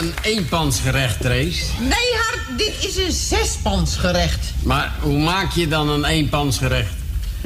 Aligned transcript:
Nou 0.00 0.12
een 0.12 0.22
eenpansgerecht, 0.22 1.20
Trace? 1.20 1.64
Nee, 1.78 2.14
Hart, 2.14 2.58
dit 2.58 2.74
is 2.80 2.96
een 2.96 3.12
zespansgerecht. 3.12 4.52
Maar 4.62 4.92
hoe 5.00 5.18
maak 5.18 5.52
je 5.52 5.68
dan 5.68 5.88
een 5.88 6.04
eenpansgerecht? 6.04 6.92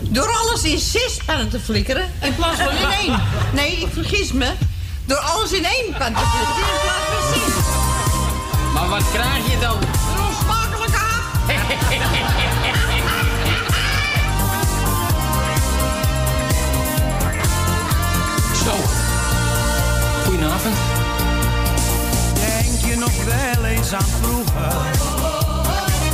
Door 0.00 0.28
alles 0.28 0.62
in 0.62 0.78
zes 0.78 1.18
pannen 1.26 1.48
te 1.48 1.60
flikkeren 1.60 2.10
in 2.20 2.34
plaats 2.34 2.60
van 2.60 2.76
in 2.76 2.90
één. 2.90 3.22
Nee, 3.52 3.76
ik 3.76 3.88
vergis 3.92 4.32
me. 4.32 4.52
Door 5.04 5.18
alles 5.18 5.52
in 5.52 5.64
één 5.64 5.94
pan 5.98 6.12
te 6.14 6.20
flikkeren 6.32 6.74
in 6.74 6.80
plaats 6.82 7.04
van 7.10 7.40
zes. 7.40 7.64
Maar 8.74 8.88
wat 8.88 9.10
krijg 9.12 9.50
je 9.50 9.58
dan? 9.60 9.91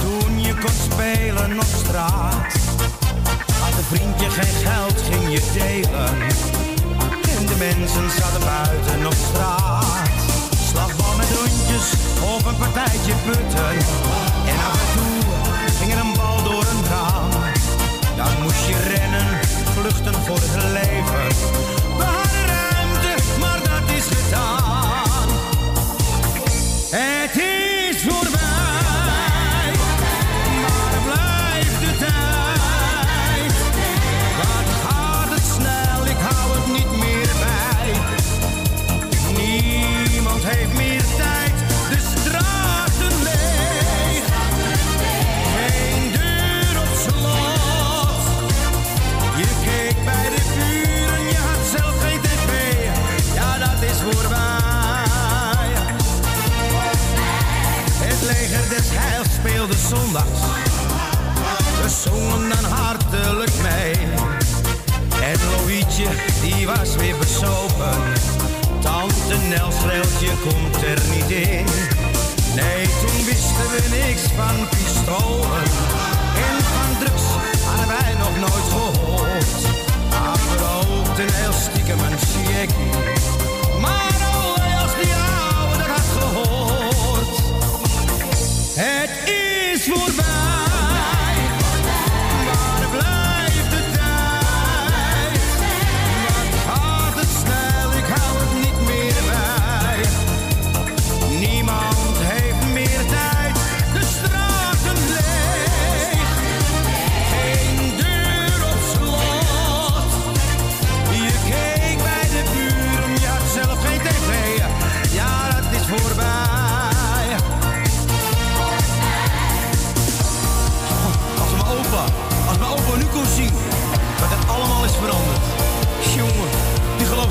Toen 0.00 0.40
je 0.40 0.54
kon 0.54 0.74
spelen 0.92 1.58
op 1.58 1.66
straat. 1.84 2.34
Had 3.60 3.74
een 3.78 3.84
vriendje 3.84 4.30
geen 4.30 4.66
geld, 4.66 5.02
ging 5.10 5.32
je 5.32 5.42
delen. 5.52 6.20
En 7.38 7.46
de 7.46 7.56
mensen 7.58 8.10
zaten 8.10 8.40
buiten 8.40 9.06
op 9.06 9.14
straat. 9.30 9.84
Slagbal 10.68 11.16
met 11.16 11.26
rondjes 11.38 11.92
of 12.34 12.44
een 12.44 12.56
partijtje 12.56 13.14
putten. 13.26 13.70
En 14.46 14.58
af 14.70 14.80
en 14.84 14.90
toe 14.96 15.32
ging 15.78 15.92
er 15.92 15.98
een 15.98 16.12
bal 16.16 16.42
door 16.42 16.64
een 16.72 16.84
raam. 16.90 17.30
Dan 18.16 18.42
moest 18.42 18.66
je 18.66 18.78
rennen, 18.94 19.38
vluchten 19.74 20.14
voor 20.14 20.38
het 20.40 20.62
leven. 20.72 21.77
We 62.18 62.24
zongen 62.24 62.48
dan 62.48 62.70
hartelijk 62.70 63.52
mee. 63.62 63.94
En 65.22 65.38
Loïetje, 65.50 66.06
die 66.42 66.66
was 66.66 66.96
weer 66.96 67.16
besopen. 67.18 67.96
Tante 68.80 69.36
Nel 69.48 69.72
schreeuwt, 69.72 70.20
je 70.20 70.32
komt 70.42 70.82
er 70.82 71.00
niet 71.14 71.30
in. 71.30 71.66
Nee, 72.54 72.86
toen 73.00 73.24
wisten 73.24 73.68
we 73.72 73.82
niks 73.90 74.22
van 74.36 74.68
pistolen. 74.68 75.62
En 76.46 76.56
van 76.72 77.04
drugs 77.04 77.22
hadden 77.64 77.86
wij 77.86 78.14
nog 78.18 78.36
nooit 78.38 78.68
gehoord. 78.70 79.62
Maar 80.10 80.32
we 80.32 80.56
rookten 80.64 81.34
heel 81.34 81.52
stiekem 81.52 81.98
een 81.98 82.18
chickie. 82.18 82.90
Maar 83.80 84.14
oh, 84.34 84.82
als 84.82 84.92
die 85.02 85.14
oude 85.14 85.82
had 85.92 86.08
gehoord. 86.18 87.36
Het 88.74 89.10
is 89.28 89.84
voorbij. 89.84 90.27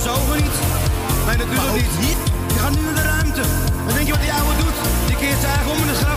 Ogen 0.10 0.36
niet. 0.44 0.58
Nee, 1.26 1.38
natuurlijk 1.38 1.74
niet. 2.00 2.18
Die 2.48 2.60
gaat 2.60 2.72
nu 2.72 2.88
in 2.88 2.96
de 2.96 3.02
ruimte. 3.02 3.42
En 3.88 3.94
denk 3.94 4.06
je 4.08 4.12
wat 4.12 4.22
die 4.22 4.34
ouwe 4.34 4.56
doet? 4.56 4.78
Die 5.08 5.16
keert 5.16 5.40
zijn 5.40 5.54
eigen 5.54 5.72
om 5.72 5.78
in 5.78 5.88
de 5.88 5.94
graf. 5.94 6.17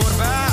Voorbij. 0.00 0.49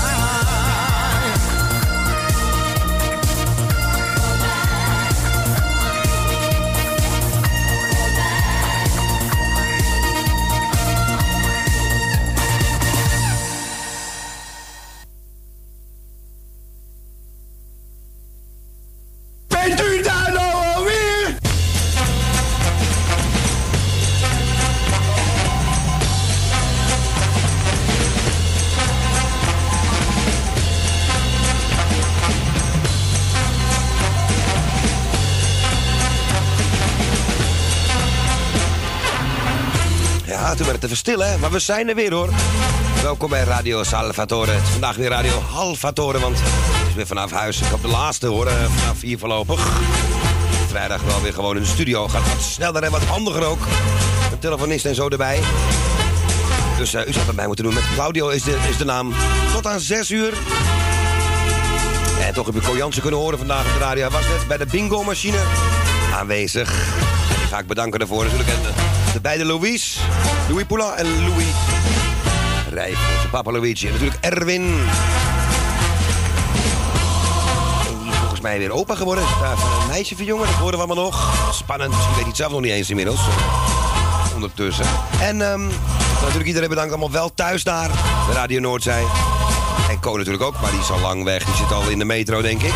Maar 41.16 41.52
we 41.52 41.60
zijn 41.60 41.90
er 41.90 41.96
weer, 41.96 42.14
hoor. 42.14 42.30
Welkom 43.02 43.30
bij 43.30 43.44
Radio 43.44 43.84
Salvatore. 43.84 44.52
Vandaag 44.52 44.96
weer 44.96 45.10
Radio 45.10 45.40
Halvatore, 45.40 46.20
want 46.20 46.40
het 46.40 46.88
is 46.88 46.96
weer 46.96 47.08
vanaf 47.08 47.32
huis. 47.32 47.62
Ik 47.62 47.68
heb 47.68 47.82
de 47.82 47.88
laatste, 47.88 48.28
hoor, 48.28 48.48
eh, 48.48 48.54
vanaf 48.54 49.02
hier 49.02 49.20
voorlopig. 49.20 49.68
Vrijdag 50.68 51.02
wel 51.02 51.22
weer 51.22 51.34
gewoon 51.34 51.56
in 51.56 51.62
de 51.62 51.68
studio. 51.68 52.08
Gaat 52.08 52.34
wat 52.34 52.42
sneller 52.42 52.84
en 52.84 52.92
wat 52.92 53.04
handiger 53.04 53.46
ook. 53.46 53.60
Een 54.32 54.40
telefonist 54.40 54.86
en 54.86 54.96
zo 54.96 55.08
erbij. 55.08 55.40
Dus 56.78 56.94
eh, 56.94 57.02
u 57.02 57.06
zou 57.06 57.16
het 57.16 57.26
bij 57.26 57.36
mij 57.36 57.48
moeten 57.48 57.66
doen. 57.66 57.74
Met 57.74 57.84
Claudio 57.94 58.30
is 58.30 58.44
de, 58.44 58.58
is 58.70 58.78
de 58.78 58.86
naam. 58.86 59.14
Tot 59.54 59.68
aan 59.68 59.80
6 59.80 60.12
uur. 60.12 60.34
En 62.22 62.34
toch 62.34 62.46
heb 62.46 62.56
je 62.56 62.62
Ko 62.62 62.78
Jansen 62.78 63.02
kunnen 63.02 63.20
horen 63.20 63.38
vandaag 63.38 63.66
op 63.66 63.74
de 63.74 63.80
radio. 63.80 64.02
Hij 64.02 64.12
was 64.12 64.28
net 64.28 64.48
bij 64.48 64.58
de 64.58 64.66
bingo-machine 64.66 65.40
aanwezig. 66.14 66.74
Ga 67.50 67.60
ik 67.60 67.68
bedanken 67.68 68.00
daarvoor 68.00 68.24
natuurlijk. 68.24 68.50
En 68.50 68.87
de, 69.18 69.24
de 69.24 69.30
beide 69.30 69.46
Louis, 69.46 69.98
Louis 70.50 70.66
Poula 70.66 70.96
en 70.96 71.06
Louis. 71.30 71.46
Onze 73.18 73.30
papa 73.32 73.52
Luigi. 73.52 73.88
En 73.88 73.94
natuurlijk 73.94 74.18
Erwin. 74.22 74.62
En 77.88 77.98
die 78.04 78.12
is 78.12 78.18
volgens 78.18 78.42
mij 78.42 78.58
weer 78.58 78.72
opa 78.72 78.96
geworden. 78.96 79.24
Daar 79.42 79.58
van 79.58 79.82
een 79.82 79.88
meisje 79.88 80.16
verjongen, 80.16 80.46
dat 80.46 80.56
horen 80.56 80.74
we 80.74 80.86
allemaal 80.86 81.04
nog. 81.04 81.34
Spannend, 81.54 81.92
misschien 81.92 82.16
weet 82.16 82.26
het 82.26 82.36
zelf 82.36 82.52
nog 82.52 82.62
niet 82.62 82.72
eens 82.72 82.90
inmiddels. 82.90 83.20
Ondertussen. 84.34 84.86
En 85.22 85.42
ehm, 85.42 85.68
natuurlijk 86.20 86.48
iedereen 86.48 86.70
bedankt 86.70 86.92
allemaal 86.92 87.12
wel 87.12 87.34
thuis 87.34 87.64
daar. 87.64 87.90
De 88.28 88.34
Radio 88.34 88.60
Noordzij. 88.60 89.04
En 89.90 90.00
Ko 90.00 90.18
natuurlijk 90.18 90.44
ook, 90.44 90.62
maar 90.62 90.72
die 90.72 90.80
is 90.80 90.92
al 90.92 91.00
lang 91.00 91.24
weg. 91.24 91.44
Die 91.44 91.56
zit 91.56 91.72
al 91.72 91.90
in 91.90 92.00
de 92.00 92.06
metro, 92.06 92.42
denk 92.42 92.62
ik. 92.62 92.74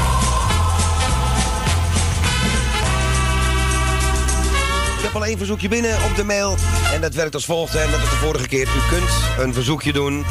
Heb 5.11 5.21
al 5.21 5.27
één 5.27 5.37
verzoekje 5.37 5.67
binnen 5.67 6.03
op 6.03 6.15
de 6.15 6.23
mail. 6.23 6.55
En 6.93 7.01
dat 7.01 7.13
werkt 7.13 7.33
als 7.33 7.45
volgt. 7.45 7.75
En 7.75 7.91
dat 7.91 7.99
is 7.99 8.09
de 8.09 8.15
vorige 8.15 8.47
keer. 8.47 8.67
U 8.67 8.89
kunt 8.89 9.09
een 9.39 9.53
verzoekje 9.53 9.93
doen. 9.93 10.25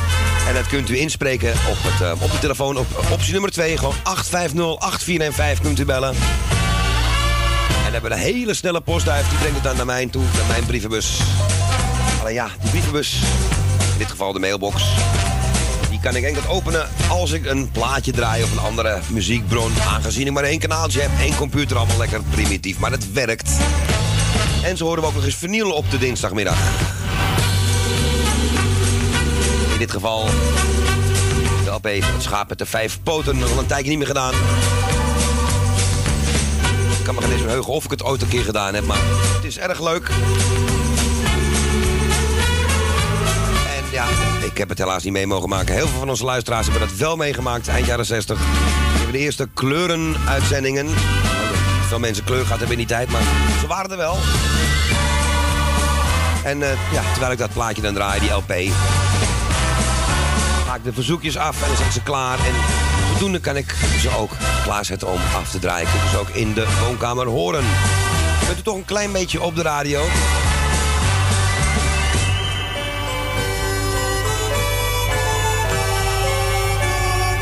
En 0.48 0.54
dat 0.54 0.66
kunt 0.66 0.90
u 0.90 0.98
inspreken 0.98 1.50
op, 1.50 1.76
het, 1.80 2.00
eh, 2.00 2.22
op 2.22 2.30
de 2.30 2.38
telefoon. 2.38 2.78
Op 2.78 2.86
optie 3.12 3.32
nummer 3.32 3.50
2. 3.50 3.76
Gewoon 3.76 3.94
850-8495 4.04 5.60
kunt 5.62 5.78
u 5.78 5.84
bellen. 5.84 6.14
En 7.86 7.92
hebben 7.92 8.10
we 8.10 8.16
een 8.16 8.22
hele 8.22 8.54
snelle 8.54 8.80
postduif. 8.80 9.28
Die 9.28 9.38
brengt 9.38 9.54
het 9.54 9.64
dan 9.64 9.76
naar 9.76 9.86
mij 9.86 10.06
toe. 10.06 10.22
Naar 10.22 10.46
mijn 10.48 10.66
brievenbus. 10.66 11.20
Alleen 12.20 12.34
ja, 12.34 12.48
die 12.60 12.70
brievenbus. 12.70 13.14
In 13.92 13.98
dit 13.98 14.10
geval 14.10 14.32
de 14.32 14.38
mailbox. 14.38 14.82
Die 15.90 16.00
kan 16.00 16.16
ik 16.16 16.24
enkel 16.24 16.42
openen 16.48 16.88
als 17.08 17.30
ik 17.30 17.46
een 17.46 17.70
plaatje 17.70 18.12
draai 18.12 18.42
of 18.42 18.52
een 18.52 18.58
andere 18.58 18.98
muziekbron. 19.08 19.72
Aangezien 19.88 20.26
ik 20.26 20.32
maar 20.32 20.44
één 20.44 20.58
kanaaltje 20.58 21.00
heb, 21.00 21.10
één 21.20 21.36
computer, 21.36 21.76
allemaal 21.76 21.98
lekker 21.98 22.20
primitief. 22.30 22.78
Maar 22.78 22.90
het 22.90 23.12
werkt. 23.12 23.50
En 24.62 24.76
zo 24.76 24.84
horen 24.84 25.02
we 25.02 25.08
ook 25.08 25.14
nog 25.14 25.24
eens 25.24 25.34
vernielen 25.34 25.74
op 25.74 25.90
de 25.90 25.98
dinsdagmiddag. 25.98 26.58
In 29.72 29.78
dit 29.78 29.90
geval 29.90 30.26
de 31.64 31.70
LP 31.70 31.88
van 32.04 32.12
het 32.12 32.22
schaap 32.22 32.48
met 32.48 32.58
de 32.58 32.66
vijf 32.66 32.98
poten. 33.02 33.42
Al 33.42 33.58
een 33.58 33.66
tijdje 33.66 33.88
niet 33.88 33.98
meer 33.98 34.06
gedaan. 34.06 34.32
Ik 36.98 37.04
kan 37.04 37.14
me 37.14 37.20
geen 37.20 37.32
eens 37.32 37.42
heugen 37.42 37.72
of 37.72 37.84
ik 37.84 37.90
het 37.90 38.02
ooit 38.02 38.22
een 38.22 38.28
keer 38.28 38.44
gedaan 38.44 38.74
heb, 38.74 38.84
maar 38.84 38.98
het 39.34 39.44
is 39.44 39.58
erg 39.58 39.82
leuk. 39.82 40.08
En 43.76 43.84
ja, 43.92 44.04
ik 44.44 44.58
heb 44.58 44.68
het 44.68 44.78
helaas 44.78 45.02
niet 45.02 45.12
mee 45.12 45.26
mogen 45.26 45.48
maken. 45.48 45.74
Heel 45.74 45.86
veel 45.86 45.98
van 45.98 46.10
onze 46.10 46.24
luisteraars 46.24 46.66
hebben 46.66 46.88
dat 46.88 46.96
wel 46.96 47.16
meegemaakt, 47.16 47.68
eind 47.68 47.86
jaren 47.86 48.06
60. 48.06 48.38
We 48.38 48.44
hebben 48.94 49.12
de 49.12 49.18
eerste 49.18 49.48
kleurenuitzendingen. 49.54 50.88
Veel 51.88 51.98
mensen 51.98 52.24
kleur 52.24 52.42
gehad 52.42 52.58
hebben 52.58 52.78
in 52.78 52.86
die 52.86 52.96
tijd, 52.96 53.10
maar 53.10 53.22
waren 53.70 53.96
wel. 53.96 54.16
En 56.44 56.62
eh, 56.62 56.92
ja, 56.92 57.02
terwijl 57.10 57.32
ik 57.32 57.38
dat 57.38 57.52
plaatje 57.52 57.82
dan 57.82 57.94
draai, 57.94 58.20
die 58.20 58.30
LP, 58.30 58.54
maak 60.66 60.84
de 60.84 60.92
verzoekjes 60.92 61.36
af 61.36 61.62
en 61.62 61.68
dan 61.68 61.76
zijn 61.76 61.92
ze 61.92 62.02
klaar. 62.02 62.38
En 62.38 62.54
zodoende 63.12 63.40
kan 63.40 63.56
ik 63.56 63.74
ze 63.98 64.16
ook 64.16 64.30
klaarzetten 64.62 65.08
om 65.08 65.20
af 65.34 65.50
te 65.50 65.58
draaien. 65.58 65.86
Ik 65.86 65.92
kan 66.12 66.20
ook 66.20 66.28
in 66.28 66.54
de 66.54 66.66
woonkamer 66.80 67.26
horen. 67.26 67.64
Bent 68.46 68.58
u 68.58 68.62
toch 68.62 68.76
een 68.76 68.84
klein 68.84 69.12
beetje 69.12 69.42
op 69.42 69.56
de 69.56 69.62
radio? 69.62 70.00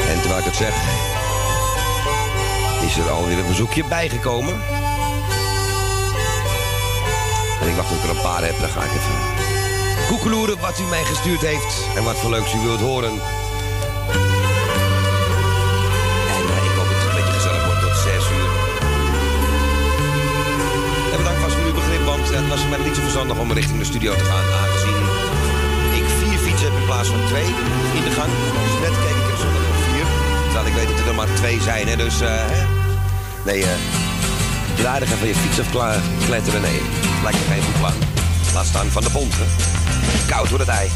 En 0.09 0.21
terwijl 0.21 0.39
ik 0.39 0.45
het 0.45 0.57
zeg, 0.57 0.75
is 2.87 2.97
er 2.97 3.11
alweer 3.11 3.39
een 3.39 3.45
verzoekje 3.45 3.85
bijgekomen. 3.85 4.78
En 7.61 7.69
ik 7.69 7.77
wacht 7.77 7.89
tot 7.89 7.97
ik 7.97 8.03
er 8.03 8.17
een 8.17 8.23
paar 8.23 8.45
heb, 8.45 8.61
dan 8.61 8.69
ga 8.69 8.83
ik 8.83 8.91
even 8.91 9.47
koekeloeren 10.09 10.59
wat 10.61 10.79
u 10.79 10.83
mij 10.83 11.05
gestuurd 11.05 11.41
heeft. 11.41 11.73
En 11.97 12.05
wat 12.05 12.19
voor 12.19 12.31
leuks 12.31 12.55
u 12.55 12.59
wilt 12.59 12.81
horen. 12.81 13.11
En 16.37 16.45
eh, 16.55 16.65
ik 16.69 16.75
hoop 16.79 16.89
dat 16.91 16.99
het 16.99 17.09
een 17.09 17.17
beetje 17.19 17.33
gezellig 17.41 17.65
wordt 17.65 17.81
tot 17.81 17.97
6 17.97 18.15
uur. 18.15 18.51
En 21.13 21.17
bedankt 21.17 21.41
vast 21.41 21.55
voor 21.55 21.65
uw 21.65 21.75
begrip, 21.81 22.05
want 22.05 22.29
het 22.29 22.49
was 22.49 22.69
mij 22.69 22.79
niet 22.87 22.97
zo 22.97 23.03
verstandig 23.03 23.39
om 23.39 23.53
richting 23.53 23.79
de 23.79 23.85
studio 23.93 24.13
te 24.15 24.25
gaan. 24.31 24.47
Aangezien 24.63 24.99
ik 26.01 26.07
vier 26.21 26.39
fietsen 26.39 26.67
heb 26.69 26.81
in 26.81 26.87
plaats 26.91 27.09
van 27.09 27.27
twee 27.27 27.49
in 27.99 28.05
de 28.09 28.13
gang. 28.19 28.33
Net 28.85 28.95
keek 29.05 29.17
ik 29.23 29.31
er 29.33 29.39
zondag 29.43 29.63
nog 29.69 29.81
vier. 29.89 30.07
Terwijl 30.45 30.67
ik 30.67 30.75
weet 30.75 30.89
dat 30.97 31.07
er 31.07 31.15
maar 31.15 31.35
twee 31.35 31.61
zijn. 31.61 31.99
Dus, 31.99 32.21
eh, 32.21 32.51
nee, 33.45 33.63
eh... 33.63 34.08
draai 34.79 35.01
er 35.03 35.13
even 35.13 35.29
je 35.29 35.35
fiets 35.35 35.59
of 35.59 35.71
kla- 35.71 36.01
kletteren. 36.27 36.61
Nee, 36.61 36.81
lijkt 37.23 37.39
me 37.39 37.45
geen 37.55 37.63
goed 37.63 37.79
plan. 37.79 37.93
Laat 38.55 38.67
staan 38.67 38.87
van 38.91 39.03
de 39.03 39.11
hè. 39.13 39.47
Koud 40.27 40.49
wordt 40.49 40.67
het 40.67 40.75
ei. 40.77 40.89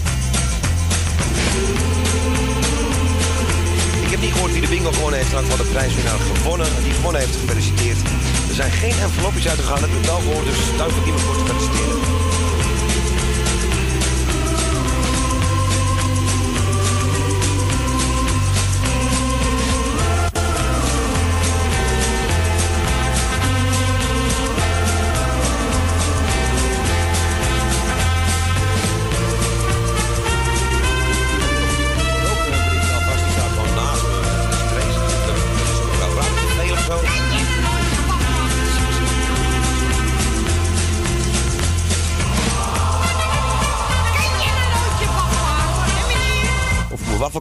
Ik 4.05 4.11
heb 4.11 4.21
niet 4.21 4.33
gehoord 4.33 4.53
wie 4.53 4.61
de 4.61 4.69
bingo 4.69 4.93
gewonnen 4.93 5.19
heeft. 5.19 5.31
Frank 5.31 5.47
van 5.47 5.59
de 5.59 5.71
prijswinnaar 5.73 6.19
gewonnen. 6.43 6.67
Die 6.83 6.93
gewonnen 6.93 7.21
heeft, 7.21 7.37
gefeliciteerd. 7.37 7.99
Er 8.49 8.55
zijn 8.55 8.71
geen 8.71 8.95
envelopjes 9.03 9.49
uitgegaan. 9.49 9.81
Dat 9.81 9.89
heb 9.91 9.99
ik 9.99 10.05
wel 10.05 10.21
gehoord, 10.21 10.45
dus 10.45 10.61
voor 10.77 11.05
iemand 11.07 11.23
voor 11.23 11.37
te 11.37 11.45
feliciteren. 11.51 12.01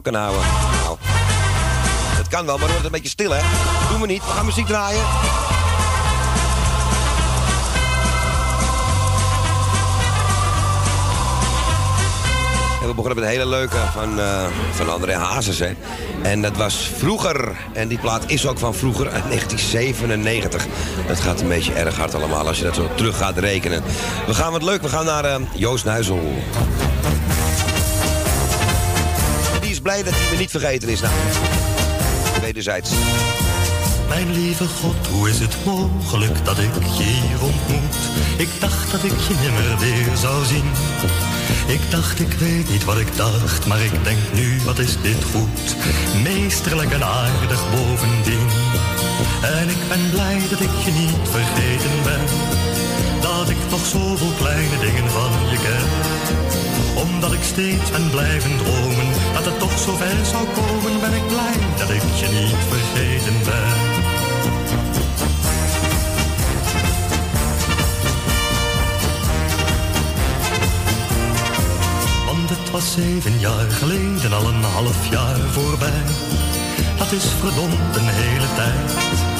Waffel 0.02 0.12
kan 0.12 0.14
houden. 0.14 0.42
Nou, 0.84 0.96
dat 2.16 2.28
kan 2.28 2.46
wel, 2.46 2.58
maar 2.58 2.68
dan 2.68 2.76
wordt 2.76 2.76
het 2.76 2.84
een 2.84 2.90
beetje 2.90 3.08
stil, 3.08 3.30
hè? 3.30 3.40
Doen 3.90 4.00
we 4.00 4.06
niet. 4.06 4.24
We 4.24 4.30
gaan 4.30 4.44
muziek 4.44 4.66
draaien. 4.66 5.04
En 12.80 12.88
we 12.88 12.94
begonnen 12.94 13.14
met 13.14 13.24
een 13.24 13.38
hele 13.38 13.46
leuke 13.46 13.76
van, 13.92 14.20
eh, 14.20 14.46
van 14.72 14.92
André 14.92 15.14
Hazes. 15.14 15.58
Hè. 15.58 15.72
En 16.22 16.42
dat 16.42 16.56
was 16.56 16.90
vroeger. 16.96 17.56
En 17.72 17.88
die 17.88 17.98
plaat 17.98 18.24
is 18.26 18.46
ook 18.46 18.58
van 18.58 18.74
vroeger, 18.74 19.10
uit 19.10 19.24
1997. 19.28 20.66
Dat 21.06 21.20
gaat 21.20 21.40
een 21.40 21.48
beetje 21.48 21.72
erg 21.72 21.96
hard 21.96 22.14
allemaal 22.14 22.46
als 22.46 22.58
je 22.58 22.64
dat 22.64 22.74
zo 22.74 22.88
terug 22.94 23.16
gaat 23.16 23.38
rekenen. 23.38 23.82
We 24.26 24.34
gaan 24.34 24.52
wat 24.52 24.62
leuk. 24.62 24.82
We 24.82 24.88
gaan 24.88 25.04
naar 25.04 25.24
eh, 25.24 25.36
Joost 25.54 25.84
Nuizel. 25.84 26.20
Blij 29.82 30.02
dat 30.02 30.12
hij 30.16 30.30
me 30.30 30.36
niet 30.36 30.50
vergeten 30.50 30.88
is. 30.88 31.00
Nou, 31.00 31.14
wederzijds. 32.40 32.90
Mijn 34.08 34.32
lieve 34.32 34.66
God, 34.66 35.06
hoe 35.06 35.30
is 35.30 35.38
het 35.38 35.56
mogelijk 35.64 36.44
dat 36.44 36.58
ik 36.58 36.74
je 36.98 37.02
hier 37.02 37.42
ontmoet? 37.42 37.96
Ik 38.36 38.48
dacht 38.60 38.90
dat 38.90 39.04
ik 39.04 39.18
je 39.28 39.34
nimmer 39.42 39.78
weer 39.78 40.16
zou 40.16 40.44
zien. 40.44 40.70
Ik 41.66 41.90
dacht, 41.90 42.20
ik 42.20 42.32
weet 42.32 42.68
niet 42.68 42.84
wat 42.84 42.98
ik 42.98 43.16
dacht, 43.16 43.66
maar 43.66 43.80
ik 43.80 44.04
denk 44.04 44.18
nu, 44.34 44.60
wat 44.64 44.78
is 44.78 44.96
dit 45.02 45.24
goed? 45.32 45.76
Meesterlijk 46.22 46.92
en 46.92 47.04
aardig 47.04 47.70
bovendien. 47.70 48.48
En 49.42 49.68
ik 49.68 49.88
ben 49.88 50.10
blij 50.10 50.40
dat 50.50 50.60
ik 50.60 50.74
je 50.84 50.90
niet 50.90 51.28
vergeten 51.30 52.02
ben. 52.04 52.24
Dat 53.20 53.48
ik 53.48 53.70
nog 53.70 53.86
zoveel 53.86 54.32
kleine 54.38 54.78
dingen 54.78 55.10
van 55.10 55.30
je 55.50 55.56
ken. 55.56 56.51
Omdat 56.94 57.32
ik 57.32 57.42
steeds 57.42 57.90
ben 57.90 58.10
blijven 58.10 58.56
dromen, 58.56 59.08
dat 59.34 59.44
het 59.44 59.58
toch 59.58 59.78
zo 59.78 59.96
ver 59.96 60.26
zou 60.26 60.46
komen, 60.54 61.00
ben 61.00 61.12
ik 61.12 61.26
blij 61.26 61.56
dat 61.78 61.90
ik 61.90 62.02
je 62.20 62.28
niet 62.40 62.62
vergeten 62.68 63.38
ben. 63.44 64.00
Want 72.26 72.50
het 72.50 72.70
was 72.70 72.92
zeven 72.92 73.38
jaar 73.38 73.70
geleden, 73.70 74.32
al 74.32 74.48
een 74.48 74.64
half 74.64 75.10
jaar 75.10 75.40
voorbij. 75.50 76.02
Dat 76.98 77.12
is 77.12 77.24
verdomd 77.40 77.96
een 77.96 78.08
hele 78.08 78.46
tijd. 78.54 79.31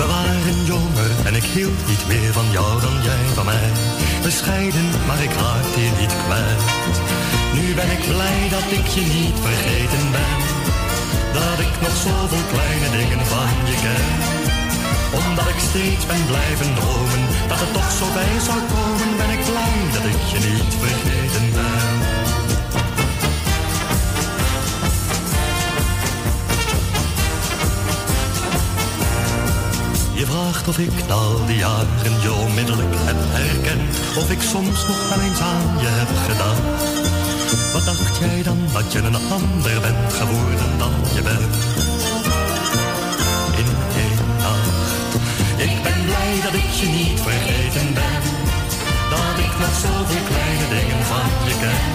We 0.00 0.06
waren 0.06 0.64
jonger 0.64 1.10
en 1.28 1.34
ik 1.34 1.46
hield 1.54 1.80
niet 1.88 2.04
meer 2.12 2.32
van 2.32 2.48
jou 2.50 2.80
dan 2.80 2.96
jij 3.08 3.24
van 3.34 3.44
mij. 3.44 3.70
Bescheiden, 4.22 4.88
maar 5.06 5.22
ik 5.22 5.34
raakte 5.42 5.80
je 5.86 5.92
niet 6.00 6.14
kwijt. 6.24 6.62
Nu 7.56 7.64
ben 7.80 7.90
ik 7.96 8.02
blij 8.12 8.40
dat 8.56 8.66
ik 8.78 8.86
je 8.96 9.04
niet 9.18 9.38
vergeten 9.46 10.04
ben. 10.16 10.38
Dat 11.38 11.58
ik 11.66 11.74
nog 11.84 11.96
zoveel 12.06 12.46
kleine 12.54 12.88
dingen 12.98 13.26
van 13.32 13.52
je 13.70 13.76
ken. 13.84 14.08
Omdat 15.20 15.48
ik 15.54 15.60
steeds 15.68 16.04
ben 16.10 16.24
blijven 16.32 16.70
dromen, 16.78 17.22
dat 17.50 17.60
het 17.62 17.72
toch 17.76 17.90
zo 17.98 18.06
bij 18.18 18.36
zou 18.48 18.60
komen, 18.74 19.10
ben 19.20 19.30
ik 19.36 19.42
blij 19.50 19.78
dat 19.94 20.04
ik 20.12 20.22
je 20.32 20.38
niet 20.48 20.72
vergeten 20.84 21.46
ben. 21.56 22.19
Je 30.30 30.36
vraagt 30.36 30.68
of 30.68 30.78
ik 30.78 31.10
al 31.10 31.46
die 31.46 31.56
jaren 31.56 32.16
je 32.22 32.32
onmiddellijk 32.46 32.94
heb 33.08 33.20
herkend. 33.38 33.90
Of 34.20 34.30
ik 34.30 34.42
soms 34.54 34.78
nog 34.90 35.00
wel 35.10 35.20
eens 35.26 35.40
aan 35.52 35.68
je 35.82 35.90
heb 36.00 36.12
gedaan. 36.28 36.60
Wat 37.74 37.84
dacht 37.90 38.16
jij 38.22 38.42
dan 38.48 38.60
dat 38.76 38.86
je 38.92 38.98
een 39.08 39.20
ander 39.38 39.76
bent 39.86 40.12
geworden 40.20 40.70
dan 40.82 40.94
je 41.16 41.22
bent? 41.30 41.54
In 43.60 43.70
één 44.04 44.22
nacht. 44.44 45.00
Ik 45.68 45.76
ben 45.86 46.00
blij 46.08 46.34
dat 46.46 46.54
ik 46.62 46.70
je 46.80 46.88
niet 46.98 47.18
vergeten 47.28 47.88
ben. 47.98 48.22
Dat 49.14 49.36
ik 49.46 49.54
nog 49.62 49.74
zoveel 49.86 50.24
kleine 50.30 50.66
dingen 50.76 51.02
van 51.12 51.30
je 51.48 51.54
ken. 51.64 51.88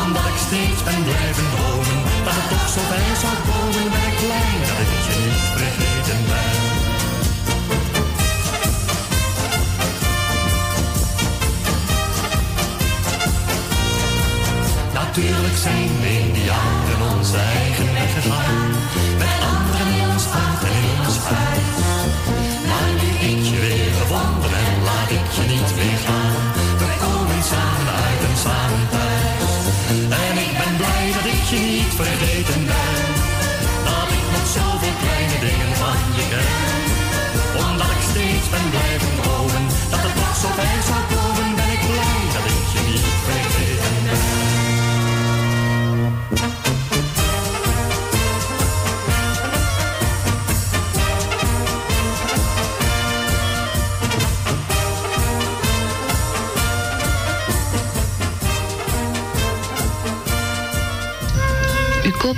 Omdat 0.00 0.26
ik 0.32 0.38
steeds 0.46 0.80
ben 0.88 1.02
blijven 1.08 1.46
dromen. 1.54 1.98
Dat 2.26 2.36
het 2.38 2.48
toch 2.52 2.68
zo 2.74 2.82
bij 2.92 3.12
zou 3.22 3.36
komen. 3.48 3.86
Ben 3.94 4.10
ik 4.14 4.20
dat 4.68 4.78
ik 4.96 5.02
je 5.08 5.14
niet 5.24 5.44
vergeten 5.56 6.20
ben. 6.30 6.71
Natuurlijk 15.12 15.56
zijn 15.56 15.90
we 16.00 16.08
in 16.22 16.32
die 16.32 16.44
jaren 16.44 17.00
onze 17.12 17.36
eigen 17.36 17.92
weg 17.92 18.12
gegaan. 18.16 18.70
Met 19.22 19.38
anderen 19.54 19.88
in 20.00 20.08
ons 20.14 20.26
hart 20.34 20.62
en 20.68 20.76
in 20.90 20.98
ons 21.06 21.18
huis. 21.30 21.78
Maar 22.68 22.90
nu 23.00 23.08
ik 23.30 23.42
je 23.50 23.58
weer 23.66 23.92
gevonden 24.00 24.52
en 24.66 24.76
laat 24.88 25.10
ik 25.18 25.26
je 25.36 25.44
niet 25.54 25.70
weer 25.78 26.00
gaan. 26.06 26.42
We 26.80 26.88
komen 27.04 27.42
samen 27.52 27.94
uit 28.06 28.22
en 28.28 28.36
samen 28.46 28.86
thuis. 28.94 29.64
En 30.24 30.34
ik 30.44 30.52
ben 30.60 30.74
blij 30.80 31.06
dat 31.16 31.26
ik 31.34 31.42
je 31.52 31.60
niet 31.72 31.92
vergeten 32.00 32.60
ben. 32.70 33.00
Dat 33.88 34.08
ik 34.18 34.24
nog 34.34 34.46
zoveel 34.56 34.96
kleine 35.02 35.38
dingen 35.46 35.72
van 35.82 35.98
je 36.16 36.24
ken. 36.32 36.80
Omdat 37.66 37.90
ik 37.96 38.02
steeds 38.10 38.46
ben 38.54 38.68
blijven 38.74 39.12
dromen. 39.20 39.64
Dat 39.92 40.02
het 40.06 40.16
nog 40.22 40.34
zo 40.42 40.48
ver 40.58 40.80
zou 40.90 41.21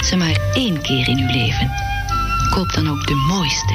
ze 0.05 0.17
maar 0.17 0.37
één 0.53 0.81
keer 0.81 1.09
in 1.09 1.19
uw 1.19 1.27
leven. 1.27 1.71
Koop 2.51 2.73
dan 2.73 2.89
ook 2.89 3.07
de 3.07 3.15
mooiste. 3.15 3.75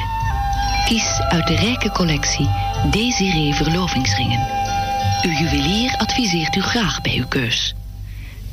Kies 0.84 1.20
uit 1.28 1.46
de 1.46 1.54
rijke 1.54 1.90
collectie 1.90 2.48
Desiree 2.90 3.54
verlovingsringen. 3.54 4.48
Uw 5.22 5.30
juwelier 5.30 5.94
adviseert 5.98 6.56
u 6.56 6.60
graag 6.60 7.00
bij 7.00 7.16
uw 7.16 7.26
keus. 7.26 7.74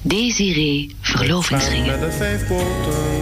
Desiree 0.01 0.95
verlovingsringen. 1.01 1.99
Met 1.99 2.11
de 2.11 2.17
vijf 2.17 2.47
poten. 2.47 3.15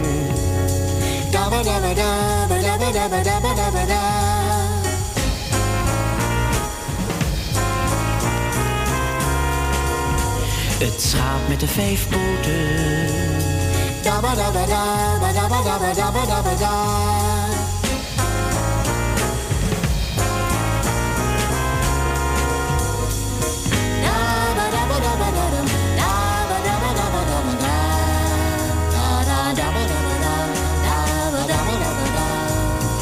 Het 10.78 11.00
schaap 11.00 11.48
met 11.48 11.60
de 11.60 11.66
vijf 11.66 12.08
poten. 12.08 13.55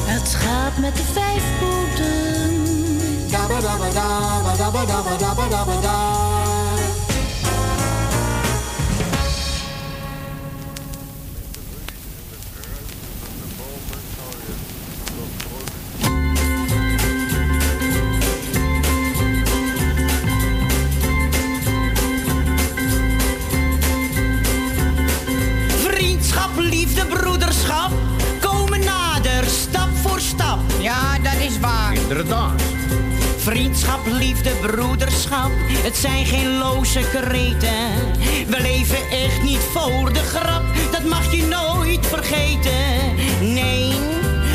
Het 0.07 0.29
schaap 0.29 0.79
met 0.79 0.97
de 0.97 1.03
vijf 1.03 1.43
poten. 1.61 2.15
Vriendschap, 33.45 34.07
liefde, 34.07 34.51
broederschap, 34.51 35.51
het 35.83 35.97
zijn 35.97 36.27
geen 36.27 36.59
loze 36.59 37.01
kreten. 37.01 37.93
We 38.47 38.61
leven 38.61 39.11
echt 39.11 39.43
niet 39.43 39.59
voor 39.73 40.13
de 40.13 40.19
grap, 40.19 40.63
dat 40.93 41.05
mag 41.05 41.33
je 41.33 41.43
nooit 41.43 42.07
vergeten. 42.07 43.15
Nee, 43.41 43.93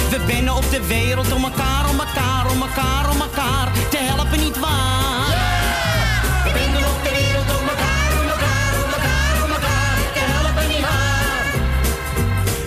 we 0.10 0.20
binnen 0.28 0.56
op 0.56 0.72
de 0.72 0.88
wereld 0.88 1.34
om 1.34 1.44
elkaar, 1.44 1.90
om 1.90 2.00
elkaar, 2.00 2.52
om 2.52 2.62
elkaar, 2.62 3.10
om 3.10 3.22
elkaar 3.22 3.72
te 3.90 3.98
helpen, 3.98 4.40
niet 4.40 4.60
waar? 4.60 5.28
We 6.44 6.52
binnen 6.54 6.90
op 6.90 7.04
de 7.04 7.10
wereld 7.10 7.60
om 7.60 7.68
elkaar, 7.68 8.12
om 8.22 8.28
elkaar, 8.30 8.74
om 8.84 8.92
elkaar, 8.92 9.44
om 9.44 9.52
elkaar 9.52 9.98
te 10.14 10.22
helpen, 10.34 10.68
niet 10.68 10.82
waar? 10.82 11.46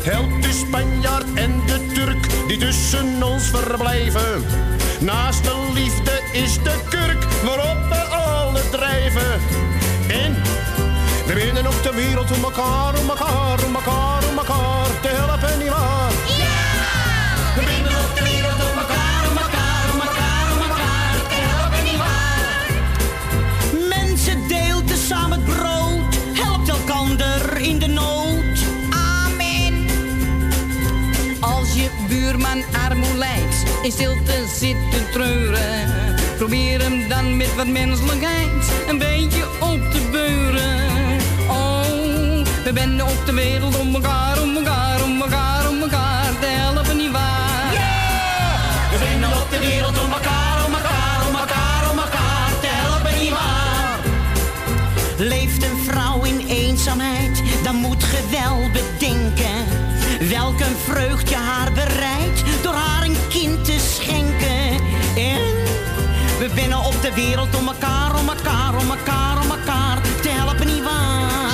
Helpt 0.02 0.42
de 0.42 0.52
Spanjaard 0.52 1.26
en 1.34 1.62
de 1.66 1.86
Turk 1.94 2.48
die 2.48 2.58
tussen 2.58 3.22
ons 3.22 3.44
verblijven. 3.44 4.71
Naast 5.02 5.44
de 5.44 5.70
liefde 5.72 6.22
is 6.32 6.62
de 6.62 6.80
kurk 6.88 7.24
waarop 7.44 7.88
we 7.88 7.96
alle 7.96 8.60
drijven. 8.70 9.40
En 10.08 10.34
we 11.26 11.34
winnen 11.34 11.66
op 11.66 11.82
de 11.82 11.92
wereld 11.94 12.30
om 12.36 12.44
elkaar, 12.44 12.98
om 12.98 13.08
elkaar, 13.08 13.64
om 13.64 13.74
elkaar, 13.74 14.28
om 14.30 14.38
elkaar 14.38 15.00
te 15.00 15.08
helpen, 15.08 15.58
nietwaar? 15.58 16.31
In 33.82 33.92
stilte 33.92 34.44
zit 34.58 34.76
te 34.90 35.08
treuren. 35.12 35.88
Probeer 36.36 36.80
hem 36.80 37.08
dan 37.08 37.36
met 37.36 37.54
wat 37.54 37.66
menselijkheid 37.66 38.72
een 38.88 38.98
beetje 38.98 39.44
op 39.60 39.90
te 39.90 40.08
beuren. 40.10 40.90
Oh, 41.48 42.44
we 42.64 42.72
benden 42.72 43.06
op 43.06 43.26
de 43.26 43.32
wereld 43.32 43.78
om 43.78 43.94
elkaar, 43.94 44.42
om 44.42 44.56
elkaar, 44.56 45.02
om 45.02 45.22
elkaar, 45.22 45.68
om 45.68 45.82
elkaar 45.82 46.38
te 46.40 46.46
helpen, 46.46 46.96
nietwaar? 46.96 47.72
Yeah! 47.72 48.90
We 48.90 48.98
zijn 48.98 49.24
op 49.24 49.50
de 49.50 49.58
wereld 49.58 50.02
om 50.04 50.12
elkaar, 50.12 50.64
om 50.66 50.74
elkaar, 50.74 51.28
om 51.28 51.34
elkaar, 51.36 51.90
om 51.90 51.98
elkaar 51.98 52.50
te 52.60 52.68
helpen, 52.70 53.18
nietwaar? 53.18 53.98
Leeft 55.18 55.62
een 55.62 55.78
vrouw 55.86 56.22
in 56.22 56.46
eenzaamheid, 56.48 57.42
dan 57.62 57.74
moet 57.74 58.04
ge 58.04 58.28
wel 58.30 58.70
bedenken. 58.72 59.64
Welk 60.28 60.60
een 60.60 60.76
vreugd 60.76 61.28
je 61.28 61.36
haar 61.36 61.72
bereidt 61.72 62.42
door 62.62 62.74
haar 62.74 63.01
we 66.54 66.60
binnen 66.60 66.78
op 66.78 67.02
de 67.02 67.14
wereld 67.14 67.56
om 67.56 67.66
elkaar, 67.66 68.18
om 68.18 68.28
elkaar, 68.28 68.74
om 68.80 68.90
elkaar, 68.90 69.42
om 69.42 69.50
elkaar 69.50 70.00
te 70.22 70.28
helpen, 70.28 70.66
nietwaar? 70.66 71.50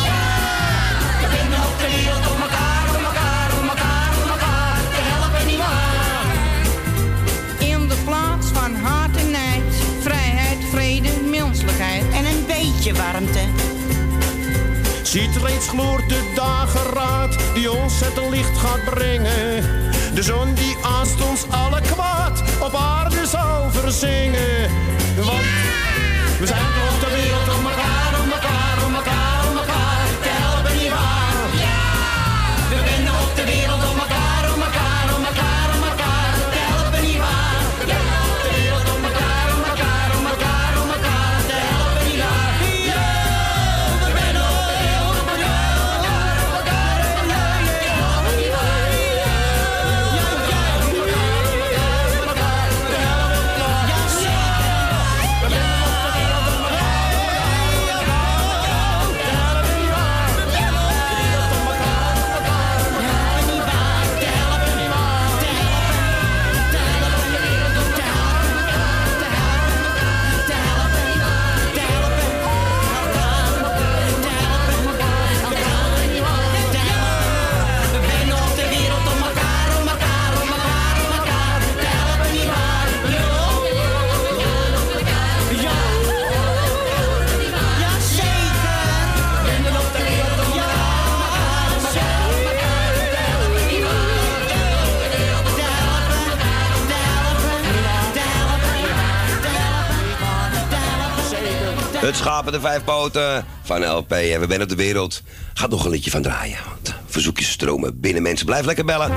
We 1.21 1.29
binnen 1.41 1.59
op 1.59 1.79
de 1.79 1.89
wereld 1.97 2.27
om 2.35 2.41
elkaar, 2.43 2.87
om 2.97 3.05
elkaar, 3.05 3.51
om 3.61 3.69
elkaar, 3.69 4.13
om 4.23 4.31
elkaar 4.31 4.81
te 4.95 5.03
helpen, 5.11 5.47
nietwaar? 5.47 6.25
In 7.59 7.89
de 7.89 7.97
plaats 8.05 8.47
van 8.53 8.75
haat 8.75 9.17
en 9.17 9.31
nijd, 9.31 9.75
vrijheid, 10.01 10.59
vrede, 10.71 11.11
menselijkheid. 11.31 12.05
En 12.13 12.25
een 12.27 12.45
beetje 12.47 12.95
warmte. 12.95 13.45
Ziet 15.03 15.37
reeds 15.37 15.69
gloort 15.69 16.09
de 16.09 16.33
dageraad 16.35 17.39
die 17.55 17.73
ons 17.73 18.01
het 18.01 18.31
licht 18.31 18.59
gaat 18.59 18.85
brengen. 18.85 19.88
De 20.19 20.25
zon 20.25 20.55
die 20.55 20.77
aast 20.83 21.21
ons 21.31 21.45
alle 21.51 21.81
kwaad 21.81 22.43
op 22.61 22.75
aarde 22.75 23.27
zal 23.27 23.71
verzingen. 23.71 24.71
Het 102.09 102.17
schapen 102.17 102.53
de 102.53 102.61
vijf 102.61 102.85
poten 102.85 103.45
van 103.63 103.85
LP. 103.87 104.13
En 104.13 104.41
we 104.41 104.47
zijn 104.49 104.63
op 104.63 104.69
de 104.69 104.75
wereld. 104.75 105.23
Gaat 105.55 105.71
nog 105.71 105.85
een 105.85 105.91
liedje 105.91 106.11
van 106.11 106.23
draaien. 106.23 106.59
Want 106.67 106.95
verzoekjes 107.07 107.51
stromen 107.51 108.01
binnen 108.01 108.23
mensen. 108.23 108.47
Blijf 108.47 108.65
lekker 108.65 108.85
bellen. 108.85 109.13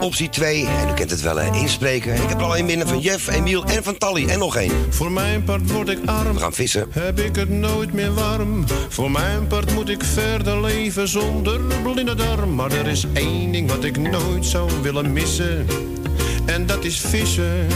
Optie 0.00 0.28
2, 0.28 0.66
en 0.66 0.88
u 0.88 0.94
kent 0.94 1.10
het 1.10 1.20
wel, 1.20 1.36
hè, 1.36 1.54
inspreken. 1.54 2.14
Ik 2.14 2.28
heb 2.28 2.38
er 2.38 2.44
al 2.44 2.58
een 2.58 2.66
binnen 2.66 2.88
van 2.88 3.00
Jeff, 3.00 3.28
Emiel 3.28 3.64
en 3.64 3.82
van 3.82 3.98
Tally. 3.98 4.28
En 4.28 4.38
nog 4.38 4.56
één. 4.56 4.72
Voor 4.90 5.12
mijn 5.12 5.44
part 5.44 5.70
word 5.70 5.88
ik 5.88 5.98
arm. 6.06 6.34
We 6.34 6.40
gaan 6.40 6.52
vissen. 6.52 6.86
Heb 6.90 7.18
ik 7.18 7.36
het 7.36 7.48
nooit 7.50 7.92
meer 7.92 8.14
warm. 8.14 8.64
Voor 8.88 9.10
mijn 9.10 9.46
part 9.46 9.74
moet 9.74 9.88
ik 9.88 10.04
verder 10.04 10.60
leven 10.60 11.08
zonder 11.08 11.60
blinde 11.82 12.14
darm. 12.14 12.54
Maar 12.54 12.72
er 12.72 12.86
is 12.86 13.06
één 13.12 13.52
ding 13.52 13.70
wat 13.70 13.84
ik 13.84 13.96
nooit 13.96 14.46
zou 14.46 14.70
willen 14.82 15.12
missen. 15.12 15.66
En 16.46 16.66
dat 16.66 16.84
is 16.84 17.00
vissen. 17.00 17.66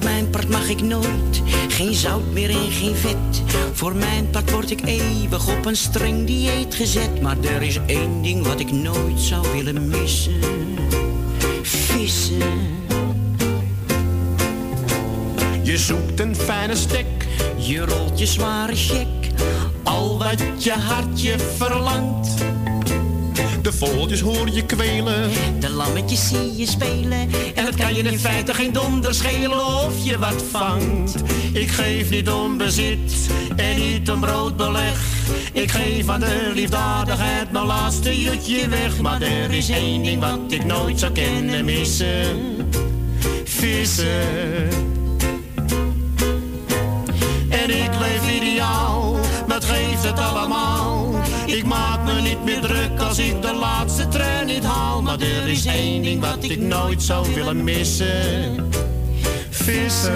Voor 0.00 0.10
mijn 0.10 0.30
part 0.30 0.48
mag 0.48 0.68
ik 0.68 0.82
nooit 0.82 1.42
geen 1.68 1.94
zout 1.94 2.32
meer 2.32 2.50
en 2.50 2.70
geen 2.70 2.94
vet. 2.94 3.42
Voor 3.72 3.94
mijn 3.94 4.30
part 4.30 4.50
word 4.50 4.70
ik 4.70 4.80
eeuwig 4.84 5.56
op 5.56 5.66
een 5.66 5.76
streng 5.76 6.26
dieet 6.26 6.74
gezet. 6.74 7.20
Maar 7.20 7.36
er 7.40 7.62
is 7.62 7.78
één 7.86 8.22
ding 8.22 8.46
wat 8.46 8.60
ik 8.60 8.72
nooit 8.72 9.20
zou 9.20 9.46
willen 9.52 9.88
missen: 9.88 10.40
vissen. 11.62 12.42
Je 15.62 15.78
zoekt 15.78 16.20
een 16.20 16.36
fijne 16.36 16.76
stek. 16.76 17.26
Je 17.56 17.84
rolt 17.84 18.18
je 18.18 18.26
zware 18.26 18.76
check. 18.76 19.28
Al 19.82 20.18
wat 20.18 20.64
je 20.64 20.72
hartje 20.72 21.38
verlangt. 21.38 22.28
De 23.62 23.72
vogeltjes 23.72 24.20
hoor 24.20 24.50
je 24.50 24.66
kwelen. 24.66 25.30
De 25.58 25.70
lammetjes 25.70 26.28
zie 26.28 26.56
je 26.56 26.66
spelen. 26.66 27.28
En 27.54 27.64
het 27.64 27.74
kan 27.74 27.94
je 27.94 28.02
in 28.02 28.18
feite 28.18 28.54
geen 28.54 28.72
donder 28.72 29.14
schelen 29.14 29.66
of 29.66 30.04
je 30.04 30.18
wat 30.18 30.42
vangt. 30.50 31.14
Ik 31.52 31.70
geef 31.70 32.10
niet 32.10 32.30
om 32.30 32.56
bezit 32.56 33.30
en 33.56 33.76
niet 33.76 34.10
om 34.10 34.20
broodbeleg. 34.20 35.00
Ik 35.52 35.70
geef 35.70 36.08
aan 36.08 36.20
de 36.20 36.50
liefdadigheid 36.54 37.52
mijn 37.52 37.66
laatste 37.66 38.20
jutje 38.20 38.68
weg. 38.68 39.00
Maar 39.00 39.22
er 39.22 39.52
is 39.52 39.68
één 39.68 40.02
ding 40.02 40.20
wat 40.20 40.52
ik 40.52 40.64
nooit 40.64 40.98
zou 40.98 41.12
kunnen 41.12 41.64
missen. 41.64 42.36
Vissen. 43.44 44.68
En 47.48 47.70
ik 47.70 47.90
leef 47.98 48.30
ideaal, 48.36 49.16
dat 49.46 49.64
geeft 49.64 50.02
het 50.02 50.18
allemaal. 50.18 50.89
Ik 51.56 51.64
maak 51.64 52.04
me 52.04 52.20
niet 52.20 52.44
meer 52.44 52.60
druk 52.60 53.00
als 53.00 53.18
ik 53.18 53.42
de 53.42 53.54
laatste 53.54 54.08
trein 54.08 54.46
niet 54.46 54.64
haal. 54.64 55.02
Maar 55.02 55.20
er 55.20 55.48
is 55.48 55.66
één 55.66 56.02
ding 56.02 56.20
wat 56.20 56.44
ik 56.44 56.58
nooit 56.58 57.02
zou 57.02 57.34
willen 57.34 57.64
missen. 57.64 58.68
Vissen. 59.50 60.12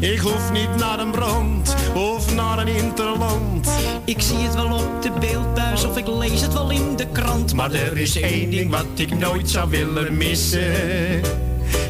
Ik 0.00 0.18
hoef 0.18 0.52
niet 0.52 0.76
naar 0.76 0.98
een 0.98 1.10
brand 1.10 1.74
of 1.94 2.34
naar 2.34 2.58
een 2.58 2.68
interland. 2.68 3.68
Ik 4.04 4.20
zie 4.20 4.36
het 4.36 4.54
wel 4.54 4.72
op 4.72 5.02
de 5.02 5.10
beeldbuis 5.20 5.84
of 5.84 5.96
ik 5.96 6.06
lees 6.06 6.40
het 6.40 6.52
wel 6.52 6.70
in 6.70 6.96
de 6.96 7.06
krant. 7.12 7.54
Maar 7.54 7.72
er 7.72 7.96
is 7.96 8.20
één 8.20 8.50
ding 8.50 8.70
wat 8.70 8.86
ik 8.96 9.18
nooit 9.18 9.50
zou 9.50 9.70
willen 9.70 10.16
missen. 10.16 10.72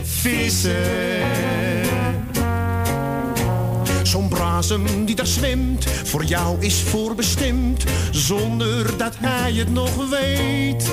Vissen. 0.02 1.51
Die 5.04 5.14
daar 5.14 5.26
zwemt, 5.26 5.84
voor 5.84 6.24
jou 6.24 6.56
is 6.60 6.74
voorbestemd, 6.74 7.84
zonder 8.10 8.96
dat 8.96 9.14
hij 9.18 9.52
het 9.52 9.72
nog 9.72 10.08
weet. 10.10 10.90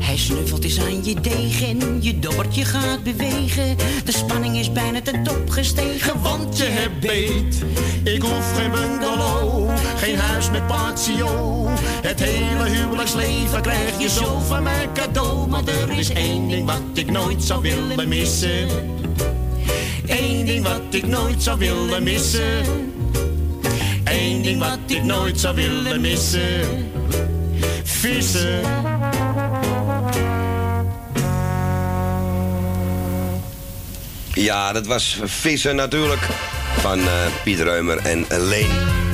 Hij 0.00 0.16
snuffelt 0.16 0.64
eens 0.64 0.80
aan 0.80 1.04
je 1.04 1.20
degen, 1.20 2.02
je 2.02 2.18
dobbertje 2.18 2.64
gaat 2.64 3.02
bewegen. 3.02 3.76
De 4.04 4.12
spanning 4.12 4.56
is 4.56 4.72
bijna 4.72 5.02
ten 5.02 5.22
top 5.22 5.50
gestegen, 5.50 6.20
want 6.22 6.56
je 6.56 6.64
hebt 6.64 7.00
beet. 7.00 7.64
Ik 8.14 8.22
hoef 8.22 8.56
geen 8.56 8.70
bungalow, 8.70 9.70
geen 9.96 10.18
huis 10.18 10.50
met 10.50 10.66
patio. 10.66 11.66
Het 11.80 12.20
hele 12.20 12.68
huwelijksleven 12.68 13.62
krijg 13.62 14.00
je 14.00 14.08
zo 14.08 14.38
van 14.38 14.62
mijn 14.62 14.92
cadeau. 14.92 15.48
Maar 15.48 15.66
er 15.66 15.98
is 15.98 16.10
één 16.10 16.48
ding 16.48 16.66
wat 16.66 16.82
ik 16.94 17.10
nooit 17.10 17.42
zou 17.42 17.62
willen 17.62 18.08
missen. 18.08 18.68
Eén 20.06 20.44
ding 20.44 20.64
wat 20.64 20.80
ik 20.90 21.06
nooit 21.06 21.42
zou 21.42 21.58
willen 21.58 22.02
missen. 22.02 22.64
Eén 24.04 24.42
ding 24.42 24.58
wat 24.58 24.78
ik 24.86 25.02
nooit 25.02 25.40
zou 25.40 25.54
willen 25.54 26.00
missen. 26.00 26.90
Vissen. 27.84 28.60
Ja, 34.32 34.72
dat 34.72 34.86
was 34.86 35.20
vissen 35.24 35.76
natuurlijk. 35.76 36.22
Van 36.78 36.98
eh 36.98 37.26
Piet 37.44 37.60
Reumer 37.60 37.98
en 37.98 38.26
Leen. 38.28 39.05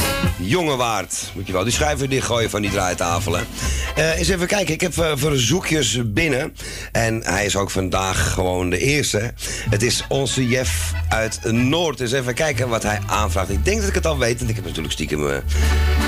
Jongewaard. 0.45 1.31
Moet 1.35 1.47
je 1.47 1.53
wel 1.53 1.65
die 1.65 1.73
schuiven 1.73 2.11
dichtgooien 2.11 2.51
van 2.51 2.63
die 2.63 2.71
draaitafelen. 2.71 3.47
Eh 3.95 4.19
eens 4.19 4.29
even 4.29 4.47
kijken, 4.47 4.75
ik 4.75 4.81
heb 4.81 4.99
eh, 4.99 5.13
verzoekjes 5.15 6.13
binnen. 6.13 6.57
En 6.93 7.25
hij 7.25 7.45
is 7.45 7.57
ook 7.57 7.71
vandaag 7.71 8.33
gewoon 8.33 8.71
de 8.71 8.79
eerste. 8.79 9.33
Het 9.71 9.83
is 9.83 10.05
onze 10.09 10.49
Jeff 10.49 10.93
uit 11.09 11.53
Noord. 11.53 11.99
Dus 11.99 12.13
even 12.13 12.35
kijken 12.35 12.69
wat 12.69 12.83
hij 12.83 12.99
aanvraagt. 13.07 13.51
Ik 13.51 13.65
denk 13.65 13.79
dat 13.79 13.89
ik 13.89 13.95
het 13.95 14.07
al 14.07 14.19
weet, 14.19 14.39
want 14.39 14.51
ik 14.51 14.57
heb 14.57 14.65
natuurlijk 14.65 14.93
stiekem 14.93 15.29
eh, 15.29 15.37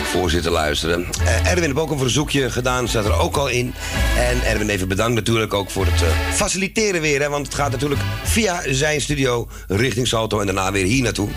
voor 0.04 0.30
zitten 0.30 0.52
luisteren. 0.52 1.06
Erwin 1.44 1.64
heeft 1.64 1.76
ook 1.76 1.90
een 1.90 1.98
verzoekje 1.98 2.50
gedaan, 2.50 2.88
staat 2.88 3.04
er 3.04 3.18
ook 3.18 3.36
al 3.36 3.48
in. 3.48 3.74
En 4.18 4.44
Erwin 4.44 4.68
even 4.68 4.88
bedankt 4.88 5.14
natuurlijk 5.14 5.54
ook 5.54 5.70
voor 5.70 5.86
het 5.86 6.02
faciliteren 6.32 7.00
weer. 7.00 7.20
Hè, 7.20 7.28
want 7.28 7.46
het 7.46 7.54
gaat 7.54 7.70
natuurlijk 7.70 8.00
via 8.24 8.62
zijn 8.66 9.00
studio 9.00 9.48
richting 9.68 10.06
Salto 10.06 10.40
en 10.40 10.46
daarna 10.46 10.72
weer 10.72 10.84
hier 10.84 11.02
naartoe. 11.02 11.28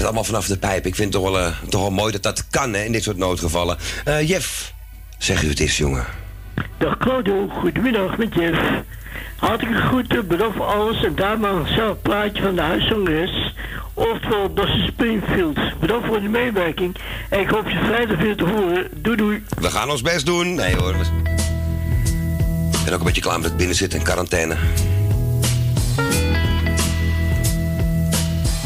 En 0.00 0.06
het 0.06 0.14
allemaal 0.14 0.32
vanaf 0.32 0.46
de 0.46 0.58
pijp. 0.58 0.86
Ik 0.86 0.94
vind 0.94 1.12
het 1.14 1.22
toch 1.22 1.32
wel, 1.32 1.40
eh, 1.40 1.52
toch 1.68 1.80
wel 1.80 1.90
mooi 1.90 2.12
dat 2.12 2.22
dat 2.22 2.46
kan 2.50 2.72
hè, 2.72 2.82
in 2.82 2.92
dit 2.92 3.02
soort 3.02 3.16
noodgevallen. 3.16 3.76
Eh, 4.04 4.28
Jeff, 4.28 4.72
zeg 5.18 5.42
u 5.42 5.48
het 5.48 5.60
eens, 5.60 5.76
jongen. 5.76 6.04
Dag 6.78 6.96
Claudio, 6.98 7.48
goedemiddag 7.48 8.16
met 8.18 8.34
Jeff. 8.34 8.58
Hartelijk 9.36 9.80
groeten, 9.84 10.26
bedankt 10.26 10.56
voor 10.56 10.64
alles 10.66 11.04
en 11.04 11.14
daar 11.14 11.38
maar 11.40 11.52
zelf 11.66 11.96
plaatje 12.02 12.42
van 12.42 12.54
de 12.54 12.60
huiszangeres. 12.60 13.54
Oftewel 13.94 14.54
Dusty 14.54 14.86
Springfield. 14.86 15.58
Bedankt 15.80 16.06
voor 16.06 16.20
de 16.20 16.28
meewerking 16.28 16.96
en 17.30 17.40
ik 17.40 17.48
hoop 17.48 17.68
je 17.68 17.80
vrijdag 17.84 18.18
weer 18.18 18.36
te 18.36 18.44
horen. 18.44 18.88
Doei 18.94 19.16
doei. 19.16 19.42
We 19.58 19.70
gaan 19.70 19.90
ons 19.90 20.02
best 20.02 20.26
doen. 20.26 20.54
Nee 20.54 20.76
hoor. 20.76 20.92
we- 20.98 21.28
Ik 22.78 22.84
ben 22.84 22.92
ook 22.94 22.98
een 23.00 23.06
beetje 23.06 23.20
klaar 23.20 23.36
met 23.38 23.48
het 23.48 23.56
binnenzitten 23.56 23.98
in 23.98 24.04
quarantaine. 24.04 24.56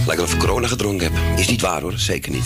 Lijkt 0.07 0.23
of 0.23 0.33
ik 0.33 0.39
corona 0.39 0.67
gedronken 0.67 1.13
heb. 1.13 1.39
Is 1.39 1.49
niet 1.49 1.61
waar 1.61 1.81
hoor, 1.81 1.93
zeker 1.97 2.33
niet. 2.33 2.45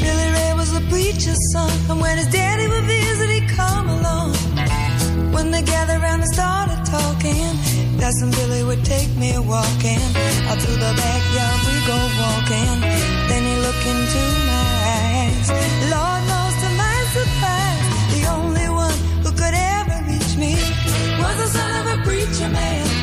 Billy 0.00 0.30
Ray 0.30 0.54
was 0.56 0.72
a 0.72 0.80
preacher's 0.88 1.50
son, 1.52 1.70
and 1.88 2.00
when 2.00 2.16
his 2.16 2.28
daddy 2.30 2.68
would 2.68 2.84
visit, 2.84 3.28
he'd 3.28 3.56
come 3.56 3.88
along. 3.90 4.34
When 5.32 5.50
they 5.50 5.62
gathered 5.62 6.02
around 6.02 6.20
and 6.20 6.32
started 6.32 6.84
talking, 6.84 7.50
Cousin 8.00 8.30
Billy 8.30 8.62
would 8.62 8.84
take 8.84 9.08
me 9.16 9.38
walking. 9.38 10.00
Out 10.48 10.60
to 10.60 10.70
the 10.70 10.92
backyard 11.02 11.60
we 11.68 11.76
go 11.86 11.98
walking. 12.22 12.80
Then 13.28 13.42
he 13.42 13.56
looked 13.66 13.86
into 13.92 14.22
my 14.50 14.66
eyes. 15.00 15.48
Lord 15.94 16.22
knows 16.30 16.54
to 16.62 16.68
my 16.84 16.98
surprise, 17.16 17.84
the 18.14 18.22
only 18.36 18.68
one 18.68 18.98
who 19.24 19.30
could 19.40 19.56
ever 19.78 19.96
reach 20.10 20.36
me 20.36 20.54
was 21.22 21.36
the 21.42 21.48
son 21.56 21.70
of 21.80 21.86
a 21.94 22.02
preacher 22.04 22.48
man. 22.48 22.93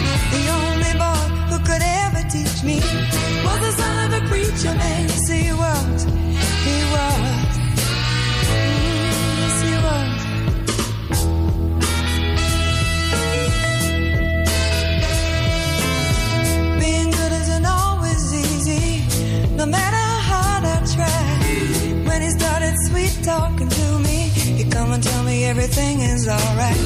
Me 2.64 2.76
was 3.46 3.60
the 3.60 3.72
son 3.72 4.12
of 4.14 4.24
a 4.24 4.28
preacher 4.28 4.74
man. 4.76 5.08
Yes, 5.08 5.28
he 5.30 5.52
was. 5.54 6.04
He 6.68 6.78
was. 6.94 7.52
Mm, 8.52 9.40
Yes, 9.40 9.62
he 9.68 9.74
was. 9.86 11.22
Being 16.80 17.12
good 17.12 17.32
isn't 17.42 17.66
always 17.66 18.24
easy, 18.34 18.86
no 19.56 19.66
matter 19.66 19.98
how 19.98 20.20
hard 20.32 20.64
I 20.76 20.78
try. 20.96 21.22
When 22.08 22.22
he 22.22 22.30
started 22.32 22.74
sweet 22.88 23.14
talking 23.24 23.70
to 23.70 24.00
me, 24.00 24.18
he 24.58 24.64
come 24.70 24.92
and 24.92 25.04
tell 25.04 25.24
me 25.24 25.46
everything 25.46 26.00
is 26.02 26.28
alright. 26.28 26.82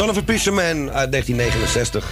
Son 0.00 0.08
of 0.08 0.16
uit 0.16 0.26
1969 1.12 2.08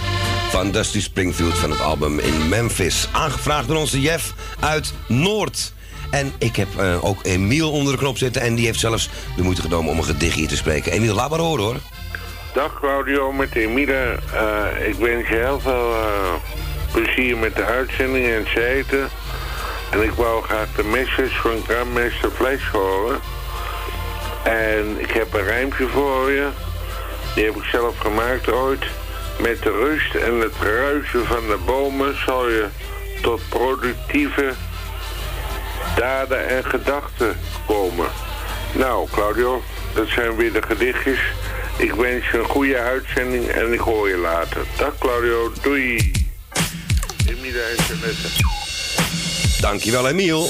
van 0.49 0.71
Dusty 0.71 1.01
Springfield 1.01 1.57
van 1.57 1.71
het 1.71 1.81
album 1.81 2.19
In 2.19 2.49
Memphis. 2.49 3.09
Aangevraagd 3.11 3.67
door 3.67 3.77
onze 3.77 4.01
Jeff 4.01 4.33
uit 4.59 4.93
Noord. 5.07 5.73
En 6.11 6.33
ik 6.37 6.55
heb 6.55 6.67
eh, 6.77 7.05
ook 7.05 7.19
Emiel 7.23 7.71
onder 7.71 7.93
de 7.93 7.99
knop 7.99 8.17
zitten 8.17 8.41
en 8.41 8.55
die 8.55 8.65
heeft 8.65 8.79
zelfs 8.79 9.09
de 9.35 9.43
moeite 9.43 9.61
genomen 9.61 9.91
om 9.91 9.97
een 9.97 10.03
gedichtje 10.03 10.45
te 10.45 10.55
spreken. 10.55 10.91
Emiel, 10.91 11.15
laat 11.15 11.29
maar 11.29 11.39
horen 11.39 11.63
hoor. 11.63 11.75
Dag 12.53 12.79
Claudio, 12.79 13.31
met 13.31 13.55
Emile. 13.55 14.19
Eh, 14.33 14.87
ik 14.87 14.95
wens 14.95 15.27
je 15.27 15.35
heel 15.35 15.59
veel 15.59 15.93
eh, 15.93 16.33
plezier 16.91 17.37
met 17.37 17.55
de 17.55 17.63
uitzending 17.63 18.25
en 18.25 18.45
het 18.45 18.63
eten. 18.63 19.09
En 19.89 20.03
ik 20.03 20.11
wou 20.11 20.43
graag 20.43 20.67
de 20.75 20.83
message 20.83 21.41
van 21.41 21.63
Grandmeester 21.67 22.31
Flesch 22.31 22.71
horen. 22.71 23.19
En 24.43 24.99
ik 24.99 25.11
heb 25.11 25.33
een 25.33 25.43
rijmpje 25.43 25.87
voor 25.87 26.31
je. 26.31 26.49
Die 27.35 27.45
heb 27.45 27.55
ik 27.55 27.63
zelf 27.63 27.97
gemaakt 27.97 28.51
ooit. 28.51 28.83
Met 29.39 29.63
de 29.63 29.71
rust 29.71 30.15
en 30.15 30.39
het 30.39 30.53
ruisen 30.61 31.25
van 31.25 31.47
de 31.47 31.57
bomen 31.65 32.15
zal 32.25 32.49
je 32.49 32.67
tot 33.21 33.41
productieve 33.49 34.53
daden 35.95 36.47
en 36.47 36.65
gedachten 36.65 37.37
komen. 37.67 38.07
Nou, 38.71 39.07
Claudio, 39.11 39.61
dat 39.93 40.07
zijn 40.07 40.35
weer 40.35 40.53
de 40.53 40.61
gedichtjes. 40.61 41.19
Ik 41.77 41.93
wens 41.93 42.29
je 42.31 42.37
een 42.37 42.45
goede 42.45 42.77
uitzending 42.77 43.47
en 43.47 43.73
ik 43.73 43.79
hoor 43.79 44.09
je 44.09 44.17
later. 44.17 44.61
Dag 44.77 44.97
Claudio, 44.99 45.51
doei. 45.61 46.11
Emile 47.27 47.61
en 47.61 47.83
Jeanette. 47.87 48.27
Dankjewel 49.61 50.07
Emiel. 50.07 50.49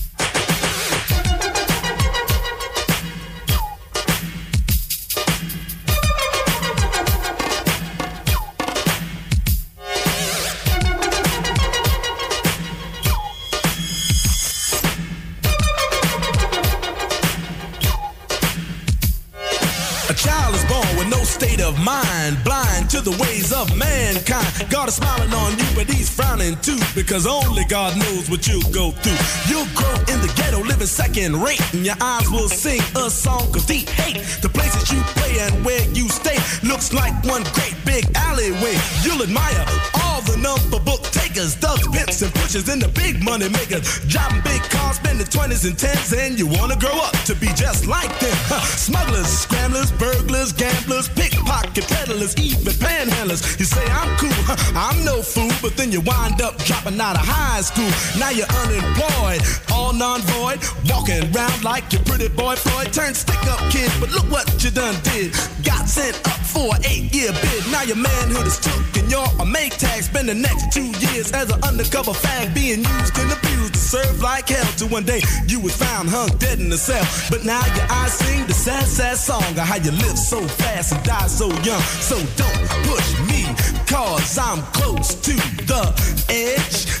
To 22.91 22.99
the 22.99 23.15
ways 23.23 23.53
of 23.53 23.73
mankind. 23.77 24.69
God 24.69 24.89
is 24.89 24.95
smiling 24.95 25.33
on 25.33 25.51
you, 25.57 25.65
but 25.75 25.87
he's 25.87 26.09
frowning 26.09 26.57
too, 26.57 26.77
because 26.93 27.25
only 27.25 27.63
God 27.63 27.97
knows 27.97 28.29
what 28.29 28.45
you'll 28.49 28.69
go 28.71 28.91
through. 28.91 29.15
You'll 29.47 29.71
grow 29.73 29.95
in 30.11 30.19
the 30.19 30.31
ghetto, 30.35 30.59
living 30.59 30.87
second 30.87 31.41
rate, 31.41 31.61
and 31.73 31.85
your 31.85 31.95
eyes 32.01 32.29
will 32.29 32.49
sing 32.49 32.81
a 32.97 33.09
song 33.09 33.47
of 33.55 33.65
deep 33.65 33.87
hate. 33.87 34.19
The 34.41 34.49
places 34.49 34.91
you 34.91 34.99
play 35.15 35.39
and 35.39 35.63
where 35.63 35.87
you 35.91 36.09
stay 36.09 36.35
looks 36.67 36.91
like 36.91 37.13
one 37.23 37.43
great 37.55 37.75
big 37.85 38.03
alleyway. 38.13 38.75
You'll 39.03 39.23
admire 39.23 39.65
all 40.03 40.10
the 40.25 40.37
number 40.37 40.79
book 40.83 41.01
takers, 41.11 41.55
thugs, 41.55 41.87
pimps, 41.87 42.21
and 42.21 42.33
pushers, 42.35 42.67
and 42.69 42.81
the 42.81 42.89
big 42.89 43.23
money 43.23 43.47
makers. 43.49 44.01
Driving 44.07 44.41
big 44.41 44.61
cars, 44.69 44.97
spending 44.97 45.25
20s 45.25 45.65
and 45.65 45.77
10s, 45.77 46.11
and 46.11 46.37
you 46.37 46.47
wanna 46.47 46.75
grow 46.75 46.97
up 46.99 47.15
to 47.29 47.35
be 47.35 47.47
just 47.55 47.87
like 47.87 48.11
them. 48.19 48.35
Smugglers, 48.75 49.27
scramblers, 49.27 49.91
burglars, 49.91 50.51
gamblers, 50.51 51.07
pickpocket 51.07 51.87
peddlers, 51.87 52.35
even 52.37 52.73
panhandlers. 52.75 53.41
You 53.59 53.65
say 53.65 53.85
I'm 53.87 54.11
cool, 54.17 54.35
huh, 54.43 54.57
I'm 54.75 55.05
no 55.05 55.21
fool, 55.21 55.51
but 55.61 55.77
then 55.77 55.91
you 55.91 56.01
wind 56.01 56.41
up 56.41 56.57
dropping 56.65 56.99
out 56.99 57.15
of 57.15 57.25
high 57.25 57.61
school. 57.61 57.91
Now 58.19 58.31
you're 58.31 58.51
unemployed, 58.67 59.41
all 59.71 59.93
non-void, 59.93 60.59
walking 60.89 61.23
around 61.31 61.63
like 61.63 61.91
your 61.93 62.03
pretty 62.03 62.27
boy 62.27 62.55
Floyd. 62.55 62.91
Turned 62.91 63.15
stick-up 63.15 63.59
kid, 63.71 63.91
but 63.99 64.11
look 64.11 64.27
what 64.29 64.45
you 64.63 64.71
done 64.71 64.97
did. 65.03 65.31
Got 65.63 65.87
sent 65.87 66.17
up 66.27 66.41
for 66.43 66.75
an 66.75 66.81
eight-year 66.85 67.31
bid. 67.31 67.61
Now 67.71 67.83
your 67.83 67.97
manhood 67.97 68.47
is 68.47 68.59
took 68.59 68.97
and 68.97 69.09
you're 69.09 69.31
a 69.39 69.45
make 69.45 69.77
tag. 69.77 70.01
Spend 70.11 70.27
the 70.27 70.35
next 70.35 70.73
two 70.73 70.87
years 70.99 71.31
as 71.31 71.49
an 71.51 71.63
undercover 71.63 72.11
fag, 72.11 72.53
being 72.53 72.79
used 72.79 73.17
and 73.17 73.31
abused 73.31 73.73
to 73.75 73.79
serve 73.79 74.21
like 74.21 74.49
hell. 74.49 74.69
Till 74.75 74.89
one 74.89 75.05
day 75.05 75.21
you 75.47 75.61
was 75.61 75.73
found 75.73 76.09
hung 76.09 76.27
dead 76.37 76.59
in 76.59 76.69
the 76.69 76.77
cell. 76.77 77.05
But 77.29 77.45
now 77.45 77.65
your 77.75 77.85
eyes 77.89 78.11
sing 78.11 78.45
the 78.45 78.53
sad, 78.53 78.83
sad 78.83 79.15
song 79.15 79.41
of 79.41 79.59
how 79.59 79.77
you 79.77 79.91
live 79.91 80.17
so 80.19 80.41
fast 80.41 80.91
and 80.91 81.03
die 81.05 81.27
so 81.27 81.47
young. 81.63 81.81
So 82.03 82.17
don't 82.35 82.67
push 82.83 83.19
me, 83.29 83.45
cause 83.87 84.37
I'm 84.37 84.61
close 84.73 85.15
to 85.15 85.33
the 85.63 85.81
edge. 86.27 87.00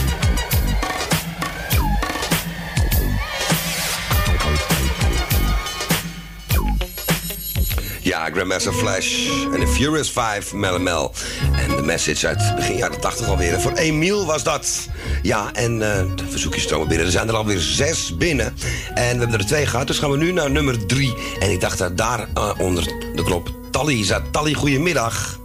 Ja, 8.11 8.29
Grandmaster 8.33 8.73
Flash 8.73 9.27
en 9.53 9.59
de 9.59 9.67
Furious 9.67 10.11
5 10.11 10.53
MLML. 10.53 11.11
En 11.53 11.75
de 11.75 11.81
message 11.81 12.27
uit 12.27 12.55
begin 12.55 12.75
jaren 12.77 12.99
80 12.99 13.27
alweer. 13.27 13.59
Voor 13.59 13.71
Emiel 13.71 14.25
was 14.25 14.43
dat. 14.43 14.89
Ja, 15.21 15.49
en 15.53 15.71
eh, 15.81 16.15
de 16.15 16.25
verzoekjes 16.29 16.63
stromen 16.63 16.87
binnen. 16.87 17.05
Er 17.05 17.11
zijn 17.11 17.27
er 17.27 17.35
alweer 17.35 17.59
zes 17.59 18.17
binnen. 18.17 18.45
En 18.93 19.13
we 19.13 19.19
hebben 19.21 19.39
er 19.39 19.45
twee 19.45 19.65
gehad, 19.65 19.87
dus 19.87 19.99
gaan 19.99 20.11
we 20.11 20.17
nu 20.17 20.31
naar 20.31 20.51
nummer 20.51 20.85
drie. 20.85 21.13
En 21.39 21.51
ik 21.51 21.61
dacht 21.61 21.77
dat 21.77 21.97
daar 21.97 22.27
eh, 22.33 22.49
onder 22.57 22.83
de 23.15 23.23
knop 23.23 23.49
Tally 23.71 24.03
zat. 24.05 24.21
Tally, 24.31 24.53
goedemiddag. 24.53 25.39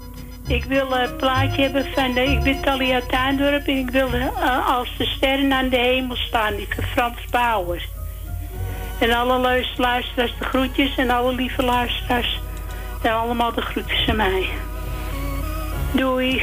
Ik 0.46 0.64
wil 0.64 0.92
een 0.92 1.16
plaatje 1.16 1.62
hebben 1.62 1.86
van, 1.94 2.14
de, 2.14 2.22
ik 2.22 2.42
ben 2.42 2.60
Talia 2.62 3.00
Tuindorp 3.08 3.66
en 3.66 3.76
ik 3.76 3.90
wil 3.90 4.12
eh, 4.12 4.76
als 4.76 4.94
de 4.98 5.04
sterren 5.04 5.52
aan 5.52 5.68
de 5.68 5.78
hemel 5.78 6.16
staan, 6.16 6.56
die 6.56 6.68
van 6.74 6.84
Frans 6.84 7.20
Bauer. 7.30 7.88
En 8.98 9.12
alle 9.12 9.38
luis- 9.38 9.74
luisteraars 9.76 10.32
de 10.38 10.44
groetjes 10.44 10.96
en 10.96 11.10
alle 11.10 11.34
lieve 11.34 11.62
luisteraars, 11.62 12.40
en 13.06 13.14
allemaal 13.14 13.52
de 13.52 13.60
groetjes 13.60 14.08
aan 14.08 14.16
mij. 14.16 14.48
Doei. 15.92 16.42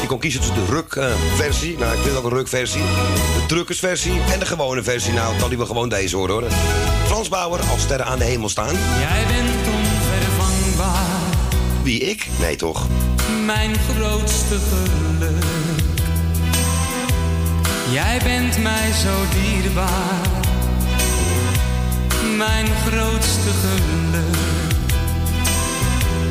Je 0.00 0.06
kon 0.06 0.18
kiezen 0.18 0.40
tussen 0.40 0.66
de 0.66 0.72
ruk-versie. 0.72 1.78
nou, 1.78 1.96
ik 1.96 2.02
vind 2.02 2.16
ook 2.16 2.24
een 2.24 2.30
ruk-versie. 2.30 2.80
De 2.80 3.44
drukkersversie 3.46 4.20
en 4.32 4.38
de 4.38 4.46
gewone 4.46 4.82
versie. 4.82 5.12
Nou, 5.12 5.38
Tally 5.38 5.56
wil 5.56 5.66
gewoon 5.66 5.88
deze 5.88 6.16
horen 6.16 6.34
hoor. 6.34 6.50
Frans 7.06 7.28
Bauer, 7.28 7.60
als 7.70 7.80
sterren 7.80 8.06
aan 8.06 8.18
de 8.18 8.24
hemel 8.24 8.48
staan. 8.48 8.74
Jij 8.98 9.24
bent 9.28 9.66
onvervangbaar, 9.66 11.36
Wie, 11.82 12.00
ik? 12.00 12.26
Nee, 12.40 12.56
toch? 12.56 12.86
mijn 13.44 13.74
grootste 13.78 14.56
geluk. 14.58 15.47
Jij 17.92 18.20
bent 18.24 18.62
mij 18.62 18.92
zo 18.92 19.24
dierbaar, 19.32 20.28
mijn 22.36 22.66
grootste 22.86 23.50
geluk. 23.50 24.36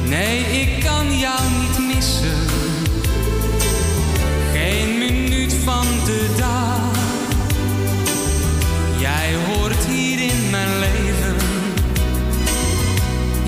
Nee, 0.05 0.39
ik 0.39 0.83
kan 0.83 1.19
jou 1.19 1.39
niet 1.59 1.95
missen, 1.95 2.37
geen 4.53 4.97
minuut 4.97 5.53
van 5.63 5.85
de 6.05 6.35
dag. 6.37 6.95
Jij 8.99 9.35
hoort 9.47 9.85
hier 9.85 10.19
in 10.19 10.49
mijn 10.49 10.79
leven, 10.79 11.35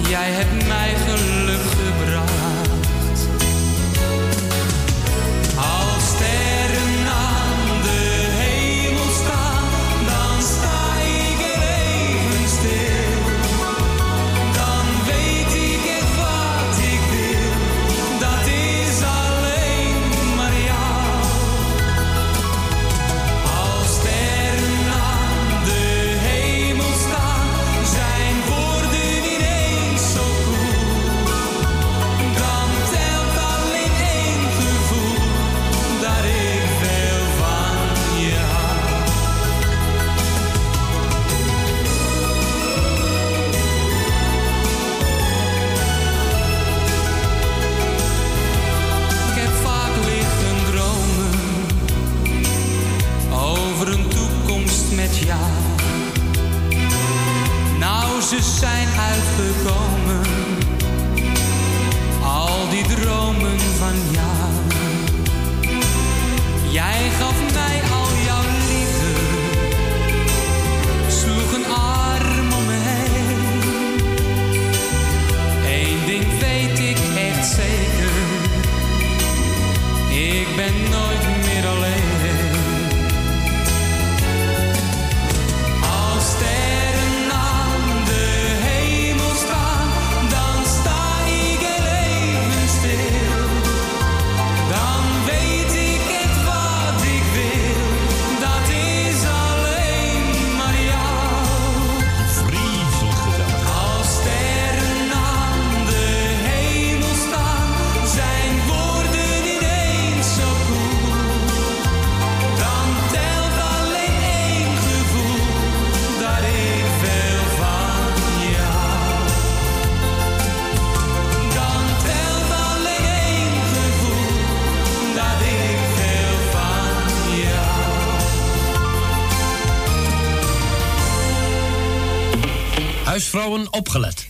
jij 0.09 0.29
hebt 0.31 0.67
mij 0.67 0.95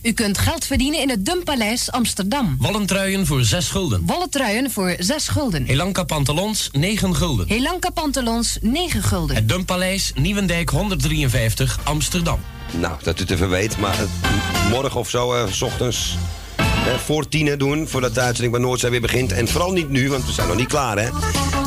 U 0.02 0.12
kunt 0.12 0.38
geld 0.38 0.64
verdienen 0.64 1.00
in 1.00 1.10
het 1.10 1.24
Dumpaleis 1.24 1.90
Amsterdam. 1.90 2.56
Wollentruien 2.58 3.26
voor 3.26 3.44
6 3.44 3.68
gulden. 3.68 4.02
Wollen 4.06 4.30
truien 4.30 4.70
voor 4.70 4.94
6 4.98 5.28
gulden. 5.28 5.64
Helanka 5.64 6.04
pantalons 6.04 6.68
9 6.72 7.16
gulden. 7.16 7.48
Helanka 7.48 7.90
pantalons 7.90 8.58
9 8.60 9.02
gulden. 9.02 9.36
Het 9.36 9.48
Dumpaleis, 9.48 10.12
Nieuwendijk 10.14 10.70
153, 10.70 11.78
Amsterdam. 11.82 12.40
Nou, 12.78 12.94
dat 13.02 13.18
u 13.18 13.22
het 13.22 13.30
even 13.30 13.50
weet, 13.50 13.78
maar 13.78 13.98
eh, 13.98 14.70
morgen 14.70 15.00
of 15.00 15.10
zo, 15.10 15.34
eh, 15.34 15.52
s 15.52 15.62
ochtends, 15.62 16.16
eh, 16.56 16.94
voor 16.94 17.28
tienen 17.28 17.58
doen, 17.58 17.88
voordat 17.88 18.14
de 18.14 18.20
uitzending 18.20 18.52
bij 18.52 18.62
Noordzee 18.62 18.90
weer 18.90 19.00
begint. 19.00 19.32
En 19.32 19.48
vooral 19.48 19.72
niet 19.72 19.88
nu, 19.88 20.10
want 20.10 20.26
we 20.26 20.32
zijn 20.32 20.48
nog 20.48 20.56
niet 20.56 20.68
klaar, 20.68 20.98
hè. 20.98 21.08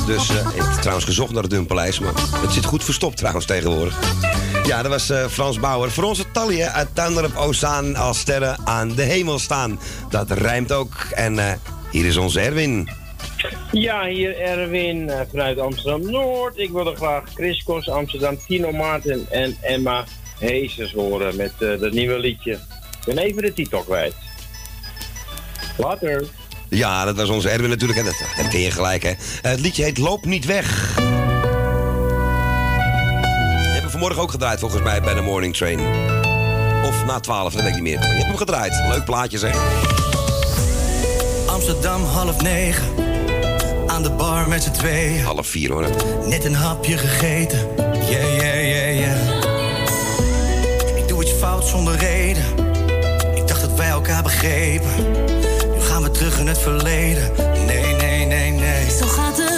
Dus 0.05 0.29
eh, 0.29 0.35
ik 0.35 0.61
heb 0.61 0.71
trouwens 0.71 1.05
gezocht 1.05 1.31
naar 1.33 1.41
het 1.41 1.51
Dumpaleis, 1.51 1.99
maar 1.99 2.13
het 2.15 2.51
zit 2.51 2.65
goed 2.65 2.83
verstopt 2.83 3.17
trouwens 3.17 3.45
tegenwoordig. 3.45 3.97
Ja, 4.65 4.81
dat 4.81 4.91
was 4.91 5.09
eh, 5.09 5.27
Frans 5.27 5.59
Bauer. 5.59 5.91
Voor 5.91 6.03
onze 6.03 6.31
Talje 6.31 6.69
uit 6.69 6.87
Tuindorp 6.93 7.35
Ozaan 7.35 7.95
als 7.95 8.19
sterren 8.19 8.57
aan 8.63 8.95
de 8.95 9.01
hemel 9.01 9.39
staan. 9.39 9.79
Dat 10.09 10.31
rijmt 10.31 10.71
ook. 10.71 11.07
En 11.11 11.39
eh, 11.39 11.53
hier 11.91 12.05
is 12.05 12.17
onze 12.17 12.39
Erwin. 12.39 12.89
Ja, 13.71 14.05
hier 14.05 14.39
Erwin 14.39 15.09
eh, 15.09 15.19
vanuit 15.29 15.59
Amsterdam-Noord. 15.59 16.57
Ik 16.57 16.69
wilde 16.69 16.95
graag 16.95 17.23
Chris 17.33 17.63
Kos, 17.63 17.89
Amsterdam, 17.89 18.37
Tino 18.47 18.71
Maarten 18.71 19.25
en 19.29 19.57
Emma 19.61 20.05
Heesers 20.39 20.91
horen 20.93 21.35
met 21.35 21.53
eh 21.59 21.79
dat 21.79 21.91
nieuwe 21.91 22.19
liedje. 22.19 22.51
Ik 22.51 23.05
ben 23.05 23.17
even 23.17 23.41
de 23.41 23.53
titel 23.53 23.81
kwijt. 23.81 24.15
Later. 25.77 26.25
Ja, 26.69 27.05
dat 27.05 27.15
was 27.15 27.29
onze 27.29 27.49
Erwin 27.49 27.69
natuurlijk. 27.69 27.99
En 27.99 28.05
dat, 28.05 28.23
dat 28.37 28.47
ken 28.47 28.59
je 28.59 28.71
gelijk, 28.71 29.03
hè. 29.03 29.13
Het 29.41 29.59
liedje 29.59 29.83
heet 29.83 29.97
Loop 29.97 30.25
niet 30.25 30.45
weg. 30.45 30.97
Vanmorgen 34.03 34.27
ook 34.27 34.39
gedraaid, 34.41 34.59
volgens 34.59 34.81
mij, 34.81 35.01
bij 35.01 35.13
de 35.13 35.21
Morning 35.21 35.55
Train. 35.55 35.79
Of 36.85 37.05
na 37.05 37.19
12, 37.19 37.53
dat 37.53 37.61
weet 37.61 37.69
ik 37.69 37.73
niet 37.73 37.83
meer. 37.83 37.99
Maar 37.99 38.07
je 38.07 38.13
hebt 38.13 38.27
hem 38.27 38.37
gedraaid. 38.37 38.73
Leuk 38.89 39.05
plaatje, 39.05 39.37
zeg. 39.37 39.55
Amsterdam 41.45 42.03
half 42.03 42.41
negen. 42.41 42.83
Aan 43.87 44.03
de 44.03 44.11
bar 44.11 44.47
met 44.47 44.63
z'n 44.63 44.71
tweeën. 44.71 45.23
Half 45.23 45.47
vier 45.47 45.71
hoor. 45.71 45.89
Net 46.25 46.45
een 46.45 46.55
hapje 46.55 46.97
gegeten. 46.97 47.59
Yeah, 47.77 48.35
yeah, 48.37 48.69
yeah, 48.69 48.99
yeah. 48.99 49.37
Ik 50.97 51.07
doe 51.07 51.21
iets 51.21 51.31
fout 51.31 51.67
zonder 51.67 51.95
reden. 51.95 52.43
Ik 53.35 53.47
dacht 53.47 53.61
dat 53.61 53.73
wij 53.73 53.89
elkaar 53.89 54.23
begrepen. 54.23 55.11
Nu 55.73 55.79
gaan 55.79 56.03
we 56.03 56.11
terug 56.11 56.39
in 56.39 56.47
het 56.47 56.59
verleden. 56.59 57.31
Nee, 57.65 57.95
nee, 57.95 58.25
nee, 58.25 58.51
nee. 58.51 58.89
Zo 58.89 59.05
gaat 59.05 59.37
het 59.37 59.52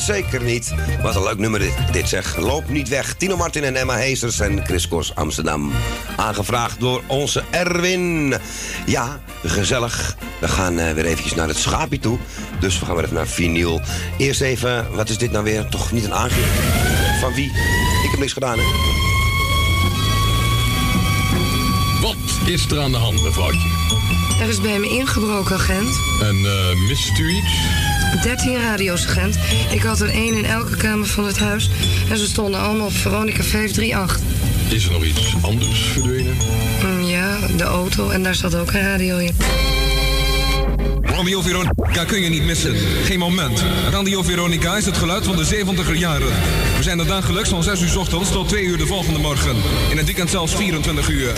niet. 0.00 0.16
Zeker 0.16 0.42
niet. 0.42 0.74
Wat 1.02 1.16
een 1.16 1.22
leuk 1.22 1.38
nummer 1.38 1.60
dit, 1.60 1.74
dit 1.92 2.08
zeg. 2.08 2.36
Loop 2.36 2.68
niet 2.68 2.88
weg. 2.88 3.14
Tino 3.14 3.36
Martin 3.36 3.64
en 3.64 3.76
Emma 3.76 3.94
Heesters 3.94 4.40
en 4.40 4.64
Chris 4.64 4.88
Kos 4.88 5.14
Amsterdam. 5.14 5.72
Aangevraagd 6.16 6.80
door 6.80 7.02
onze 7.06 7.42
Erwin. 7.50 8.34
Ja, 8.86 9.20
gezellig. 9.44 10.16
We 10.40 10.48
gaan 10.48 10.78
eh, 10.78 10.92
weer 10.92 11.04
eventjes 11.04 11.34
naar 11.34 11.48
het 11.48 11.56
schaapje 11.56 11.98
toe. 11.98 12.18
Dus 12.60 12.78
we 12.78 12.86
gaan 12.86 12.94
weer 12.94 13.04
even 13.04 13.16
naar 13.16 13.26
vinyl. 13.26 13.80
Eerst 14.16 14.40
even, 14.40 14.94
wat 14.94 15.08
is 15.08 15.18
dit 15.18 15.30
nou 15.30 15.44
weer? 15.44 15.68
Toch 15.68 15.92
niet 15.92 16.04
een 16.04 16.14
aangifte? 16.14 16.62
Van 17.20 17.34
wie? 17.34 17.50
Ik 18.04 18.10
heb 18.10 18.20
niks 18.20 18.32
gedaan, 18.32 18.58
hè? 18.58 18.64
Wat 22.00 22.16
is 22.46 22.70
er 22.70 22.80
aan 22.80 22.90
de 22.90 22.96
hand, 22.96 23.22
mevrouwtje? 23.22 23.68
Er 24.40 24.48
is 24.48 24.60
bij 24.60 24.78
me 24.78 24.88
ingebroken, 24.88 25.54
agent. 25.54 25.98
En 26.22 26.36
eh 26.36 26.88
mist 26.88 27.18
u 27.18 27.30
iets? 27.30 27.89
13 28.22 28.60
radio's, 28.60 29.06
agent. 29.06 29.38
Ik 29.70 29.82
had 29.82 30.00
er 30.00 30.10
één 30.10 30.34
in 30.34 30.44
elke 30.44 30.76
kamer 30.76 31.06
van 31.06 31.26
het 31.26 31.38
huis. 31.38 31.70
En 32.10 32.18
ze 32.18 32.26
stonden 32.26 32.60
allemaal 32.60 32.86
op 32.86 32.92
Veronica 32.92 33.42
538. 33.42 34.18
Is 34.68 34.84
er 34.84 34.92
nog 34.92 35.04
iets 35.04 35.34
anders 35.40 35.80
verdwenen? 35.80 36.36
Mm, 36.82 37.02
ja, 37.02 37.38
de 37.56 37.64
auto. 37.64 38.10
En 38.10 38.22
daar 38.22 38.34
zat 38.34 38.54
ook 38.54 38.72
een 38.72 38.80
radio 38.80 39.16
in. 39.16 39.34
Radio 41.02 41.40
Veronica 41.40 42.04
kun 42.04 42.20
je 42.20 42.28
niet 42.28 42.44
missen. 42.44 42.74
Geen 43.04 43.18
moment. 43.18 43.64
Radio 43.90 44.22
Veronica 44.22 44.76
is 44.76 44.86
het 44.86 44.96
geluid 44.96 45.24
van 45.24 45.36
de 45.36 45.44
70er 45.44 45.94
jaren. 45.94 46.28
We 46.76 46.82
zijn 46.82 46.98
er 46.98 47.06
dagelijks 47.06 47.48
van 47.48 47.62
6 47.62 47.80
uur 47.80 47.88
's 47.88 47.96
ochtends 47.96 48.30
tot 48.30 48.48
2 48.48 48.64
uur 48.64 48.78
de 48.78 48.86
volgende 48.86 49.18
morgen. 49.18 49.56
In 49.90 49.96
het 49.96 50.06
weekend 50.06 50.30
zelfs 50.30 50.54
24 50.54 51.08
uur. 51.08 51.32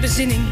Bezinning. 0.00 0.44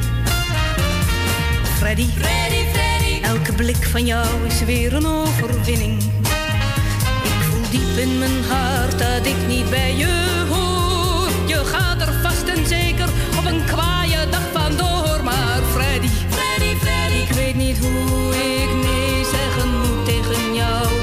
Freddy, 1.78 2.07
Freddy, 2.18 2.64
Freddy. 2.72 3.22
elke 3.22 3.53
blik 3.53 3.85
van 3.85 4.07
jou 4.07 4.26
is 4.47 4.64
weer 4.64 4.93
een 4.93 5.07
overwinning. 5.07 6.03
Ik 7.22 7.39
voel 7.41 7.70
diep 7.70 7.97
in 7.97 8.18
mijn 8.18 8.45
hart 8.49 8.99
dat 8.99 9.26
ik 9.26 9.37
niet 9.47 9.70
bij 9.70 9.97
je 9.97 10.45
hoor. 10.49 11.28
Je 11.47 11.64
gaat 11.64 12.01
er 12.01 12.12
vast 12.22 12.49
en 12.49 12.66
zeker 12.66 13.09
op 13.39 13.45
een 13.45 13.64
kwaaie 13.64 14.28
dag 14.30 14.47
vandoor. 14.53 15.20
Maar 15.24 15.61
Freddy, 15.72 16.09
Freddy, 16.28 16.76
Freddy. 16.76 17.16
ik 17.16 17.33
weet 17.35 17.55
niet 17.55 17.78
hoe 17.78 18.35
ik 18.35 18.70
nee 18.85 19.24
zeggen 19.24 19.78
moet 19.78 20.05
tegen 20.05 20.55
jou. 20.55 21.01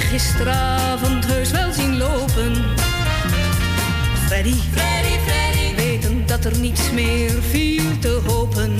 Gisteravond 0.00 1.26
heus 1.26 1.50
wel 1.50 1.72
zien 1.72 1.96
lopen. 1.96 2.54
Freddy, 4.26 4.54
Freddy, 4.72 5.18
Freddy. 5.26 5.74
wetend 5.76 6.28
dat 6.28 6.44
er 6.44 6.58
niets 6.58 6.90
meer 6.90 7.30
viel 7.50 7.98
te 7.98 8.20
hopen. 8.26 8.76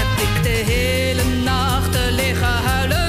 Heb 0.00 0.26
ik 0.26 0.42
de 0.42 0.72
hele 0.72 1.22
nacht 1.44 1.92
te 1.92 2.08
liggen 2.12 2.62
huilen, 2.64 2.99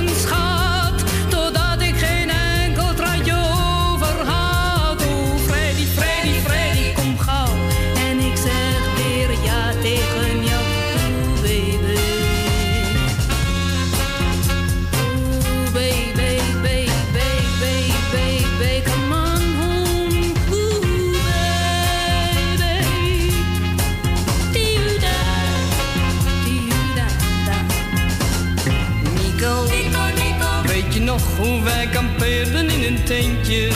Nico, 33.12 33.76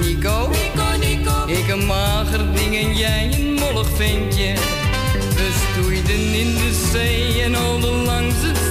Nico, 0.00 0.50
Nico. 0.98 1.46
ik 1.46 1.68
een 1.68 1.86
mager 1.86 2.54
ding 2.54 2.76
en 2.76 2.96
jij 2.96 3.32
een 3.32 3.52
mollig 3.52 3.88
ventje. 3.94 4.54
We 5.34 5.50
stoeiden 5.70 6.34
in 6.34 6.54
de 6.54 6.88
zee 6.92 7.42
en 7.42 7.54
holden 7.54 8.04
langs 8.04 8.34
het 8.38 8.61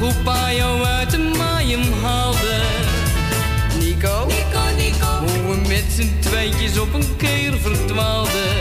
hoe 0.00 0.12
pa 0.24 0.52
jou 0.52 0.82
uit 0.82 1.10
de 1.10 1.18
maaien 1.38 1.92
haalde? 2.02 2.60
Nico, 3.78 4.26
Nico, 4.26 4.62
Nico. 4.76 5.06
hoe 5.18 5.54
we 5.54 5.68
met 5.68 5.84
z'n 5.96 6.18
tweetjes 6.20 6.78
op 6.78 6.94
een 6.94 7.16
keer 7.16 7.52
verdwaalden. 7.58 8.54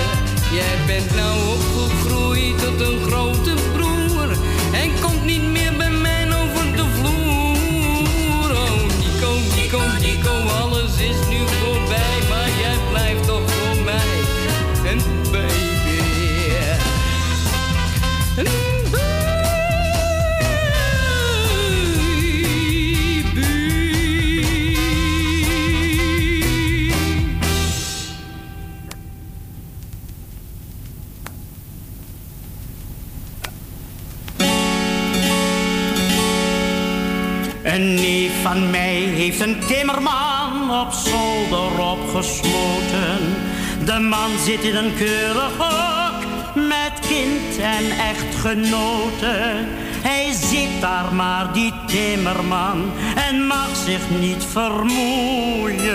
Jij 0.54 0.78
bent 0.86 1.16
nou 1.16 1.38
opgegroeid 1.48 2.60
tot 2.60 2.88
een 2.88 3.00
grote 3.08 3.54
Een 37.76 37.94
neef 37.94 38.32
van 38.42 38.70
mij 38.70 38.96
heeft 38.96 39.40
een 39.40 39.60
timmerman 39.68 40.72
op 40.82 40.92
zolder 40.92 41.80
opgesloten. 41.80 43.36
De 43.86 44.00
man 44.00 44.30
zit 44.44 44.64
in 44.64 44.76
een 44.76 44.96
keurig 44.96 45.52
hok 45.58 46.26
met 46.54 46.92
kind 47.08 47.58
en 47.58 47.92
echtgenoten. 48.00 49.68
Hij 50.02 50.32
zit 50.34 50.82
daar 50.82 51.14
maar, 51.14 51.54
die 51.54 51.74
timmerman, 51.86 52.92
en 53.30 53.48
mag 53.48 53.70
zich 53.86 54.10
niet 54.20 54.44
vermoeien. 54.52 55.94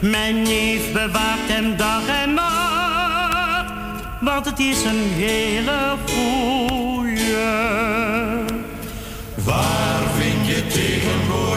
Mijn 0.00 0.42
neef 0.42 0.92
bewaakt 0.92 1.48
hem 1.48 1.76
dag 1.76 2.08
en 2.22 2.34
nacht, 2.34 3.72
want 4.20 4.44
het 4.44 4.58
is 4.58 4.84
een 4.84 5.10
hele 5.14 5.96
goeie. 6.06 6.60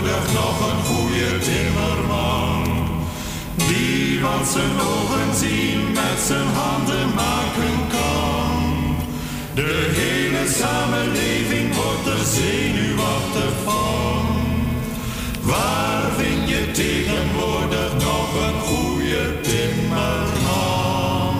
Tegenwoordig 0.03 0.33
nog 0.33 0.71
een 0.71 0.83
goede 0.85 1.39
timmerman? 1.39 2.63
Die 3.55 4.21
wat 4.21 4.47
zijn 4.47 4.79
ogen 4.79 5.35
zien 5.35 5.91
met 5.91 6.19
zijn 6.25 6.47
handen 6.47 7.13
maken 7.15 7.87
kan. 7.89 8.95
De 9.53 9.91
hele 9.95 10.47
samenleving 10.49 11.75
wordt 11.75 12.07
er 12.07 12.25
zenuwachtig 12.25 13.53
van. 13.63 14.25
Waar 15.41 16.11
vind 16.17 16.49
je 16.49 16.71
tegenwoordig 16.71 17.93
nog 17.93 18.33
een 18.47 18.59
goede 18.61 19.41
timmerman? 19.41 21.35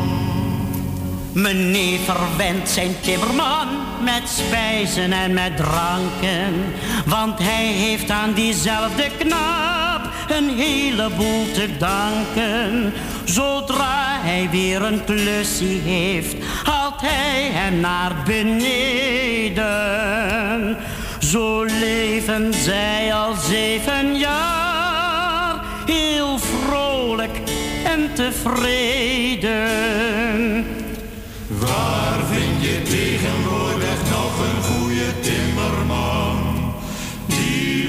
Meneer 1.34 1.99
verwendt 1.99 2.70
zijn 2.70 2.95
timmerman 3.01 3.83
met 4.04 4.30
spijzen 4.30 5.12
en 5.12 5.34
met 5.34 5.58
dranken. 5.58 6.74
Want 7.06 7.39
hij 7.39 7.66
heeft 7.66 8.10
aan 8.10 8.34
diezelfde 8.34 9.10
knap 9.18 10.10
een 10.28 10.49
heleboel 10.58 11.51
te 11.51 11.70
danken. 11.78 12.93
Zodra 13.24 14.20
hij 14.22 14.47
weer 14.51 14.82
een 14.84 15.04
klusje 15.04 15.80
heeft, 15.84 16.36
haalt 16.64 17.01
hij 17.01 17.49
hem 17.51 17.80
naar 17.80 18.12
beneden. 18.26 19.64
Zo 21.20 21.64
leven 21.64 22.54
zij 22.54 23.14
al 23.14 23.34
zeven 23.34 24.18
jaar, 24.18 25.56
heel 25.86 26.38
vrolijk 26.39 27.38
en 27.86 28.14
tevreden. 28.14 29.62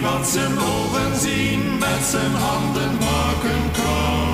Wat 0.04 0.26
zijn 0.28 0.58
ogen 0.58 1.20
zien 1.20 1.78
met 1.78 2.02
zijn 2.10 2.34
handen 2.34 2.94
maken 2.98 3.62
kan. 3.72 4.28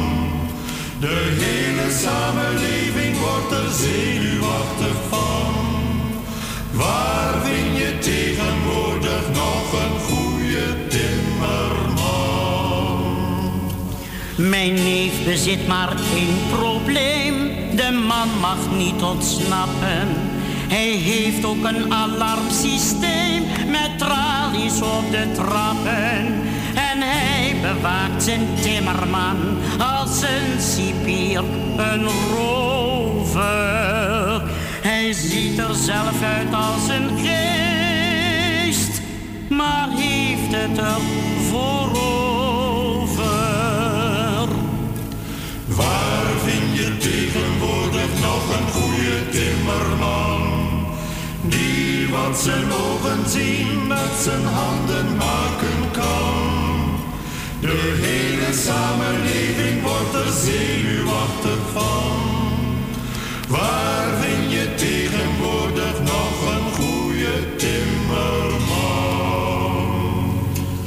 De 1.00 1.36
hele 1.42 1.92
samenleving 1.92 3.18
wordt 3.18 3.52
er 3.52 3.70
zenuwachtig 3.70 4.96
van. 5.08 5.54
Waar 6.72 7.34
vind 7.44 7.76
je 7.76 7.98
tegenwoordig 7.98 9.22
nog 9.32 9.72
een 9.82 10.00
goede 10.00 10.86
timmerman? 10.88 12.10
Mijn 14.36 14.74
neef 14.74 15.24
bezit 15.24 15.66
maar 15.66 15.96
één 16.14 16.36
probleem. 16.50 17.34
De 17.76 18.04
man 18.06 18.28
mag 18.40 18.58
niet 18.76 19.02
ontsnappen. 19.02 20.29
Hij 20.70 20.88
heeft 20.88 21.44
ook 21.44 21.64
een 21.64 21.94
alarmsysteem 21.94 23.42
met 23.66 23.98
tralies 23.98 24.80
op 24.82 25.10
de 25.10 25.32
trappen. 25.34 26.26
En 26.74 26.98
hij 26.98 27.56
bewaakt 27.60 28.22
zijn 28.22 28.46
timmerman 28.60 29.36
als 29.78 30.22
een 30.22 30.60
cipier, 30.60 31.44
een 31.76 32.08
rover. 32.34 33.42
Hij 34.82 35.12
ziet 35.12 35.58
er 35.58 35.74
zelf 35.74 36.22
uit 36.22 36.54
als 36.54 36.88
een 36.88 37.18
geest, 37.18 39.00
maar 39.48 39.88
heeft 39.90 40.54
het 40.54 40.78
er 40.78 41.00
voor 41.50 41.90
Wat 52.30 52.38
zijn 52.38 52.72
ogen 52.72 53.30
zien 53.30 53.86
met 53.86 54.12
zijn 54.22 54.44
handen 54.44 55.16
maken 55.16 55.90
kan. 55.92 56.98
De 57.60 57.98
hele 58.02 58.52
samenleving 58.52 59.82
wordt 59.82 60.14
er 60.14 60.32
zenuwachtig 60.32 61.58
van. 61.72 62.18
Waar 63.48 64.06
vind 64.20 64.52
je 64.52 64.74
tegenwoordig 64.74 66.00
nog 66.02 66.54
een 66.54 66.72
goede 66.72 67.56
timmerman? 67.56 68.60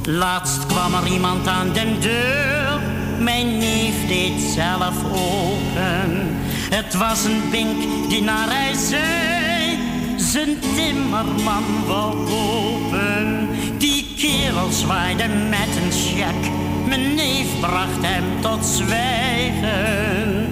Laatst 0.03 0.65
kwam 0.65 0.93
er 0.93 1.07
iemand 1.07 1.47
aan 1.47 1.73
de 1.73 1.97
deur. 1.99 2.81
Mijn 3.19 3.57
neef 3.57 4.07
deed 4.07 4.41
zelf 4.55 4.95
open. 5.11 6.37
Het 6.69 6.93
was 6.93 7.23
een 7.23 7.41
bink 7.51 8.09
die 8.09 8.21
naar 8.21 8.47
hij 8.49 8.73
zei. 8.73 9.62
Zijn 10.31 10.59
timmerman 10.75 11.63
wou 11.85 12.15
open. 12.31 13.49
Die 13.77 14.13
kerel 14.17 14.71
zwaaide 14.71 15.27
met 15.27 15.67
een 15.83 15.91
check. 15.91 16.51
Mijn 16.87 17.13
neef 17.15 17.59
bracht 17.59 18.01
hem 18.01 18.23
tot 18.41 18.65
zwijgen. 18.65 20.47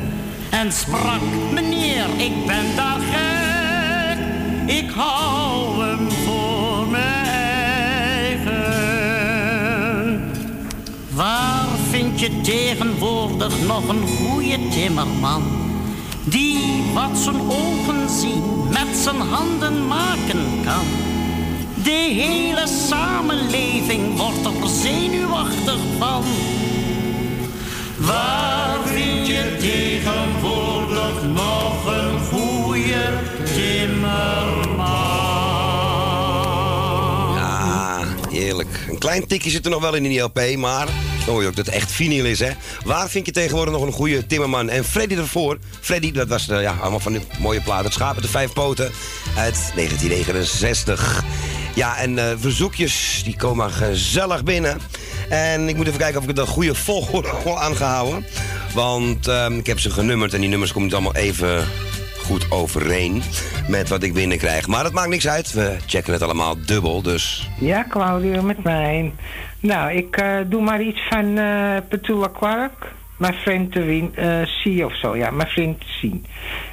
En 0.50 0.72
sprak, 0.72 1.22
meneer, 1.52 2.06
ik 2.18 2.46
ben 2.46 2.76
daar 2.76 3.00
gek. 3.12 4.18
Ik 4.66 4.90
hou 4.90 5.84
hem 5.84 6.12
voor 6.12 6.96
eigen. 6.96 8.52
Waar 11.10 11.68
vind 11.90 12.20
je 12.20 12.42
tegenwoordig 12.42 13.54
nog 13.68 13.88
een 13.88 14.08
goede 14.08 14.58
timmerman? 14.70 15.61
Die 16.24 16.84
wat 16.94 17.18
zijn 17.18 17.42
ogen 17.42 18.10
zien 18.10 18.68
met 18.70 18.98
zijn 19.04 19.20
handen 19.20 19.88
maken 19.88 20.64
kan. 20.64 20.86
De 21.84 22.10
hele 22.14 22.68
samenleving 22.88 24.18
wordt 24.18 24.46
er 24.46 24.70
zenuwachtig 24.70 25.80
van. 26.00 26.24
Waar 27.98 28.78
vind 28.86 29.28
je 29.28 29.58
tegenwoordig 29.60 31.24
nog 31.34 31.86
een 31.86 32.20
goede 32.20 33.20
timmerman? 33.54 34.86
Ja, 37.36 38.00
heerlijk. 38.30 38.86
Een 38.90 38.98
klein 38.98 39.28
tikje 39.28 39.50
zit 39.50 39.66
er 39.66 39.72
nog 39.72 39.82
wel 39.82 39.96
in 39.96 40.04
die 40.04 40.20
LP, 40.20 40.56
maar 40.58 40.88
dan 41.26 41.34
hoor 41.34 41.42
je 41.42 41.48
ook 41.48 41.56
dat 41.56 41.66
het 41.66 41.76
echt 41.76 41.92
vinyl 41.92 42.26
is, 42.26 42.40
hè. 42.40 42.52
Waar 42.86 43.10
vind 43.10 43.26
je 43.26 43.32
tegenwoordig 43.32 43.74
nog 43.74 43.84
een 43.84 43.92
goede 43.92 44.26
timmerman? 44.26 44.70
En 44.70 44.86
Freddy 44.86 45.16
ervoor. 45.16 45.58
Freddy, 45.80 46.12
dat 46.12 46.28
was 46.28 46.50
eh, 46.50 46.62
ja, 46.62 46.76
allemaal 46.82 47.00
van 47.00 47.14
die 47.14 47.22
mooie 47.40 47.62
plaat. 47.62 47.84
Het 47.84 47.94
schaap 47.94 48.22
de 48.22 48.28
vijf 48.28 48.54
poten 48.54 48.92
uit 49.38 49.72
1969. 49.76 51.24
Ja, 51.76 51.98
en 51.98 52.18
eh, 52.18 52.26
verzoekjes, 52.40 53.22
die 53.24 53.36
komen 53.36 53.72
gezellig 53.72 54.44
binnen. 54.44 54.80
En 55.30 55.70
ik 55.70 55.76
moet 55.76 55.88
even 55.88 56.00
kijken 56.00 56.22
of 56.22 56.28
ik 56.28 56.38
een 56.38 56.48
goede 56.48 56.76
volgorde 56.76 57.30
aangehouden. 57.56 58.26
Want 58.74 59.28
ehm, 59.28 59.58
ik 59.58 59.66
heb 59.66 59.80
ze 59.80 59.90
genummerd 59.90 60.34
en 60.34 60.40
die 60.40 60.50
nummers 60.50 60.72
komen 60.72 60.88
niet 60.88 60.98
allemaal 60.98 61.16
even 61.16 61.68
goed 62.24 62.52
overeen 62.52 63.24
met 63.68 63.90
wat 63.90 64.04
ik 64.04 64.14
binnenkrijg. 64.14 64.68
Maar 64.68 64.84
dat 64.84 64.94
maakt 64.94 65.10
niks 65.10 65.28
uit. 65.28 65.54
We 65.54 65.78
checken 65.86 66.14
het 66.14 66.22
allemaal 66.22 66.56
dubbel, 66.66 67.02
dus... 67.02 67.50
Ja, 67.60 67.86
Claudio, 67.90 68.42
met 68.42 68.64
mij. 68.64 69.14
Nou, 69.62 69.92
ik 69.92 70.18
eh, 70.18 70.38
doe 70.48 70.62
maar 70.62 70.82
iets 70.82 71.08
van 71.10 71.38
eh 71.38 71.76
Petula 71.90 72.30
Clark. 72.38 72.92
Mijn 73.18 73.34
vriend 73.34 73.72
te 73.72 73.82
win, 73.84 74.16
eh 74.16 74.42
C 74.42 74.86
of 74.86 74.96
zo. 74.98 75.18
Ja, 75.18 75.32
mijn 75.32 75.50
vriend 75.50 75.84
zien. 76.02 76.26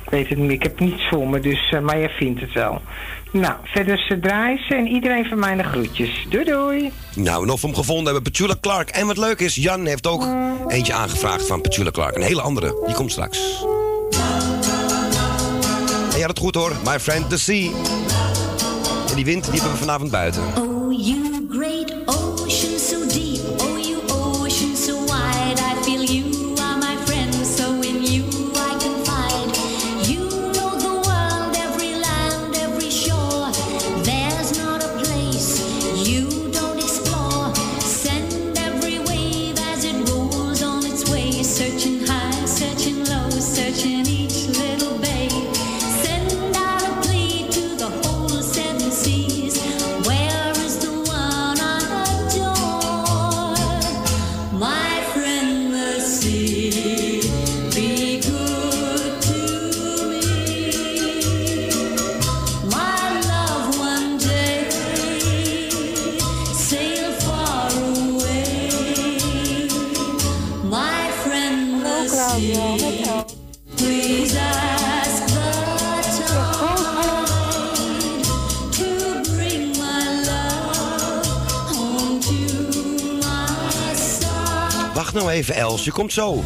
Ik 0.05 0.11
weet 0.11 0.29
het 0.29 0.39
niet, 0.39 0.51
ik 0.51 0.63
heb 0.63 0.81
niets 0.81 1.09
voor 1.09 1.29
me, 1.29 1.41
dus, 1.41 1.75
maar 1.83 1.99
jij 1.99 2.09
vindt 2.09 2.41
het 2.41 2.53
wel. 2.53 2.83
Nou, 3.31 3.55
verder 3.65 3.99
ze 3.99 4.19
draaien 4.21 4.65
ze 4.69 4.75
en 4.75 4.87
iedereen 4.87 5.25
van 5.25 5.39
mij 5.39 5.57
de 5.57 5.63
groetjes. 5.63 6.27
Doei 6.29 6.45
doei. 6.45 6.93
Nou, 7.15 7.43
en 7.43 7.51
of 7.51 7.61
we 7.61 7.67
hem 7.67 7.77
gevonden 7.77 8.05
hebben, 8.05 8.23
Petula 8.23 8.55
Clark. 8.61 8.89
En 8.89 9.07
wat 9.07 9.17
leuk 9.17 9.41
is, 9.41 9.55
Jan 9.55 9.87
heeft 9.87 10.07
ook 10.07 10.27
eentje 10.67 10.93
aangevraagd 10.93 11.47
van 11.47 11.61
Petula 11.61 11.91
Clark. 11.91 12.17
Een 12.17 12.23
hele 12.23 12.41
andere, 12.41 12.83
die 12.87 12.95
komt 12.95 13.11
straks. 13.11 13.65
En 16.11 16.17
je 16.17 16.21
had 16.21 16.31
het 16.31 16.39
goed 16.39 16.55
hoor, 16.55 16.73
My 16.85 17.01
Friend 17.01 17.31
the 17.31 17.39
Sea. 17.39 17.71
En 19.09 19.15
die 19.15 19.25
wind, 19.25 19.45
die 19.45 19.53
hebben 19.53 19.73
we 19.73 19.79
vanavond 19.79 20.11
buiten. 20.11 20.43
Oh, 20.43 21.07
you 21.07 21.38
even, 85.39 85.55
Els, 85.55 85.85
je 85.85 85.93
komt 85.93 86.13
zo. 86.13 86.43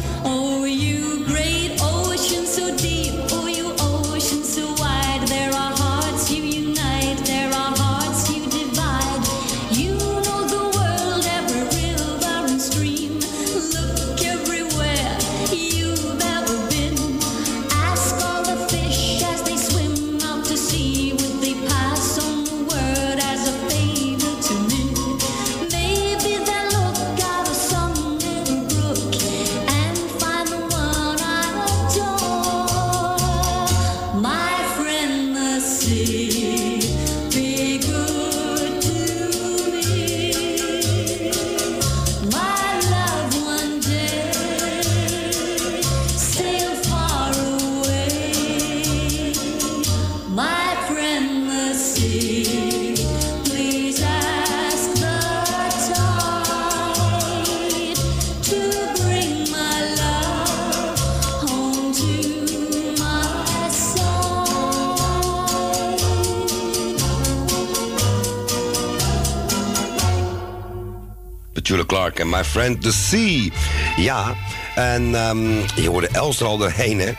My 72.37 72.43
Friend 72.43 72.81
the 72.81 72.91
Sea. 72.91 73.49
Ja, 73.97 74.35
en 74.75 75.15
ehm, 75.15 75.51
je 75.75 75.89
hoorde 75.89 76.07
Els 76.11 76.39
er 76.39 76.45
al 76.45 76.57
doorheen, 76.57 76.99
hè. 76.99 77.11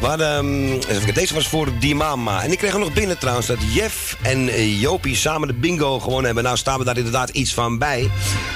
Maar 0.00 0.20
ehm, 0.20 1.14
deze 1.14 1.34
was 1.34 1.48
voor 1.48 1.68
die 1.78 1.94
mama. 1.94 2.42
En 2.42 2.52
ik 2.52 2.58
kreeg 2.58 2.72
er 2.72 2.78
nog 2.78 2.92
binnen 2.92 3.18
trouwens 3.18 3.46
dat 3.46 3.58
Jeff 3.72 4.16
en 4.22 4.48
eh, 4.48 4.80
Jopie 4.80 5.16
samen 5.16 5.48
de 5.48 5.54
bingo 5.54 5.98
gewonnen 6.00 6.24
hebben. 6.24 6.44
Nou 6.44 6.56
staan 6.56 6.78
we 6.78 6.84
daar 6.84 6.96
inderdaad 6.96 7.28
iets 7.28 7.54
van 7.54 7.78
bij. 7.78 8.10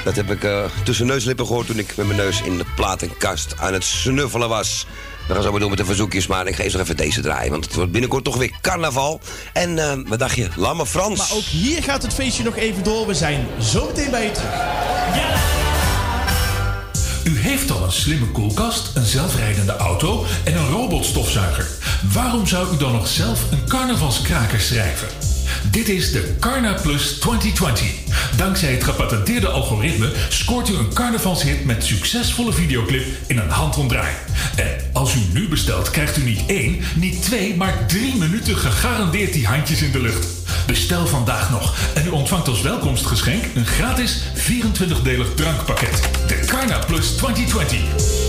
Dat 0.05 0.17
heb 0.17 0.31
ik 0.31 0.45
eh, 0.45 0.65
tussen 0.85 1.07
neus 1.07 1.23
en 1.23 1.27
lippen 1.27 1.47
gehoord 1.47 1.67
toen 1.67 1.79
ik 1.79 1.97
met 1.97 2.07
mijn 2.07 2.19
neus 2.19 2.43
in 2.43 2.59
de 2.59 2.65
platenkast 2.77 3.55
aan 3.59 3.73
het 3.73 3.85
snuffelen 3.85 4.49
was. 4.49 4.87
We 5.27 5.35
gaan 5.35 5.43
zo 5.43 5.51
maar 5.51 5.61
door 5.61 5.69
met 5.69 5.79
de 5.79 5.85
verzoekjes, 5.85 6.27
maar 6.27 6.47
ik 6.47 6.55
ga 6.55 6.63
eerst 6.63 6.77
nog 6.77 6.85
even 6.85 6.97
deze 6.97 7.21
draaien. 7.21 7.51
Want 7.51 7.65
het 7.65 7.75
wordt 7.75 7.93
binnenkort 7.93 8.25
toch 8.25 8.37
weer 8.37 8.53
carnaval. 8.61 9.21
En 9.53 9.79
eh, 9.79 9.99
wat 10.07 10.19
dacht 10.19 10.37
je? 10.37 10.49
Lamme 10.57 10.87
Frans. 10.87 11.19
Maar 11.19 11.37
ook 11.37 11.43
hier 11.43 11.83
gaat 11.83 12.03
het 12.03 12.15
feestje 12.15 12.45
nog 12.45 12.57
even 12.57 12.83
door. 12.83 13.07
We 13.07 13.15
zijn 13.15 13.47
zo 13.61 13.87
meteen 13.87 14.11
bij 14.11 14.25
je 14.25 14.31
terug. 14.31 14.90
Een 17.91 17.97
slimme 17.97 18.27
koelkast, 18.27 18.97
een 18.97 19.05
zelfrijdende 19.05 19.77
auto 19.77 20.25
en 20.45 20.57
een 20.57 20.69
robotstofzuiger. 20.69 21.69
Waarom 22.13 22.47
zou 22.47 22.75
u 22.75 22.77
dan 22.77 22.93
nog 22.93 23.09
zelf 23.09 23.53
een 23.53 23.69
carnavalskraker 23.69 24.61
schrijven? 24.61 25.30
Dit 25.71 25.89
is 25.89 26.13
de 26.13 26.37
Carna 26.41 26.73
Plus 26.73 27.13
2020. 27.13 27.87
Dankzij 28.37 28.73
het 28.73 28.85
gepatenteerde 28.85 29.49
algoritme 29.49 30.13
scoort 30.29 30.69
u 30.69 30.75
een 30.75 30.95
carnavalshit 30.95 31.65
met 31.65 31.85
succesvolle 31.85 32.53
videoclip 32.53 33.07
in 33.27 33.39
een 33.39 33.51
handomdraai. 33.51 34.15
En 34.57 34.69
als 34.93 35.15
u 35.15 35.21
nu 35.33 35.49
bestelt, 35.49 35.91
krijgt 35.91 36.17
u 36.17 36.23
niet 36.23 36.47
één, 36.47 36.81
niet 36.95 37.23
twee, 37.23 37.57
maar 37.57 37.87
drie 37.87 38.17
minuten 38.17 38.57
gegarandeerd 38.57 39.33
die 39.33 39.47
handjes 39.47 39.83
in 39.83 39.93
de 39.93 40.01
lucht. 40.01 40.27
Bestel 40.67 41.07
vandaag 41.07 41.51
nog 41.51 41.75
en 41.95 42.07
u 42.07 42.09
ontvangt 42.09 42.49
als 42.49 42.61
welkomstgeschenk 42.61 43.45
een 43.55 43.67
gratis 43.67 44.23
24-delig 44.35 45.35
drankpakket. 45.35 46.09
De 46.27 46.39
Carna 46.47 46.79
Plus 46.79 47.07
2020. 47.07 48.20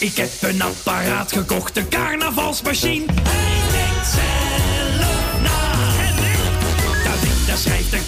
Ik 0.00 0.16
heb 0.16 0.30
een 0.40 0.62
apparaat 0.62 1.32
gekocht, 1.32 1.76
een 1.76 1.88
carnavalsmachine. 1.88 3.04
Hij 3.22 3.70
denkt 3.70 4.06
zelf 4.06 5.40
na. 5.42 5.70
Dat 7.10 7.22
ding 7.22 7.46
dat 7.46 7.58
schrijft 7.58 7.92
en 7.92 8.06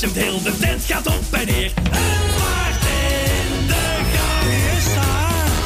bliksemt 0.00 0.24
heel 0.24 0.42
de 0.42 0.58
tent 0.58 0.84
gaat 0.84 1.06
op 1.06 1.22
en 1.30 1.46
neer. 1.46 1.72
En 1.74 2.34
waard 2.38 2.84
in 2.84 3.66
de 3.66 3.98
gang. 4.14 4.48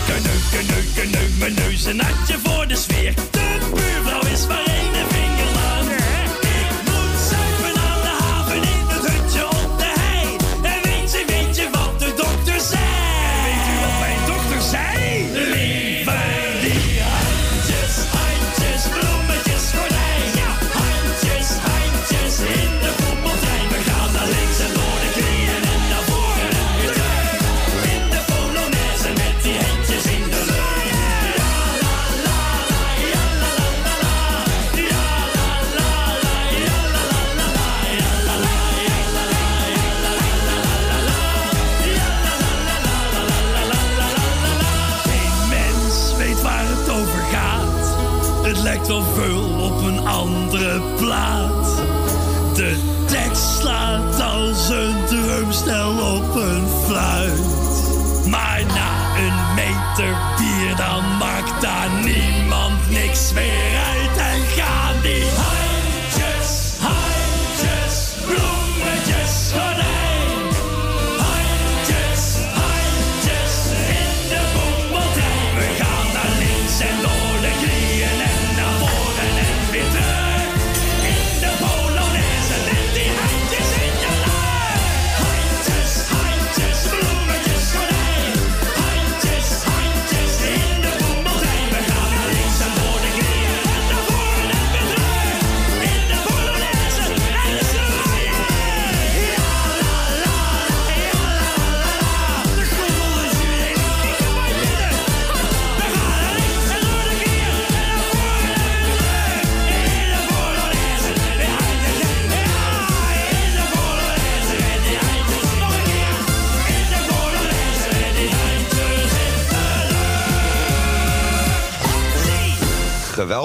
Kneu, 0.07 0.63
kneu, 0.63 1.09
kneu, 1.09 1.29
mijn 1.39 1.55
neus 1.55 1.85
een 1.85 1.97
natje 1.97 2.39
voor 2.43 2.67
de 2.67 2.77
sfeer. 2.77 3.34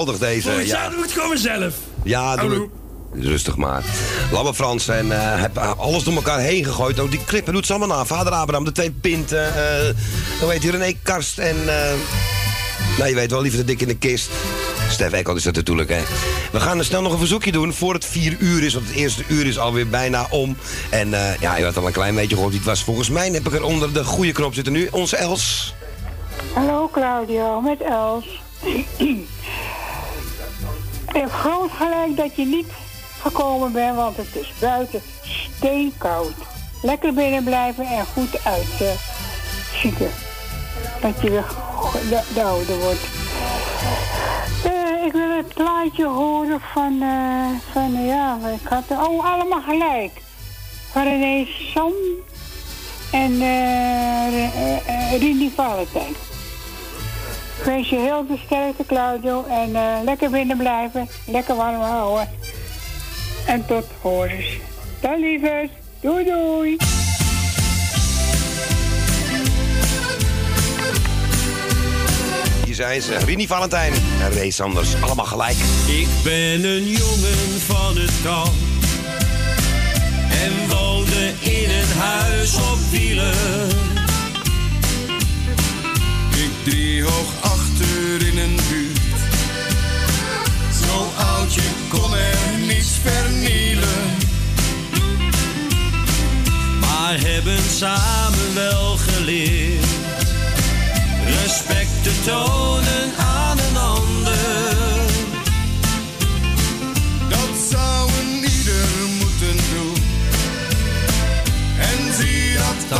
Geweldig 0.00 0.28
deze. 0.28 0.48
Volgens 0.48 0.70
ja. 0.70 0.88
doe 0.88 1.02
het 1.02 1.12
gewoon 1.12 1.28
mezelf. 1.28 1.74
Ja, 2.02 2.36
doe 2.36 2.50
het. 2.50 3.24
Rustig 3.24 3.56
maar. 3.56 3.82
Lamme 4.32 4.54
Frans 4.54 4.88
en 4.88 5.12
eh, 5.12 5.40
heb 5.40 5.58
alles 5.58 6.04
door 6.04 6.14
elkaar 6.14 6.38
heen 6.38 6.64
gegooid. 6.64 7.00
Ook 7.00 7.10
die 7.10 7.24
klippen 7.24 7.52
doet 7.52 7.66
ze 7.66 7.74
allemaal 7.74 7.96
na. 7.96 8.04
Vader 8.04 8.32
Abraham, 8.32 8.64
de 8.64 8.72
twee 8.72 8.90
pinten. 8.90 9.54
eh 9.54 9.94
hoe 10.40 10.50
heet 10.52 10.60
die, 10.60 10.70
René 10.70 10.92
Karst 11.02 11.38
en... 11.38 11.56
eh 11.68 11.92
nou, 12.98 13.08
je 13.08 13.14
weet 13.14 13.30
wel, 13.30 13.40
liever 13.42 13.60
de 13.60 13.64
dik 13.64 13.80
in 13.80 13.88
de 13.88 13.96
kist. 13.96 14.30
Stef 14.90 15.12
Ekkel 15.12 15.36
is 15.36 15.42
dat 15.42 15.54
natuurlijk, 15.54 15.88
hè. 15.90 16.00
We 16.52 16.60
gaan 16.60 16.78
er 16.78 16.84
snel 16.84 17.02
nog 17.02 17.12
een 17.12 17.18
verzoekje 17.18 17.52
doen 17.52 17.72
voor 17.72 17.94
het 17.94 18.04
vier 18.04 18.36
uur 18.38 18.62
is. 18.64 18.74
Want 18.74 18.86
het 18.86 18.96
eerste 18.96 19.22
uur 19.28 19.46
is 19.46 19.58
alweer 19.58 19.88
bijna 19.88 20.26
om. 20.30 20.56
En 20.90 21.14
eh, 21.14 21.40
ja, 21.40 21.56
je 21.56 21.64
had 21.64 21.76
al 21.76 21.86
een 21.86 21.92
klein 21.92 22.14
beetje 22.14 22.34
gehoord 22.34 22.50
wie 22.50 22.60
het 22.60 22.68
was. 22.68 22.82
Volgens 22.84 23.08
mij 23.10 23.28
heb 23.28 23.46
ik 23.46 23.52
er 23.54 23.64
onder 23.64 23.92
de 23.92 24.04
goede 24.04 24.32
knop 24.32 24.54
zitten 24.54 24.72
nu. 24.72 24.88
Onze 24.90 25.16
Els. 25.16 25.74
Hallo 26.52 26.88
Claudio, 26.92 27.60
met 27.60 27.80
Els. 27.80 28.24
Je 31.12 31.18
hebt 31.18 31.32
groot 31.32 31.70
gelijk 31.70 32.16
dat 32.16 32.36
je 32.36 32.46
niet 32.46 32.68
gekomen 33.20 33.72
bent, 33.72 33.96
want 33.96 34.16
het 34.16 34.36
is 34.36 34.52
buiten 34.60 35.02
steenkoud. 35.22 36.34
Lekker 36.82 37.14
binnen 37.14 37.44
blijven 37.44 37.86
en 37.86 38.04
goed 38.06 38.44
uitzieken. 38.44 40.10
dat 41.00 41.20
je 41.20 41.30
weer 41.30 41.44
de, 42.08 42.22
de 42.34 42.42
ouder 42.42 42.78
wordt. 42.78 43.06
Eh, 44.64 45.06
ik 45.06 45.12
wil 45.12 45.36
het 45.36 45.54
plaatje 45.54 46.06
horen 46.06 46.60
van, 46.72 47.02
eh, 47.02 47.72
van 47.72 48.04
ja, 48.04 48.38
ik 48.62 48.68
had, 48.68 48.84
oh, 48.90 49.32
allemaal 49.32 49.62
gelijk. 49.62 50.12
Van 50.92 51.02
René 51.02 51.46
Sam 51.74 51.92
en 53.12 53.32
uh, 53.32 55.18
Rini 55.18 55.52
Valentijn. 55.54 56.14
Ik 57.60 57.66
wens 57.66 57.88
je 57.88 57.96
heel 57.96 58.24
veel 58.26 58.38
sterkte, 58.44 58.84
Claudio, 58.86 59.44
en 59.44 59.76
eh, 59.76 60.02
lekker 60.04 60.30
binnen 60.30 60.56
blijven, 60.56 61.08
lekker 61.26 61.56
warm 61.56 61.80
houden. 61.80 62.28
En 63.46 63.66
tot 63.66 63.84
horens. 64.00 64.46
Dan 65.00 65.20
lieverd, 65.20 65.70
doei 66.00 66.24
doei. 66.24 66.76
Hier 72.64 72.74
zijn 72.74 73.02
ze, 73.02 73.16
Rini 73.16 73.46
Valentijn 73.46 73.92
en 74.20 74.32
Ray 74.32 74.50
Sanders. 74.50 75.02
Allemaal 75.02 75.26
gelijk. 75.26 75.56
Ik 75.86 76.08
ben 76.24 76.64
een 76.64 76.84
jongen 76.84 77.60
van 77.66 77.96
het 77.96 78.12
kamp 78.22 78.54
en 80.30 80.68
woonde 80.68 81.32
in 81.40 81.70
een 81.70 81.98
huis 81.98 82.54
op 82.54 82.78
wielen. 82.90 83.89
Ik 86.42 86.50
driehoog 86.64 87.32
achter 87.40 88.26
in 88.26 88.38
een 88.38 88.58
buurt. 88.68 89.20
Zo 90.82 91.12
oud, 91.16 91.54
je 91.54 91.70
kon 91.88 92.14
er 92.14 92.58
niets 92.66 92.98
vernielen. 93.02 94.18
maar 96.80 97.20
hebben 97.20 97.62
samen 97.70 98.54
wel 98.54 98.96
geleerd 98.96 99.90
respect 101.42 102.02
te 102.02 102.12
tonen 102.24 103.16
aan 103.16 103.58
een 103.58 103.76
ander. 103.76 105.00
Dat 107.28 107.54
zou 107.70 108.10
een 108.20 108.44
ieder 108.44 108.88
moeten 109.18 109.56
doen. 109.74 110.02
En 111.78 112.14
zie 112.14 112.54
dat 112.54 112.98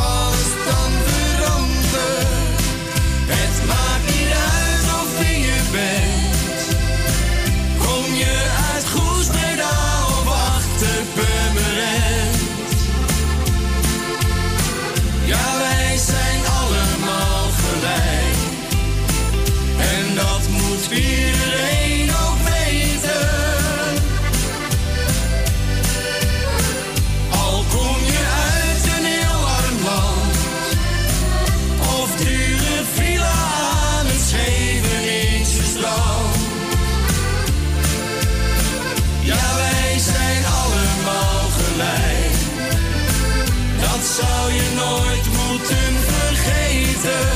zou 44.21 44.53
je 44.53 44.69
nooit 44.75 45.27
moeten 45.27 45.93
vergeten. 46.13 47.29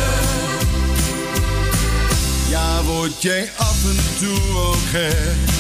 Ja, 2.49 2.83
word 2.83 3.23
jij 3.23 3.51
af 3.57 3.85
en 3.85 4.19
toe 4.19 4.59
ook 4.59 4.87
gek. 4.91 5.53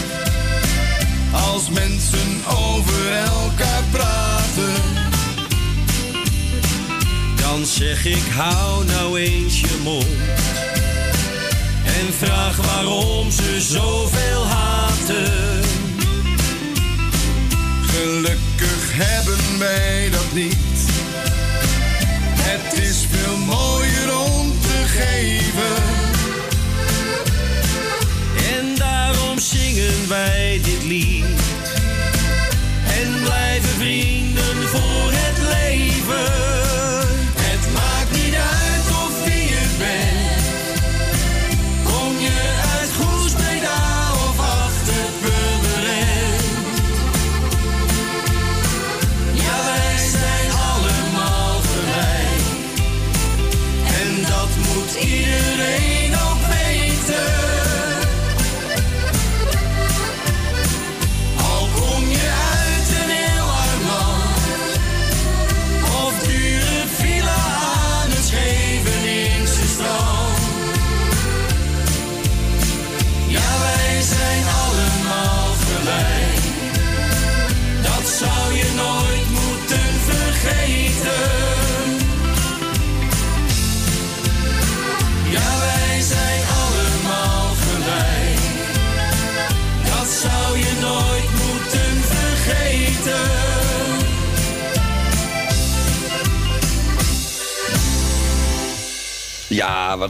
Als 1.32 1.70
mensen 1.70 2.42
over 2.46 3.12
elkaar 3.12 3.82
praten. 3.90 4.72
Dan 7.40 7.66
zeg 7.66 8.04
ik 8.04 8.22
hou 8.34 8.84
nou 8.84 9.18
eens 9.18 9.60
je 9.60 9.80
mond. 9.82 10.06
En 11.84 12.12
vraag 12.12 12.56
waarom 12.56 13.30
ze 13.30 13.60
zoveel 13.60 14.46
haten. 14.46 15.62
Gelukkig 17.86 18.92
hebben 18.92 19.58
wij 19.58 20.08
dat 20.10 20.32
niet. 20.32 20.73
Zingen 29.58 30.08
wij 30.08 30.60
dit 30.62 30.84
lied. 30.84 31.33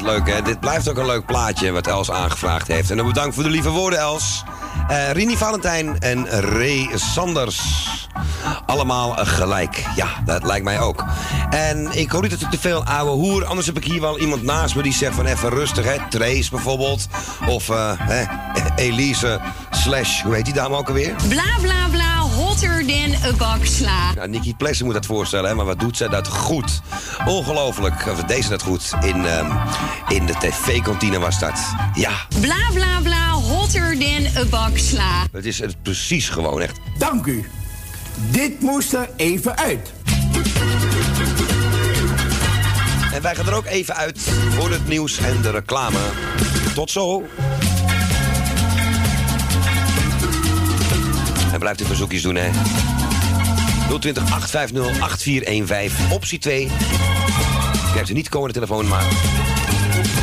Wat 0.00 0.02
leuk 0.02 0.30
hè. 0.30 0.42
Dit 0.42 0.60
blijft 0.60 0.88
ook 0.88 0.98
een 0.98 1.06
leuk 1.06 1.26
plaatje 1.26 1.72
wat 1.72 1.86
Els 1.86 2.10
aangevraagd 2.10 2.68
heeft. 2.68 2.90
En 2.90 2.96
dan 2.96 3.06
bedankt 3.06 3.34
voor 3.34 3.44
de 3.44 3.50
lieve 3.50 3.68
woorden, 3.68 3.98
Els. 3.98 4.42
Eh 4.88 5.10
Rini 5.10 5.36
Valentijn 5.36 6.00
en 6.00 6.26
Ray 6.28 6.90
Sanders. 6.94 7.60
Allemaal 8.66 9.12
gelijk. 9.16 9.84
Ja, 9.96 10.06
dat 10.24 10.44
lijkt 10.44 10.64
mij 10.64 10.80
ook. 10.80 11.04
En 11.50 11.88
ik 11.92 12.10
hoor 12.10 12.22
niet 12.22 12.30
dat 12.30 12.40
ik 12.40 12.50
te 12.50 12.58
veel 12.58 12.84
ouwe 12.84 13.10
hoer. 13.10 13.44
Anders 13.44 13.66
heb 13.66 13.76
ik 13.76 13.84
hier 13.84 14.00
wel 14.00 14.18
iemand 14.18 14.42
naast 14.42 14.74
me 14.74 14.82
die 14.82 14.92
zegt 14.92 15.14
van 15.14 15.26
even 15.26 15.50
rustig. 15.50 15.84
Hè. 15.84 15.96
Trace 16.10 16.50
bijvoorbeeld. 16.50 17.06
Of 17.48 17.68
eh, 17.68 17.92
hè, 17.98 18.24
Elise 18.86 19.40
slash, 19.70 20.22
hoe 20.22 20.34
heet 20.34 20.44
die 20.44 20.54
dame 20.54 20.76
ook 20.76 20.88
alweer? 20.88 21.14
Bla 21.28 21.58
bla 21.60 21.88
bla, 21.90 22.18
hotter 22.18 22.86
than 22.86 23.30
a 23.30 23.36
baksla. 23.36 24.12
Ja, 24.14 24.26
Nikki 24.26 24.54
Plessen 24.56 24.84
moet 24.84 24.94
dat 24.94 25.06
voorstellen, 25.06 25.50
hè? 25.50 25.54
maar 25.54 25.64
wat 25.64 25.80
doet 25.80 25.96
zij 25.96 26.08
dat 26.08 26.28
goed? 26.28 26.80
Ongelooflijk. 27.26 28.06
Of 28.06 28.22
deze 28.22 28.48
dat 28.48 28.62
goed. 28.62 28.92
In, 29.00 29.26
ehm, 29.26 29.50
in 30.08 30.26
de 30.26 30.34
tv-kantine 30.38 31.18
was 31.18 31.38
dat. 31.38 31.60
Ja, 31.94 32.10
Bla 32.40 32.70
bla 32.74 33.00
bla, 33.02 33.30
hotter 33.30 33.98
than 33.98 34.42
a 34.42 34.44
baksla. 34.50 35.26
het 35.32 35.44
is 35.44 35.58
het 35.58 35.82
precies 35.82 36.28
gewoon 36.28 36.60
echt. 36.62 36.76
Dank 36.98 37.26
u. 37.26 37.48
Dit 38.30 38.60
moest 38.60 38.92
er 38.92 39.08
even 39.16 39.56
uit. 39.56 39.92
En 43.12 43.22
wij 43.22 43.34
gaan 43.34 43.46
er 43.46 43.54
ook 43.54 43.66
even 43.66 43.94
uit 43.96 44.20
voor 44.50 44.70
het 44.70 44.88
nieuws 44.88 45.18
en 45.18 45.40
de 45.42 45.50
reclame. 45.50 45.98
Tot 46.74 46.90
zo. 46.90 47.22
En 51.52 51.58
blijft 51.58 51.80
u 51.80 51.84
verzoekjes 51.84 52.22
doen, 52.22 52.34
hè. 52.34 52.50
020 53.98 54.22
850 54.32 55.00
8415, 55.00 56.10
optie 56.10 56.38
2. 56.38 56.70
Krijgt 57.94 58.12
u 58.12 58.14
niet 58.14 58.28
komende 58.28 58.54
telefoon, 58.54 58.88
maar 58.88 59.04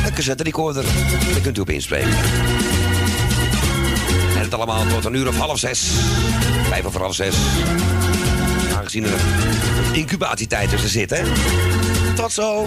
een 0.06 0.14
cassette 0.14 0.42
recorder. 0.42 0.84
Daar 1.32 1.40
kunt 1.40 1.58
u 1.58 1.60
op 1.60 1.70
inspreken. 1.70 2.10
En 4.34 4.40
het 4.40 4.54
allemaal 4.54 4.86
tot 4.86 5.04
een 5.04 5.14
uur 5.14 5.28
of 5.28 5.38
half 5.38 5.58
zes. 5.58 5.90
Vijf 6.68 6.84
of 6.84 6.96
half 6.96 7.14
zes. 7.14 7.36
Aangezien 8.76 9.04
er 9.04 9.20
incubatietijd 9.92 10.70
tussen 10.70 10.90
zit, 10.90 11.10
hè. 11.10 11.22
Tot 12.14 12.32
zo. 12.32 12.66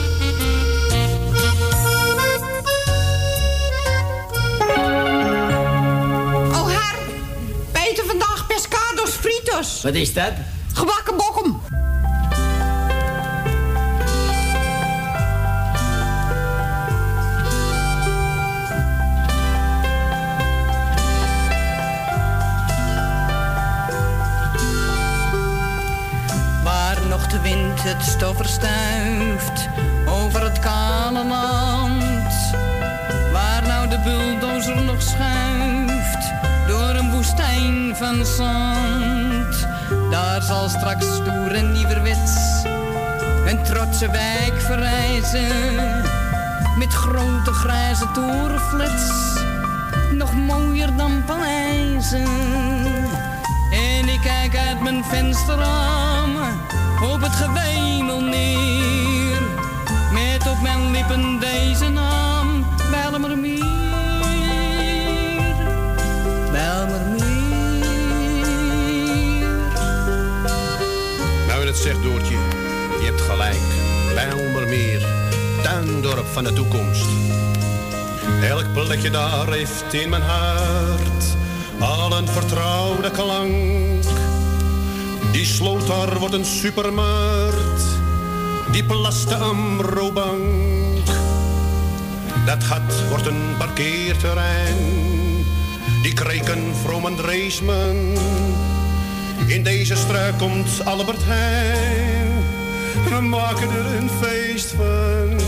Wat 9.81 9.93
is 9.93 10.13
dat? 10.13 10.31
Gebakken 10.73 11.17
bokkem. 11.17 11.59
Waar 26.63 26.97
nog 27.09 27.27
de 27.27 27.39
wind 27.41 27.83
het 27.83 28.03
stof 28.03 28.37
verstuift 28.37 29.69
over 30.07 30.43
het 30.43 30.59
kale 30.59 31.25
land. 31.25 32.33
Waar 33.31 33.63
nou 33.67 33.89
de 33.89 33.99
bulldozer 34.03 34.81
nog 34.81 35.01
schuift 35.01 36.31
door 36.67 36.95
een 36.95 37.11
woestijn 37.11 37.95
van 37.95 38.25
zand. 38.25 39.60
Daar 40.09 40.41
zal 40.41 40.69
straks 40.69 41.05
stoer 41.05 41.51
en 41.51 41.71
nieuwerwets 41.71 42.63
een 43.45 43.63
trotse 43.63 44.11
wijk 44.11 44.61
verrijzen. 44.61 45.75
Met 46.77 46.93
grote 46.93 47.51
grijze 47.51 48.11
torenflats, 48.11 49.39
nog 50.11 50.33
mooier 50.33 50.95
dan 50.95 51.23
paleizen. 51.25 52.25
En 53.71 54.09
ik 54.09 54.19
kijk 54.21 54.57
uit 54.57 54.81
mijn 54.81 55.03
vensterraam 55.03 56.35
op 57.13 57.21
het 57.21 57.31
gewemel 57.31 58.21
neer. 58.21 59.41
Met 60.13 60.47
op 60.49 60.61
mijn 60.61 60.91
lippen 60.91 61.39
deze 61.39 61.89
naam, 61.89 62.65
Bijlmermeer. 62.91 63.50
Doortje, 71.99 72.37
je 72.99 73.05
hebt 73.05 73.21
gelijk. 73.21 73.61
Bijlmermeer, 74.13 75.01
tuindorp 75.63 76.25
van 76.25 76.43
de 76.43 76.53
toekomst. 76.53 77.05
Elk 78.43 78.73
plekje 78.73 79.09
daar 79.09 79.51
heeft 79.51 79.93
in 79.93 80.09
mijn 80.09 80.21
hart 80.21 81.35
al 81.79 82.17
een 82.17 82.27
vertrouwde 82.27 83.11
klank. 83.11 84.03
Die 85.31 85.45
sloot 85.45 86.17
wordt 86.17 86.33
een 86.33 86.45
supermarkt, 86.45 87.83
die 88.71 88.83
plaste 88.83 89.35
Amrobank. 89.35 91.05
Dat 92.45 92.63
gat 92.63 93.07
wordt 93.09 93.25
een 93.25 93.57
parkeerterrein, 93.57 94.77
die 96.01 96.13
kreken 96.13 96.75
vroom 96.83 97.05
en 97.05 97.15
Dreesman. 97.15 98.17
In 99.51 99.63
deze 99.63 99.95
struik 99.95 100.37
komt 100.37 100.85
Albert 100.85 101.21
Heijn, 101.23 102.43
we 103.09 103.21
maken 103.21 103.69
er 103.69 103.85
een 103.85 104.09
feest 104.21 104.71
van. 104.71 105.39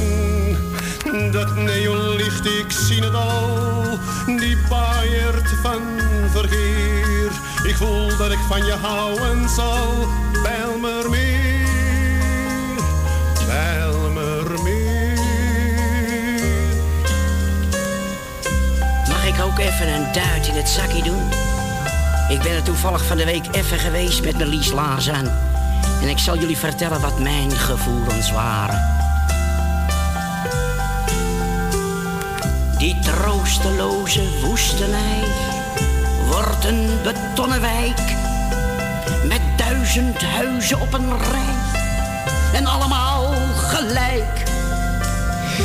Dat 1.32 1.56
neonlicht, 1.56 2.46
ik 2.46 2.72
zie 2.72 3.04
het 3.04 3.14
al, 3.14 4.00
die 4.26 4.58
baaiert 4.70 5.50
van 5.62 5.82
vergeer. 6.32 7.32
Ik 7.68 7.76
voel 7.76 8.18
dat 8.18 8.32
ik 8.32 8.40
van 8.48 8.66
je 8.66 8.72
houden 8.72 9.50
zal, 9.50 10.08
Bijlmermeer, 10.44 11.68
Bijlmermeer. 13.48 15.20
Mag 19.08 19.26
ik 19.26 19.44
ook 19.44 19.60
even 19.60 19.88
een 19.94 20.12
duit 20.14 20.48
in 20.48 20.56
het 20.56 20.70
zakje 20.70 21.04
doen? 21.04 21.43
Ik 22.34 22.42
ben 22.42 22.52
er 22.52 22.64
toevallig 22.64 23.06
van 23.06 23.18
de 23.18 23.26
week 23.26 23.46
even 23.52 23.80
geweest 23.80 24.24
met 24.24 24.38
mijn 24.38 24.50
Lies 24.50 24.76
aan. 24.76 25.32
En 26.02 26.08
ik 26.08 26.18
zal 26.18 26.38
jullie 26.38 26.58
vertellen 26.58 27.02
wat 27.02 27.20
mijn 27.20 27.52
gevoelens 27.52 28.32
waren. 28.32 28.82
Die 32.78 33.00
troosteloze 33.00 34.40
woestenij 34.42 35.24
wordt 36.28 36.66
een 36.66 36.90
betonnen 37.04 37.62
wijk. 37.62 38.02
Met 39.28 39.42
duizend 39.56 40.22
huizen 40.22 40.82
op 40.82 40.94
een 40.94 41.18
rij. 41.18 41.56
En 42.54 42.66
allemaal 42.66 43.34
gelijk. 43.56 44.44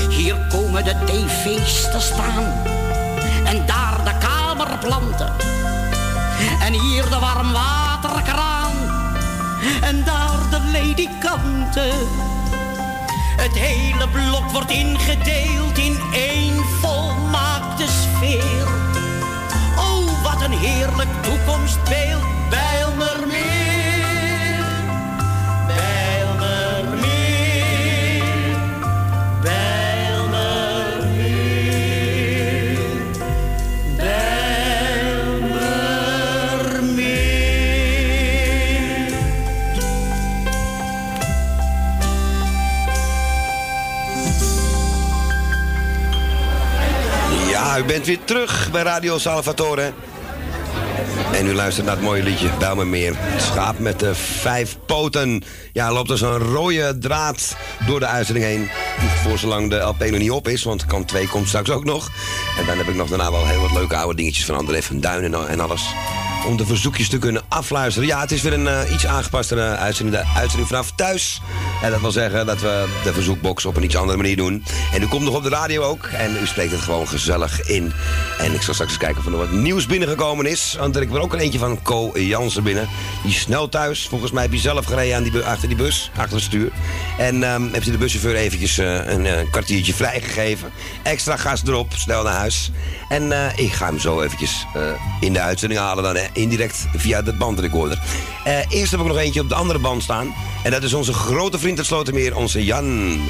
Hier 0.09 0.37
komen 0.49 0.85
de 0.85 0.95
tv's 1.05 1.91
te 1.91 2.01
staan. 2.01 2.45
En 3.45 3.66
daar 3.66 4.05
de 4.05 4.27
kamerplanten. 4.27 5.58
En 6.69 6.75
hier 6.75 7.09
de 7.09 7.19
warmwaterkraan. 7.19 8.73
En 9.81 10.05
daar 10.05 10.51
de 10.51 10.61
ledikanten. 10.61 12.09
Het 13.37 13.59
hele 13.59 14.09
blok 14.09 14.51
wordt 14.51 14.71
ingedeeld 14.71 15.79
in 15.79 15.99
één 16.12 16.64
volmaakte 16.81 17.85
sfeer. 17.87 18.69
Oh, 19.79 20.23
wat 20.23 20.43
een 20.43 20.59
heerlijk 20.59 21.23
toekomstbeeld. 21.23 22.23
Bijlmermeer. 22.51 23.29
Bijlmermeer. 23.29 23.68
Weer 48.09 48.25
terug 48.25 48.71
bij 48.71 48.83
Radio 48.83 49.19
Salvatore. 49.19 49.93
En 51.33 51.47
u 51.47 51.55
luistert 51.55 51.87
naar 51.87 51.95
het 51.95 52.05
mooie 52.05 52.23
liedje 52.23 52.51
Bijlmermeer. 52.59 53.13
Het 53.17 53.43
schaap 53.43 53.79
met 53.79 54.01
de 54.01 54.15
vijf 54.15 54.77
poten. 54.87 55.43
Ja, 55.73 55.93
loopt 55.93 56.11
er 56.11 56.19
zo'n 56.19 56.39
rode 56.39 56.99
draad 56.99 57.57
door 57.87 58.01
de 58.01 58.07
uitzending 58.07 58.47
heen. 58.47 58.71
Voor 59.23 59.39
zolang 59.39 59.71
de 59.71 59.77
LP 59.77 59.99
nog 59.99 60.19
niet 60.19 60.31
op 60.31 60.49
is, 60.49 60.63
want 60.63 60.87
kant 60.87 61.09
2 61.09 61.29
komt 61.29 61.49
straks 61.49 61.71
ook 61.71 61.85
nog. 61.85 62.09
En 62.59 62.67
dan 62.67 62.79
heb 62.79 62.89
ik 62.89 62.95
nog 62.95 63.09
daarna 63.09 63.31
wel 63.31 63.47
heel 63.47 63.61
wat 63.61 63.73
leuke 63.73 63.97
oude 63.97 64.17
dingetjes 64.17 64.45
van 64.45 64.57
André 64.57 64.83
van 64.83 65.01
Duin 65.01 65.25
en, 65.25 65.49
en 65.49 65.61
alles. 65.61 65.83
Om 66.47 66.57
de 66.57 66.67
verzoekjes 66.67 67.09
te 67.09 67.19
kunnen 67.19 67.43
afluisteren. 67.49 68.09
Ja, 68.09 68.21
het 68.21 68.33
is 68.33 68.43
weer 68.43 68.53
een 68.53 68.69
eh, 68.69 68.93
iets 68.93 69.07
aangepaste 69.07 69.55
eh, 69.55 69.73
uitzending, 69.73 70.17
de 70.17 70.25
uitzending 70.37 70.69
vanaf 70.69 70.93
thuis. 70.97 71.41
En 71.83 71.91
dat 71.91 72.01
wil 72.01 72.12
zeggen 72.12 72.47
dat 72.47 72.61
we 72.61 72.85
de 73.05 73.12
verzoekbox 73.12 73.64
op 73.64 73.76
een 73.76 73.85
iets 73.85 73.97
andere 73.97 74.16
manier 74.16 74.37
doen. 74.37 74.64
En 74.93 75.03
u 75.03 75.07
komt 75.07 75.24
nog 75.24 75.35
op 75.35 75.43
de 75.43 75.49
radio 75.49 75.83
ook. 75.83 76.05
En 76.05 76.37
u 76.43 76.47
spreekt 76.47 76.72
het 76.72 76.81
gewoon 76.81 77.09
gezellig 77.09 77.68
in. 77.68 77.93
En 78.39 78.55
ik 78.55 78.62
zal 78.62 78.74
straks 78.74 78.91
eens 78.91 79.01
kijken 79.01 79.18
of 79.18 79.26
er 79.26 79.39
wat 79.39 79.51
nieuws 79.51 79.87
binnengekomen 79.87 80.47
is. 80.47 80.76
Want 80.79 80.97
ik 80.97 81.12
er 81.12 81.20
ook 81.20 81.33
een 81.33 81.39
eentje 81.39 81.59
van 81.59 81.83
Co 81.83 82.11
Jansen 82.14 82.62
binnen. 82.62 82.89
Die 83.22 83.33
snel 83.33 83.68
thuis. 83.68 84.07
Volgens 84.09 84.31
mij 84.31 84.43
heb 84.43 84.53
je 84.53 84.59
zelf 84.59 84.85
gereden 84.85 85.16
aan 85.16 85.22
die 85.22 85.41
achter 85.41 85.68
die 85.68 85.76
bus, 85.76 86.11
achter 86.16 86.35
het 86.35 86.45
stuur. 86.45 86.72
En 87.18 87.43
ehm, 87.43 87.62
heeft 87.62 87.83
hij 87.83 87.93
de 87.93 87.99
buschauffeur 87.99 88.35
eventjes 88.35 88.79
eh, 88.79 89.07
een 89.07 89.26
eh, 89.26 89.51
kwartiertje 89.51 89.95
vrijgegeven. 89.95 90.70
Extra 91.03 91.37
gas 91.37 91.62
erop, 91.66 91.93
snel 91.97 92.22
naar 92.22 92.35
huis. 92.35 92.70
En 93.09 93.33
eh, 93.33 93.64
ik 93.64 93.72
ga 93.72 93.87
hem 93.87 93.99
zo 93.99 94.20
eventjes 94.20 94.66
in 95.20 95.33
de 95.33 95.41
uitzending 95.41 95.81
halen 95.81 96.05
dan, 96.05 96.16
indirect 96.33 96.87
via 96.97 97.22
de 97.22 97.33
bandrecorder. 97.33 97.99
Eerst 98.68 98.91
heb 98.91 99.01
ik 99.01 99.07
nog 99.07 99.18
eentje 99.18 99.41
op 99.41 99.49
de 99.49 99.55
andere 99.55 99.79
band 99.79 100.03
staan. 100.03 100.35
En 100.62 100.70
dat 100.70 100.83
is 100.83 100.93
onze 100.93 101.12
grote 101.12 101.59
vriend 101.59 101.68
uit 101.77 101.87
Slotermeer, 101.87 102.37
onze 102.37 102.64
Jan. 102.64 103.21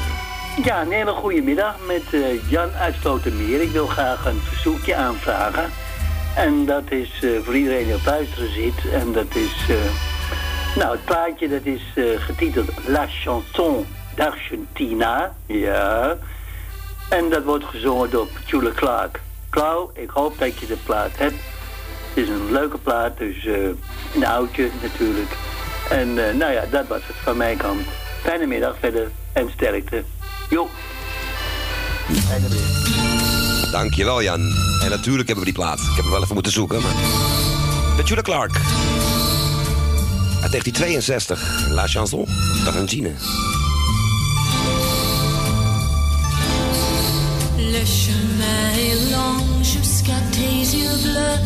Ja, 0.64 0.82
een 0.82 0.92
hele 0.92 1.12
goede 1.12 1.42
middag 1.42 1.76
met 1.86 2.02
eh, 2.10 2.50
Jan 2.50 2.70
uit 2.72 2.94
Slotermeer. 3.00 3.62
Ik 3.62 3.70
wil 3.70 3.86
graag 3.86 4.26
een 4.26 4.40
verzoekje 4.40 4.94
aanvragen. 4.94 5.70
En 6.36 6.66
dat 6.66 6.82
is 6.88 7.20
eh, 7.22 7.30
voor 7.44 7.56
iedereen 7.56 7.84
die 7.84 7.94
op 7.94 8.04
luisteren 8.04 8.52
zit. 8.52 8.92
En 8.92 9.12
dat 9.12 9.34
is... 9.34 9.66
eh, 9.68 9.76
nou, 10.76 10.90
het 10.90 11.04
plaatje 11.04 11.48
dat 11.48 11.64
is 11.64 11.82
getiteld 12.16 12.68
La 12.86 13.06
Chanson 13.08 13.86
d'Argentina. 14.14 15.34
Ja. 15.46 16.16
En 17.08 17.28
dat 17.30 17.44
wordt 17.44 17.64
gezongen 17.64 18.10
door 18.10 18.26
Petula 18.26 18.70
Clark. 18.74 19.20
Klauw, 19.50 19.90
ik 19.94 20.10
hoop 20.10 20.38
dat 20.38 20.58
je 20.58 20.66
de 20.66 20.76
plaat 20.84 21.16
hebt. 21.16 21.40
Het 22.08 22.24
is 22.24 22.28
een 22.28 22.52
leuke 22.52 22.78
plaat, 22.78 23.18
dus 23.18 23.44
een 24.14 24.26
oudje 24.26 24.68
natuurlijk. 24.82 25.36
En 25.90 26.14
nou 26.14 26.52
ja, 26.52 26.64
dat 26.70 26.86
was 26.86 27.00
het 27.06 27.16
van 27.16 27.36
mijn 27.36 27.56
kant. 27.56 27.86
Fijne 28.22 28.46
middag 28.46 28.76
verder 28.80 29.10
en 29.32 29.50
sterkte. 29.50 30.04
Jo. 30.50 30.68
Fijne 32.26 32.48
middag. 32.48 33.70
Dankjewel 33.70 34.22
Jan. 34.22 34.40
En 34.82 34.90
natuurlijk 34.90 35.26
hebben 35.28 35.44
we 35.44 35.52
die 35.52 35.62
plaat. 35.62 35.78
Ik 35.78 35.94
heb 35.94 36.04
hem 36.04 36.10
wel 36.10 36.22
even 36.22 36.34
moeten 36.34 36.52
zoeken, 36.52 36.82
maar... 36.82 36.92
Petula 37.96 38.22
Clark. 38.22 38.52
Uit 40.42 40.50
1962. 40.50 41.68
La 41.70 41.86
Chanson 41.86 42.26
d'Argentine. 42.64 43.12
Le 47.56 47.84
chemin 47.84 48.70
est 48.78 49.10
long 49.10 49.62
jusqu'à 49.62 50.20
tes 50.30 50.76
yeux 50.76 51.02
bleus, 51.02 51.38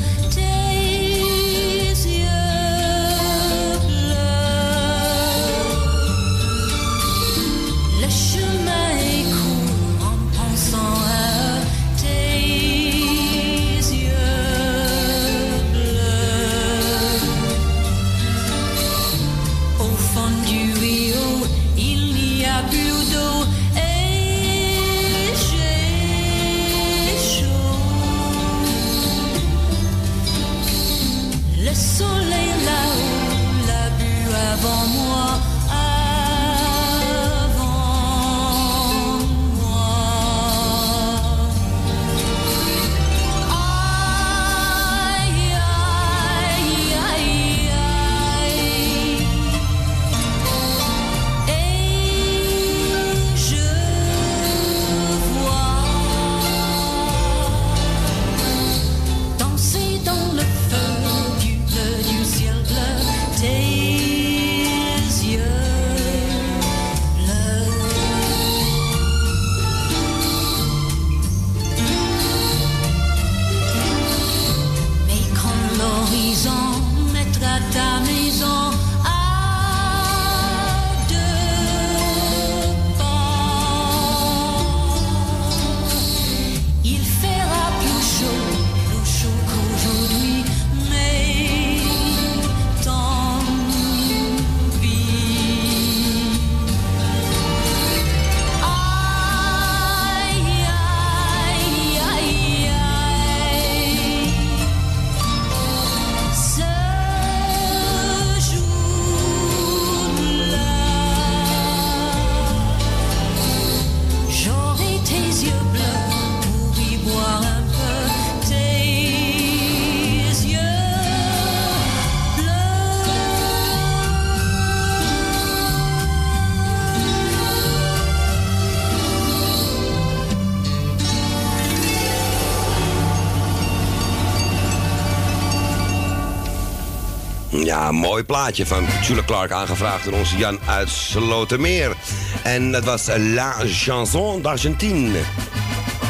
van 138.56 138.84
Petula 138.84 139.22
Clark 139.26 139.50
aangevraagd 139.50 140.04
door 140.04 140.12
onze 140.12 140.36
Jan 140.36 140.58
uit 140.66 140.88
Slotermeer. 140.88 141.96
En 142.42 142.72
dat 142.72 142.84
was 142.84 143.06
La 143.16 143.54
Chanson 143.66 144.42
d'Argentine. 144.42 145.20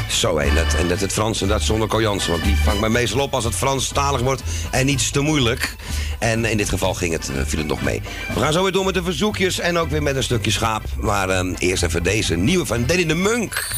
Zo 0.09 0.38
hé, 0.38 0.55
dat, 0.55 0.74
en 0.74 0.88
dat 0.88 1.01
het 1.01 1.12
Frans 1.12 1.43
en 1.43 1.49
dat 1.49 1.62
zonder 1.62 1.88
Kojansen. 1.88 2.30
Want 2.30 2.45
die 2.45 2.57
vangt 2.57 2.80
mij 2.80 2.88
meestal 2.88 3.20
op 3.20 3.34
als 3.34 3.45
het 3.45 3.55
Franstalig 3.55 4.20
wordt 4.20 4.43
en 4.70 4.88
iets 4.88 5.11
te 5.11 5.20
moeilijk. 5.20 5.76
En 6.18 6.45
in 6.45 6.57
dit 6.57 6.68
geval 6.68 6.95
ging 6.95 7.12
het, 7.12 7.30
eh, 7.30 7.43
viel 7.47 7.59
het 7.59 7.68
nog 7.68 7.82
mee. 7.82 8.03
We 8.34 8.40
gaan 8.40 8.53
zo 8.53 8.62
weer 8.62 8.72
door 8.72 8.84
met 8.84 8.95
de 8.95 9.03
verzoekjes 9.03 9.59
en 9.59 9.78
ook 9.78 9.90
weer 9.90 10.03
met 10.03 10.16
een 10.16 10.22
stukje 10.22 10.51
schaap. 10.51 10.82
Maar 10.97 11.28
ehm, 11.28 11.55
eerst 11.59 11.82
even 11.82 12.03
deze 12.03 12.36
nieuwe 12.36 12.66
van 12.66 12.86
Danny 12.86 13.07
de 13.07 13.14
Munk. 13.14 13.76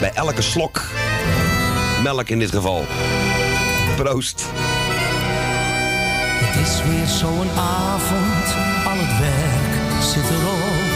Bij 0.00 0.12
elke 0.14 0.42
slok. 0.42 0.82
Melk 2.02 2.28
in 2.28 2.38
dit 2.38 2.50
geval. 2.50 2.86
Proost. 3.96 4.46
Is 6.68 6.82
weer 6.82 7.06
zo'n 7.06 7.50
avond, 7.58 8.46
al 8.90 8.98
het 9.04 9.18
werk 9.18 10.02
zit 10.02 10.30
erop. 10.36 10.90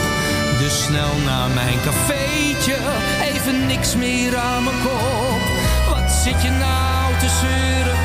Dus 0.59 0.83
snel 0.83 1.15
naar 1.25 1.49
mijn 1.49 1.77
cafeetje, 1.83 2.77
even 3.21 3.65
niks 3.65 3.95
meer 3.95 4.37
aan 4.37 4.63
mijn 4.63 4.81
kop. 4.83 5.43
Wat 5.89 6.11
zit 6.11 6.41
je 6.41 6.49
nou 6.49 7.05
te 7.19 7.29
zeuren, 7.41 7.97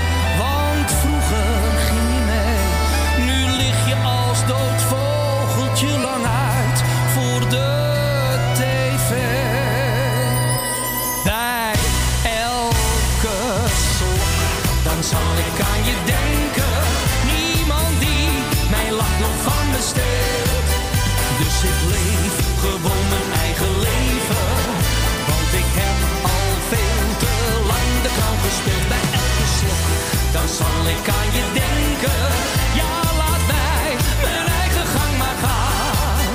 Dus 21.40 21.56
ik 21.70 21.78
leef 21.94 22.34
gewoon 22.62 23.04
mijn 23.12 23.30
eigen 23.44 23.72
leven. 23.88 24.46
Want 25.28 25.50
ik 25.62 25.70
heb 25.80 25.98
al 26.34 26.48
veel 26.70 27.06
te 27.22 27.32
lang 27.70 27.90
de 28.04 28.10
clown 28.16 28.38
gespeeld 28.46 28.86
bij 28.92 29.04
elke 29.22 29.46
slok. 29.56 29.84
Dan 30.34 30.48
zal 30.58 30.80
ik 30.96 31.04
aan 31.18 31.30
je 31.38 31.46
denken. 31.62 32.20
Ja, 32.80 32.92
laat 33.20 33.44
mij 33.54 33.88
mijn 34.24 34.46
eigen 34.60 34.86
gang 34.94 35.12
maar 35.22 35.38
gaan. 35.44 36.32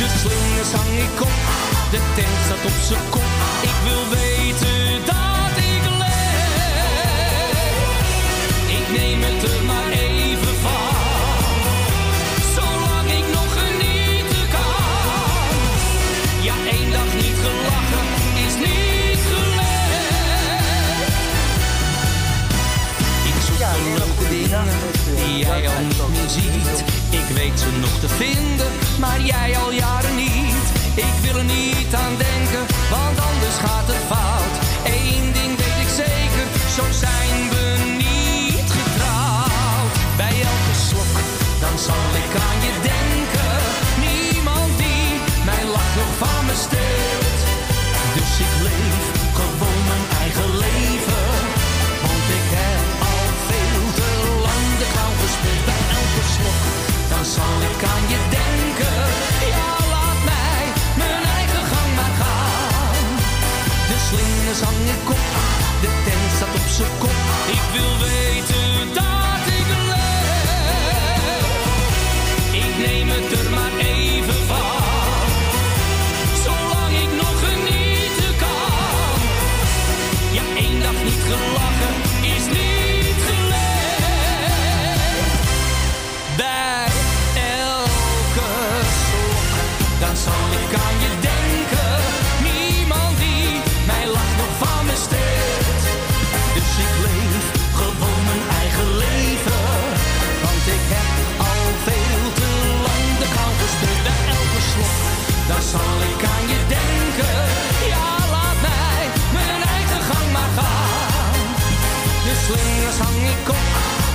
De 0.00 0.08
slingers 0.20 0.72
hang 0.78 0.94
ik 1.06 1.18
op, 1.30 1.38
de 1.92 2.00
tent 2.16 2.38
staat 2.44 2.64
op 2.70 2.78
zijn 2.88 3.06
kop. 3.14 3.32
Ik 3.70 3.76
wil 3.86 4.04
weten 4.10 4.35
weet 27.48 27.60
ze 27.60 27.70
nog 27.80 27.98
te 28.00 28.08
vinden, 28.08 28.70
maar 28.98 29.20
jij 29.20 29.58
al 29.58 29.72
jaren 29.72 30.16
niet. 30.16 30.66
Ik 30.94 31.14
wil 31.22 31.36
er 31.36 31.44
niet 31.44 31.94
aan 31.94 32.14
denken, 32.26 32.64
want 32.90 33.18
anders 33.30 33.56
gaat 33.64 33.86
het 33.92 34.02
fout. 34.10 34.54
Eén 34.98 35.32
ding 35.32 35.52
weet 35.60 35.80
ik 35.84 35.90
zeker, 36.04 36.46
zo 36.76 36.84
zijn 37.04 37.38
we 37.52 37.64
niet 38.04 38.68
getrouwd. 38.78 39.94
Bij 40.16 40.36
elke 40.52 40.74
slok, 40.88 41.14
dan 41.62 41.78
zal 41.86 42.06
ik 42.22 42.32
aan 42.46 42.58
je 42.66 42.74
denken. 42.82 43.25
Slingers 112.46 112.98
hang 112.98 113.22
ik 113.34 113.48
op, 113.48 113.64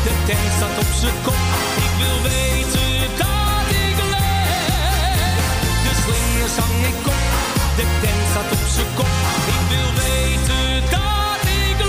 de 0.03 0.13
tent 0.25 0.51
staat 0.57 0.77
op 0.83 0.91
zijn 1.01 1.17
kop. 1.23 1.43
Ik 1.85 1.93
wil 2.01 2.17
weten 2.29 2.89
dat 3.21 3.65
ik 3.81 3.97
leef. 4.13 5.45
De 5.85 5.93
slingers 6.03 6.55
hang 6.63 6.79
ik 6.91 7.07
op, 7.15 7.23
de 7.77 7.85
tent 8.01 8.23
staat 8.31 8.51
op 8.57 8.65
zijn 8.75 8.91
kop. 8.95 9.13
Ik 9.53 9.61
wil 9.73 9.89
weten 10.03 10.89
dat 10.91 11.41
ik 11.43 11.79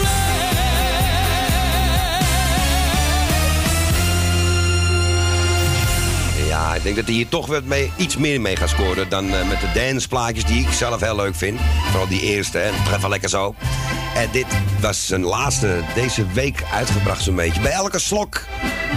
Ja, 6.49 6.75
ik 6.75 6.83
denk 6.83 6.97
dat 6.97 7.05
hij 7.05 7.15
hier 7.15 7.29
toch 7.29 7.63
mee, 7.65 7.93
iets 7.97 8.17
meer 8.17 8.41
mee 8.41 8.57
gaat 8.57 8.69
scoren 8.69 9.09
dan 9.09 9.35
eh, 9.35 9.49
met 9.49 9.61
de 9.61 9.71
danceplaatjes 9.75 10.45
die 10.45 10.67
ik 10.67 10.73
zelf 10.73 11.01
heel 11.01 11.17
leuk 11.17 11.35
vind. 11.35 11.61
Vooral 11.91 12.09
die 12.09 12.21
eerste, 12.21 12.59
hè. 12.59 12.97
Even 12.97 13.09
lekker 13.09 13.29
zo. 13.29 13.55
En 14.15 14.29
dit 14.33 14.47
was 14.81 15.07
zijn 15.07 15.23
laatste 15.25 15.81
deze 15.95 16.27
week 16.33 16.63
uitgebracht 16.73 17.23
zo'n 17.23 17.35
beetje. 17.35 17.61
Bij 17.61 17.71
elke 17.73 17.99
slok. 17.99 18.45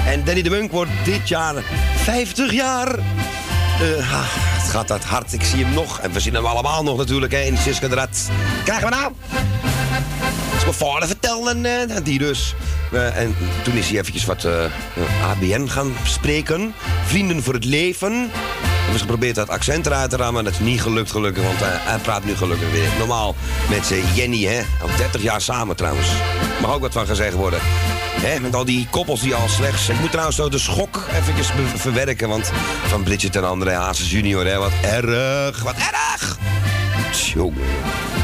En 0.06 0.24
Danny 0.24 0.42
de 0.42 0.50
Munk 0.50 0.72
wordt 0.72 0.92
dit 1.04 1.28
jaar 1.30 1.56
50 1.96 2.52
jaar. 2.52 2.88
Eh, 2.88 4.14
ah, 4.14 4.24
het 4.34 4.70
gaat 4.70 4.88
dat 4.88 5.04
hard. 5.04 5.34
Ik 5.34 5.44
zie 5.44 5.66
hem 5.66 5.74
nog. 5.74 6.00
En 6.00 6.12
we 6.12 6.20
zien 6.20 6.34
hem 6.34 6.46
allemaal 6.46 6.84
nog 6.84 6.98
natuurlijk 6.98 7.32
hè, 7.32 7.40
in 7.40 7.58
Siska 7.58 7.88
de 7.88 7.96
Rat. 7.96 8.30
Krijgen 8.64 8.90
we 8.90 8.96
nou? 8.96 9.14
Dat 10.50 10.58
is 10.58 10.64
mijn 10.64 10.74
vader 10.74 11.08
vertellen. 11.08 11.66
eh, 11.66 11.98
die 12.04 12.20
dus. 12.20 12.56
Eh, 12.92 13.18
en 13.18 13.36
toen 13.64 13.76
is 13.76 13.90
hij 13.90 14.00
eventjes 14.00 14.26
wat 14.26 14.48
ABN 15.24 15.68
gaan 15.68 15.94
spreken. 16.04 16.74
Vrienden 17.06 17.44
voor 17.44 17.54
het 17.54 17.66
leven. 17.66 18.32
We 18.86 18.92
hebben 18.92 19.10
geprobeerd 19.10 19.36
dat 19.36 19.50
accent 19.50 19.86
eruit 19.86 20.10
te 20.10 20.16
rammen. 20.16 20.44
Dat 20.44 20.54
is 20.54 20.60
niet 20.60 20.82
gelukt 20.82 21.12
gelukkig, 21.12 21.44
want 21.44 21.62
eh, 21.62 21.68
hij 21.70 21.98
praat 21.98 22.26
nu 22.26 22.36
gelukkig 22.36 22.72
weer 22.72 22.90
normaal 22.98 23.36
met 23.70 23.86
zijn 23.86 24.04
Jenny. 24.14 24.44
Hè? 24.44 24.62
Al 24.82 24.90
30 24.98 25.22
jaar 25.22 25.42
samen 25.42 25.76
trouwens. 25.76 26.08
Mag 26.62 26.74
ook 26.74 26.82
wat 26.82 26.94
van 26.94 27.06
gezegd 27.06 27.34
worden. 27.34 27.60
Hè? 27.62 28.40
Met 28.40 28.56
al 28.56 28.66
die 28.66 28.88
koppels 28.90 29.22
die 29.22 29.36
al 29.36 29.48
slechts... 29.48 29.90
Ik 29.90 30.00
moet 30.00 30.12
trouwens 30.12 30.38
zo 30.38 30.50
de 30.50 30.58
schok 30.58 31.04
eventjes 31.14 31.50
verwerken. 31.76 32.30
Want 32.30 32.52
van 32.88 33.04
Bridget 33.04 33.36
en 33.36 33.48
André 33.48 33.74
Hazes 33.74 34.12
junior, 34.12 34.46
hè? 34.46 34.58
wat 34.58 34.72
erg, 34.82 35.64
wat 35.64 35.76
erg. 35.76 36.38
Tjonge. 37.12 37.62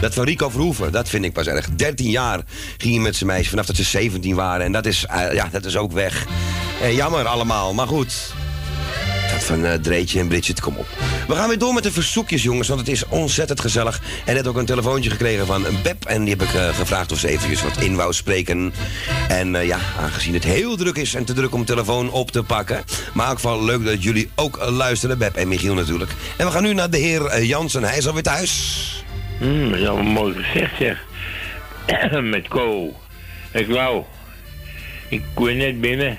Dat 0.01 0.13
van 0.13 0.23
Rico 0.23 0.49
Verhoeven, 0.49 0.91
dat 0.91 1.09
vind 1.09 1.25
ik 1.25 1.33
pas 1.33 1.47
erg. 1.47 1.69
13 1.75 2.09
jaar 2.09 2.41
ging 2.77 2.93
hij 2.93 3.03
met 3.03 3.15
zijn 3.15 3.29
meisje 3.29 3.49
vanaf 3.49 3.65
dat 3.65 3.75
ze 3.75 3.83
17 3.83 4.35
waren. 4.35 4.65
En 4.65 4.71
dat 4.71 4.85
is, 4.85 5.05
eh, 5.05 5.33
ja, 5.33 5.47
dat 5.51 5.65
is 5.65 5.77
ook 5.77 5.91
weg. 5.91 6.25
Eh, 6.81 6.95
jammer 6.95 7.25
allemaal, 7.25 7.73
maar 7.73 7.87
goed. 7.87 8.33
Dat 9.31 9.43
van 9.43 9.65
eh, 9.65 9.73
Dreetje 9.73 10.19
en 10.19 10.27
Bridget, 10.27 10.61
kom 10.61 10.75
op. 10.75 10.87
We 11.27 11.35
gaan 11.35 11.47
weer 11.47 11.57
door 11.57 11.73
met 11.73 11.83
de 11.83 11.91
verzoekjes, 11.91 12.43
jongens, 12.43 12.67
want 12.67 12.79
het 12.79 12.89
is 12.89 13.07
ontzettend 13.07 13.59
gezellig. 13.59 14.01
En 14.25 14.33
net 14.33 14.47
ook 14.47 14.57
een 14.57 14.65
telefoontje 14.65 15.09
gekregen 15.09 15.45
van 15.45 15.65
Beb. 15.83 16.05
En 16.05 16.23
die 16.23 16.35
heb 16.37 16.41
ik 16.41 16.53
eh, 16.53 16.67
gevraagd 16.67 17.11
of 17.11 17.19
ze 17.19 17.27
eventjes 17.27 17.63
wat 17.63 17.77
in 17.77 17.95
wou 17.95 18.13
spreken. 18.13 18.73
En 19.27 19.55
eh, 19.55 19.65
ja, 19.65 19.79
aangezien 19.99 20.33
het 20.33 20.43
heel 20.43 20.75
druk 20.75 20.95
is 20.95 21.13
en 21.13 21.25
te 21.25 21.33
druk 21.33 21.53
om 21.53 21.65
telefoon 21.65 22.11
op 22.11 22.31
te 22.31 22.43
pakken. 22.43 22.83
Maar 23.13 23.31
ook 23.31 23.39
wel 23.39 23.63
leuk 23.63 23.85
dat 23.85 24.03
jullie 24.03 24.29
ook 24.35 24.57
eh, 24.57 24.71
luisteren, 24.71 25.17
Beb 25.17 25.35
en 25.35 25.47
Michiel 25.47 25.73
natuurlijk. 25.73 26.11
En 26.37 26.45
we 26.45 26.51
gaan 26.51 26.63
nu 26.63 26.73
naar 26.73 26.89
de 26.89 26.97
heer 26.97 27.25
eh, 27.25 27.47
Jansen. 27.47 27.83
Hij 27.83 27.97
is 27.97 28.07
alweer 28.07 28.23
thuis. 28.23 29.05
Is 29.39 29.87
allemaal 29.87 30.11
mooi 30.11 30.43
gezegd, 30.43 30.77
zeg. 30.79 31.03
Met 32.21 32.47
Co. 32.47 32.95
Ik 33.51 33.67
wou. 33.67 34.03
Ik 35.09 35.23
kwam 35.33 35.57
net 35.57 35.81
binnen. 35.81 36.17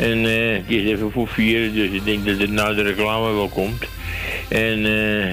En 0.00 0.24
eh, 0.26 0.52
het 0.52 0.64
is 0.66 0.84
even 0.84 1.12
voor 1.12 1.28
vier, 1.28 1.72
dus 1.72 1.90
ik 1.90 2.04
denk 2.04 2.26
dat 2.26 2.38
het 2.38 2.50
na 2.50 2.72
de 2.72 2.82
reclame 2.82 3.32
wel 3.32 3.48
komt. 3.48 3.84
En 4.48 4.84
eh, 4.84 5.32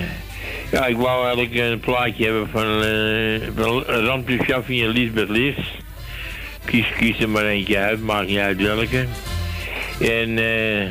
ja, 0.72 0.86
ik 0.86 0.98
wou 0.98 1.26
eigenlijk 1.26 1.56
een 1.56 1.80
plaatje 1.80 2.24
hebben 2.24 2.50
van, 2.50 2.84
eh 2.84 3.42
van 3.56 3.86
en 4.68 4.88
Lisbeth 4.88 5.30
Lis. 5.30 5.56
Kies, 6.66 6.86
kies 7.00 7.20
er 7.20 7.30
maar 7.30 7.46
eentje 7.46 7.78
uit, 7.78 8.04
maakt 8.04 8.28
niet 8.28 8.38
uit 8.38 8.62
welke. 8.62 9.06
En 10.00 10.38
eh, 10.38 10.88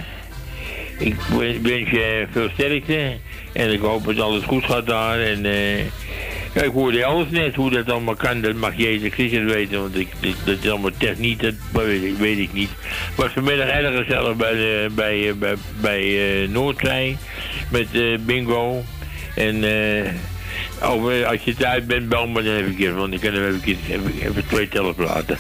ik 0.98 1.15
wens 1.62 1.90
je 1.90 2.27
veel 2.31 2.48
sterkte. 2.55 3.12
En 3.53 3.73
ik 3.73 3.81
hoop 3.81 4.05
dat 4.05 4.20
alles 4.20 4.44
goed 4.44 4.65
gaat 4.65 4.86
daar. 4.86 5.20
En 5.20 5.44
ja, 6.56 6.62
ik 6.62 6.72
hoorde 6.72 7.04
alles 7.04 7.30
net 7.30 7.54
hoe 7.54 7.70
dat 7.70 7.90
allemaal 7.90 8.14
kan. 8.14 8.40
Dat 8.40 8.54
mag 8.54 8.76
Jezus 8.76 9.12
Christus 9.12 9.52
weten. 9.52 9.80
Want 9.80 9.96
ik, 9.96 10.08
dat, 10.20 10.34
dat 10.44 10.56
is 10.62 10.70
allemaal 10.70 10.90
techniek, 10.98 11.42
dat 11.42 11.54
weet 11.72 12.02
ik, 12.02 12.16
weet 12.16 12.38
ik 12.38 12.52
niet. 12.52 12.70
Ik 12.70 13.16
was 13.16 13.32
vanmiddag 13.32 13.68
erg 13.68 13.96
gezellig 13.96 14.36
bij, 14.36 14.52
de, 14.52 14.88
bij, 14.94 15.28
eh, 15.28 15.34
bij, 15.34 15.56
bij 15.80 16.42
eh. 16.42 17.16
Met 17.70 17.86
eh, 17.92 18.18
bingo. 18.20 18.84
En 19.34 19.64
over, 20.82 21.26
als 21.26 21.42
je 21.42 21.54
thuis 21.54 21.86
bent, 21.86 22.08
bel 22.08 22.26
me 22.26 22.42
dan 22.42 22.54
even 22.54 22.66
een 22.66 22.76
keer. 22.76 22.94
Want 22.94 23.12
ik 23.12 23.20
kan 23.20 23.32
hem 23.32 23.60
even, 24.20 24.46
twee 24.48 24.68
teleplaten. 24.68 25.38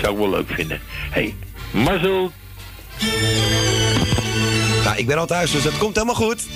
Zou 0.00 0.12
ik 0.12 0.18
wel 0.18 0.30
leuk 0.30 0.48
vinden. 0.50 0.80
Hey, 1.10 1.34
mazzel. 1.70 2.32
Nou, 4.84 4.96
ik 4.96 5.06
ben 5.06 5.18
al 5.18 5.26
thuis, 5.26 5.50
dus 5.50 5.62
dat 5.62 5.78
komt 5.78 5.94
helemaal 5.94 6.14
goed. 6.14 6.46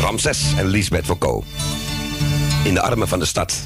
Ramses 0.00 0.52
en 0.56 0.66
Lisbeth 0.66 1.18
Co 1.18 1.44
in 2.62 2.74
de 2.74 2.80
armen 2.80 3.08
van 3.08 3.18
de 3.18 3.24
stad. 3.24 3.60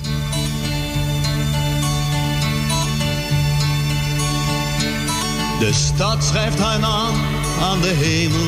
De 5.59 5.73
stad 5.73 6.24
schrijft 6.24 6.59
haar 6.59 6.78
naam 6.78 7.14
aan 7.60 7.81
de 7.81 7.93
hemel 7.94 8.47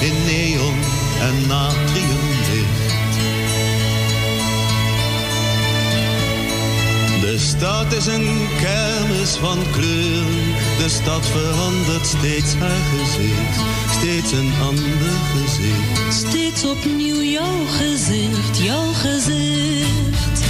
in 0.00 0.24
neon 0.26 0.74
en 1.20 1.46
natrium. 1.48 2.19
De 7.30 7.38
stad 7.38 7.92
is 7.92 8.06
een 8.06 8.48
kermis 8.60 9.30
van 9.30 9.58
kleuren. 9.72 10.54
De 10.78 10.88
stad 10.88 11.26
verandert 11.26 12.06
steeds 12.06 12.54
haar 12.54 12.80
gezicht. 12.90 13.56
Steeds 13.90 14.32
een 14.32 14.52
ander 14.62 15.14
gezicht. 15.34 16.26
Steeds 16.28 16.64
opnieuw 16.64 17.22
jouw 17.22 17.66
gezicht, 17.66 18.58
jouw 18.62 18.92
gezicht. 18.92 20.40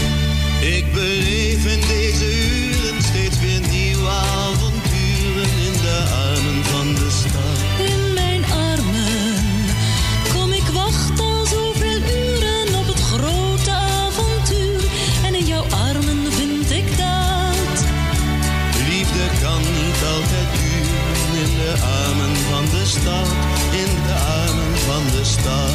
Ik 0.61 0.93
beleef 0.93 1.67
in 1.67 1.81
deze 1.81 2.25
uren 2.25 2.70
stad. 22.91 23.27
In 23.73 24.03
de 24.07 24.15
armen 24.15 24.79
van 24.79 25.05
de 25.17 25.25
stad. 25.25 25.71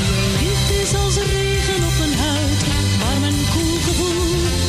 Je 0.00 0.36
liefde 0.40 0.80
is 0.82 0.94
als 0.94 1.16
regen 1.16 1.84
op 1.84 1.98
mijn 1.98 2.14
huid, 2.18 2.62
warm 2.98 3.24
en 3.24 3.38
koel 3.52 3.78
gevoel 3.86 4.59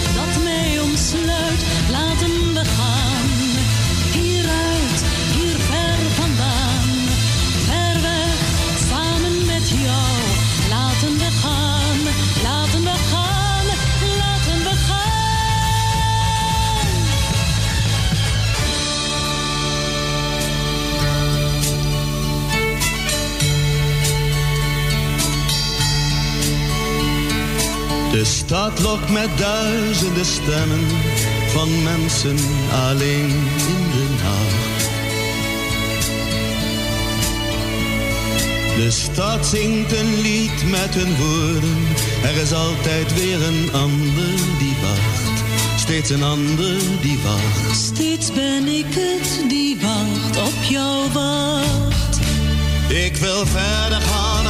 De 28.52 28.58
stad 28.58 28.80
lokt 28.80 29.10
met 29.10 29.30
duizenden 29.38 30.26
stemmen 30.26 30.88
van 31.48 31.84
mensen 31.84 32.38
alleen 32.72 33.30
in 33.58 33.90
de 33.92 34.08
nacht. 34.24 34.90
De 38.76 38.92
stad 38.92 39.46
zingt 39.46 39.92
een 39.92 40.22
lied 40.22 40.70
met 40.70 40.96
hun 40.96 41.16
woorden. 41.16 41.88
Er 42.24 42.42
is 42.42 42.54
altijd 42.54 43.14
weer 43.14 43.42
een 43.42 43.70
ander 43.74 44.36
die 44.60 44.76
wacht. 44.82 45.44
Steeds 45.78 46.10
een 46.10 46.24
ander 46.24 46.78
die 47.02 47.20
wacht. 47.24 47.78
Steeds 47.78 48.32
ben 48.34 48.68
ik 48.68 48.86
het 48.90 49.50
die 49.50 49.78
wacht 49.82 50.48
op 50.48 50.64
jou 50.70 51.12
wacht. 51.12 52.20
Ik 52.90 53.16
wil 53.16 53.46
verder 53.46 54.02
gaan 54.02 54.41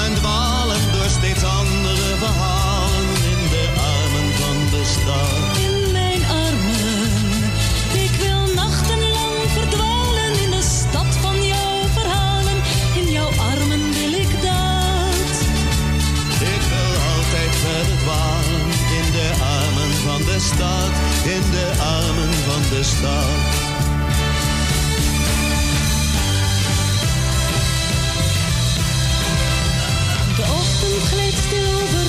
van 22.90 23.16
de 30.36 30.42
ochtend 30.42 31.04
glijdt 31.04 31.38
stil 31.38 32.01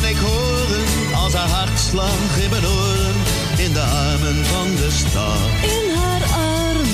kan 0.00 0.08
ik 0.08 0.16
horen 0.16 1.14
als 1.14 1.32
haar 1.34 1.48
hartslag 1.48 2.38
in 2.42 2.50
mijn 2.50 2.66
oren. 2.66 3.14
In 3.56 3.72
de 3.72 3.80
armen 3.80 4.44
van 4.44 4.74
de 4.74 4.90
stad. 4.90 5.38
In 5.62 5.94
haar 5.94 6.22
armen. 6.22 6.88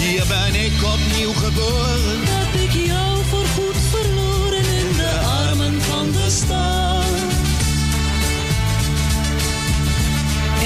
Hier 0.00 0.24
ben 0.28 0.54
ik 0.64 0.72
opnieuw 0.82 1.32
geboren. 1.32 2.20
Heb 2.24 2.60
ik 2.60 2.72
jou 2.86 3.24
voorgoed 3.28 3.76
verloren 3.90 4.64
in 4.78 4.96
de 4.96 5.20
armen 5.46 5.82
van 5.82 6.10
de 6.12 6.30
stad. 6.30 7.04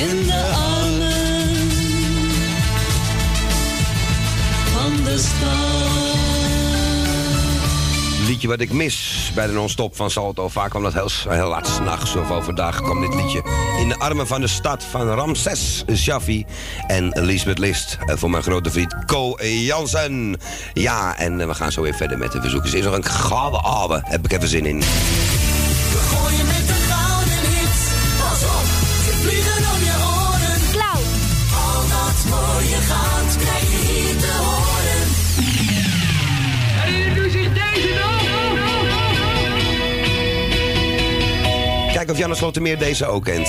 In 0.08 0.26
de 0.26 0.42
armen 0.54 1.70
van 4.72 5.04
de 5.04 5.18
stad. 5.18 5.99
Wat 8.48 8.60
ik 8.60 8.72
mis 8.72 9.30
bij 9.34 9.46
de 9.46 9.52
non-stop 9.52 9.96
van 9.96 10.10
Salto. 10.10 10.48
Vaak 10.48 10.70
kwam 10.70 10.82
dat 10.82 10.92
heel, 10.92 11.08
heel 11.28 11.48
laat 11.48 11.66
s'nachts 11.68 12.16
of 12.16 12.30
overdag 12.30 12.82
kwam 12.82 13.00
dit 13.00 13.14
liedje. 13.14 13.42
In 13.80 13.88
de 13.88 13.98
armen 13.98 14.26
van 14.26 14.40
de 14.40 14.46
stad 14.46 14.84
van 14.84 15.08
Ramses 15.08 15.84
Shaffi 15.96 16.46
en 16.86 17.08
Lisbeth 17.20 17.58
List. 17.58 17.98
Eh, 18.06 18.16
Voor 18.16 18.30
mijn 18.30 18.42
grote 18.42 18.70
vriend 18.70 19.04
Co 19.04 19.36
Jansen. 19.42 20.36
Ja, 20.72 21.16
en 21.18 21.40
eh, 21.40 21.46
we 21.46 21.54
gaan 21.54 21.72
zo 21.72 21.82
weer 21.82 21.94
verder 21.94 22.18
met 22.18 22.32
de 22.32 22.40
verzoekers. 22.40 22.74
Is 22.74 22.84
nog 22.84 22.94
een 22.94 23.04
gouden 23.04 23.62
ouwe. 23.62 24.00
Heb 24.04 24.24
ik 24.24 24.32
even 24.32 24.48
zin 24.48 24.66
in. 24.66 24.82
Kijk 42.00 42.12
of 42.12 42.18
Janne 42.18 42.34
Slotermeer 42.34 42.78
deze 42.78 43.06
ook 43.06 43.24
kent. 43.24 43.48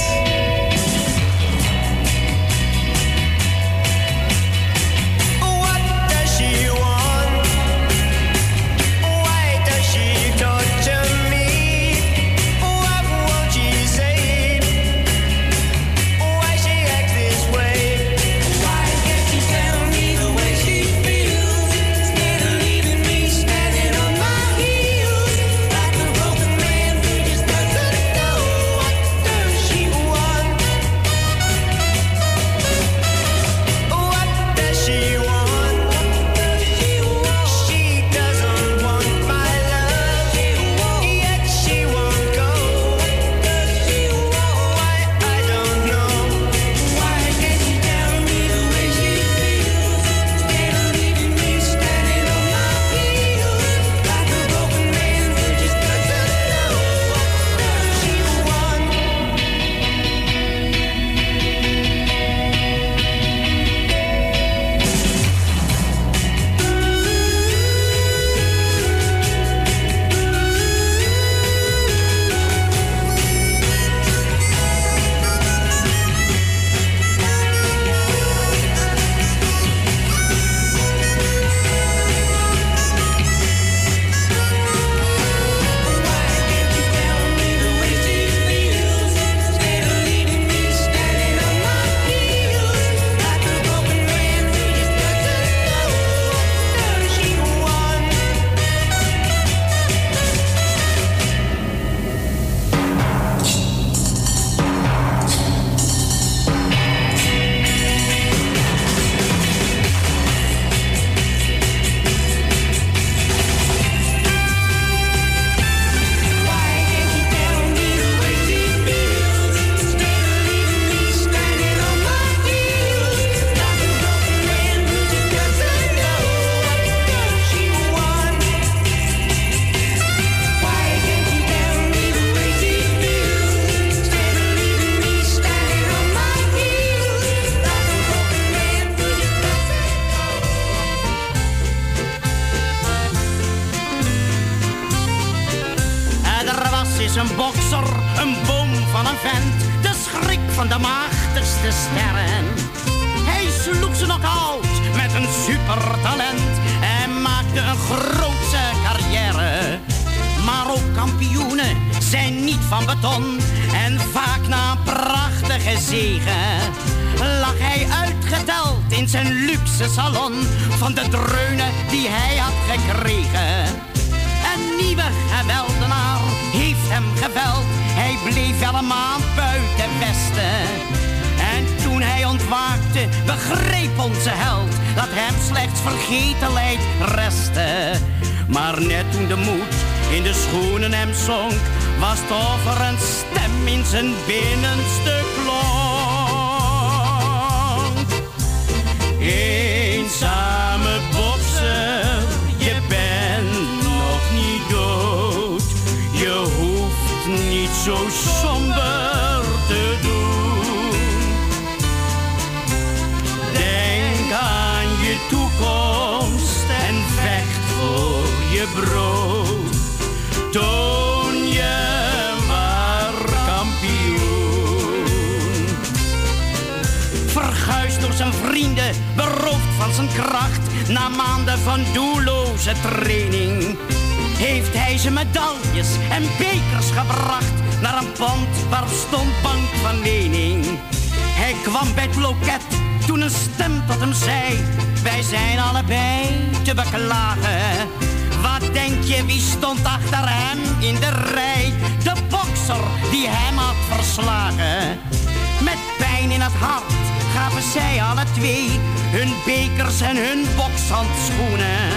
Gaven 257.33 257.61
zij 257.73 258.01
alle 258.01 258.23
twee 258.33 258.69
hun 259.11 259.33
bekers 259.45 260.01
en 260.01 260.15
hun 260.15 260.45
bokshandschoenen. 260.55 261.89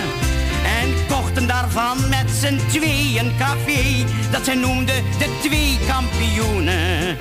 En 0.80 1.06
kochten 1.08 1.46
daarvan 1.46 2.08
met 2.08 2.30
z'n 2.40 2.60
twee 2.68 3.18
een 3.18 3.32
café 3.38 4.04
dat 4.30 4.44
zij 4.44 4.54
noemden 4.54 5.02
de 5.18 5.38
twee 5.42 5.78
kampioenen. 5.88 7.18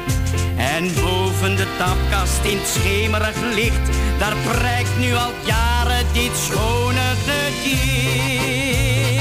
En 0.57 0.93
boven 1.01 1.55
de 1.55 1.67
tapkast 1.77 2.43
in 2.43 2.57
het 2.57 2.67
schemerig 2.67 3.41
licht, 3.53 3.97
daar 4.19 4.35
prijkt 4.51 4.97
nu 4.99 5.13
al 5.13 5.31
jaren 5.45 6.05
dit 6.13 6.31
schone 6.45 7.13
gedicht. 7.25 9.12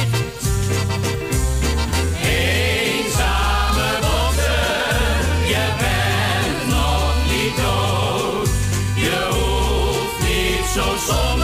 Somos 11.06 11.41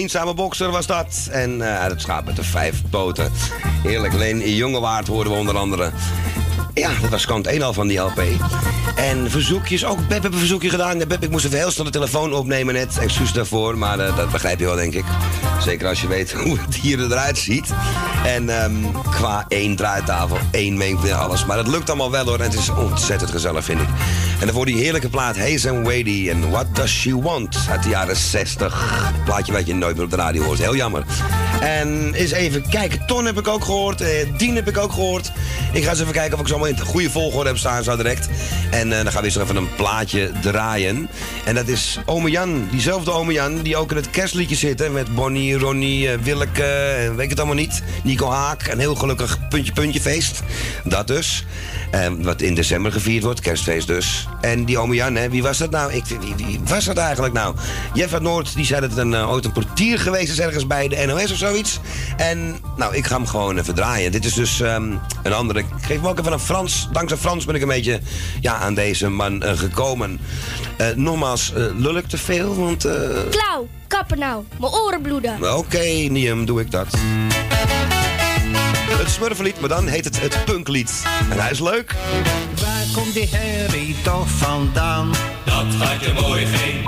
eenzame 0.00 0.34
bokser 0.34 0.70
was 0.70 0.86
dat. 0.86 1.28
En 1.30 1.62
eh, 1.62 1.80
uit 1.80 1.90
het 1.90 2.00
schaap 2.00 2.24
met 2.24 2.36
de 2.36 2.44
vijf 2.44 2.82
poten. 2.90 3.32
Heerlijk. 3.82 4.14
Leen 4.14 4.54
Jongewaard 4.54 5.06
hoorden 5.06 5.32
we 5.32 5.38
onder 5.38 5.56
andere. 5.56 5.90
Ja, 6.74 6.90
dat 7.00 7.10
was 7.10 7.26
kant 7.26 7.46
1 7.46 7.62
al 7.62 7.72
van 7.72 7.86
die 7.86 7.98
LP. 7.98 8.22
En 8.96 9.30
verzoekjes, 9.30 9.84
ook 9.84 9.98
Beb 9.98 10.10
heeft 10.10 10.24
een 10.24 10.38
verzoekje 10.38 10.70
gedaan. 10.70 10.98
Beb, 10.98 11.22
ik 11.22 11.30
moest 11.30 11.44
even 11.44 11.58
heel 11.58 11.70
snel 11.70 11.84
de 11.84 11.90
telefoon 11.90 12.32
opnemen 12.32 12.74
net. 12.74 12.98
Excuus 12.98 13.32
daarvoor, 13.32 13.78
maar 13.78 13.98
eh, 13.98 14.16
dat 14.16 14.30
begrijp 14.30 14.58
je 14.58 14.64
wel, 14.64 14.74
denk 14.74 14.94
ik. 14.94 15.04
Zeker 15.60 15.88
als 15.88 16.00
je 16.00 16.06
weet 16.06 16.32
hoe 16.42 16.58
het 16.58 16.74
hier 16.74 17.00
eruit 17.00 17.38
ziet. 17.38 17.70
En 18.24 18.62
ehm, 18.62 18.74
qua 19.10 19.44
één 19.48 19.76
draaitafel, 19.76 20.38
één 20.50 20.76
mengte 20.76 21.14
alles. 21.14 21.44
Maar 21.44 21.58
het 21.58 21.68
lukt 21.68 21.88
allemaal 21.88 22.10
wel 22.10 22.24
hoor. 22.24 22.38
En 22.38 22.50
het 22.50 22.54
is 22.54 22.70
ontzettend 22.70 23.30
gezellig, 23.30 23.64
vind 23.64 23.80
ik. 23.80 23.88
En 24.40 24.46
daarvoor 24.46 24.66
die 24.66 24.76
heerlijke 24.76 25.08
plaat 25.08 25.38
Haze 25.38 25.70
and 25.70 25.86
Wady 25.86 26.28
en 26.30 26.50
What 26.50 26.76
Does 26.76 27.00
She 27.00 27.20
Want 27.20 27.66
uit 27.70 27.82
de 27.82 27.88
jaren 27.88 28.16
60. 28.16 29.22
Plaatje 29.24 29.52
wat 29.52 29.66
je 29.66 29.74
nooit 29.74 29.94
meer 29.94 30.04
op 30.04 30.10
de 30.10 30.16
radio 30.16 30.42
hoort. 30.42 30.58
Heel 30.58 30.76
jammer. 30.76 31.04
En 31.60 32.14
eens 32.14 32.30
even 32.30 32.68
kijken. 32.68 33.06
Ton 33.06 33.24
heb 33.24 33.38
ik 33.38 33.48
ook 33.48 33.64
gehoord. 33.64 34.00
Eh, 34.00 34.08
Dien 34.36 34.54
heb 34.54 34.68
ik 34.68 34.78
ook 34.78 34.92
gehoord. 34.92 35.32
Ik 35.72 35.84
ga 35.84 35.90
eens 35.90 36.00
even 36.00 36.12
kijken 36.12 36.34
of 36.34 36.40
ik 36.40 36.46
ze 36.46 36.52
allemaal 36.52 36.70
in 36.72 36.76
de 36.76 36.84
goede 36.84 37.10
volgorde 37.10 37.48
heb 37.48 37.58
staan 37.58 37.82
zo 37.82 37.96
direct. 37.96 38.28
En 38.70 38.92
eh, 38.92 39.02
dan 39.02 39.12
gaan 39.12 39.20
we 39.20 39.26
eens 39.26 39.36
even 39.36 39.56
een 39.56 39.74
plaatje 39.74 40.30
draaien. 40.42 41.08
En 41.44 41.54
dat 41.54 41.68
is 41.68 41.98
Ome 42.06 42.30
Jan. 42.30 42.68
Diezelfde 42.70 43.10
Ome 43.10 43.32
Jan 43.32 43.62
die 43.62 43.76
ook 43.76 43.90
in 43.90 43.96
het 43.96 44.10
kerstliedje 44.10 44.56
zit. 44.56 44.92
Met 44.92 45.14
Bonnie, 45.14 45.58
Ronnie, 45.58 46.10
eh, 46.10 46.18
Willeke 46.22 46.64
en 46.64 47.16
weet 47.16 47.24
ik 47.24 47.30
het 47.30 47.38
allemaal 47.38 47.56
niet. 47.56 47.82
Nico 48.02 48.30
Haak. 48.30 48.66
Een 48.66 48.78
heel 48.78 48.94
gelukkig 48.94 49.48
puntje 49.48 49.72
puntje 49.72 50.00
feest. 50.00 50.42
Dat 50.84 51.06
dus. 51.06 51.44
En 51.90 52.22
wat 52.22 52.40
in 52.40 52.54
december 52.54 52.92
gevierd 52.92 53.24
wordt, 53.24 53.40
kerstfeest 53.40 53.86
dus. 53.86 54.28
En 54.40 54.64
die 54.64 54.78
ome 54.78 54.94
Jan, 54.94 55.14
hè, 55.14 55.28
wie 55.28 55.42
was 55.42 55.58
dat 55.58 55.70
nou? 55.70 55.92
Ik, 55.92 56.04
wie, 56.04 56.34
wie 56.46 56.60
was 56.64 56.84
dat 56.84 56.96
eigenlijk 56.96 57.34
nou? 57.34 57.54
Jeff 57.94 58.12
uit 58.12 58.22
Noord, 58.22 58.54
die 58.54 58.64
zei 58.64 58.80
dat 58.80 58.90
het 58.90 58.98
een, 58.98 59.14
eh, 59.14 59.30
ooit 59.30 59.44
een 59.44 59.52
portier 59.52 59.98
geweest 59.98 60.30
is 60.30 60.40
ergens 60.40 60.66
bij 60.66 60.88
de 60.88 61.06
NOS 61.06 61.30
of 61.30 61.36
zoiets. 61.36 61.80
En 62.16 62.56
nou, 62.76 62.96
ik 62.96 63.06
ga 63.06 63.16
hem 63.16 63.26
gewoon 63.26 63.58
even 63.58 63.74
draaien. 63.74 64.12
Dit 64.12 64.24
is 64.24 64.34
dus 64.34 64.60
ehm, 64.60 64.92
een 65.22 65.32
andere. 65.32 65.58
Ik 65.58 65.66
geef 65.80 65.96
hem 65.96 66.06
ook 66.06 66.18
even 66.18 66.32
een 66.32 66.40
Frans. 66.40 66.88
Dankzij 66.92 67.18
Frans 67.18 67.44
ben 67.44 67.54
ik 67.54 67.62
een 67.62 67.68
beetje 67.68 68.00
ja, 68.40 68.56
aan 68.56 68.74
deze 68.74 69.08
man 69.08 69.42
eh, 69.42 69.58
gekomen. 69.58 70.20
Eh, 70.76 70.86
nogmaals, 70.94 71.52
lul 71.76 71.96
ik 71.96 72.06
te 72.06 72.18
veel? 72.18 72.54
Want. 72.54 72.88
Klauw, 73.30 73.68
kappen 73.86 74.18
nou. 74.18 74.44
Mijn 74.58 74.72
oren 74.72 75.00
bloeden. 75.00 75.56
Oké, 75.56 75.84
Niem, 76.08 76.44
doe 76.44 76.60
ik 76.60 76.70
dat. 76.70 76.86
Het 78.98 79.10
smurfenlied, 79.10 79.60
maar 79.60 79.68
dan 79.68 79.86
heet 79.86 80.04
het 80.04 80.20
het 80.20 80.44
punklied. 80.44 81.02
En 81.30 81.40
hij 81.40 81.50
is 81.50 81.60
leuk. 81.60 81.94
Waar 82.60 82.84
komt 82.92 83.14
die 83.14 83.28
herrie 83.30 83.96
toch 84.02 84.28
vandaan? 84.28 85.10
Dat 85.44 85.66
gaat 85.78 86.04
je 86.04 86.12
mooi 86.20 86.46
geen 86.46 86.84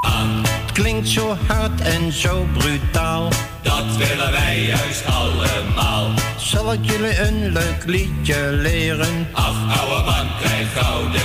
aan. 0.00 0.42
Het 0.44 0.72
klinkt 0.72 1.08
zo 1.08 1.36
hard 1.46 1.80
en 1.80 2.12
zo 2.12 2.46
brutaal. 2.58 3.28
Dat 3.62 3.96
willen 3.96 4.32
wij 4.32 4.62
juist 4.62 5.04
allemaal. 5.06 6.10
Zal 6.38 6.72
ik 6.72 6.90
jullie 6.90 7.20
een 7.20 7.52
leuk 7.52 7.84
liedje 7.84 8.50
leren? 8.52 9.28
Ach, 9.32 9.80
ouwe 9.80 10.04
man, 10.04 10.26
krijg 10.40 10.72
gouden. 10.72 11.22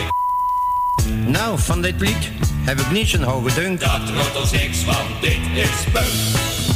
Nou, 1.26 1.60
van 1.60 1.82
dit 1.82 2.00
lied 2.00 2.32
heb 2.64 2.80
ik 2.80 2.92
niet 2.92 3.08
zo'n 3.08 3.24
hoge 3.24 3.54
dunk. 3.54 3.80
Dat 3.80 4.10
rolt 4.16 4.42
ons 4.42 4.52
niks, 4.52 4.86
want 4.86 5.22
dit 5.22 5.40
is 5.54 5.92
punk. 5.92 6.71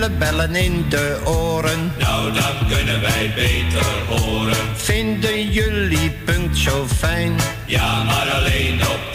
Jullie 0.00 0.16
bellen 0.16 0.54
in 0.54 0.84
de 0.88 1.20
oren? 1.24 1.92
Nou, 1.98 2.32
dan 2.32 2.68
kunnen 2.68 3.00
wij 3.00 3.32
beter 3.34 3.86
horen. 4.08 4.56
Vinden 4.74 5.50
jullie 5.50 6.10
punk 6.24 6.56
zo 6.56 6.86
fijn? 6.98 7.36
Ja, 7.66 8.02
maar 8.02 8.30
alleen 8.30 8.80
op 8.80 9.09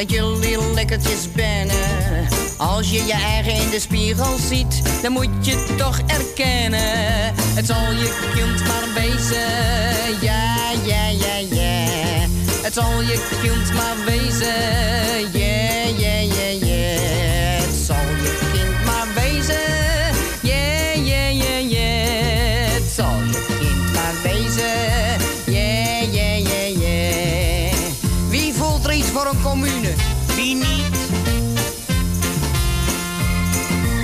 dat 0.00 0.10
jullie 0.10 0.72
lekkertjes 0.74 1.32
bennen. 1.32 2.28
Als 2.56 2.90
je 2.90 3.04
je 3.04 3.12
eigen 3.12 3.52
in 3.52 3.70
de 3.70 3.80
spiegel 3.80 4.36
ziet, 4.38 5.02
dan 5.02 5.12
moet 5.12 5.28
je 5.40 5.74
toch 5.76 5.98
erkennen. 6.06 7.34
Het 7.34 7.66
zal 7.66 7.92
je 7.92 8.30
kind 8.34 8.66
maar 8.66 8.84
wezen, 8.94 10.20
ja, 10.20 10.56
ja, 10.84 11.08
ja, 11.08 11.36
ja. 11.50 12.26
Het 12.62 12.74
zal 12.74 13.00
je 13.00 13.28
kind 13.42 13.72
maar 13.72 13.96
wezen, 14.04 15.38
ja, 15.38 15.84
ja, 15.98 16.20
ja, 16.20 16.49
Wie 30.50 30.58
niet? 30.58 30.96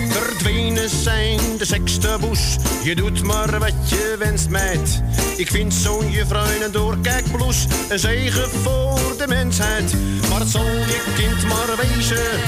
Verdwenen 0.08 0.88
zijn 0.88 1.38
de 1.58 1.64
sekstaboes. 1.64 2.56
Je 2.82 2.94
doet 2.94 3.22
maar 3.22 3.58
wat 3.58 3.90
je 3.90 4.16
wenst, 4.18 4.48
meid. 4.48 5.02
Ik 5.36 5.50
vind 5.50 5.74
zo'n 5.74 6.10
juffrouw 6.10 6.44
in 6.44 6.62
een 6.62 6.72
doorkijkbloes 6.72 7.66
een 7.88 7.98
zegen 7.98 8.50
voor 8.50 9.14
de 9.18 9.26
mensheid. 9.28 9.94
Maar 10.28 10.40
het 10.40 10.48
zal 10.48 10.64
je 10.64 11.02
kind 11.16 11.46
maar 11.46 11.76
wezen. 11.76 12.40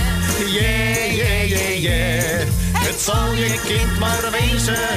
Yeah, 0.47 1.15
yeah, 1.15 1.49
yeah, 1.49 1.83
yeah. 1.83 2.47
Het 2.73 3.01
zal 3.01 3.33
je 3.33 3.61
kind 3.67 3.99
maar 3.99 4.31
wezen. 4.31 4.89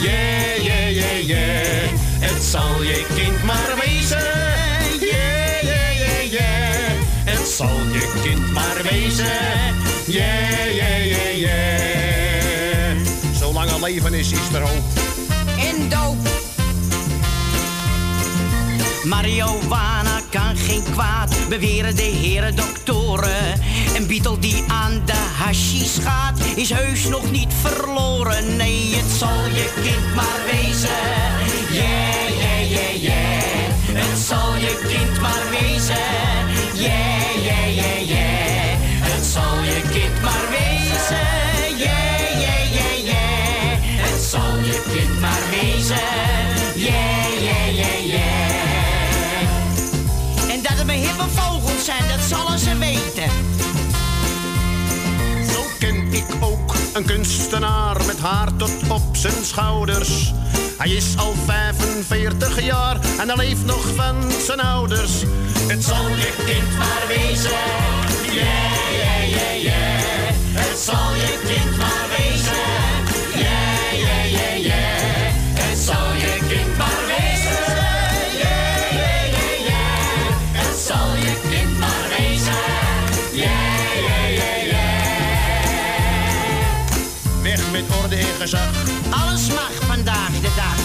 Yeah, 0.00 0.56
yeah, 0.56 0.90
yeah, 0.90 1.26
yeah. 1.26 1.88
Het 2.20 2.42
zal 2.42 2.82
je 2.82 3.06
kind 3.14 3.44
maar 3.44 3.74
wezen. 3.84 4.67
Zal 7.58 7.78
je 7.92 8.20
kind 8.22 8.52
maar 8.52 8.82
wezen. 8.82 9.26
Yeah, 10.06 10.74
yeah, 10.74 11.04
yeah, 11.04 11.36
yeah. 11.36 12.96
Zolang 13.38 13.70
er 13.70 13.80
leven 13.80 14.14
is, 14.14 14.30
is 14.30 14.38
er 14.54 14.60
hoop. 14.60 14.84
En 15.58 15.88
doop. 15.88 16.16
Marihuana 19.04 20.20
kan 20.30 20.56
geen 20.56 20.82
kwaad, 20.92 21.36
beweren 21.48 21.96
de 21.96 22.02
heren 22.02 22.56
doktoren. 22.56 23.60
Een 23.96 24.06
Beatle 24.06 24.38
die 24.38 24.64
aan 24.68 25.02
de 25.04 25.26
hashish 25.38 25.98
gaat, 26.02 26.40
is 26.54 26.70
heus 26.70 27.08
nog 27.08 27.30
niet 27.30 27.52
verloren. 27.60 28.56
Nee, 28.56 28.94
het 28.94 29.18
zal 29.18 29.44
je 29.44 29.72
kind 29.82 30.14
maar 30.14 30.40
wezen. 30.52 30.88
Yeah, 31.70 32.28
yeah, 32.40 32.70
yeah, 32.70 33.02
yeah. 33.02 34.02
Het 34.02 34.18
zal 34.18 34.54
je 34.54 34.84
kind 34.88 35.20
maar 35.20 35.42
wezen. 35.50 35.96
Yeah, 36.74 37.27
kind 39.98 40.22
maar 40.22 40.46
wezen. 40.50 41.26
Yeah, 41.76 42.40
yeah, 42.40 42.72
yeah, 42.72 43.04
yeah. 43.04 43.78
Het 43.80 44.22
zal 44.22 44.58
je 44.58 44.82
kind 44.92 45.20
maar 45.20 45.42
wezen. 45.50 45.96
Yeah, 46.74 47.40
yeah, 47.40 47.74
yeah, 47.74 48.06
yeah. 48.06 49.40
En 50.50 50.62
dat 50.62 50.72
het 50.76 50.86
mijn 50.86 50.98
hippe 50.98 51.24
vogels 51.34 51.84
zijn, 51.84 52.02
dat 52.08 52.20
zullen 52.38 52.58
ze 52.58 52.78
weten. 52.78 53.30
Zo 55.52 55.62
ken 55.78 56.12
ik 56.12 56.26
ook 56.40 56.74
een 56.92 57.04
kunstenaar 57.04 57.96
met 58.06 58.18
haar 58.18 58.56
tot 58.56 58.72
op 58.88 59.16
zijn 59.16 59.44
schouders. 59.44 60.32
Hij 60.78 60.90
is 60.90 61.16
al 61.16 61.34
45 61.46 62.62
jaar 62.62 62.96
en 63.18 63.28
hij 63.28 63.36
leeft 63.36 63.64
nog 63.64 63.94
van 63.94 64.30
zijn 64.46 64.60
ouders. 64.60 65.12
Het 65.68 65.84
zal 65.84 66.08
je 66.08 66.32
kind 66.46 66.78
maar 66.78 67.04
wezen. 67.08 67.50
Yeah, 68.32 68.92
yeah, 68.92 69.30
yeah, 69.30 69.62
yeah. 69.62 69.77
Zal 70.84 71.14
je 71.14 71.38
kind 71.46 71.76
maar 71.76 72.06
wezen. 72.16 72.56
Yeah, 73.34 73.92
yeah, 73.92 74.30
yeah, 74.30 74.56
yeah. 74.58 75.32
Het 75.58 75.78
zal 75.78 76.12
je 76.12 76.38
kind 76.48 76.76
maar 76.76 77.06
wezen. 77.06 77.76
Yeah, 78.38 78.92
yeah, 78.92 79.26
yeah, 79.36 79.66
yeah. 79.66 80.32
Het 80.52 80.78
zal 80.86 81.14
je 81.14 81.32
kind 81.50 81.78
maar 81.78 82.08
wezen. 82.18 82.62
Yeah, 83.32 83.50
yeah, 84.06 84.34
yeah, 84.34 84.64
yeah. 84.64 85.12
Weg 87.42 87.70
met 87.72 87.84
orde 88.02 88.16
en 88.16 88.34
gezag. 88.40 88.70
Alles 89.10 89.48
mag 89.48 89.72
vandaag 89.86 90.40
de 90.40 90.52
dag. 90.56 90.76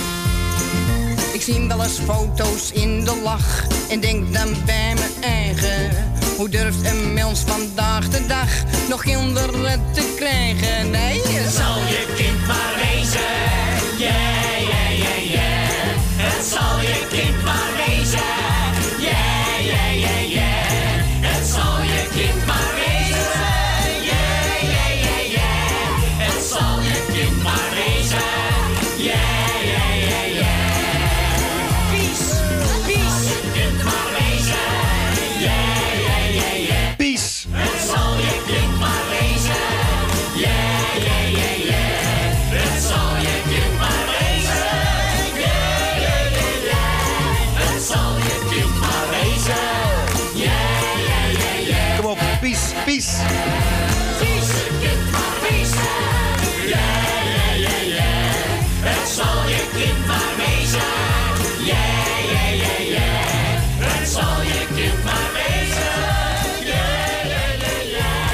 Ik 1.33 1.41
zie 1.41 1.67
wel 1.67 1.83
eens 1.83 1.99
foto's 2.05 2.71
in 2.71 3.03
de 3.03 3.21
lach 3.23 3.63
en 3.89 3.99
denk 3.99 4.33
dan 4.33 4.55
bij 4.65 4.93
mijn 4.93 5.23
eigen. 5.23 6.02
Hoe 6.37 6.49
durft 6.49 6.85
een 6.85 7.13
mens 7.13 7.39
vandaag 7.39 8.09
de 8.09 8.25
dag 8.25 8.49
nog 8.89 9.01
kinderen 9.03 9.81
te 9.91 10.13
krijgen? 10.15 10.89
Nee, 10.89 11.21
zal 11.49 11.77
je 11.77 12.13
kind 12.15 12.47
maar 12.47 12.73
wezen. 12.75 13.19
Yeah, 13.97 14.59
yeah, 14.59 14.97
yeah, 14.97 15.31
yeah. 15.31 15.97
Het 16.15 16.45
zal 16.45 16.79
je 16.79 17.07
kind 17.09 17.42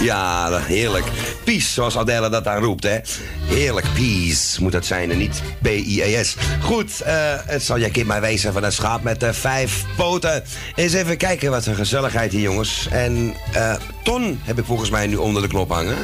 Ja, 0.10 0.60
heerlijk. 0.60 1.06
Peace, 1.44 1.72
zoals 1.72 1.98
Adele 1.98 2.30
dat 2.30 2.44
daar 2.44 2.62
roept, 2.62 2.84
hè. 2.84 2.98
Heerlijk, 3.46 3.86
peace 3.94 4.62
moet 4.62 4.72
dat 4.72 4.86
zijn 4.86 5.12
en 5.12 5.18
niet 5.18 5.44
P-I-E-S. 5.62 6.36
Goed, 6.62 7.02
eh, 7.02 7.14
het 7.46 7.64
zal 7.64 7.78
je 7.78 7.92
kind 7.92 8.08
maar 8.08 8.22
wezen 8.22 8.54
van 8.54 8.64
een 8.64 8.72
schaap 8.72 9.04
met 9.04 9.24
eh, 9.24 9.32
vijf 9.32 9.86
poten. 9.98 10.44
Eens 10.76 10.94
even 10.94 11.18
kijken, 11.18 11.52
wat 11.52 11.66
een 11.66 11.76
gezelligheid 11.76 12.32
hier, 12.32 12.42
jongens. 12.42 12.88
En 12.92 13.34
eh, 13.54 13.76
Ton 14.04 14.40
heb 14.44 14.60
ik 14.60 14.66
volgens 14.66 14.90
mij 14.90 15.08
nu 15.08 15.16
onder 15.16 15.42
de 15.42 15.48
knop 15.48 15.70
hangen. 15.70 15.98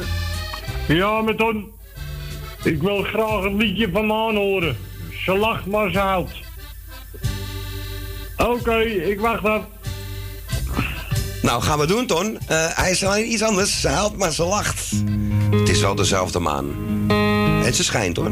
Ja, 0.87 1.21
met 1.21 1.37
Ton. 1.37 1.71
Ik 2.63 2.81
wil 2.81 3.03
graag 3.03 3.43
een 3.43 3.57
liedje 3.57 3.89
van 3.91 4.07
me 4.07 4.13
aanhoren. 4.13 4.77
Ze 5.25 5.59
maar 5.65 5.91
ze. 5.91 6.25
Oké, 8.37 8.79
ik 8.81 9.19
wacht 9.19 9.45
af. 9.45 9.61
Nou, 11.41 11.61
gaan 11.61 11.79
we 11.79 11.85
doen, 11.85 12.05
Ton. 12.05 12.37
Eh, 12.47 12.65
hij 12.69 12.91
is 12.91 13.03
alleen 13.03 13.31
iets 13.31 13.41
anders. 13.41 13.81
Ze 13.81 13.87
huilt, 13.87 14.17
maar 14.17 14.31
ze 14.31 14.43
lacht. 14.43 14.91
Het 15.51 15.69
is 15.69 15.81
wel 15.81 15.95
dezelfde 15.95 16.39
maan. 16.39 16.65
En 17.65 17.73
ze 17.73 17.83
schijnt, 17.83 18.17
hoor. 18.17 18.31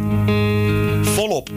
Volop. 1.02 1.50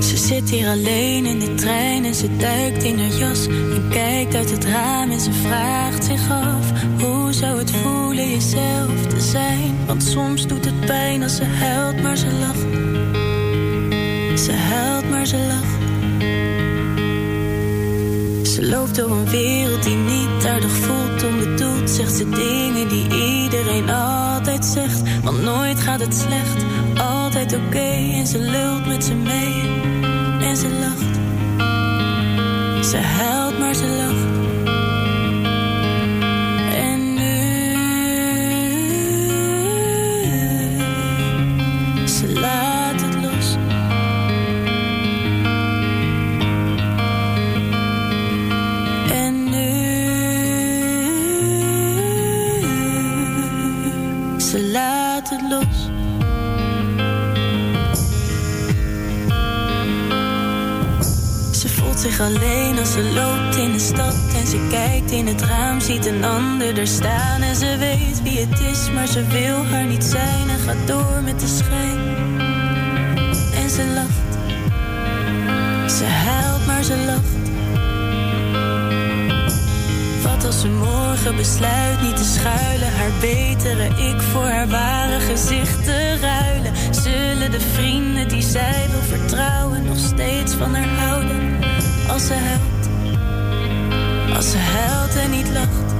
Ze 0.00 0.16
zit 0.16 0.50
hier 0.50 0.68
alleen 0.68 1.26
in 1.26 1.38
de 1.38 1.54
trein 1.54 2.04
en 2.04 2.14
ze 2.14 2.36
duikt 2.36 2.82
in 2.82 2.98
haar 2.98 3.18
jas 3.18 3.46
en 3.46 3.88
kijkt 3.90 4.34
uit 4.34 4.50
het 4.50 4.64
raam 4.64 5.10
en 5.10 5.20
ze 5.20 5.32
vraagt 5.32 6.04
zich 6.04 6.30
af 6.30 6.82
hoe 7.00 7.32
zou 7.32 7.58
het 7.58 7.70
voelen 7.70 8.30
jezelf 8.30 9.06
te 9.08 9.20
zijn? 9.20 9.76
Want 9.86 10.02
soms 10.02 10.46
doet 10.46 10.64
het 10.64 10.80
pijn 10.80 11.22
als 11.22 11.36
ze 11.36 11.44
huilt, 11.44 12.02
maar 12.02 12.16
ze 12.16 12.32
lacht. 12.32 13.03
Ze 14.34 14.52
huilt, 14.52 15.10
maar 15.10 15.26
ze 15.26 15.36
lacht. 15.36 15.82
Ze 18.48 18.66
loopt 18.66 18.96
door 18.96 19.10
een 19.10 19.28
wereld 19.28 19.82
die 19.82 19.96
niet 19.96 20.46
aardig 20.46 20.70
voelt, 20.70 21.24
onbedoeld 21.24 21.90
zegt 21.90 22.12
ze 22.12 22.28
dingen 22.28 22.88
die 22.88 23.04
iedereen 23.04 23.90
altijd 23.90 24.64
zegt. 24.64 25.02
Want 25.22 25.42
nooit 25.42 25.80
gaat 25.80 26.00
het 26.00 26.14
slecht, 26.14 26.64
altijd 26.96 27.56
oké 27.56 28.12
en 28.12 28.26
ze 28.26 28.38
lult 28.38 28.86
met 28.86 29.04
ze 29.04 29.14
mee 29.14 29.62
en 30.40 30.56
ze 30.56 30.68
lacht. 30.68 31.14
Ze 32.86 32.96
huilt, 32.96 33.58
maar 33.58 33.74
ze 33.74 33.86
lacht. 33.86 34.32
En 36.74 37.14
nu, 37.14 37.38
ze 42.08 42.32
laat 42.40 43.00
het 43.00 43.13
los. 55.42 55.90
Ze 61.58 61.68
voelt 61.68 62.00
zich 62.00 62.20
alleen 62.20 62.78
als 62.78 62.92
ze 62.92 63.02
loopt 63.14 63.56
in 63.56 63.72
de 63.72 63.78
stad 63.78 64.14
en 64.34 64.46
ze 64.46 64.66
kijkt 64.70 65.10
in 65.10 65.26
het 65.26 65.42
raam, 65.42 65.80
ziet 65.80 66.06
een 66.06 66.24
ander 66.24 66.78
er 66.78 66.86
staan 66.86 67.42
en 67.42 67.56
ze 67.56 67.76
weet 67.78 68.22
wie 68.22 68.38
het 68.38 68.60
is, 68.60 68.90
maar 68.90 69.06
ze 69.06 69.26
wil 69.26 69.64
haar 69.64 69.86
niet 69.86 70.04
zijn 70.04 70.48
en 70.48 70.58
gaat 70.58 70.86
door 70.86 71.22
met 71.24 71.40
de 71.40 71.46
schijn. 71.46 71.98
En 73.54 73.70
ze 73.70 73.84
lacht, 73.94 74.32
ze 75.92 76.04
huilt, 76.04 76.66
maar 76.66 76.82
ze 76.82 76.96
lacht. 77.06 77.53
Als 80.44 80.60
ze 80.60 80.68
morgen 80.68 81.36
besluit 81.36 82.00
niet 82.02 82.16
te 82.16 82.24
schuilen, 82.24 82.92
haar 82.92 83.12
betere 83.20 83.84
ik 83.84 84.20
voor 84.20 84.46
haar 84.46 84.68
ware 84.68 85.20
gezicht 85.20 85.84
te 85.84 86.18
ruilen? 86.20 86.72
Zullen 86.90 87.50
de 87.50 87.60
vrienden 87.60 88.28
die 88.28 88.42
zij 88.42 88.86
wil 88.90 89.18
vertrouwen 89.18 89.84
nog 89.84 89.98
steeds 89.98 90.54
van 90.54 90.74
haar 90.74 91.08
houden? 91.08 91.58
Als 92.08 92.26
ze 92.26 92.34
huilt, 92.34 92.88
als 94.36 94.50
ze 94.50 94.58
huilt 94.58 95.16
en 95.16 95.30
niet 95.30 95.48
lacht. 95.50 95.93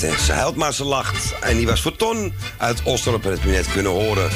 Ze 0.00 0.32
huilt, 0.32 0.56
maar 0.56 0.74
ze 0.74 0.84
lacht. 0.84 1.34
En 1.40 1.56
die 1.56 1.66
was 1.66 1.80
voor 1.80 1.96
Ton 1.96 2.32
uit 2.56 2.82
Osterop 2.82 3.24
en 3.24 3.30
het 3.30 3.44
net 3.44 3.72
kunnen 3.72 3.92
horen. 3.92 4.30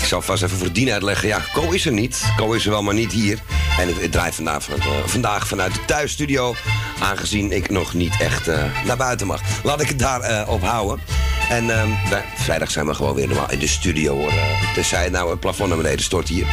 Ik 0.00 0.06
zal 0.06 0.22
vast 0.22 0.42
even 0.42 0.58
voor 0.58 0.72
Dien 0.72 0.90
uitleggen. 0.90 1.28
Ja, 1.28 1.40
Co 1.52 1.70
is 1.70 1.86
er 1.86 1.92
niet. 1.92 2.22
Co 2.36 2.52
is 2.52 2.64
er 2.64 2.70
wel, 2.70 2.82
maar 2.82 2.94
niet 2.94 3.12
hier. 3.12 3.38
En 3.78 3.88
ik, 3.88 3.96
ik 3.96 4.10
draai 4.10 4.32
vandaag, 4.32 4.62
van, 4.62 4.80
eh, 4.80 4.86
vandaag 5.04 5.46
vanuit 5.46 5.74
de 5.74 5.84
thuisstudio. 5.84 6.54
Aangezien 7.00 7.52
ik 7.52 7.70
nog 7.70 7.94
niet 7.94 8.14
echt 8.20 8.48
eh, 8.48 8.84
naar 8.84 8.96
buiten 8.96 9.26
mag. 9.26 9.40
Laat 9.62 9.80
ik 9.80 9.88
het 9.88 9.98
daar 9.98 10.20
eh, 10.20 10.48
op 10.48 10.62
houden. 10.62 11.04
En 11.48 11.70
ehm, 11.70 11.88
vrijdag 12.36 12.70
zijn 12.70 12.86
we 12.86 12.94
gewoon 12.94 13.14
weer 13.14 13.26
normaal 13.26 13.50
in 13.50 13.58
de 13.58 13.68
studio 13.68 14.16
hoor. 14.16 14.32
Tenzij 14.74 15.08
nou 15.08 15.30
het 15.30 15.40
plafond 15.40 15.68
naar 15.68 15.78
beneden 15.78 16.04
stort 16.04 16.28
hier. 16.28 16.46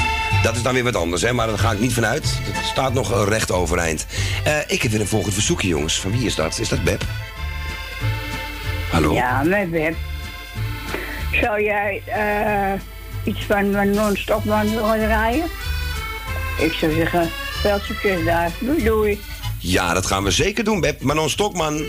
Dat 0.43 0.55
is 0.55 0.61
dan 0.61 0.73
weer 0.73 0.83
wat 0.83 0.95
anders, 0.95 1.21
hè? 1.21 1.33
maar 1.33 1.47
daar 1.47 1.59
ga 1.59 1.71
ik 1.71 1.79
niet 1.79 1.93
vanuit. 1.93 2.23
Het 2.41 2.65
staat 2.65 2.93
nog 2.93 3.27
recht 3.27 3.51
overeind. 3.51 4.05
Ik 4.67 4.81
heb 4.81 4.91
weer 4.91 5.01
een 5.01 5.07
volgend 5.07 5.33
verzoekje, 5.33 5.67
jongens. 5.67 5.99
Van 5.99 6.11
wie 6.11 6.25
is 6.25 6.35
dat? 6.35 6.59
Is 6.59 6.69
dat 6.69 6.83
Beb? 6.83 7.03
Hallo? 8.93 9.13
Ja, 9.13 9.43
met 9.43 9.69
Web. 9.69 9.95
Zou 11.41 11.63
jij 11.63 12.01
eh, 12.05 12.79
iets 13.23 13.45
van 13.45 13.69
mijn 13.69 13.89
non-stopman 13.89 14.69
willen 14.69 14.99
draaien? 14.99 15.45
Ik 16.59 16.73
zou 16.73 16.93
zeggen, 16.93 17.29
veel 17.61 17.79
succes 17.79 18.25
daar. 18.25 18.51
Doei 18.59 18.83
doei. 18.83 19.21
Ja, 19.59 19.93
dat 19.93 20.05
gaan 20.05 20.23
we 20.23 20.31
zeker 20.31 20.63
doen, 20.63 20.79
Beb. 20.79 21.01
Manon 21.01 21.29
Stokman. 21.29 21.81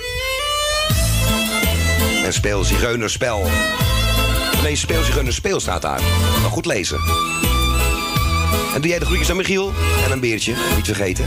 En 2.25 2.33
speel 2.33 2.65
Zigeunerspel. 2.65 3.47
Nee, 4.63 4.77
speel 4.77 5.03
Zigeunerspeel 5.03 5.61
staat 5.61 5.83
daar. 5.83 6.01
Maar 6.43 6.51
goed 6.51 6.67
lezen. 6.67 6.99
En 8.75 8.81
doe 8.81 8.91
jij 8.91 8.99
de 8.99 9.05
groetjes 9.05 9.31
aan 9.31 9.37
Michiel? 9.37 9.73
En 10.05 10.13
een 10.13 10.21
beertje, 10.21 10.55
niet 10.77 10.85
vergeten. 10.85 11.27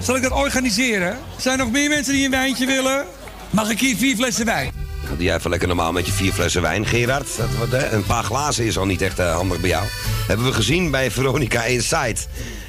Zal 0.00 0.16
ik 0.16 0.22
dat 0.22 0.32
organiseren? 0.32 1.18
Zijn 1.36 1.58
er 1.58 1.64
nog 1.64 1.72
meer 1.72 1.88
mensen 1.88 2.12
die 2.12 2.24
een 2.24 2.30
wijntje 2.30 2.66
willen? 2.66 3.06
Mag 3.50 3.70
ik 3.70 3.80
hier 3.80 3.96
vier 3.96 4.16
flessen 4.16 4.44
wijn? 4.44 4.70
Doe 5.08 5.24
jij 5.24 5.36
even 5.36 5.50
lekker 5.50 5.68
normaal 5.68 5.92
met 5.92 6.06
je 6.06 6.12
vier 6.12 6.32
flessen 6.32 6.62
wijn, 6.62 6.86
Gerard. 6.86 7.28
Dat? 7.70 7.92
Een 7.92 8.04
paar 8.04 8.24
glazen 8.24 8.64
is 8.64 8.78
al 8.78 8.86
niet 8.86 9.02
echt 9.02 9.18
eh, 9.18 9.34
handig 9.34 9.60
bij 9.60 9.68
jou. 9.68 9.86
Hebben 10.26 10.46
we 10.46 10.52
gezien 10.52 10.90
bij 10.90 11.10
Veronica 11.10 11.64
Inside. 11.64 12.16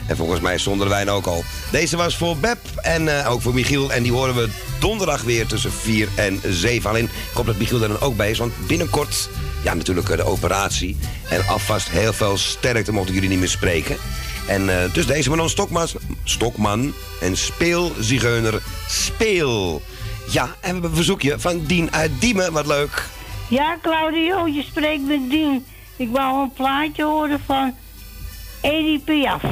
En 0.08 0.18
volgens 0.18 0.40
mij 0.40 0.58
zonder 0.58 0.90
wijn 0.90 1.10
ook 1.10 1.26
al. 1.26 1.44
Deze 1.72 1.98
was 1.98 2.18
voor 2.18 2.38
Beb 2.38 2.58
en 2.76 3.20
eh, 3.20 3.32
ook 3.32 3.42
voor 3.42 3.54
Michiel. 3.54 3.92
En 3.92 4.04
die 4.04 4.12
horen 4.12 4.36
we 4.36 4.50
donderdag 4.80 5.22
weer 5.22 5.48
tussen 5.48 5.72
4 5.72 6.08
en 6.16 6.42
7. 6.48 6.90
Alleen, 6.90 7.04
ik 7.04 7.34
hoop 7.34 7.46
dat 7.46 7.58
Michiel 7.58 7.82
er 7.82 7.88
dan 7.88 8.00
ook 8.00 8.18
bij 8.18 8.30
is. 8.30 8.38
Want 8.38 8.68
binnenkort, 8.68 9.30
ja 9.64 9.74
natuurlijk 9.74 10.10
eh, 10.10 10.18
de 10.18 10.26
operatie. 10.26 10.98
En 11.30 11.48
alvast 11.48 11.90
heel 11.90 12.14
veel 12.14 12.38
sterkte 12.38 12.92
mochten 12.92 13.14
jullie 13.14 13.30
niet 13.30 13.40
meer 13.40 13.50
spreken. 13.50 13.98
En 14.48 14.70
dus 14.94 15.06
deze 15.06 15.30
Manon 15.30 15.50
Stokman, 15.50 15.88
Stokman 16.30 16.94
en 17.22 17.38
Speel 17.38 17.92
Zigeuner 18.00 18.62
Speel. 18.88 19.82
Ja, 20.32 20.44
en 20.44 20.50
we 20.60 20.68
hebben 20.68 20.90
een 20.90 20.96
verzoekje 20.96 21.40
van 21.40 21.66
Dien 21.66 21.94
uit 21.94 22.12
Diemen. 22.20 22.54
Wat 22.54 22.66
leuk. 22.66 23.06
Ja, 23.50 23.78
Claudio, 23.82 24.48
je 24.48 24.64
spreekt 24.64 25.08
met 25.08 25.30
Dien. 25.30 25.66
Ik 25.96 26.10
wou 26.12 26.42
een 26.42 26.52
plaatje 26.54 27.04
horen 27.04 27.40
van 27.46 27.76
Edith 28.62 29.04
Piaf. 29.04 29.44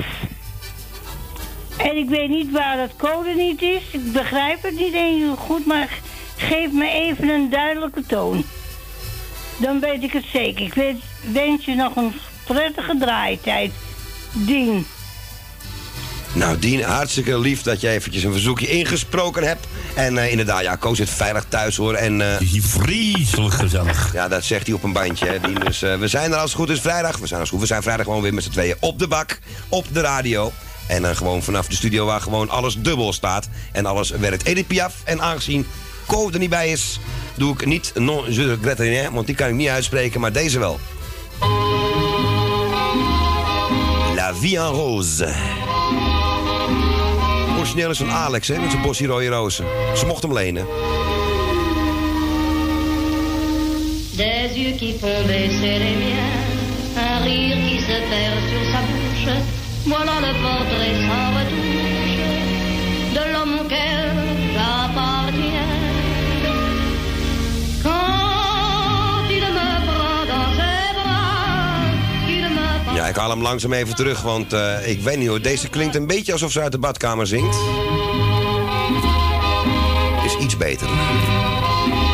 En 1.77 1.97
ik 1.97 2.09
weet 2.09 2.29
niet 2.29 2.51
waar 2.51 2.77
dat 2.77 2.95
code 2.97 3.33
niet 3.33 3.61
is. 3.61 3.81
Ik 3.91 4.11
begrijp 4.13 4.63
het 4.63 4.75
niet 4.79 4.93
eens 4.93 5.37
goed, 5.37 5.65
maar 5.65 5.99
geef 6.37 6.71
me 6.71 6.89
even 6.89 7.29
een 7.29 7.49
duidelijke 7.49 8.05
toon. 8.05 8.43
Dan 9.57 9.79
weet 9.79 10.03
ik 10.03 10.11
het 10.11 10.25
zeker. 10.33 10.65
Ik 10.65 10.95
wens 11.31 11.65
je 11.65 11.75
nog 11.75 11.95
een 11.95 12.13
prettige 12.45 12.97
draaitijd. 12.97 13.71
Dien. 14.33 14.85
Nou, 16.35 16.59
Dien, 16.59 16.83
hartstikke 16.83 17.39
lief 17.39 17.61
dat 17.61 17.81
je 17.81 17.89
eventjes 17.89 18.23
een 18.23 18.31
verzoekje 18.31 18.67
ingesproken 18.67 19.43
hebt. 19.43 19.67
En 19.93 20.17
eh, 20.17 20.31
inderdaad, 20.31 20.61
ja, 20.61 20.75
Koos 20.75 20.97
zit 20.97 21.09
veilig 21.09 21.45
thuis 21.47 21.75
hoor. 21.75 21.93
En, 21.93 22.19
uh, 22.19 22.41
is 22.41 22.51
hier 22.51 22.61
vreselijk 22.63 23.53
gezellig. 23.53 24.13
Ja, 24.13 24.27
dat 24.27 24.43
zegt 24.43 24.65
hij 24.65 24.75
op 24.75 24.83
een 24.83 24.93
bandje, 24.93 25.25
hè, 25.25 25.39
Dien. 25.39 25.59
Dus 25.65 25.81
eh, 25.81 25.97
we 25.97 26.07
zijn 26.07 26.31
er 26.31 26.37
als 26.37 26.51
het 26.51 26.59
goed 26.59 26.69
is 26.69 26.81
vrijdag. 26.81 27.17
We 27.17 27.27
zijn 27.27 27.39
als 27.39 27.49
het 27.49 27.49
goed, 27.49 27.59
we 27.59 27.65
zijn 27.65 27.83
vrijdag 27.83 28.05
gewoon 28.05 28.21
weer 28.21 28.33
met 28.33 28.43
z'n 28.43 28.49
tweeën 28.49 28.75
op 28.79 28.99
de 28.99 29.07
bak, 29.07 29.39
op 29.69 29.85
de 29.91 30.01
radio. 30.01 30.51
En 30.87 31.01
dan 31.01 31.15
gewoon 31.15 31.43
vanaf 31.43 31.67
de 31.67 31.75
studio 31.75 32.05
waar 32.05 32.21
gewoon 32.21 32.49
alles 32.49 32.75
dubbel 32.77 33.13
staat. 33.13 33.49
En 33.71 33.85
alles 33.85 34.09
werkt. 34.09 34.45
Edith 34.45 34.67
Piaf. 34.67 34.93
En 35.03 35.21
aangezien 35.21 35.65
Ko 36.05 36.29
er 36.29 36.39
niet 36.39 36.49
bij 36.49 36.71
is, 36.71 36.99
doe 37.35 37.53
ik 37.53 37.65
niet 37.65 37.91
non 37.95 38.33
je 38.33 38.55
regrette 38.55 39.09
want 39.11 39.25
die 39.25 39.35
kan 39.35 39.47
ik 39.47 39.53
niet 39.53 39.67
uitspreken, 39.67 40.19
maar 40.19 40.31
deze 40.31 40.59
wel. 40.59 40.79
La 44.15 44.35
Vie 44.35 44.57
en 44.57 44.67
Rose. 44.67 45.33
Origineel 47.65 47.89
is 47.89 47.97
van 47.97 48.11
Alex, 48.11 48.47
hè, 48.47 48.59
met 48.59 48.71
zijn 48.71 48.81
bosje 48.81 49.05
rode 49.05 49.27
rozen. 49.27 49.65
Ze 49.97 50.05
mocht 50.05 50.21
hem 50.21 50.33
lenen. 50.33 50.67
Des 54.15 54.55
yeux 54.55 54.77
qui 54.77 54.93
font 54.99 55.25
baisser 55.25 55.79
les 55.79 55.95
miens, 56.01 56.35
un 56.97 57.23
rire 57.23 57.57
qui 57.67 57.79
se 57.79 57.97
perd 58.09 58.41
sur 58.49 58.65
sa 58.71 58.79
bouche. 58.87 59.35
Voilà 59.85 60.19
le 60.19 60.33
portrait 60.43 60.95
sans 61.07 61.27
retouche 61.37 62.17
de 63.13 63.31
l'homme 63.31 63.59
auquel 63.59 64.13
j'appartiens. 64.53 65.71
Quand 67.83 68.14
Ja, 73.05 73.11
ik 73.11 73.17
haal 73.17 73.29
hem 73.29 73.41
langzaam 73.41 73.73
even 73.73 73.95
terug, 73.95 74.21
want 74.21 74.53
eh, 74.53 74.87
ik 74.87 75.01
weet 75.01 75.17
niet 75.17 75.27
hoor. 75.27 75.41
Deze 75.41 75.69
klinkt 75.69 75.95
een 75.95 76.07
beetje 76.07 76.31
alsof 76.31 76.51
ze 76.51 76.61
uit 76.61 76.71
de 76.71 76.77
badkamer 76.77 77.27
zingt. 77.27 77.57
Is 80.25 80.37
iets 80.43 80.57
beter. 80.57 80.87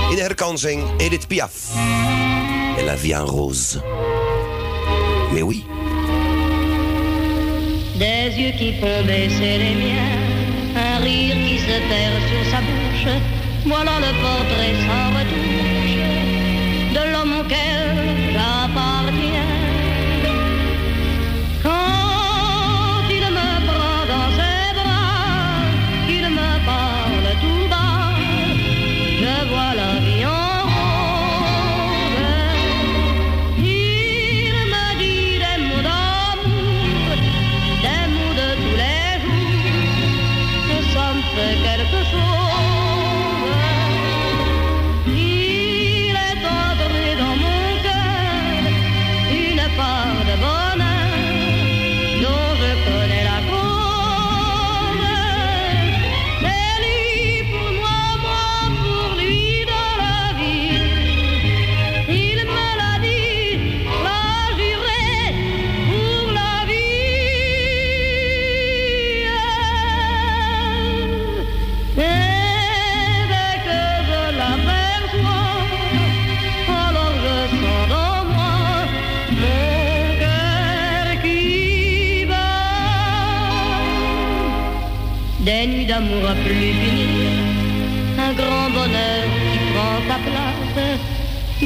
In 0.10 0.16
de 0.16 0.22
herkansing 0.22 0.84
Edith 0.98 1.28
Piaf. 1.28 1.52
Et 2.78 2.86
la 2.86 2.98
vie 2.98 3.16
en 3.16 3.26
rose. 3.26 3.82
Mais 5.32 5.44
oui. 5.44 5.66
Des 7.98 8.36
yeux 8.36 8.56
qui 8.58 8.74
font 8.80 9.06
baisser 9.06 9.58
les 9.58 9.76
miens, 9.76 10.18
un 10.76 11.00
rire 11.04 11.36
qui 11.48 11.58
se 11.60 11.80
perd 11.90 12.22
sur 12.30 12.52
sa 12.52 12.60
bouche. 12.60 13.22
Voilà 13.66 14.00
le 14.00 14.12
portrait 14.22 14.76
sans 14.86 15.10
retouche 15.18 15.96
de 16.94 17.12
l'homme 17.12 17.40
auquel 17.40 18.34
j'appartiens. 18.34 19.01
D'amour 85.92 86.26
à 86.26 86.36
plus 86.46 86.72
finir, 86.82 87.32
un 88.18 88.34
grand 88.40 88.70
bonheur 88.80 89.24
qui 89.52 89.60
prend 89.72 89.98
sa 90.10 90.18
place, 90.28 90.78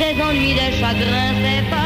des 0.02 0.15
ennuis, 0.27 0.56
des 0.61 0.73
chagrins 0.80 1.35
s'effacent, 1.41 1.76
heureux, 1.76 1.84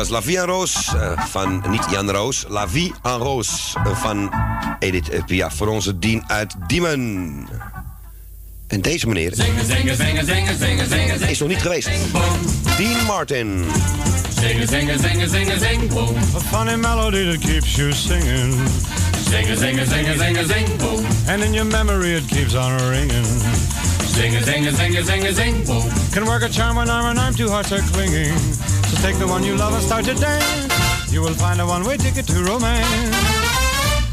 was 0.00 0.08
La 0.08 0.22
Vie 0.22 0.38
en 0.38 0.46
Roos 0.46 0.94
eh, 0.94 1.26
van, 1.26 1.64
niet 1.68 1.84
Jan 1.90 2.10
Roos, 2.10 2.44
La 2.48 2.68
Vie 2.68 2.92
en 3.02 3.16
Roos 3.16 3.74
eh, 3.84 3.96
van 3.96 4.30
Edith 4.78 5.26
Piaf. 5.26 5.54
Voor 5.54 5.68
onze 5.68 5.98
Dien 5.98 6.24
uit 6.26 6.54
Diemen. 6.66 7.48
En 8.66 8.80
deze 8.80 9.06
meneer 9.06 9.32
Zingen, 9.34 9.66
zingen, 9.66 9.96
zingen, 9.96 10.24
zingen, 10.24 10.58
zingen, 10.58 10.88
zingen, 10.88 11.18
zingen. 11.18 11.30
is 11.30 11.38
nog 11.38 11.48
niet 11.48 11.62
geweest. 11.62 11.88
Dean 12.76 13.04
Martin. 13.06 13.64
Zingen, 14.40 14.68
zingen, 14.68 14.98
zingen, 14.98 15.28
zingen, 15.28 15.58
zing, 15.58 15.88
boom. 15.88 16.16
A 16.36 16.40
funny 16.40 16.76
melody 16.76 17.30
that 17.30 17.38
keeps 17.38 17.74
you 17.74 17.92
singing. 17.92 18.54
Zingen, 19.28 19.58
zingen, 19.58 19.88
zingen, 19.88 20.18
zingen, 20.18 20.46
zing, 20.46 20.76
boom. 20.76 21.04
And 21.28 21.42
in 21.42 21.52
your 21.52 21.66
memory 21.70 22.14
it 22.14 22.26
keeps 22.26 22.54
on 22.54 22.88
ringing. 22.88 23.26
Zingen, 24.14 24.44
zingen, 24.44 24.76
zingen, 24.76 25.04
zingen, 25.04 25.34
zing, 25.34 25.64
boom. 25.64 25.88
Can 26.12 26.24
work 26.24 26.42
a 26.42 26.48
charm 26.48 26.76
when 26.76 26.88
arm 26.88 27.06
and 27.06 27.18
arm, 27.18 27.34
two 27.34 27.48
hearts 27.48 27.72
are 27.72 27.82
clinging. 27.92 28.79
So 28.90 28.96
take 29.02 29.18
the 29.18 29.26
one 29.26 29.44
you 29.44 29.54
love 29.56 29.72
and 29.72 29.82
start 29.82 30.04
to 30.06 30.14
dance. 30.14 31.12
You 31.12 31.22
will 31.22 31.34
find 31.34 31.60
a 31.60 31.66
one-way 31.66 31.96
ticket 31.96 32.26
to 32.26 32.42
romance. 32.42 33.14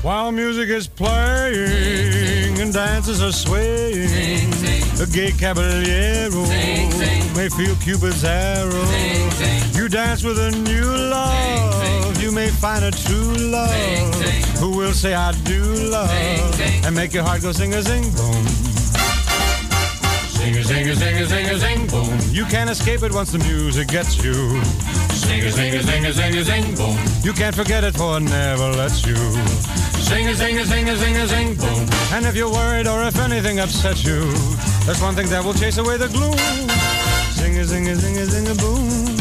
While 0.03 0.31
music 0.31 0.69
is 0.69 0.87
playing 0.87 2.59
and 2.59 2.71
dances 2.71 3.21
are 3.21 3.31
swaying, 3.31 4.53
a 5.01 5.07
gay 5.11 5.31
caballero 5.31 6.43
may 7.35 7.49
feel 7.49 7.75
Cupid's 7.77 8.23
arrow. 8.23 8.85
You 9.73 9.89
dance 9.89 10.23
with 10.23 10.37
a 10.37 10.51
new 10.51 10.85
love, 10.85 12.21
you 12.21 12.31
may 12.31 12.49
find 12.49 12.85
a 12.85 12.91
true 12.91 13.33
love 13.33 14.13
who 14.59 14.77
will 14.77 14.93
say 14.93 15.15
I 15.15 15.31
do 15.43 15.63
love 15.89 16.11
and 16.85 16.95
make 16.95 17.13
your 17.13 17.23
heart 17.23 17.41
go 17.41 17.51
sing 17.51 17.73
a 17.73 17.81
zing 17.81 18.03
boom. 18.11 18.76
Zingen, 20.47 20.65
zingen, 20.65 20.95
zingen, 20.95 21.27
zingen, 21.27 21.59
zing, 21.59 21.89
boom. 21.89 22.19
You 22.31 22.45
can't 22.45 22.69
escape 22.69 23.03
it 23.03 23.13
once 23.13 23.31
the 23.31 23.37
music 23.37 23.87
gets 23.87 24.15
you. 24.15 24.61
Zingen, 25.13 25.51
zingen, 25.51 25.83
zingen, 25.83 26.13
zingen, 26.13 26.45
zing, 26.45 26.75
boom. 26.75 26.97
You 27.21 27.33
can't 27.33 27.53
forget 27.53 27.83
it 27.83 27.97
for 27.97 28.15
it 28.15 28.23
never 28.23 28.73
lets 28.75 29.01
you. 29.01 29.15
Zingen, 29.99 30.35
zingen, 30.35 30.65
zingen, 30.65 30.97
zingen, 30.97 31.27
zing, 31.27 31.55
boom. 31.57 31.85
And 32.13 32.25
if 32.25 32.35
you're 32.35 32.49
worried 32.49 32.87
or 32.87 33.03
if 33.03 33.19
anything 33.19 33.59
upsets 33.59 34.03
you, 34.03 34.31
there's 34.85 35.01
one 35.01 35.15
thing 35.15 35.27
that 35.27 35.43
will 35.43 35.53
chase 35.53 35.79
away 35.79 35.97
the 35.97 36.07
gloom. 36.07 36.37
Sing 37.35 37.57
a 37.57 37.61
a 37.61 37.91
a 37.91 38.25
zing 38.25 38.47
a 38.47 38.55
boom. 38.55 39.16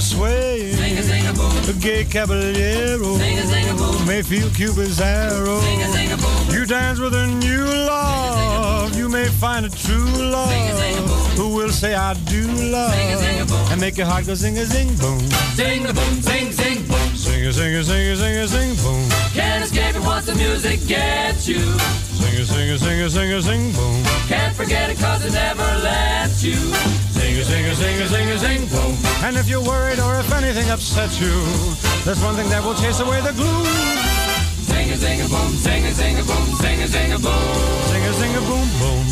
And 0.00 0.16
dances 0.16 1.10
are 1.10 1.34
swaying, 1.36 1.68
a 1.68 1.80
gay 1.80 2.04
caballero 2.04 3.18
may 4.06 4.22
feel 4.22 4.48
Cupid's 4.50 5.00
arrow. 5.00 5.60
You 6.50 6.66
dance 6.66 6.98
with 6.98 7.14
a 7.14 7.26
new 7.26 7.64
love, 7.64 8.96
you 8.96 9.08
may 9.08 9.26
find 9.26 9.66
a 9.66 9.70
true 9.70 10.04
love. 10.04 11.36
Who 11.36 11.54
will 11.54 11.70
say 11.70 11.94
I 11.94 12.14
do 12.14 12.46
love? 12.70 13.70
and 13.70 13.80
make 13.80 13.96
your 13.96 14.06
heart 14.06 14.26
go 14.26 14.34
zing 14.34 14.58
a 14.58 14.64
zing 14.64 14.94
boom. 14.96 15.20
Zing 15.54 15.86
a 15.86 15.92
boom, 15.92 16.22
zing, 16.22 16.52
zing, 16.52 16.86
boom. 16.86 16.99
Sing 17.52 17.74
a 17.74 17.82
sing 17.82 17.82
a 17.82 17.84
sing 17.84 18.06
a 18.06 18.16
sing 18.16 18.36
a 18.36 18.48
sing 18.48 18.74
boom. 18.76 19.08
Can't 19.34 19.64
escape 19.64 19.96
it 19.96 20.02
once 20.02 20.26
the 20.26 20.34
music 20.36 20.86
gets 20.86 21.48
you. 21.48 21.58
Sing 21.58 22.40
a 22.40 22.44
sing 22.44 22.70
a 22.70 22.78
sing 22.78 23.00
a 23.02 23.10
sing 23.10 23.32
a 23.32 23.42
sing 23.42 23.72
boom. 23.72 24.04
Can't 24.28 24.54
forget 24.54 24.88
it 24.88 24.98
cause 24.98 25.24
it 25.24 25.32
never 25.32 25.66
lets 25.82 26.44
you. 26.44 26.54
Zing 27.20 27.66
a, 27.66 27.74
zing 27.74 28.00
a, 28.00 28.06
zing 28.06 28.30
a, 28.30 28.38
zing, 28.38 28.66
boom. 28.68 28.96
And 29.22 29.36
if 29.36 29.48
you're 29.48 29.62
worried 29.62 29.98
or 29.98 30.18
if 30.20 30.32
anything 30.32 30.70
upsets 30.70 31.20
you, 31.20 31.30
there's 32.04 32.22
one 32.22 32.34
thing 32.34 32.48
that 32.50 32.62
will 32.62 32.74
chase 32.74 33.00
away 33.00 33.20
the 33.20 33.32
gloom. 33.32 33.66
Zing 34.70 34.90
a, 34.90 34.96
zing 34.96 35.20
a, 35.20 35.28
boom, 35.28 35.50
zing 35.56 35.84
a, 35.84 35.92
zing 35.92 36.18
a, 36.18 36.24
boom, 36.24 36.46
zing 36.62 36.82
a, 36.82 36.86
zing 36.86 37.12
a, 37.12 37.18
boom. 37.18 37.44
Sing 37.90 38.04
a 38.04 38.12
sing 38.12 38.36
a 38.36 38.40
boom 38.40 38.68
boom. 38.78 39.04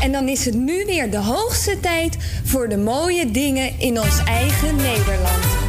En 0.00 0.12
dan 0.12 0.28
is 0.28 0.44
het 0.44 0.54
nu 0.54 0.84
weer 0.86 1.10
de 1.10 1.18
hoogste 1.18 1.80
tijd 1.80 2.16
voor 2.44 2.68
de 2.68 2.76
mooie 2.76 3.30
dingen 3.30 3.78
in 3.78 4.00
ons 4.00 4.18
eigen 4.24 4.76
Nederland. 4.76 5.63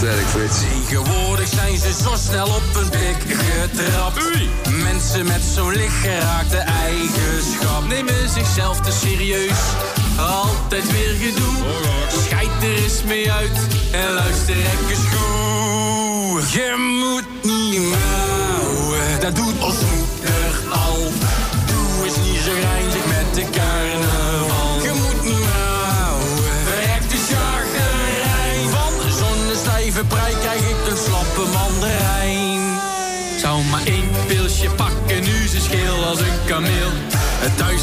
Sterk, 0.00 0.26
Frits. 0.26 0.58
Tegenwoordig 0.58 1.48
zijn 1.48 1.78
ze 1.78 1.92
zo 2.02 2.14
snel 2.16 2.46
op 2.46 2.62
een 2.74 2.88
pik 2.88 3.36
getrapt. 3.38 4.18
Mensen 4.82 5.26
met 5.26 5.42
zo'n 5.54 5.72
lichtgeraakte 5.72 6.56
eigenschap 6.56 7.88
nemen 7.88 8.28
zichzelf 8.28 8.80
te 8.80 8.92
serieus. 8.92 9.60
Altijd 10.16 10.92
weer 10.92 11.14
gedoe. 11.14 11.54
Scheid 12.26 12.62
er 12.62 12.82
eens 12.82 13.02
mee 13.02 13.32
uit 13.32 13.58
en 13.92 14.12
luister 14.12 14.56
eens 14.56 15.06
goed. 15.12 16.50
Je 16.50 16.74
moet 17.00 17.42
niet 17.42 17.80
mouwen, 17.80 19.20
dat 19.20 19.36
doet 19.36 19.59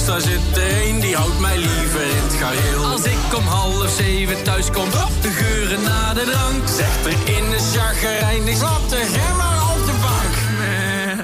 daar 0.08 0.22
zit 0.22 0.40
een 0.54 1.00
die 1.00 1.16
houdt 1.16 1.40
mij 1.40 1.58
liever 1.58 2.02
in 2.02 2.24
het 2.24 2.34
gareel. 2.34 2.86
Als 2.86 3.04
ik 3.04 3.36
om 3.36 3.44
half 3.44 3.90
zeven 3.90 4.44
thuis 4.44 4.72
kom, 4.72 4.84
op 4.84 5.22
de 5.22 5.30
geuren 5.30 5.82
na 5.84 6.14
de 6.14 6.24
drank. 6.24 6.68
Zegt 6.68 7.06
er 7.06 7.36
in 7.36 7.50
de 7.50 7.60
chagrijn, 7.74 8.48
ik 8.48 8.56
slaap 8.56 8.90
de 8.90 8.96
gemmer 8.96 9.62
op 9.74 9.86
de 9.86 9.94
bank. 10.02 10.36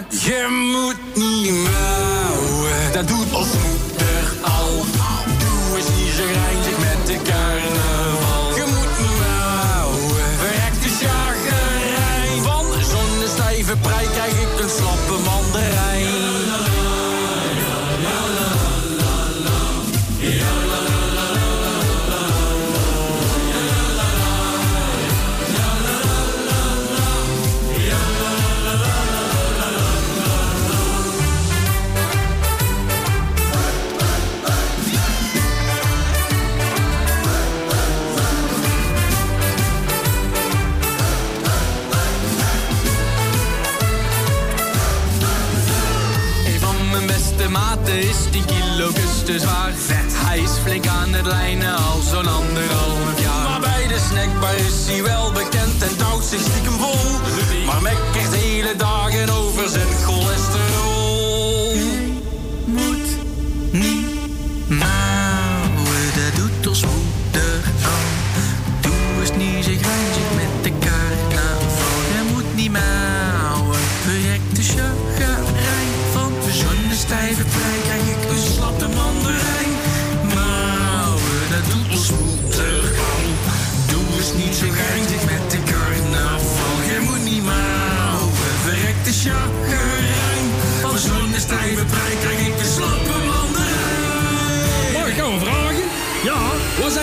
Je 0.26 0.48
moet 0.74 1.16
niet 1.16 1.52
meer. 1.52 2.03
Is 47.88 48.18
10 48.32 48.46
kilo 48.46 48.92
te 49.26 49.40
zwaar. 49.40 49.72
Hij 50.26 50.40
is 50.40 50.52
flink 50.64 50.88
aan 50.88 51.14
het 51.14 51.26
lijnen 51.26 51.76
al 51.76 52.02
zo'n 52.02 52.28
anderhalf 52.28 53.20
jaar. 53.22 53.50
Maar 53.50 53.60
bij 53.60 53.88
de 53.88 54.00
snackbar 54.10 54.56
is 54.56 54.88
hij 54.88 55.04
wel 55.04 55.32
bekend 55.32 55.84
en 55.84 56.04
houdt 56.04 56.26
zich 56.26 56.42
stiekem 56.42 56.80
vol. 56.80 57.13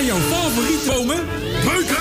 jouw 0.07 0.19
favoriete 0.19 0.93
bomen? 0.93 2.00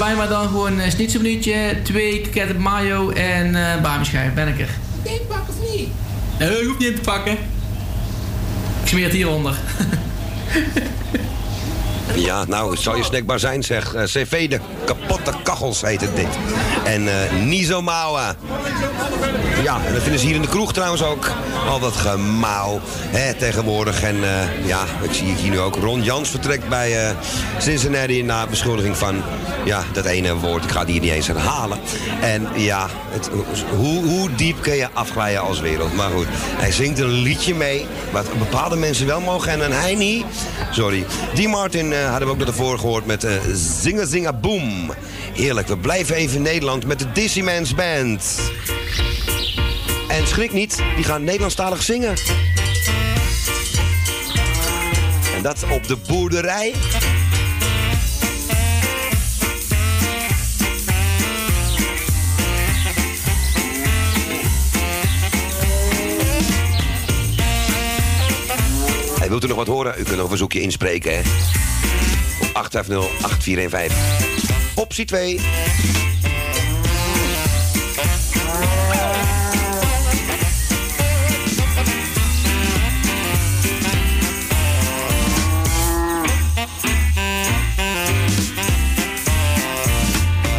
Bij 0.00 0.16
mij 0.16 0.26
dan 0.26 0.48
gewoon 0.48 0.78
een 0.78 0.90
schnitzelminuutje, 0.90 1.76
twee 1.82 2.20
kroketten 2.20 2.60
mayo 2.60 3.10
en 3.10 3.54
uh, 3.54 3.80
bamischijf. 3.82 4.34
Ben 4.34 4.48
ik 4.48 4.60
er. 4.60 4.68
Moet 5.02 5.12
je 5.12 5.20
pakken 5.28 5.54
of 5.54 5.70
niet? 5.70 5.88
Nee, 6.38 6.48
je 6.48 6.64
hoeft 6.66 6.78
niet 6.78 6.88
in 6.88 6.94
te 6.94 7.00
pakken. 7.00 7.32
Ik 7.32 8.88
smeer 8.88 9.04
het 9.04 9.12
hieronder. 9.12 9.54
Ja, 12.14 12.44
nou, 12.44 12.70
het 12.70 12.80
zal 12.80 12.96
je 12.96 13.04
snackbar 13.04 13.38
zijn, 13.38 13.62
zeg. 13.62 13.94
Eh, 13.94 14.02
CV 14.04 14.48
de 14.48 14.60
kapotte 14.94 15.32
kachels 15.42 15.80
heet 15.80 16.00
het 16.00 16.16
dit. 16.16 16.38
En 16.84 17.08
eh 17.08 17.32
Nizo 17.44 17.82
Maua. 17.82 18.34
Ja, 19.62 19.80
en 19.86 19.92
dat 19.92 20.02
vinden 20.02 20.20
ze 20.20 20.26
hier 20.26 20.34
in 20.34 20.42
de 20.42 20.48
kroeg 20.48 20.72
trouwens 20.72 21.02
ook. 21.02 21.30
Al 21.68 21.80
dat 21.80 21.96
gemauw 21.96 22.80
hè, 23.10 23.34
tegenwoordig. 23.34 24.02
En 24.02 24.24
eh, 24.24 24.66
ja, 24.66 24.84
ik 25.02 25.12
zie 25.12 25.34
hier 25.34 25.50
nu 25.50 25.60
ook. 25.60 25.76
Ron 25.76 26.02
Jans 26.02 26.30
vertrekt 26.30 26.68
bij 26.68 27.06
eh 27.06 27.16
Cincinnati 27.58 28.22
na 28.22 28.46
beschuldiging 28.46 28.96
van 28.96 29.22
ja, 29.64 29.82
dat 29.92 30.04
ene 30.04 30.34
woord. 30.34 30.64
Ik 30.64 30.70
ga 30.70 30.78
het 30.78 30.88
hier 30.88 31.00
niet 31.00 31.10
eens 31.10 31.26
herhalen. 31.26 31.78
En 32.20 32.48
ja, 32.56 32.86
het, 33.08 33.30
hoe, 33.76 34.04
hoe 34.04 34.34
diep 34.34 34.62
kun 34.62 34.74
je 34.74 34.88
afglijden 34.92 35.42
als 35.42 35.60
wereld? 35.60 35.94
Maar 35.94 36.10
goed, 36.10 36.26
hij 36.56 36.72
zingt 36.72 36.98
een 36.98 37.12
liedje 37.12 37.54
mee. 37.54 37.86
Wat 38.12 38.38
bepaalde 38.38 38.76
mensen 38.76 39.06
wel 39.06 39.20
mogen 39.20 39.62
en, 39.62 39.72
hij 39.72 39.94
niet. 39.94 40.24
Sorry. 40.70 41.06
Die 41.34 41.48
Martin 41.48 41.92
eh, 41.92 42.08
hadden 42.10 42.28
we 42.28 42.32
ook 42.32 42.38
nog 42.38 42.48
ervoor 42.48 42.78
gehoord 42.78 43.06
met 43.06 43.24
eh 43.24 43.32
Zinga 43.54 44.06
Zinga 44.06 44.32
Boom. 44.32 44.79
Heerlijk, 45.34 45.68
we 45.68 45.78
blijven 45.78 46.14
even 46.14 46.42
Nederland 46.42 46.86
met 46.86 46.98
de 46.98 47.12
Dissimans 47.12 47.74
Band. 47.74 48.40
En 50.08 50.26
schrik 50.26 50.52
niet, 50.52 50.82
die 50.96 51.04
gaan 51.04 51.24
Nederlandstalig 51.24 51.82
zingen. 51.82 52.14
En 55.36 55.42
dat 55.42 55.64
op 55.70 55.86
de 55.86 55.96
boerderij. 56.08 56.74
Hey, 69.18 69.28
wilt 69.28 69.44
u 69.44 69.46
nog 69.46 69.56
wat 69.56 69.66
horen? 69.66 69.94
U 69.98 70.02
kunt 70.02 70.08
nog 70.08 70.22
een 70.22 70.28
verzoekje 70.28 70.60
inspreken, 70.60 71.12
hè? 71.14 71.20
Op 72.40 72.70
850-8415. 74.26 74.29
Optie 74.80 75.04
2. 75.04 75.40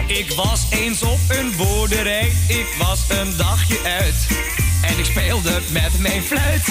Ik 0.07 0.31
was 0.35 0.65
eens 0.69 1.01
op 1.03 1.19
een 1.27 1.53
boerderij, 1.57 2.31
ik 2.47 2.75
was 2.77 2.99
een 3.09 3.37
dagje 3.37 3.79
uit. 3.83 4.27
En 4.81 4.99
ik 4.99 5.05
speelde 5.05 5.59
met 5.71 5.99
mijn 5.99 6.21
fluit, 6.21 6.65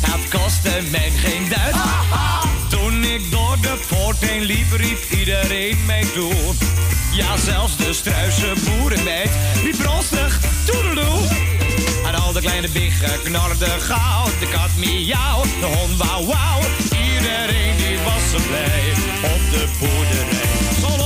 het 0.00 0.40
kostte 0.40 0.80
mij 0.90 1.10
geen 1.10 1.48
duit. 1.48 1.74
Toen 2.68 3.04
ik 3.04 3.30
door 3.30 3.56
de 3.60 3.80
poort 3.88 4.18
heen 4.18 4.42
liep, 4.42 4.72
riep 4.72 5.10
iedereen 5.10 5.84
mij 5.86 6.04
toe. 6.14 6.34
Ja, 7.12 7.36
zelfs 7.36 7.76
de 7.76 7.92
struise 7.92 8.52
boerenmeid 8.64 9.30
riep 9.62 9.80
rostig 9.80 10.40
toedeloe. 10.64 11.28
En 12.06 12.14
al 12.14 12.32
de 12.32 12.40
kleine 12.40 12.68
biggen 12.68 13.22
knarden 13.22 13.80
gauw, 13.80 14.24
de 14.40 14.48
kat 14.48 14.70
miauw, 14.76 15.42
de 15.60 15.66
hond 15.66 15.96
wauw. 15.96 16.60
Iedereen 16.82 17.76
die 17.76 17.98
was 18.04 18.30
zo 18.30 18.38
blij 18.48 18.92
op 19.22 19.50
de 19.50 19.64
boerderij. 19.78 21.01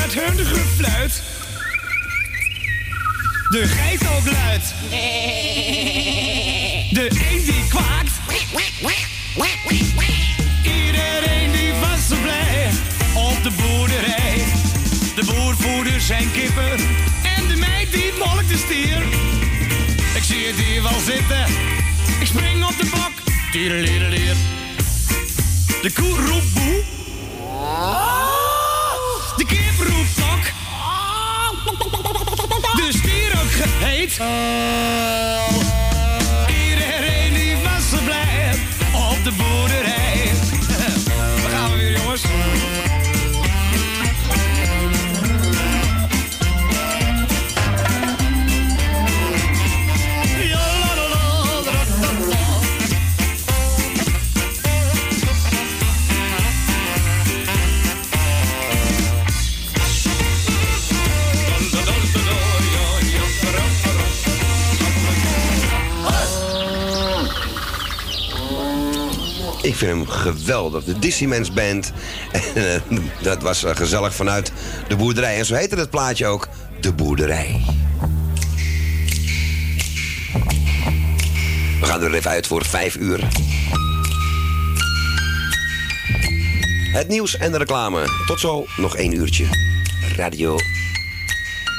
Met 0.00 0.14
hun 0.14 0.46
gefluit. 0.46 1.22
De 3.48 3.66
geit 3.66 4.00
ook 4.08 4.24
luid. 4.32 4.74
De 6.90 7.08
eend 7.30 7.46
die 7.46 7.64
kwaakt. 7.68 8.10
Iedereen 10.62 11.52
die 11.52 11.72
was 11.72 12.08
zo 12.08 12.16
blij 12.22 12.70
op 13.14 13.42
de 13.42 13.50
boerderij. 13.50 14.44
De 15.14 15.24
boer 15.24 15.56
voerde 15.56 16.00
zijn 16.00 16.32
kippen 16.32 16.72
en 17.36 17.46
de 17.48 17.56
meid 17.56 17.92
die 17.92 18.12
molkt 18.18 18.48
de 18.48 18.56
stier. 18.56 19.02
Ik 20.14 20.22
zie 20.22 20.46
het 20.46 20.56
hier 20.56 20.82
wel 20.82 21.00
zitten, 21.00 21.44
ik 22.20 22.26
spring 22.26 22.64
op 22.64 22.76
de 22.78 22.88
bok. 22.90 23.12
Tiedelierelier. 23.52 24.36
De 25.82 25.92
koe 25.92 26.26
roept 26.26 26.54
boe. 26.54 26.99
Lief. 34.18 35.72
Iedereen 36.70 37.34
die 37.34 37.56
was 37.56 37.90
zo 37.90 38.04
blij 38.04 38.54
op 38.92 39.24
de 39.24 39.32
boerderij. 39.32 39.89
Vind 69.80 69.98
hem 69.98 70.06
geweldig. 70.06 70.84
De 70.84 71.48
Band. 71.54 71.92
En, 72.54 72.80
eh, 72.90 72.98
dat 73.22 73.42
was 73.42 73.64
eh, 73.64 73.76
gezellig 73.76 74.14
vanuit 74.14 74.52
de 74.88 74.96
boerderij. 74.96 75.38
En 75.38 75.44
zo 75.44 75.54
heette 75.54 75.76
het 75.76 75.90
plaatje 75.90 76.26
ook. 76.26 76.48
De 76.80 76.92
boerderij. 76.92 77.60
We 81.80 81.86
gaan 81.86 82.02
er 82.02 82.14
even 82.14 82.30
uit 82.30 82.46
voor 82.46 82.64
vijf 82.64 82.96
uur. 82.96 83.28
Het 86.92 87.08
nieuws 87.08 87.36
en 87.36 87.52
de 87.52 87.58
reclame. 87.58 88.04
Tot 88.26 88.40
zo, 88.40 88.66
nog 88.76 88.96
één 88.96 89.12
uurtje. 89.12 89.44
Radio 90.16 90.56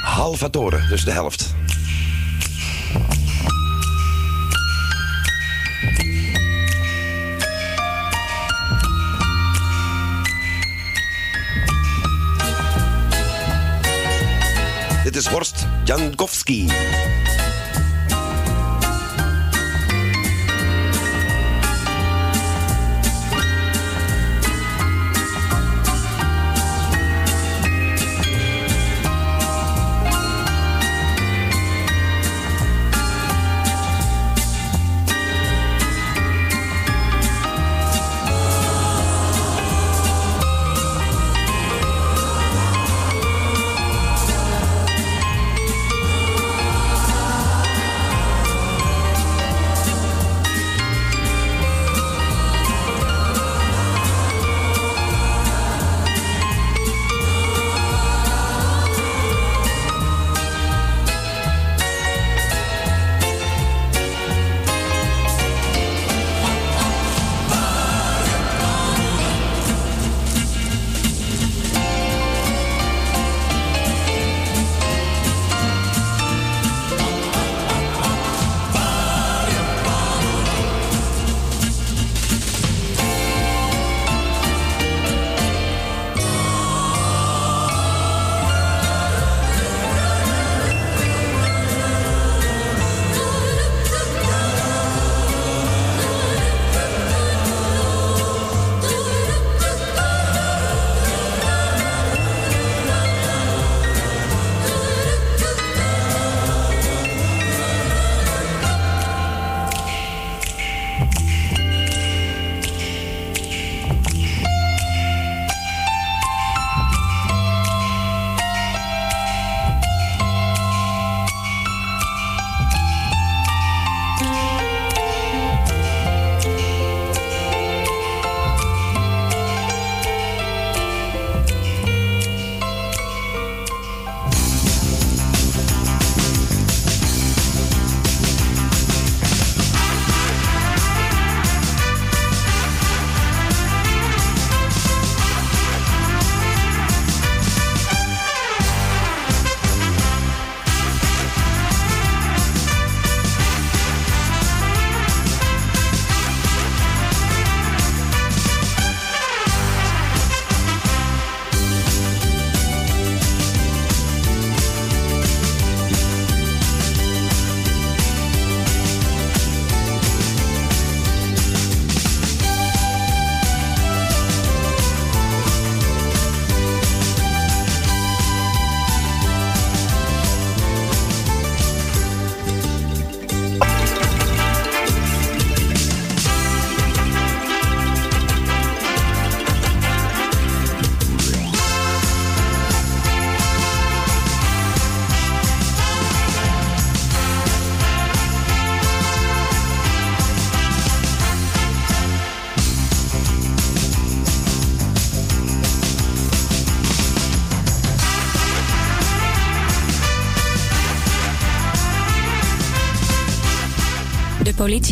Halvatore, 0.02 0.86
dus 0.88 1.04
de 1.04 1.12
helft. 1.12 1.51
Horst 15.32 15.66
Jankowski. 15.88 16.68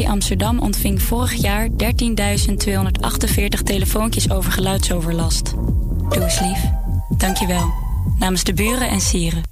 Amsterdam 0.08 0.58
ontving 0.58 1.02
vorig 1.02 1.34
jaar 1.34 1.68
13.248 1.68 1.74
telefoontjes 3.64 4.30
over 4.30 4.52
geluidsoverlast. 4.52 5.54
Doe 6.08 6.22
eens 6.22 6.40
lief. 6.40 6.58
Dankjewel. 7.16 7.72
Namens 8.18 8.44
de 8.44 8.52
buren 8.52 8.88
en 8.88 9.00
sieren. 9.00 9.42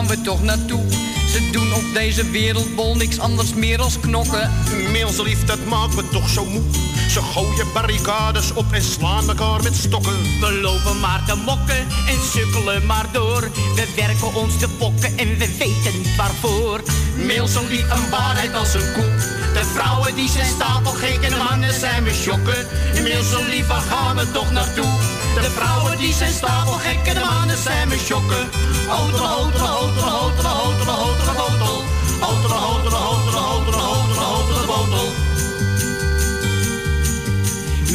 Gaan 0.00 0.16
we 0.16 0.20
toch 0.20 0.42
naartoe? 0.42 0.84
Ze 1.28 1.48
doen 1.52 1.74
op 1.74 1.84
deze 1.94 2.30
wereldbol 2.30 2.96
niks 2.96 3.18
anders 3.18 3.54
meer 3.54 3.80
als 3.80 4.00
knokken. 4.00 4.50
Mensenlief, 4.92 5.44
dat 5.44 5.64
maakt 5.64 5.96
me 5.96 6.08
toch 6.08 6.28
zo 6.28 6.44
moe. 6.44 6.62
Ze 7.08 7.22
gooien 7.22 7.72
barricades 7.72 8.52
op 8.52 8.72
en 8.72 8.82
slaan 8.82 9.28
elkaar 9.28 9.62
met 9.62 9.74
stokken. 9.74 10.22
We 10.40 10.58
lopen 10.62 11.00
maar 11.00 11.22
te 11.26 11.34
mokken 11.36 11.78
en 12.08 12.18
sukkelen 12.32 12.86
maar 12.86 13.06
door. 13.12 13.40
We 13.74 13.86
werken 13.96 14.34
ons 14.34 14.58
de 14.58 14.68
pokken 14.68 15.18
en 15.18 15.38
we 15.38 15.56
weten 15.58 15.98
niet 15.98 16.16
waarvoor. 16.16 16.80
Milson 17.16 17.68
liep 17.68 17.90
een 17.90 18.10
waarheid 18.10 18.54
als 18.54 18.74
een 18.74 18.92
koe. 18.92 19.10
De 19.54 19.64
vrouwen 19.74 20.14
die 20.14 20.28
zijn 20.28 20.46
stapelgek 20.46 21.22
en 21.22 21.30
de 21.30 21.44
mannen 21.48 21.74
zijn 21.80 22.04
we 22.04 22.12
shokken. 22.14 22.66
Milson 23.02 23.48
lief, 23.48 23.66
waar 23.66 23.80
gaan 23.80 24.16
we 24.16 24.30
toch 24.32 24.50
naartoe? 24.50 25.09
De 25.34 25.50
vrouwen 25.50 25.98
die 25.98 26.12
zijn 26.12 26.32
stapelgek 26.32 27.06
en 27.06 27.14
de 27.14 27.20
mannen 27.20 27.56
zijn 27.56 27.88
we 27.88 27.98
shokken. 27.98 28.48
Hotele, 28.88 29.26
hotele, 29.26 29.66
hotele, 29.66 30.08
hotele, 30.10 30.48
hotele, 30.48 30.90
hotele, 30.90 31.32
botel. 31.32 31.82
Hotele, 32.20 32.54
hotele, 32.54 32.96
hotele, 32.96 33.36
hotele, 33.36 33.76
hotele, 33.76 34.20
hotele, 34.20 34.66
botel. 34.66 35.08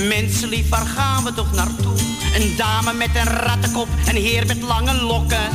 Mensenlief, 0.08 0.70
waar 0.70 0.86
gaan 0.86 1.24
we 1.24 1.34
toch 1.34 1.52
naartoe? 1.54 1.98
Een 2.36 2.56
dame 2.58 2.94
met 2.94 3.16
een 3.16 3.28
rattenkop, 3.28 3.88
een 4.06 4.16
heer 4.16 4.46
met 4.46 4.62
lange 4.62 4.94
lokken. 4.94 5.50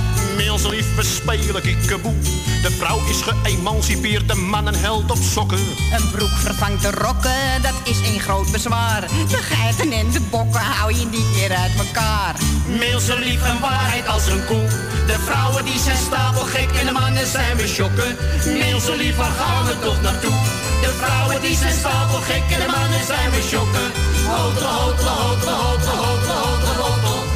Mensenlief, 0.46 0.94
we 0.96 1.02
spelen 1.02 1.62
kikkeboe. 1.62 2.14
De 2.62 2.70
vrouw 2.70 3.00
is 3.08 3.20
geëmancipeerd, 3.22 4.28
de 4.28 4.34
man 4.34 4.66
een 4.66 4.74
held 4.74 5.10
op 5.10 5.16
sokken. 5.16 5.58
Een 5.92 6.10
broek 6.10 6.30
vervangt 6.30 6.82
de 6.82 6.90
rokken, 6.90 7.62
dat 7.62 7.74
is 7.84 7.98
een 7.98 8.20
groot 8.20 8.52
bezwaar. 8.52 9.00
De 9.28 9.36
geiten 9.36 9.92
en 9.92 10.10
de 10.10 10.20
bokken 10.20 10.60
hou 10.60 10.94
je 10.94 11.06
niet 11.06 11.30
meer 11.34 11.52
uit 11.56 11.76
elkaar. 11.78 12.34
Mensenlief, 12.78 13.48
een 13.48 13.60
waarheid 13.60 14.08
als 14.08 14.26
een 14.26 14.44
koe. 14.44 14.66
De 15.06 15.18
vrouwen 15.26 15.64
die 15.64 15.78
zijn 15.78 15.96
stapelgek 15.96 16.70
en 16.80 16.86
de 16.86 16.92
mannen 16.92 17.26
zijn 17.26 17.56
we 17.56 17.66
shokken. 17.66 18.16
Mensenlief, 18.44 19.16
waar 19.16 19.36
gaan 19.38 19.64
we 19.64 19.78
toch 19.78 20.02
naartoe? 20.02 20.36
De 20.80 20.92
vrouwen 21.00 21.40
die 21.40 21.56
zijn 21.56 21.74
stapelgek 21.74 22.42
en 22.50 22.60
de 22.60 22.70
mannen 22.76 23.04
zijn 23.06 23.30
we 23.30 23.42
shokken. 23.50 23.88
Hotele, 24.26 24.66
hotele, 24.66 25.08
hotele, 25.08 25.50
hotele, 25.50 25.96
hotele, 25.96 26.32
hotele, 26.32 26.82
hotele. 26.82 27.29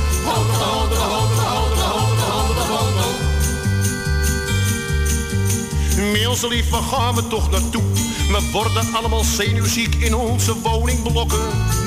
Mensenlief, 6.35 6.71
waar 6.71 6.83
gaan 6.83 7.15
we 7.15 7.27
toch 7.27 7.51
naartoe? 7.51 7.83
We 8.29 8.49
worden 8.53 8.95
allemaal 8.95 9.25
zenuwziek 9.25 9.95
in 9.95 10.15
onze 10.15 10.61
woningblokken. 10.61 11.39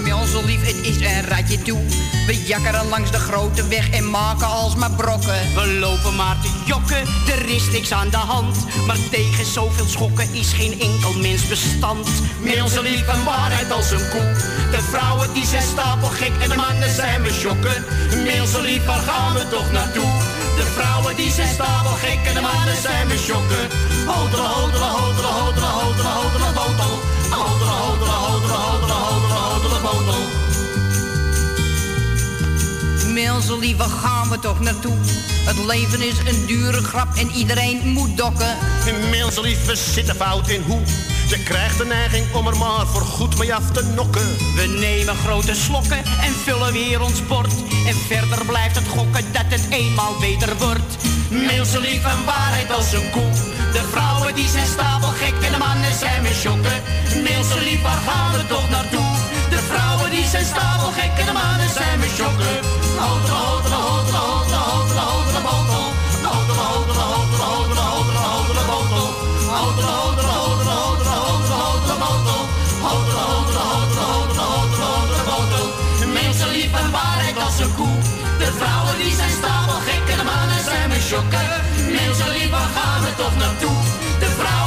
Mensenlief, 0.03 0.65
het 0.65 0.85
is 0.85 0.95
een 0.95 1.21
ratje 1.21 1.61
toe. 1.61 1.79
We 2.25 2.43
jakkeren 2.45 2.87
langs 2.87 3.11
de 3.11 3.17
grote 3.17 3.67
weg 3.67 3.89
en 3.89 4.09
maken 4.09 4.47
alsmaar 4.47 4.91
brokken. 4.91 5.53
We 5.55 5.77
lopen 5.79 6.15
maar 6.15 6.37
te 6.41 6.49
jokken, 6.65 7.01
er 7.27 7.49
is 7.49 7.71
niks 7.71 7.91
aan 7.91 8.09
de 8.09 8.17
hand. 8.17 8.57
Maar 8.85 8.97
tegen 9.11 9.45
zoveel 9.45 9.87
schokken 9.87 10.33
is 10.33 10.53
geen 10.53 10.79
enkel 10.79 11.13
mens 11.13 11.47
bestand. 11.47 12.09
Mensenlief, 12.41 13.07
een 13.07 13.23
waarheid 13.23 13.71
als 13.71 13.91
een 13.91 14.09
koe. 14.09 14.35
De 14.71 14.81
vrouwen 14.91 15.33
die 15.33 15.45
zijn 15.45 15.63
stapelgek 15.63 16.31
en 16.41 16.49
de 16.49 16.55
mannen 16.55 16.95
zijn 16.95 17.21
we 17.21 17.31
shokken. 17.31 17.85
Mensenlief, 18.23 18.85
waar 18.85 19.01
gaan 19.01 19.33
we 19.33 19.47
toch 19.49 19.71
naartoe? 19.71 20.26
De 20.57 20.63
vrouwen 20.63 21.15
die 21.15 21.31
zijn 21.31 21.47
stapelgek 21.47 22.19
en 22.25 22.33
de 22.33 22.41
mannen 22.41 22.77
zijn 22.81 23.07
we 23.07 23.17
shokken. 23.17 23.65
Hotele, 24.05 24.47
hotele, 24.47 24.89
hotele, 24.99 25.27
hotele, 25.27 25.65
hotele, 25.65 26.07
hotele, 26.07 26.49
botel. 26.57 26.95
Hotele, 27.35 27.71
hotele, 27.83 28.11
hotele, 28.11 28.17
hotele, 28.25 28.57
hotele, 28.65 28.86
Mensenlief, 33.27 33.77
waar 33.77 33.89
gaan 33.89 34.29
we 34.29 34.39
toch 34.39 34.59
naartoe? 34.59 34.95
Het 35.45 35.57
leven 35.65 36.01
is 36.01 36.17
een 36.17 36.45
dure 36.45 36.83
grap 36.83 37.15
en 37.15 37.31
iedereen 37.31 37.87
moet 37.87 38.17
dokken. 38.17 38.57
Mensenlief, 39.09 39.65
we 39.65 39.75
zitten 39.75 40.15
fout 40.15 40.47
in 40.47 40.61
hoe. 40.61 40.81
Je 41.27 41.43
krijgt 41.43 41.77
de 41.77 41.85
neiging 41.85 42.33
om 42.33 42.47
er 42.47 42.57
maar 42.57 42.87
voor 42.87 43.01
goed 43.01 43.37
mee 43.37 43.53
af 43.55 43.71
te 43.71 43.83
nokken. 43.83 44.27
We 44.55 44.77
nemen 44.79 45.15
grote 45.15 45.55
slokken 45.55 45.97
en 45.97 46.33
vullen 46.43 46.73
weer 46.73 47.01
ons 47.01 47.27
bord. 47.27 47.53
En 47.87 47.95
verder 48.07 48.45
blijft 48.45 48.75
het 48.75 48.87
gokken 48.87 49.25
dat 49.31 49.45
het 49.47 49.65
eenmaal 49.69 50.15
beter 50.19 50.57
wordt. 50.57 50.95
Mensenlief, 51.29 52.03
een 52.03 52.25
waarheid 52.25 52.71
als 52.71 52.93
een 52.93 53.09
koe. 53.09 53.31
De 53.73 53.83
vrouwen 53.91 54.35
die 54.35 54.47
zijn 54.47 54.67
stapelgek 54.67 55.33
en 55.41 55.51
de 55.51 55.57
mannen 55.57 55.93
zijn 55.99 56.23
we 56.23 56.33
shokken. 56.33 56.81
Mensenlief, 57.23 57.81
waar 57.81 58.01
gaan 58.07 58.31
we 58.31 58.47
toch 58.47 58.69
naartoe? 58.69 59.26
De 59.49 59.59
vrouwen 59.69 60.09
die 60.09 60.25
zijn 60.25 60.45
stapelgek 60.45 61.17
en 61.17 61.25
de 61.25 61.31
mannen 61.31 61.69
zijn 61.69 61.99
hotele, 63.37 63.81
botel. 64.13 64.25
Hotele, 64.27 64.99
hotele, 64.99 65.41
hotele, 65.47 66.63
hotele, 66.69 67.83
hotele, 67.91 68.23
hotele, 68.33 68.63
botel. 68.71 69.07
Hotele, 69.55 69.91
hotele, 70.01 70.35
hotele, 70.41 70.75
hotele, 70.83 71.15
hotele, 71.25 71.57
hotele, 71.63 71.95
botel. 72.01 72.41
Hotele, 72.85 73.23
hotele, 73.31 73.63
hotele, 73.71 74.05
hotele, 74.05 74.45
hotele, 74.47 74.85
hotele, 74.91 75.23
botel. 75.29 75.67
Mensenlief, 76.13 76.71
een 76.81 76.91
waarheid 76.91 77.37
als 77.45 77.59
een 77.59 77.75
koe. 77.75 77.97
De 78.41 78.49
vrouwen 78.59 78.95
die 78.97 79.13
zijn 79.19 79.33
stapelgek 79.39 80.03
en 80.11 80.17
de 80.17 80.23
mannen 80.23 80.63
zijn 80.69 80.89
we 80.89 80.99
shokken. 81.09 81.47
Mensenlief, 81.97 82.49
waar 82.49 82.71
gaan 82.75 83.01
we 83.03 83.11
toch 83.21 83.35
naartoe? 83.37 83.77
De 84.19 84.29
vrouwen 84.39 84.66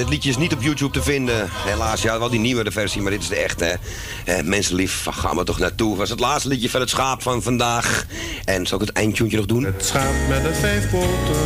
dit 0.00 0.08
liedje 0.08 0.30
is 0.30 0.36
niet 0.36 0.52
op 0.52 0.62
YouTube 0.62 0.92
te 0.92 1.02
vinden. 1.02 1.48
Helaas, 1.52 2.02
ja, 2.02 2.18
wel 2.18 2.30
die 2.30 2.40
nieuwere 2.40 2.70
versie, 2.70 3.02
maar 3.02 3.10
dit 3.10 3.22
is 3.22 3.28
de 3.28 3.36
echte. 3.36 3.78
Eh, 4.24 4.40
mensenlief, 4.42 5.04
waar 5.04 5.14
gaan 5.14 5.36
we 5.36 5.44
toch 5.44 5.58
naartoe? 5.58 5.96
Was 5.96 6.10
het 6.10 6.20
laatste 6.20 6.48
liedje 6.48 6.70
van 6.70 6.80
het 6.80 6.90
schaap 6.90 7.22
van 7.22 7.42
vandaag. 7.42 8.06
En 8.44 8.66
zal 8.66 8.80
ik 8.80 8.86
het 8.86 8.96
eindtuntje 8.96 9.36
nog 9.36 9.46
doen? 9.46 9.64
Het 9.64 9.84
schaap 9.84 10.14
met 10.28 10.42
de 10.42 10.54
vijf 10.54 10.90
poten. 10.90 11.36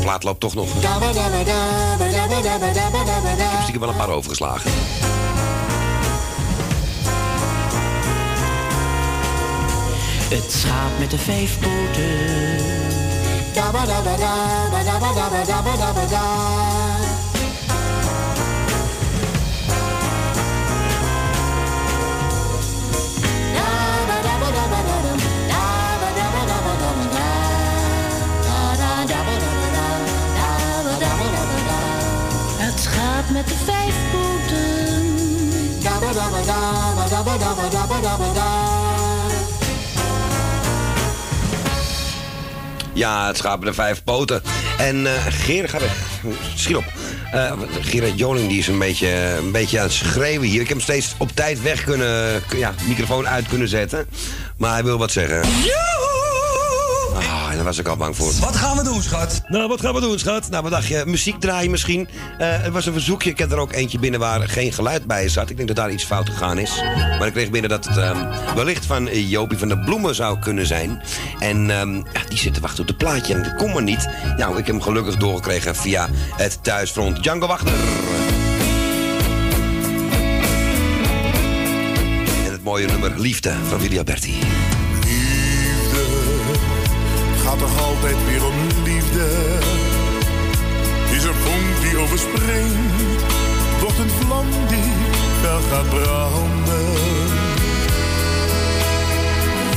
plaat 0.00 0.22
loopt 0.22 0.40
toch 0.40 0.54
nog. 0.54 0.76
Ik 0.76 0.82
heb 3.38 3.60
stiekem 3.60 3.80
wel 3.80 3.88
een 3.88 3.96
paar 3.96 4.10
overgeslagen. 4.10 4.70
Het 10.28 10.52
schaap 10.52 10.98
met 10.98 11.10
de 11.10 11.18
vijf 11.18 11.58
poten. 11.58 12.56
Met 33.32 33.46
de 33.48 33.54
vijf 33.64 33.94
poten. 34.12 34.86
Ja, 42.92 43.26
het 43.26 43.36
schaap 43.36 43.58
met 43.58 43.68
de 43.68 43.74
vijf 43.74 44.04
poten. 44.04 44.42
En 44.78 45.06
eh 45.06 45.12
Gerard 45.28 45.70
gaat 45.70 45.80
weg. 45.80 45.96
Schiet 46.54 46.76
op. 46.76 46.84
Eh 47.32 47.52
Gerard 47.80 48.18
Joling 48.18 48.48
die 48.48 48.58
is 48.58 48.68
een 48.68 48.78
beetje, 48.78 49.36
een 49.38 49.52
beetje 49.52 49.78
aan 49.78 49.84
het 49.84 49.92
schreeuwen 49.92 50.48
hier. 50.48 50.60
Ik 50.60 50.68
heb 50.68 50.76
hem 50.76 50.86
steeds 50.86 51.14
op 51.18 51.30
tijd 51.34 51.62
weg 51.62 51.84
kunnen... 51.84 52.42
Ja, 52.56 52.74
microfoon 52.88 53.28
uit 53.28 53.48
kunnen 53.48 53.68
zetten. 53.68 54.06
Maar 54.56 54.72
hij 54.72 54.84
wil 54.84 54.98
wat 54.98 55.10
zeggen. 55.10 55.40
Was 57.66 57.78
ik 57.78 57.88
al 57.88 57.96
bang 57.96 58.16
voor. 58.16 58.32
Wat 58.40 58.56
gaan 58.56 58.76
we 58.76 58.82
doen, 58.82 59.02
schat? 59.02 59.42
Nou, 59.46 59.68
wat 59.68 59.80
gaan 59.80 59.94
we 59.94 60.00
doen, 60.00 60.18
schat? 60.18 60.50
Nou, 60.50 60.62
wat 60.62 60.72
dacht 60.72 60.86
je? 60.86 61.02
Muziek 61.06 61.40
draaien 61.40 61.70
misschien? 61.70 62.08
Eh 62.38 62.62
het 62.62 62.72
was 62.72 62.86
een 62.86 62.92
verzoekje. 62.92 63.30
Ik 63.30 63.38
heb 63.38 63.52
er 63.52 63.58
ook 63.58 63.72
eentje 63.72 63.98
binnen 63.98 64.20
waar 64.20 64.48
geen 64.48 64.72
geluid 64.72 65.06
bij 65.06 65.28
zat. 65.28 65.50
Ik 65.50 65.56
denk 65.56 65.68
dat 65.68 65.76
daar 65.76 65.90
iets 65.90 66.04
fout 66.04 66.28
gegaan 66.28 66.58
is. 66.58 66.82
Maar 67.18 67.26
ik 67.26 67.32
kreeg 67.32 67.50
binnen 67.50 67.70
dat 67.70 67.84
het 67.84 67.96
ehm, 67.96 68.54
wellicht 68.54 68.86
van 68.86 69.08
eh, 69.08 69.30
Jopie 69.30 69.58
van 69.58 69.68
de 69.68 69.78
Bloemen 69.78 70.14
zou 70.14 70.38
kunnen 70.38 70.66
zijn. 70.66 71.02
En 71.38 71.70
ehm, 71.70 71.94
ja, 71.94 72.24
die 72.28 72.38
zit 72.38 72.54
te 72.54 72.60
wachten 72.60 72.80
op 72.80 72.86
de 72.86 72.94
plaatje. 72.94 73.34
En 73.34 73.42
dat 73.42 73.54
kon 73.54 73.72
maar 73.72 73.82
niet. 73.82 74.08
Nou, 74.36 74.50
ik 74.50 74.66
heb 74.66 74.66
hem 74.66 74.82
gelukkig 74.82 75.16
doorgekregen 75.16 75.76
via 75.76 76.08
het 76.36 76.58
thuisfront. 76.62 77.22
Django 77.22 77.46
Wachter. 77.46 77.72
En 82.44 82.52
het 82.52 82.62
mooie 82.62 82.86
nummer 82.86 83.20
Liefde 83.20 83.54
van 83.68 83.78
Willy 83.78 83.98
Alberti. 83.98 84.38
Gaat 87.46 87.58
toch 87.58 87.84
altijd 87.84 88.16
weer 88.28 88.44
om 88.44 88.54
liefde. 88.84 89.26
Is 91.10 91.24
een 91.24 91.34
vonk 91.34 91.80
die 91.82 91.98
overspringt, 91.98 93.22
wordt 93.80 93.98
een 93.98 94.10
vlam 94.10 94.46
die 94.68 94.92
fel 95.40 95.60
gaat 95.70 95.88
branden. 95.88 96.92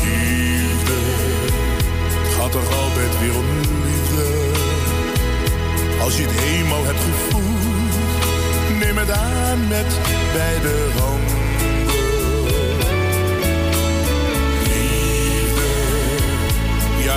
Liefde, 0.04 1.00
gaat 2.38 2.52
toch 2.52 2.72
altijd 2.84 3.20
weer 3.20 3.36
om 3.36 3.50
liefde. 3.86 4.28
Als 6.02 6.18
je 6.18 6.24
het 6.24 6.42
eenmaal 6.42 6.86
hebt 6.86 7.04
gevoeld, 7.10 7.94
neem 8.80 8.98
het 8.98 9.12
aan 9.12 9.68
met 9.68 9.98
beide 10.34 10.76
handen. 11.00 11.39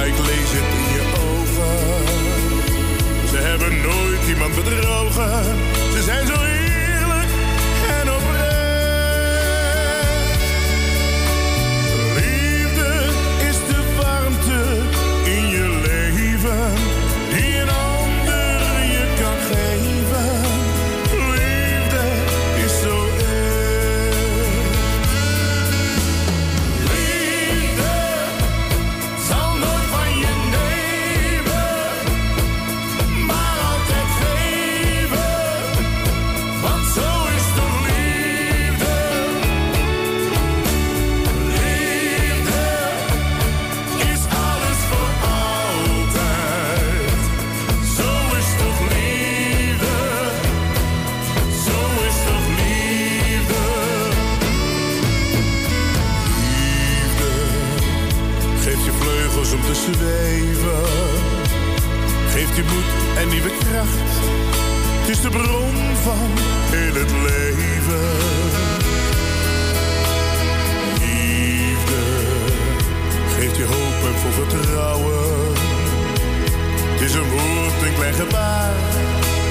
Ik 0.06 0.18
lees 0.18 0.50
het 0.56 0.68
in 0.80 0.92
je 0.96 1.04
ogen. 1.28 2.08
Ze 3.28 3.36
hebben 3.36 3.80
nooit 3.80 4.28
iemand 4.28 4.54
bedrogen. 4.54 5.44
Ze 5.92 6.02
zijn 6.02 6.26
zo 6.26 6.51
Je 62.54 62.62
moed 62.62 63.18
en 63.18 63.28
nieuwe 63.28 63.48
kracht. 63.48 64.12
Het 65.00 65.08
is 65.08 65.20
de 65.20 65.28
bron 65.28 65.74
van 66.02 66.30
heel 66.70 66.94
het 66.94 67.10
leven. 67.10 68.08
Liefde 71.00 72.02
geeft 73.36 73.56
je 73.56 73.64
hoop 73.64 73.98
en 74.08 74.18
voor 74.18 74.32
vertrouwen. 74.32 75.52
Het 76.92 77.00
is 77.00 77.14
een 77.14 77.30
woord, 77.30 77.82
een 77.82 77.94
klein 77.94 78.14
gebaar. 78.14 78.74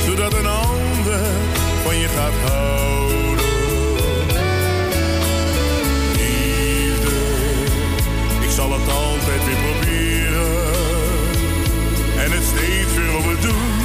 Zodat 0.05 0.33
een 0.33 0.47
ander 0.47 1.25
van 1.83 1.97
je 1.97 2.07
gaat 2.07 2.51
houden. 2.51 3.45
Liefde 6.17 7.15
ik 8.41 8.51
zal 8.51 8.71
het 8.71 8.89
altijd 8.89 9.45
weer 9.45 9.55
proberen. 9.55 10.20
Steeds 12.61 12.93
weer 12.93 13.15
opnieuw 13.17 13.39
doen. 13.39 13.80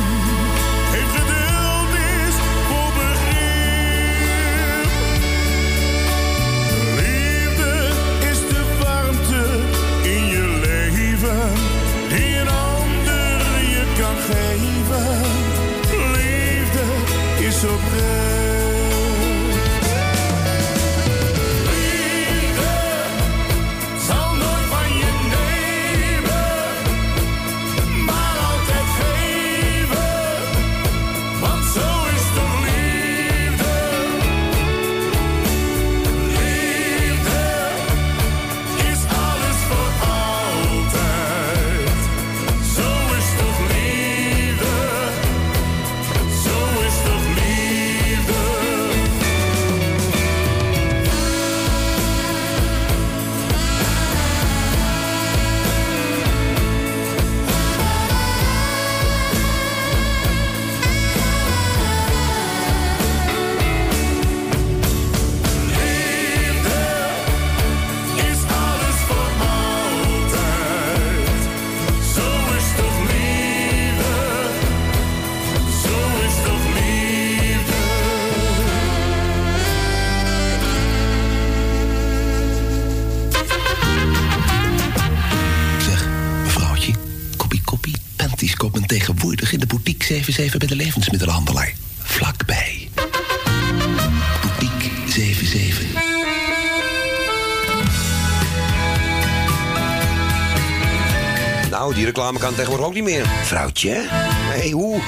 dame 102.26 102.38
kan 102.38 102.54
tegenwoordig 102.54 102.86
ook 102.86 102.94
niet 102.94 103.04
meer. 103.04 103.26
Vrouwtje? 103.42 104.06
Hey, 104.08 104.70
hoe? 104.70 105.00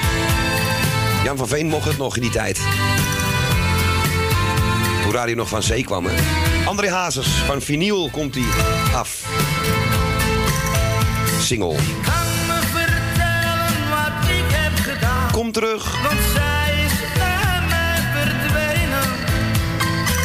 Jan 1.25 1.37
van 1.37 1.49
Veen 1.49 1.67
mocht 1.67 1.85
het 1.85 1.99
nog 1.99 2.17
in 2.17 2.23
die 2.23 2.31
tijd. 2.31 2.61
Hoe 5.05 5.27
die 5.27 5.35
nog 5.35 5.49
van 5.49 5.63
zee 5.63 5.85
kwam. 5.85 6.07
André 6.65 6.91
Hazes, 6.91 7.27
van 7.27 7.63
Vinyl 7.63 8.09
komt 8.11 8.35
hij 8.35 8.45
af. 8.95 9.25
Single. 11.41 11.75
Kan 12.03 12.29
me 12.47 12.59
vertellen 12.73 13.91
wat 13.91 14.31
ik 14.31 14.49
heb 14.49 14.95
gedaan. 14.95 15.33
Kom 15.33 15.53
terug. 15.53 16.03
Want 16.03 16.21
zij 16.35 16.85
is 16.85 16.93
bij 17.15 17.61
mij 17.69 17.99
verdwenen. 18.15 19.09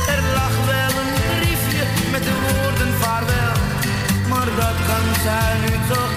Er 0.07 0.23
lag 0.33 0.65
wel 0.65 0.93
een 1.01 1.13
briefje 1.39 1.83
met 2.11 2.23
de 2.23 2.35
woorden 2.47 2.93
vaarwel. 2.99 3.55
Maar 4.29 4.45
dat 4.45 4.75
kan 4.87 5.21
zij 5.23 5.53
nu 5.61 5.93
toch 5.93 6.12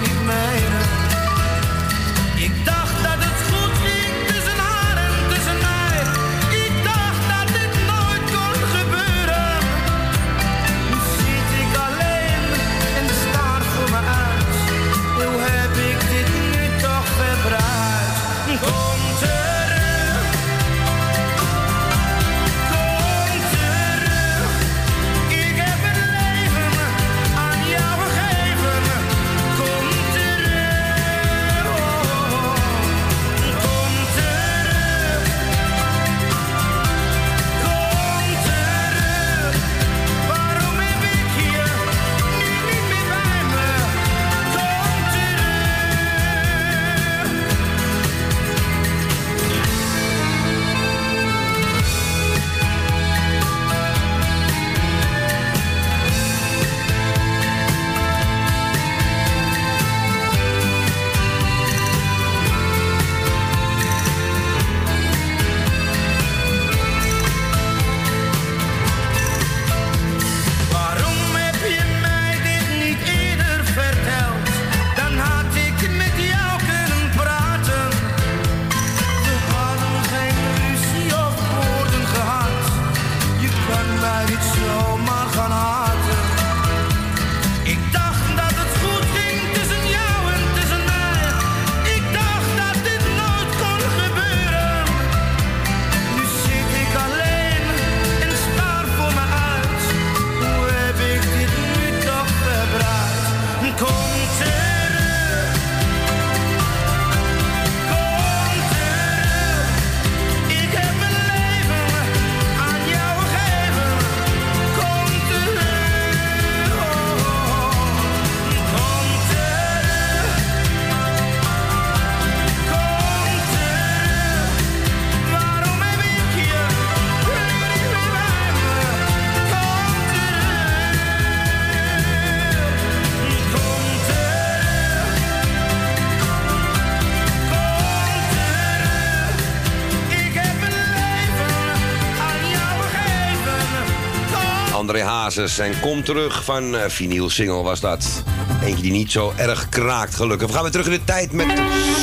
Hazes. 145.07 145.59
En 145.59 145.79
Kom 145.79 146.03
Terug 146.03 146.43
van 146.43 146.75
eh, 146.75 146.83
uh, 146.83 146.89
vinyl 146.89 147.29
single 147.29 147.61
was 147.61 147.79
dat. 147.79 148.23
Eentje 148.63 148.81
die 148.81 148.91
niet 148.91 149.11
zo 149.11 149.33
erg 149.35 149.69
kraakt, 149.69 150.15
gelukkig. 150.15 150.47
We 150.47 150.53
gaan 150.53 150.61
weer 150.61 150.71
terug 150.71 150.85
in 150.85 150.91
de 150.91 151.03
tijd 151.03 151.31
met 151.31 151.47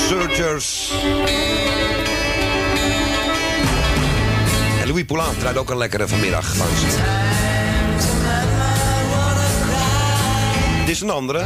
Searchers. 0.09 0.93
En 4.81 4.89
Louis 4.89 5.05
Poulain 5.05 5.39
draait 5.39 5.56
ook 5.56 5.70
een 5.70 5.76
lekkere 5.76 6.09
vanmiddag 6.09 6.56
langs. 6.56 6.81
Dit 10.86 10.94
is 10.94 11.01
een 11.01 11.10
andere. 11.10 11.44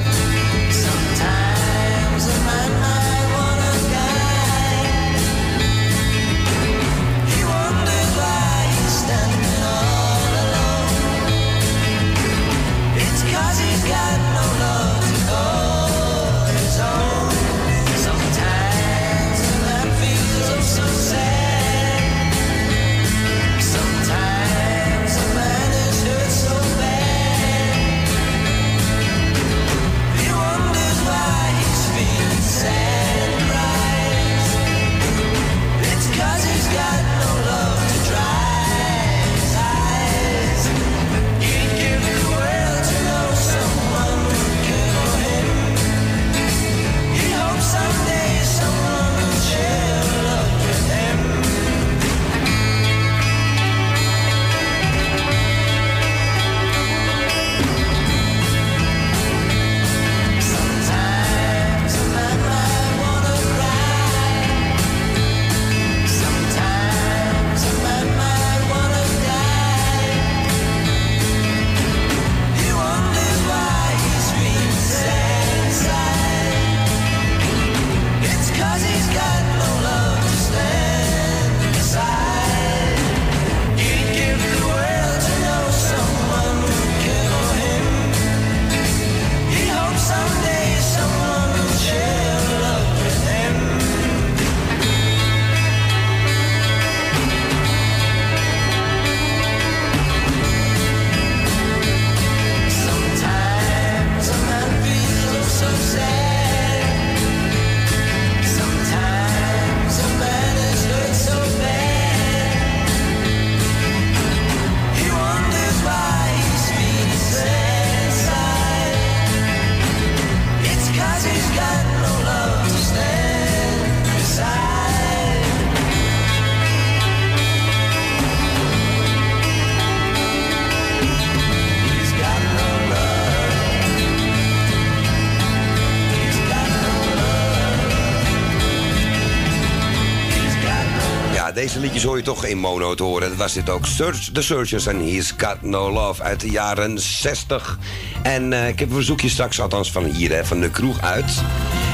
toch 142.34 142.44
in 142.44 142.58
mono 142.58 142.94
te 142.94 143.02
horen. 143.02 143.28
Dat 143.28 143.38
was 143.38 143.52
dit 143.52 143.70
ook. 143.70 143.86
Search 143.86 144.28
the 144.32 144.42
Searchers 144.42 144.88
and 144.88 145.00
He's 145.00 145.34
Got 145.36 145.62
No 145.62 145.92
Love 145.92 146.22
uit 146.22 146.40
de 146.40 146.50
jaren 146.50 146.98
60. 146.98 147.78
En 148.22 148.52
eh, 148.52 148.68
ik 148.68 148.78
heb 148.78 148.88
een 148.88 148.94
verzoekje 148.94 149.28
straks, 149.28 149.60
althans 149.60 149.92
van 149.92 150.04
hier, 150.04 150.30
hè, 150.32 150.44
van 150.44 150.60
de 150.60 150.70
kroeg 150.70 151.00
uit. 151.00 151.42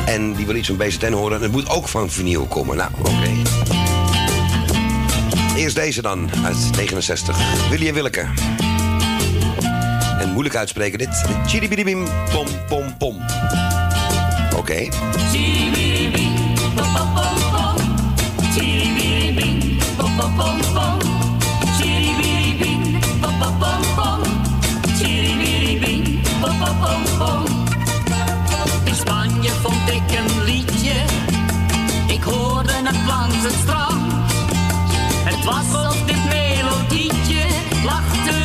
En 0.07 0.35
die 0.35 0.47
wil 0.47 0.55
iets 0.55 0.69
van 0.69 0.77
BZN 0.77 1.13
horen. 1.13 1.43
Het 1.43 1.53
moet 1.53 1.69
ook 1.69 1.89
van 1.89 2.11
vinyl 2.11 2.47
komen. 2.47 2.77
Nou, 2.77 2.91
oké. 2.99 3.31
Eerst 5.57 5.75
deze 5.75 6.03
dan, 6.03 6.31
uit 6.45 6.57
69. 6.77 7.69
Willy 7.71 7.89
en 7.89 7.95
Willeke. 7.95 8.27
En 10.19 10.31
moeilijk 10.33 10.57
uitspreken 10.57 10.99
dit. 10.99 11.25
Bim 11.85 12.07
pom, 12.33 12.47
pom, 12.69 12.97
pom. 12.97 13.23
Oké. 14.57 14.89
Pom 20.37 20.61
pom, 20.75 20.99
chiruibing, 21.79 22.99
opopom. 23.23 24.23
Geribirybing, 24.99 26.19
opom. 26.43 27.45
In 28.85 28.95
Spanje 28.95 29.51
vond 29.51 29.89
ik 29.89 30.19
een 30.19 30.45
liedje, 30.45 31.05
ik 32.07 32.23
hoorde 32.23 32.73
het 32.73 32.97
lange 33.07 33.51
straks. 33.63 34.33
Het 35.25 35.45
was 35.45 35.71
tot 35.73 36.07
dit 36.07 36.25
melodietje 36.25 37.47
lacht. 37.85 38.44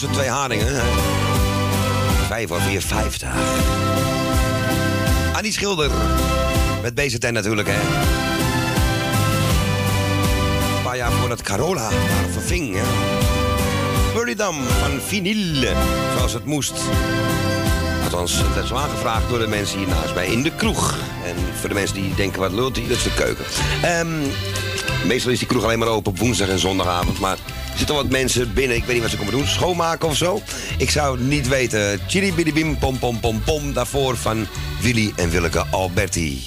Kosten 0.00 0.20
twee 0.20 0.30
haringen. 0.30 0.82
Vijf 2.26 2.50
of 2.50 2.62
vier, 2.62 2.82
vijftig. 2.82 3.28
Annie 5.32 5.52
Schilder. 5.52 5.90
Met 6.82 6.94
BZN 6.94 7.32
natuurlijk, 7.32 7.68
hè. 7.70 7.80
Een 10.76 10.82
paar 10.82 10.96
jaar 10.96 11.12
voordat 11.12 11.42
Carola 11.42 11.82
haar 11.82 12.30
verving, 12.30 12.74
hè. 12.74 12.82
Burnidam 14.14 14.54
van 14.54 15.00
vinyl, 15.00 15.74
zoals 16.16 16.32
het 16.32 16.44
moest. 16.44 16.74
Althans, 18.02 18.40
het 18.42 18.66
zo 18.66 18.74
aangevraagd 18.74 19.28
door 19.28 19.38
de 19.38 19.46
mensen 19.46 19.78
hier 19.78 19.88
naast 19.88 20.14
mij 20.14 20.26
in 20.26 20.42
de 20.42 20.54
kroeg. 20.54 20.98
En 21.24 21.36
voor 21.60 21.68
de 21.68 21.74
mensen 21.74 21.96
die 21.96 22.14
denken, 22.14 22.40
wat 22.40 22.52
lult 22.52 22.76
hij, 22.76 22.88
dat 22.88 22.96
is 22.96 23.02
de 23.02 23.14
keuken. 23.14 23.44
Ehm, 23.82 24.20
meestal 25.06 25.32
is 25.32 25.38
die 25.38 25.48
kroeg 25.48 25.64
alleen 25.64 25.78
maar 25.78 25.88
open 25.88 26.12
op 26.12 26.18
woensdag 26.18 26.48
en 26.48 26.58
zondagavond. 26.58 27.18
Maar 27.18 27.38
zitten 27.80 27.98
wat 27.98 28.08
mensen 28.08 28.54
binnen, 28.54 28.76
ik 28.76 28.84
weet 28.84 28.92
niet 28.92 29.02
wat 29.02 29.10
ze 29.10 29.16
komen 29.16 29.32
doen. 29.32 29.46
Schoonmaken 29.46 30.08
of 30.08 30.16
zo. 30.16 30.42
Ik 30.78 30.90
zou 30.90 31.20
niet 31.20 31.48
weten. 31.48 32.00
Chili 32.06 32.34
bidi 32.34 32.52
bim 32.52 32.78
pom 32.78 32.98
pom 32.98 33.20
pom 33.20 33.42
pom. 33.42 33.72
Daarvoor 33.72 34.16
van 34.16 34.46
Willy 34.80 35.12
en 35.16 35.30
Willeke 35.30 35.64
Alberti. 35.70 36.46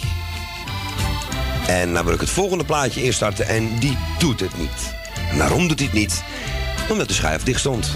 En 1.68 1.94
dan 1.94 2.06
wil 2.06 2.14
ik 2.14 2.20
het 2.20 2.30
volgende 2.30 2.64
plaatje 2.64 3.04
instarten 3.04 3.48
en 3.48 3.80
die 3.80 3.98
doet 4.20 4.40
het 4.40 4.58
niet. 4.58 4.94
En 5.32 5.38
waarom 5.38 5.68
doet 5.68 5.80
hij 5.80 5.88
het 5.88 5.98
niet? 5.98 6.24
Omdat 6.90 7.08
de 7.08 7.14
schuif 7.14 7.44
dicht 7.44 7.60
stond. 7.60 7.92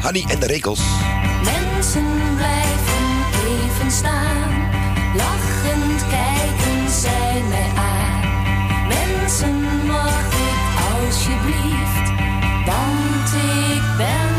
Hanny 0.00 0.24
en 0.28 0.40
de 0.40 0.46
Rekels. 0.46 0.80
Mensen 8.88 9.86
mag 9.86 10.26
ik 10.26 10.60
alsjeblieft, 10.94 12.12
want 12.64 13.32
ik 13.72 13.82
ben 13.96 14.35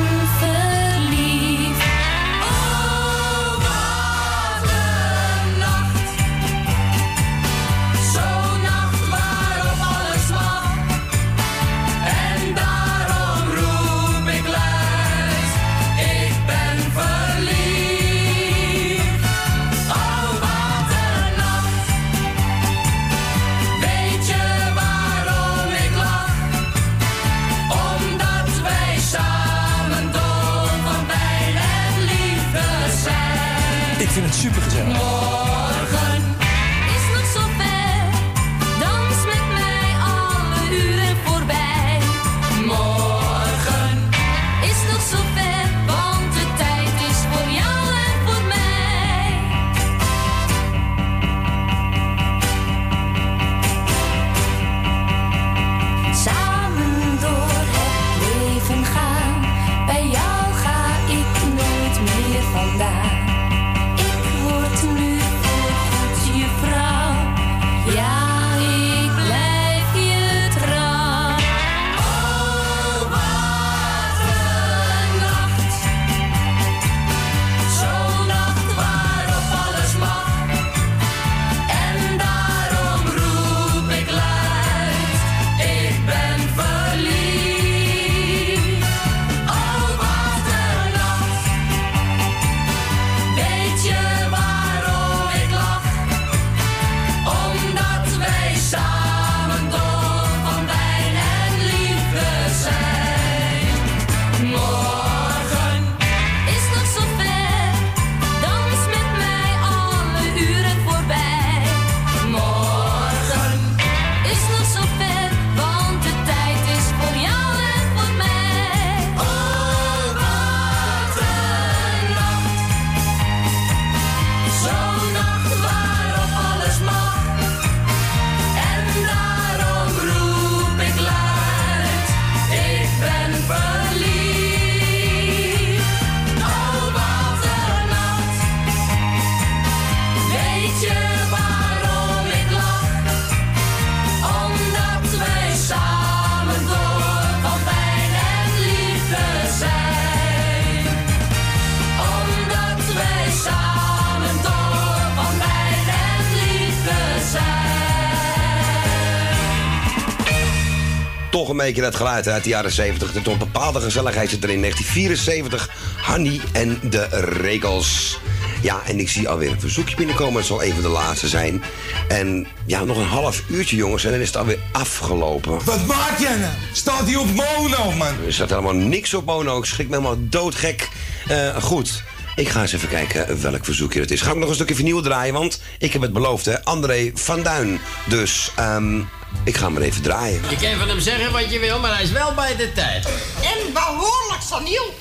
Dat 161.82 161.96
geluid 161.96 162.28
uit 162.28 162.44
de 162.44 162.50
jaren 162.50 162.72
70. 162.72 163.16
Er 163.16 163.22
toch 163.22 163.38
bepaalde 163.38 163.80
gezelligheid 163.80 164.30
zit 164.30 164.44
er 164.44 164.50
in 164.50 164.60
1974. 164.60 165.70
Hanny 166.02 166.42
en 166.52 166.80
de 166.90 167.08
Rekels. 167.42 168.20
Ja, 168.62 168.82
en 168.86 169.00
ik 169.00 169.10
zie 169.10 169.30
alweer 169.30 169.52
een 169.52 169.60
verzoekje 169.60 169.96
binnenkomen. 169.96 170.36
Het 170.38 170.46
zal 170.46 170.64
een 170.64 170.74
van 170.74 170.82
de 170.82 170.88
laatste 170.88 171.28
zijn. 171.28 171.64
En 172.08 172.48
ja, 172.66 172.84
nog 172.84 172.98
een 172.98 173.08
half 173.08 173.44
uurtje, 173.50 173.76
jongens. 173.76 174.04
En 174.06 174.12
dan 174.12 174.20
is 174.20 174.28
het 174.28 174.38
alweer 174.38 174.60
afgelopen. 174.72 175.64
Wat 175.64 175.86
maak 175.86 176.20
jij 176.20 176.36
nou? 176.36 176.52
Staat 176.74 177.06
hij 177.06 177.16
op 177.16 177.28
mono, 177.34 177.92
man? 177.92 178.14
Er 178.26 178.34
staat 178.34 178.50
helemaal 178.50 178.76
niks 178.76 179.14
op 179.14 179.26
mono. 179.26 179.58
Ik 179.58 179.66
schrik 179.66 179.90
me 179.90 179.96
helemaal 179.96 180.18
doodgek. 180.20 180.90
Eh, 181.28 181.56
goed. 181.56 182.04
Ik 182.36 182.50
ga 182.50 182.62
eens 182.62 182.74
even 182.74 182.90
kijken 182.90 183.42
welk 183.42 183.66
verzoekje 183.66 184.00
het 184.00 184.12
is. 184.12 184.22
Ga 184.22 184.32
ik 184.32 184.38
nog 184.38 184.50
een 184.50 184.56
stukje 184.56 184.76
vinyl 184.76 185.02
draaien, 185.02 185.34
want 185.34 185.62
ik 185.80 185.94
heb 185.94 186.02
het 186.02 186.14
beloofd, 186.14 186.46
hè. 186.46 186.64
André 186.64 187.12
van 187.14 187.44
Duin. 187.44 187.80
Dus, 188.06 188.52
ehm, 188.56 189.02
ik 189.44 189.58
ga 189.58 189.64
hem 189.64 189.74
maar 189.74 189.82
even 189.82 190.02
draaien. 190.02 190.42
Je 190.50 190.56
kan 190.56 190.80
van 190.80 190.88
hem 190.88 191.00
zeggen 191.00 191.32
wat 191.32 191.52
je 191.52 191.60
wil, 191.60 191.80
maar 191.80 191.94
hij 191.94 192.04
is 192.04 192.12
wel 192.12 192.34
bij 192.34 192.56
de 192.56 192.72
tijd. 192.74 193.06
En 193.42 193.74
behoorlijk 193.74 194.42
saniel. 194.50 194.94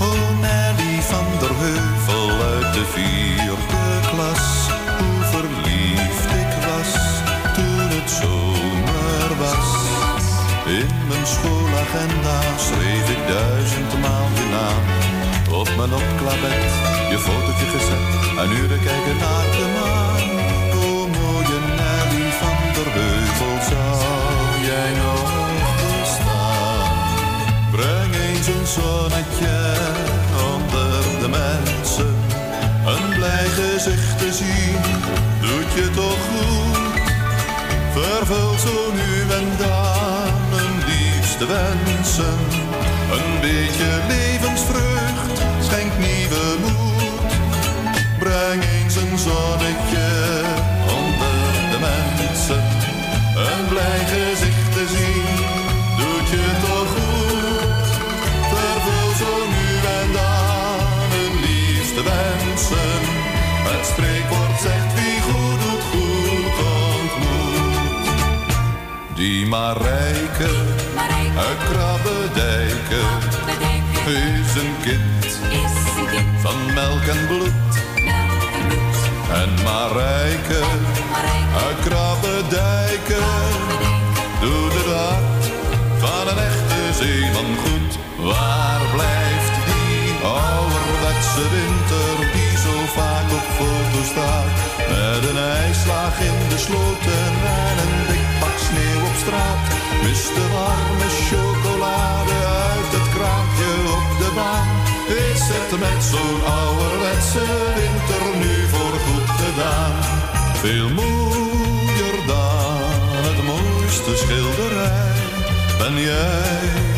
Oh 0.00 0.40
Nelly 0.40 1.02
van 1.02 1.26
der 1.38 1.50
Heuvel 1.56 2.42
uit 2.42 2.74
de 2.74 2.84
vierde 2.84 4.08
klas. 4.10 4.68
Hoe 4.98 5.24
verliefd 5.30 6.24
ik 6.24 6.52
was 6.66 6.92
toen 7.54 7.88
het 7.88 8.10
zomer 8.10 9.36
was. 9.38 9.84
In 10.66 11.06
mijn 11.08 11.26
schoolagenda 11.26 12.55
samen 15.86 16.06
op 16.06 16.16
klabet, 16.16 16.72
je 17.10 17.18
fotootje 17.18 17.66
gezet, 17.66 18.38
een 18.38 18.50
uren 18.50 18.80
kijken 18.80 19.16
naar 19.18 19.50
de 19.56 19.66
maan. 19.76 20.24
O 20.82 21.06
mooie 21.06 21.58
Nelly 21.78 22.30
van 22.40 22.56
der 22.74 22.92
Heuvel, 22.96 23.58
zou 23.70 24.64
jij 24.68 24.92
nog 25.04 25.30
staan. 26.04 26.96
Breng 27.70 28.14
eens 28.14 28.46
een 28.46 28.66
zonnetje 28.66 29.56
onder 30.54 31.20
de 31.20 31.28
mensen, 31.28 32.14
een 32.86 33.14
blij 33.14 33.48
gezicht 33.48 34.18
te 34.18 34.32
zien, 34.32 34.80
doet 35.40 35.72
je 35.74 35.90
toch 35.94 36.22
goed? 36.28 37.04
Vervul 37.92 38.58
zo 38.58 38.92
nu 38.92 39.34
en 39.38 39.48
dan 39.58 40.58
een 40.60 40.74
liefste 40.86 41.46
wensen 41.46 42.65
zonnetje 49.26 50.08
onder 50.98 51.52
de 51.72 51.78
mensen. 51.88 52.62
Een 53.46 53.64
blij 53.68 54.02
gezicht 54.14 54.72
te 54.72 54.84
zien 54.96 55.36
doet 56.00 56.28
je 56.34 56.46
toch 56.66 56.90
goed. 56.96 57.86
Vervul 58.52 59.10
zo 59.22 59.32
nu 59.54 59.66
en 60.00 60.08
dan 60.18 61.08
hun 61.14 61.34
liefste 61.46 62.02
wensen. 62.10 63.00
Het 63.68 63.86
spreekwoord 63.86 64.60
zegt 64.66 64.90
wie 64.98 65.20
goed 65.28 65.58
doet 65.64 65.84
goed 65.90 66.56
ontmoet. 66.92 68.06
Die 69.14 69.46
maar 69.46 69.76
rijken 69.76 70.56
uit 71.36 71.58
Krabbedijken 71.70 73.34
is 74.06 74.54
een 74.62 74.74
kind, 74.82 75.24
is 75.24 75.34
een 75.34 76.08
kind. 76.10 76.40
van 76.40 76.74
melk 76.74 77.02
en 77.02 77.26
bloed 77.26 77.65
zeeman 87.06 87.50
goed. 87.64 87.92
Waar 88.30 88.82
blijft 88.96 89.54
die 89.70 90.00
ouderwetse 90.42 91.44
winter 91.56 92.16
die 92.34 92.54
zo 92.64 92.74
vaak 92.98 93.28
op 93.38 93.46
foto 93.58 94.00
staat? 94.12 94.56
Met 94.92 95.22
een 95.30 95.40
ijslaag 95.64 96.16
in 96.30 96.38
de 96.52 96.58
sloten 96.66 97.32
en 97.66 97.76
een 97.84 97.96
dik 98.08 98.28
pak 98.40 98.56
sneeuw 98.66 99.02
op 99.10 99.16
straat. 99.24 99.64
Mist 100.04 100.34
de 100.38 100.46
warme 100.56 101.08
chocolade 101.28 102.38
uit 102.70 102.90
het 102.96 103.08
kraampje 103.14 103.72
op 103.98 104.08
de 104.22 104.30
baan. 104.38 104.68
Is 105.30 105.42
het 105.54 105.70
met 105.84 106.00
zo'n 106.10 106.40
ouderwetse 106.60 107.44
winter 107.80 108.24
nu 108.42 108.54
voor 108.72 108.94
goed 109.06 109.30
gedaan? 109.42 109.94
Veel 110.62 110.88
mooier 111.00 112.16
dan 112.32 113.22
het 113.28 113.40
mooiste 113.52 114.12
schilderij. 114.22 115.16
Ben 115.78 116.00
jij, 116.00 116.95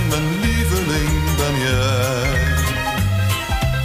ben. 1.39 1.55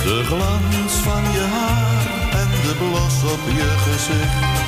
De 0.03 0.23
glans 0.25 0.93
van 0.93 1.23
je 1.23 1.45
haar 1.55 2.05
en 2.41 2.49
de 2.49 2.73
blos 2.77 3.31
op 3.33 3.43
je 3.45 3.71
gezicht. 3.85 4.61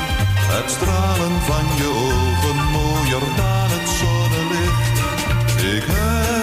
Het 0.54 0.72
stralen 0.72 1.42
van 1.42 1.66
je 1.78 1.90
ogen 1.90 2.72
mooier 2.72 3.26
dan 3.36 3.70
het 3.76 3.90
zonnelicht. 3.90 4.98
Ik 5.76 5.84
heb 5.88 6.35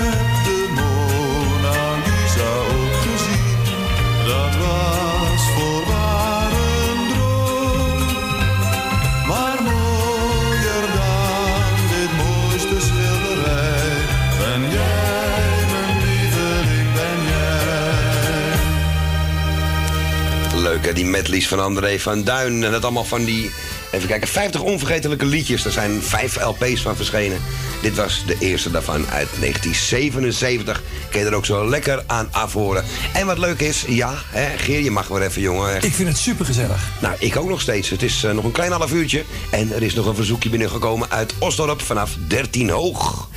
Die 20.91 21.05
medleys 21.05 21.49
van 21.49 21.61
André 21.61 21.99
van 21.99 22.25
Duin. 22.25 22.65
En 22.65 22.70
dat 22.70 22.83
allemaal 22.83 23.05
van 23.05 23.25
die, 23.25 23.51
even 23.91 24.09
kijken, 24.09 24.28
50 24.28 24.61
onvergetelijke 24.61 25.27
liedjes. 25.27 25.65
Er 25.65 25.73
zijn 25.73 26.02
vijf 26.02 26.44
LP's 26.44 26.83
van 26.83 26.97
verschenen. 26.97 27.39
Dit 27.83 27.97
was 27.97 28.25
de 28.27 28.36
eerste 28.39 28.70
daarvan 28.70 29.07
uit 29.11 29.28
1977. 29.41 30.83
Kun 31.11 31.20
je 31.20 31.27
er 31.27 31.35
ook 31.35 31.44
zo 31.44 31.69
lekker 31.69 32.02
aan 32.07 32.28
afhoren. 32.31 32.85
En 33.12 33.27
wat 33.27 33.39
leuk 33.39 33.61
is, 33.61 33.85
ja, 33.89 34.15
hè, 34.31 34.59
Geer, 34.59 34.81
je 34.81 34.91
mag 34.91 35.09
weer 35.09 35.23
even, 35.23 35.43
jongen. 35.43 35.83
Ik 35.83 35.93
vind 35.93 36.09
het 36.09 36.19
supergezellig. 36.19 36.83
Nou, 37.01 37.15
ik 37.19 37.36
ook 37.36 37.49
nog 37.49 37.61
steeds. 37.61 37.89
Het 37.91 38.02
is 38.02 38.25
eh, 38.25 38.33
nog 38.33 38.44
een 38.44 38.52
klein 38.52 38.73
half 38.73 38.93
uurtje. 38.93 39.25
En 39.51 39.73
er 39.73 39.83
is 39.83 39.94
nog 39.94 40.07
een 40.07 40.15
verzoekje 40.15 40.49
binnengekomen 40.49 41.11
uit 41.11 41.35
Osdorp 41.39 41.83
vanaf 41.83 42.11
13 42.27 42.70
hoog. 42.70 43.28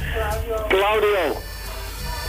Claudio, 0.67 1.41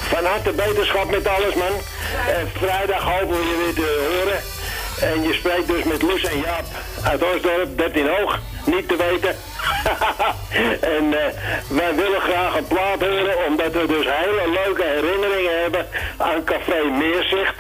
van 0.09 0.25
harte 0.25 0.53
beterschap 0.53 1.11
met 1.11 1.27
alles, 1.27 1.55
man. 1.55 1.81
En 2.29 2.49
vrijdag 2.59 3.03
hopen 3.03 3.39
we 3.39 3.45
je 3.45 3.63
weer 3.65 3.75
te 3.75 4.09
horen. 4.09 4.56
En 5.01 5.23
je 5.23 5.33
spreekt 5.33 5.67
dus 5.67 5.85
met 5.85 6.03
Loes 6.03 6.25
en 6.25 6.39
Jaap 6.39 6.65
uit 7.05 7.35
Osdorp, 7.35 7.79
13 7.79 8.09
hoog, 8.09 8.39
niet 8.65 8.89
te 8.89 8.97
weten. 8.97 9.37
en 10.97 11.05
eh, 11.25 11.33
wij 11.69 11.95
willen 11.95 12.21
graag 12.21 12.57
een 12.57 12.67
plaat 12.67 13.01
horen, 13.01 13.47
omdat 13.47 13.73
we 13.73 13.87
dus 13.87 14.07
hele 14.09 14.51
leuke 14.65 14.83
herinneringen 14.83 15.61
hebben 15.63 15.87
aan 16.17 16.45
Café 16.45 16.85
Meerzicht. 16.85 17.55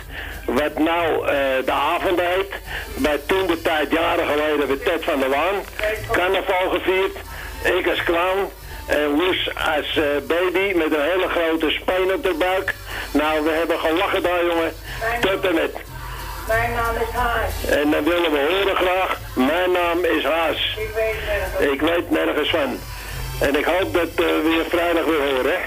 Wat 0.44 0.78
nou 0.78 1.26
eh, 1.26 1.34
de 1.64 1.72
avond 1.72 2.20
heet. 2.20 2.52
Bij 2.94 3.20
toen 3.26 3.46
de 3.46 3.62
tijd, 3.62 3.90
jaren 3.90 4.26
geleden, 4.26 4.66
bij 4.66 4.76
Ted 4.76 5.04
van 5.04 5.20
der 5.20 5.30
Waan. 5.30 5.64
Carnaval 6.12 6.70
gevierd. 6.70 7.16
Ik 7.78 7.88
als 7.88 8.02
clown. 8.02 8.50
En 8.86 9.16
Loes 9.16 9.50
als 9.54 9.96
eh, 9.96 10.04
baby 10.26 10.76
met 10.76 10.94
een 10.94 11.02
hele 11.02 11.28
grote 11.28 11.70
speen 11.70 12.14
op 12.14 12.22
de 12.22 12.34
buik. 12.38 12.74
Nou, 13.12 13.44
we 13.44 13.50
hebben 13.50 13.78
gelachen 13.78 14.22
daar, 14.22 14.44
jongen. 14.44 14.72
Tot 15.20 15.46
en 15.46 15.54
met. 15.54 15.95
Mijn 16.48 16.72
naam 16.72 16.94
is 16.96 17.14
Haas. 17.14 17.78
En 17.78 17.90
dan 17.90 18.04
willen 18.04 18.30
we 18.30 18.38
horen 18.50 18.76
graag. 18.76 19.18
Mijn 19.34 19.72
naam 19.72 20.04
is 20.04 20.24
Haas. 20.24 20.76
Ik 20.78 20.90
weet 20.94 21.14
nergens. 21.26 21.72
Ik 21.72 21.80
weet 21.80 22.10
nergens 22.10 22.50
van. 22.50 22.78
En 23.40 23.56
ik 23.56 23.64
hoop 23.64 23.94
dat 23.94 24.08
eh, 24.08 24.16
we 24.16 24.50
je 24.58 24.66
vrijdag 24.68 25.04
weer 25.04 25.20
horen, 25.20 25.52
hè? 25.52 25.58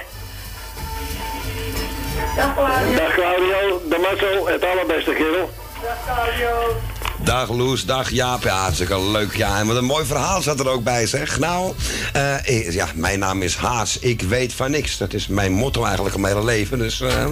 Dag 2.36 2.54
Claudio. 2.54 2.96
Dag 2.96 3.14
Claudio, 3.14 3.82
de 3.88 3.98
mazzel, 4.10 4.46
het 4.46 4.64
allerbeste 4.64 5.12
kerel. 5.12 5.50
Dag 5.82 5.98
Claudio. 6.04 6.76
Dag 7.22 7.48
Loes, 7.48 7.84
dag 7.84 8.10
Jaap. 8.10 8.42
Ja, 8.42 8.56
hartstikke 8.56 9.00
leuk. 9.00 9.36
Ja, 9.36 9.58
en 9.58 9.66
wat 9.66 9.76
een 9.76 9.84
mooi 9.84 10.04
verhaal 10.04 10.42
zat 10.42 10.60
er 10.60 10.68
ook 10.68 10.84
bij, 10.84 11.06
zeg. 11.06 11.38
Nou, 11.38 11.74
eh, 12.12 12.48
eh, 12.48 12.72
ja, 12.72 12.86
mijn 12.94 13.18
naam 13.18 13.42
is 13.42 13.56
Haas. 13.56 13.98
Ik 13.98 14.22
weet 14.22 14.52
van 14.54 14.70
niks. 14.70 14.96
Dat 14.96 15.12
is 15.12 15.26
mijn 15.26 15.52
motto 15.52 15.84
eigenlijk 15.84 16.14
om 16.14 16.20
mijn 16.20 16.34
hele 16.34 16.46
leven. 16.46 16.78
Dus 16.78 17.00
eh, 17.00 17.26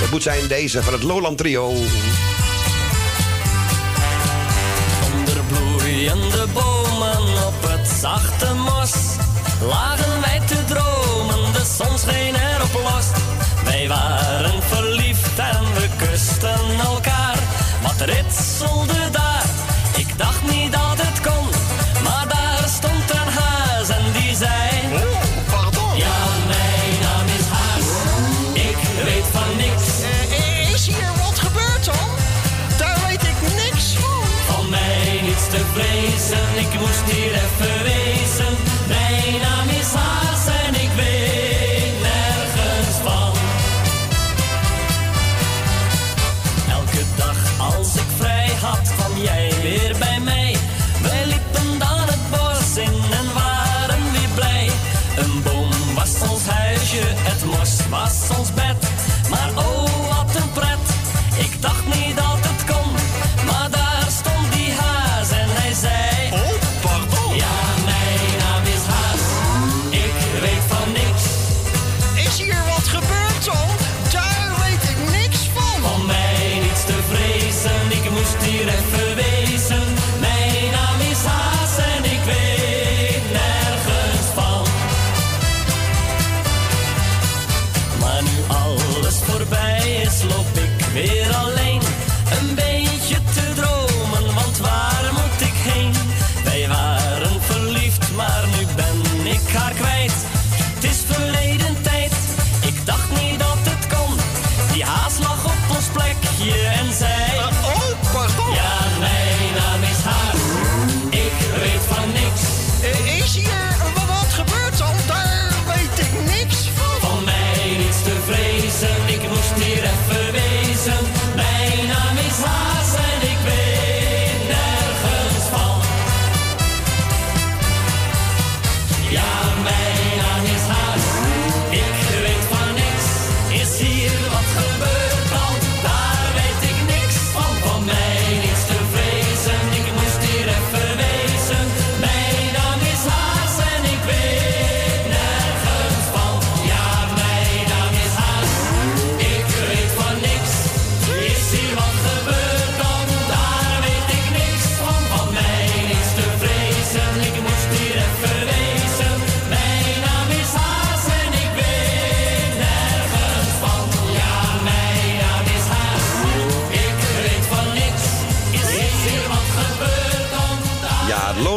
dat 0.00 0.10
moet 0.10 0.22
zijn 0.22 0.46
deze 0.48 0.82
van 0.82 0.92
het 0.92 1.02
Lowland 1.02 1.38
Trio. 1.38 1.66
Onder 5.12 5.42
bloeiende 5.48 6.46
bomen 6.52 7.46
op 7.46 7.68
het 7.68 7.88
zachte 8.00 8.54
mos 8.54 8.92
lagen 9.68 10.20
wij 10.20 10.40
te 10.46 10.64
dromen, 10.64 11.52
de 11.52 11.64
zon 11.76 11.98
scheen 11.98 12.34
erop 12.34 12.72
los. 12.82 13.06
Wij 13.64 13.88
waren 13.88 14.62
verliefd 14.62 15.38
en 15.38 15.64
we 15.74 15.88
kusten 16.06 16.80
elkaar. 16.84 17.38
Wat 17.82 18.00
ritselde 18.00 19.03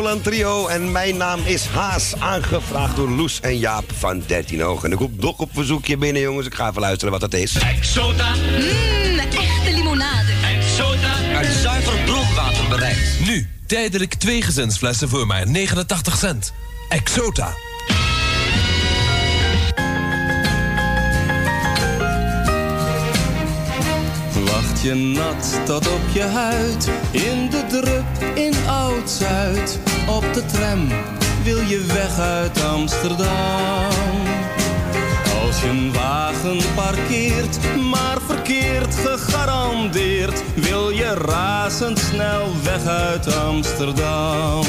Nederland 0.08 0.36
Trio. 0.36 0.68
En 0.68 0.92
mijn 0.92 1.18
naam 1.18 1.40
is 1.44 1.66
Haas, 1.66 2.14
aangevraagd 2.20 2.96
door 2.96 3.10
Loes 3.10 3.40
en 3.40 3.58
Jaap 3.58 3.84
van 3.98 4.24
13 4.26 4.64
Ogen. 4.64 4.86
En 4.86 4.92
ik 4.92 4.98
komt 4.98 5.22
nog 5.22 5.38
op 5.38 5.50
verzoekje 5.54 5.98
binnen, 5.98 6.22
jongens. 6.22 6.48
Ik 6.48 6.54
ga 6.54 6.70
even 6.70 6.82
luisteren 6.82 7.12
wat 7.12 7.22
dat 7.22 7.34
is. 7.34 7.58
Exota. 7.58 8.34
Mmm, 8.36 9.20
echte 9.20 9.72
limonade. 9.74 10.32
Exota. 10.56 11.36
Uit 11.36 11.54
zuiver 11.62 12.00
bronwater 12.06 12.68
bereid. 12.70 13.20
Nu, 13.26 13.50
tijdelijk 13.66 14.14
twee 14.14 14.42
gezinsflessen 14.42 15.10
voor 15.10 15.28
maar 15.28 15.48
89 15.48 16.18
cent. 16.18 16.54
Exota. 16.90 17.67
Je 24.82 24.94
nat 24.94 25.60
tot 25.66 25.88
op 25.88 26.02
je 26.14 26.22
huid, 26.22 26.90
in 27.12 27.50
de 27.50 27.66
drup 27.68 28.34
in 28.34 28.54
Oud-Zuid. 28.68 29.80
Op 30.08 30.34
de 30.34 30.46
tram 30.46 30.88
wil 31.44 31.62
je 31.62 31.86
weg 31.86 32.20
uit 32.20 32.64
Amsterdam. 32.64 33.28
Als 35.46 35.62
je 35.62 35.68
een 35.68 35.94
wagen 35.94 36.58
parkeert, 36.76 37.58
maar 37.92 38.18
verkeerd 38.26 38.96
gegarandeerd, 38.96 40.44
wil 40.56 40.90
je 40.90 41.14
razendsnel 41.14 42.48
weg 42.64 42.86
uit 42.86 43.36
Amsterdam. 43.36 44.66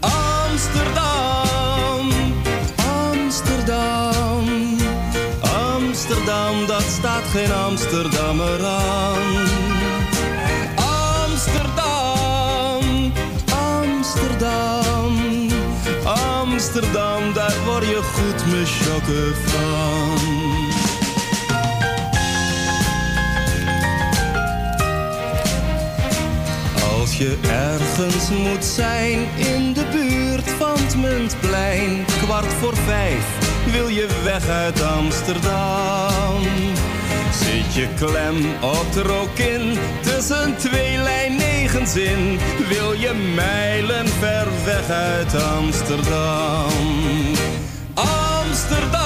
Amsterdam, 0.00 2.10
Amsterdam. 2.76 3.95
Dat 6.64 6.82
staat 6.82 7.24
geen 7.32 7.52
Amsterdammer 7.52 8.64
aan. 8.64 9.46
Amsterdam, 11.24 13.12
Amsterdam, 13.54 15.18
Amsterdam, 16.04 17.32
daar 17.34 17.54
word 17.64 17.86
je 17.86 18.00
goed 18.02 18.46
me 18.46 18.64
chokken 18.64 19.34
van. 19.44 20.18
Als 27.00 27.16
je 27.16 27.38
ergens 27.42 28.30
moet 28.30 28.64
zijn 28.64 29.18
in 29.36 29.72
de 29.72 29.84
buurt 29.92 30.50
van 30.58 30.78
het 30.78 30.96
Muntplein, 30.96 32.04
kwart 32.22 32.52
voor 32.60 32.76
vijf 32.76 33.45
wil 33.72 33.88
je 33.88 34.06
weg 34.24 34.48
uit 34.48 34.82
Amsterdam. 34.82 36.42
Zit 37.32 37.74
je 37.74 37.88
klem 37.94 38.36
op 38.60 38.92
de 38.92 39.02
rokin 39.02 39.78
tussen 40.00 40.56
twee 40.56 40.96
lijn 40.96 41.36
negens 41.36 41.96
in, 41.96 42.38
wil 42.68 42.92
je 42.92 43.12
mijlen 43.34 44.08
ver 44.08 44.46
weg 44.64 44.90
uit 44.90 45.42
Amsterdam. 45.42 46.70
Amsterdam, 47.94 49.05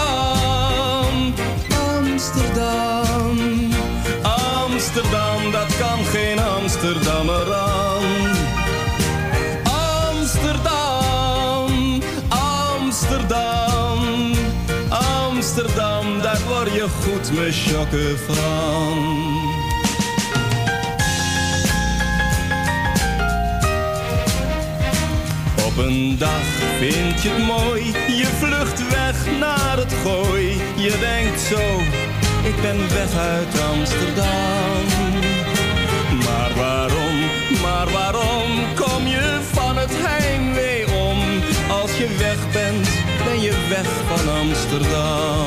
chokken 17.51 18.19
van. 18.19 18.99
Op 25.67 25.77
een 25.77 26.19
dag 26.19 26.43
vind 26.79 27.23
je 27.23 27.29
het 27.29 27.47
mooi, 27.47 27.85
je 28.17 28.27
vlucht 28.39 28.89
weg 28.89 29.39
naar 29.39 29.77
het 29.77 29.93
gooi. 30.05 30.61
Je 30.77 30.99
denkt 31.01 31.41
zo, 31.41 31.61
ik 32.49 32.61
ben 32.63 32.79
weg 32.79 33.17
uit 33.17 33.61
Amsterdam. 33.71 34.85
Maar 36.25 36.53
waarom, 36.57 37.19
maar 37.63 37.91
waarom 37.91 38.75
kom 38.75 39.07
je 39.07 39.39
van 39.53 39.77
het 39.77 39.93
heimwee 39.93 40.85
om? 40.87 41.19
Als 41.71 41.97
je 41.97 42.17
weg 42.19 42.53
bent, 42.53 42.89
ben 43.25 43.41
je 43.41 43.67
weg 43.69 43.87
van. 44.09 44.29
Amsterdam, 44.41 45.47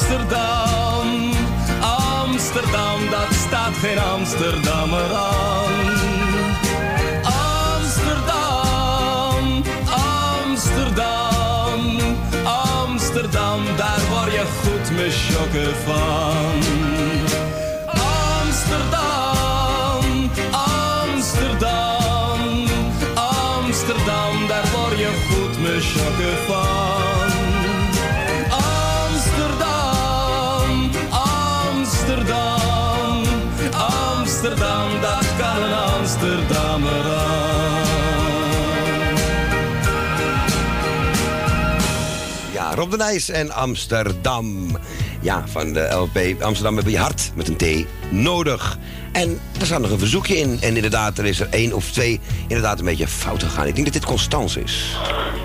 Amsterdam, 0.00 1.30
Amsterdam, 1.80 3.10
dat 3.10 3.34
staat 3.46 3.72
geen 3.80 3.98
Amsterdammer 3.98 5.14
aan. 5.14 5.72
Amsterdam, 7.74 8.82
Amsterdam, 10.40 11.98
Amsterdam, 12.44 13.60
daar 13.76 14.00
word 14.10 14.32
je 14.32 14.44
goed 14.62 14.90
me 14.90 15.10
chokken 15.10 15.74
van. 15.84 16.62
Amsterdam, 18.40 20.04
Amsterdam, 21.10 22.40
Amsterdam, 23.14 24.46
daar 24.48 24.68
word 24.74 24.98
je 24.98 25.10
goed 25.30 25.58
me 25.60 25.80
chokken 25.80 26.36
van. 26.46 27.19
Ja, 42.52 42.74
Rob 42.74 42.90
de 42.90 42.96
Nijs 42.96 43.30
en 43.30 43.50
Amsterdam. 43.50 44.78
Ja, 45.20 45.44
van 45.46 45.72
de 45.72 45.80
LP 45.80 46.42
Amsterdam 46.42 46.76
heb 46.76 46.86
je 46.86 46.98
hart 46.98 47.30
met 47.34 47.48
een 47.48 47.56
T 47.56 47.86
nodig. 48.10 48.78
En 49.12 49.40
er 49.60 49.66
staat 49.66 49.80
nog 49.80 49.90
een 49.90 49.98
verzoekje 49.98 50.36
in. 50.36 50.58
En 50.60 50.74
inderdaad, 50.76 51.18
er 51.18 51.26
is 51.26 51.40
er 51.40 51.48
één 51.50 51.72
of 51.72 51.90
twee 51.90 52.20
inderdaad 52.42 52.78
een 52.78 52.84
beetje 52.84 53.06
fout 53.08 53.42
gegaan. 53.42 53.66
Ik 53.66 53.74
denk 53.74 53.86
dat 53.86 53.94
dit 53.94 54.04
Constance 54.04 54.60
is. 54.60 54.96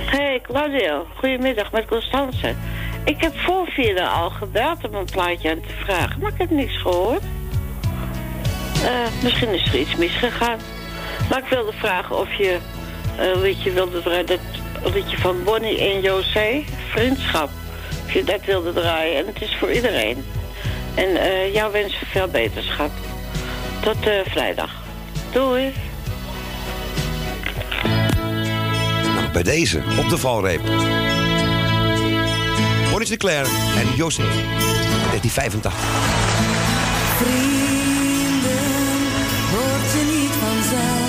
Hey 0.05 0.41
Claudio, 0.41 1.05
goedemiddag 1.15 1.71
met 1.71 1.85
Constance. 1.85 2.55
Ik 3.03 3.21
heb 3.21 3.33
voor 3.37 3.67
vierde 3.67 4.07
al 4.07 4.29
gebeld 4.29 4.87
om 4.87 4.95
een 4.95 5.05
plaatje 5.05 5.49
aan 5.49 5.61
te 5.61 5.83
vragen, 5.83 6.19
maar 6.21 6.31
ik 6.31 6.37
heb 6.37 6.49
niks 6.49 6.81
gehoord. 6.81 7.23
Eh, 8.83 9.23
misschien 9.23 9.53
is 9.53 9.67
er 9.67 9.79
iets 9.79 9.95
misgegaan. 9.95 10.59
Maar 11.29 11.39
ik 11.39 11.49
wilde 11.49 11.73
vragen 11.73 12.19
of 12.19 12.33
je 12.33 12.57
eh, 13.17 13.27
een 13.27 13.41
liedje 13.41 13.71
wilde 13.71 14.01
draaien, 14.01 14.25
dat 14.25 14.39
liedje 14.93 15.17
van 15.17 15.43
Bonnie 15.43 15.79
en 15.79 16.01
José, 16.01 16.63
Vriendschap. 16.89 17.49
Of 18.05 18.13
je 18.13 18.23
dat 18.23 18.45
wilde 18.45 18.73
draaien 18.73 19.17
en 19.17 19.25
het 19.25 19.41
is 19.41 19.55
voor 19.59 19.71
iedereen. 19.71 20.25
En 20.95 21.15
eh, 21.15 21.53
jou 21.53 21.71
wens 21.71 21.93
ik 21.93 22.07
veel 22.07 22.27
beterschap. 22.27 22.91
Tot 23.79 24.07
eh, 24.07 24.19
vrijdag. 24.25 24.71
Doei. 25.31 25.73
Nou, 29.15 29.31
bij 29.33 29.43
deze, 29.43 29.81
op 29.99 30.09
de 30.09 30.17
valreep. 30.17 30.61
De 33.05 33.17
Claire 33.17 33.49
en 33.77 33.95
José. 33.95 34.21
1985. 34.21 35.73
Vrienden 37.17 37.55
word 39.51 39.91
je 39.91 40.03
niet 40.11 40.31
vanzelf 40.31 41.04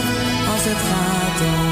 het 0.68 0.78
gaat 0.78 1.65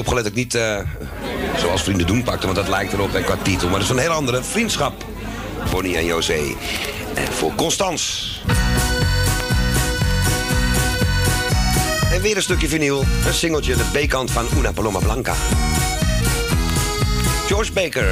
opgelet 0.00 0.26
ik 0.26 0.34
niet 0.34 0.54
eh, 0.54 0.78
zoals 1.56 1.82
vrienden 1.82 2.06
doen 2.06 2.22
pakte, 2.22 2.46
want 2.46 2.58
dat 2.58 2.68
lijkt 2.68 2.92
erop 2.92 3.12
hè, 3.12 3.22
qua 3.22 3.36
titel. 3.42 3.68
Maar 3.68 3.78
dat 3.78 3.88
is 3.88 3.94
een 3.94 4.02
heel 4.02 4.10
andere 4.10 4.42
vriendschap. 4.42 5.04
Bonnie 5.70 5.96
en 5.96 6.04
José. 6.04 6.40
En 7.14 7.32
voor 7.32 7.54
Constans. 7.54 8.30
En 12.12 12.20
weer 12.20 12.36
een 12.36 12.42
stukje 12.42 12.68
vinyl. 12.68 13.04
Een 13.26 13.34
singeltje, 13.34 13.76
de 13.76 13.84
B-kant 13.92 14.30
van 14.30 14.46
Una 14.56 14.72
Paloma 14.72 14.98
Blanca. 14.98 15.34
George 17.46 17.72
Baker. 17.72 18.10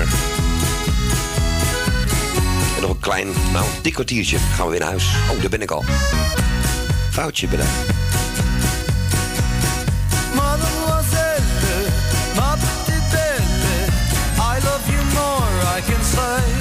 En 2.77 2.81
nog 2.81 2.91
een 2.91 3.01
klein, 3.01 3.29
nou, 3.53 3.65
dik 3.83 3.93
kwartiertje. 3.93 4.39
Gaan 4.39 4.65
we 4.65 4.71
weer 4.71 4.81
naar 4.81 4.89
huis. 4.89 5.05
Oh, 5.31 5.41
daar 5.41 5.51
ben 5.51 5.63
ik 5.63 5.71
al. 5.71 5.85
Foutje 7.11 7.49
bedankt. 7.49 7.98
I 15.79 15.81
can 15.81 16.03
say. 16.03 16.58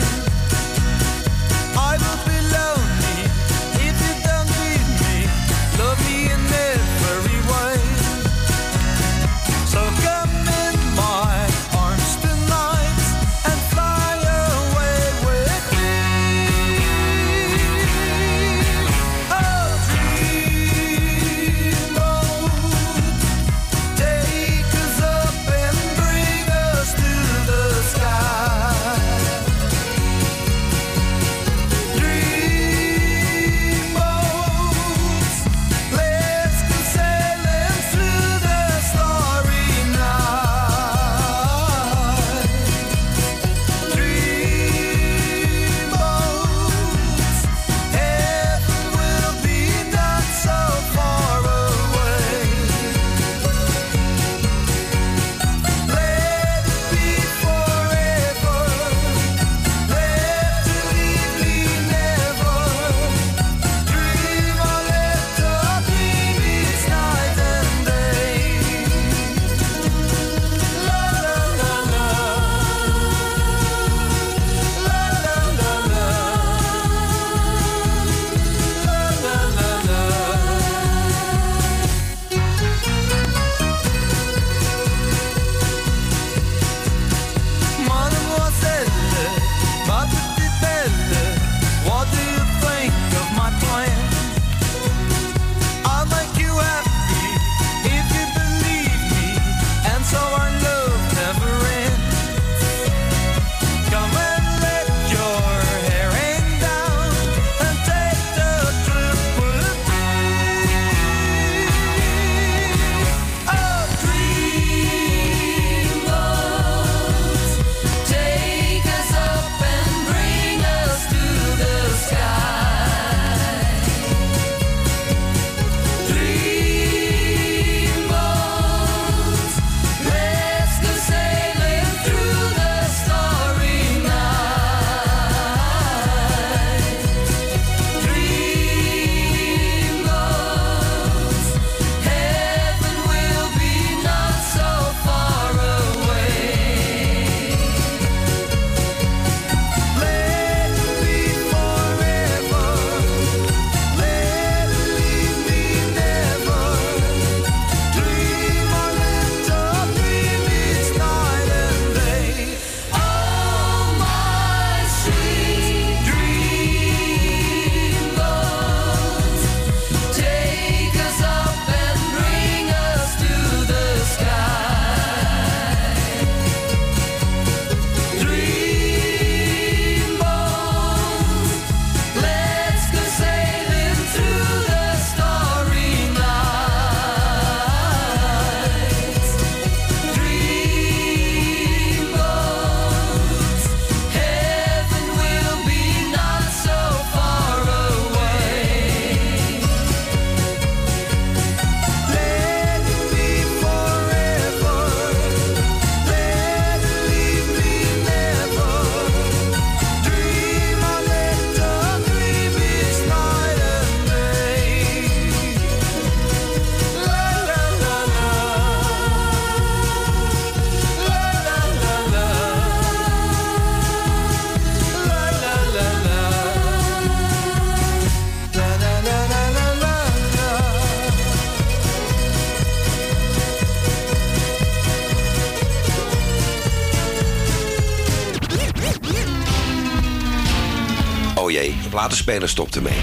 de 242.10 242.16
speler 242.16 242.50
stopte 242.50 242.82
mee. 242.82 242.98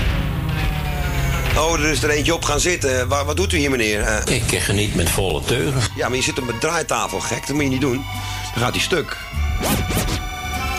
Oh, 1.57 1.81
er 1.81 1.85
is 1.85 2.03
er 2.03 2.11
eentje 2.11 2.35
op 2.35 2.45
gaan 2.45 2.61
zitten. 2.61 3.09
Wat, 3.09 3.25
wat 3.25 3.37
doet 3.37 3.53
u 3.53 3.57
hier, 3.57 3.71
meneer? 3.71 4.01
Eh, 4.01 4.35
ik 4.37 4.59
geniet 4.59 4.95
met 4.95 5.11
volle 5.11 5.43
teugen. 5.43 5.81
Ja, 5.97 6.09
maar 6.09 6.17
je 6.17 6.23
zit 6.23 6.39
op 6.39 6.49
een 6.49 6.59
draaitafel, 6.59 7.21
gek. 7.21 7.47
Dat 7.47 7.57
moet 7.57 7.63
je 7.63 7.69
niet 7.69 7.81
doen. 7.81 8.05
Dan 8.55 8.63
gaat 8.63 8.73
hij 8.73 8.83
stuk. 8.83 9.17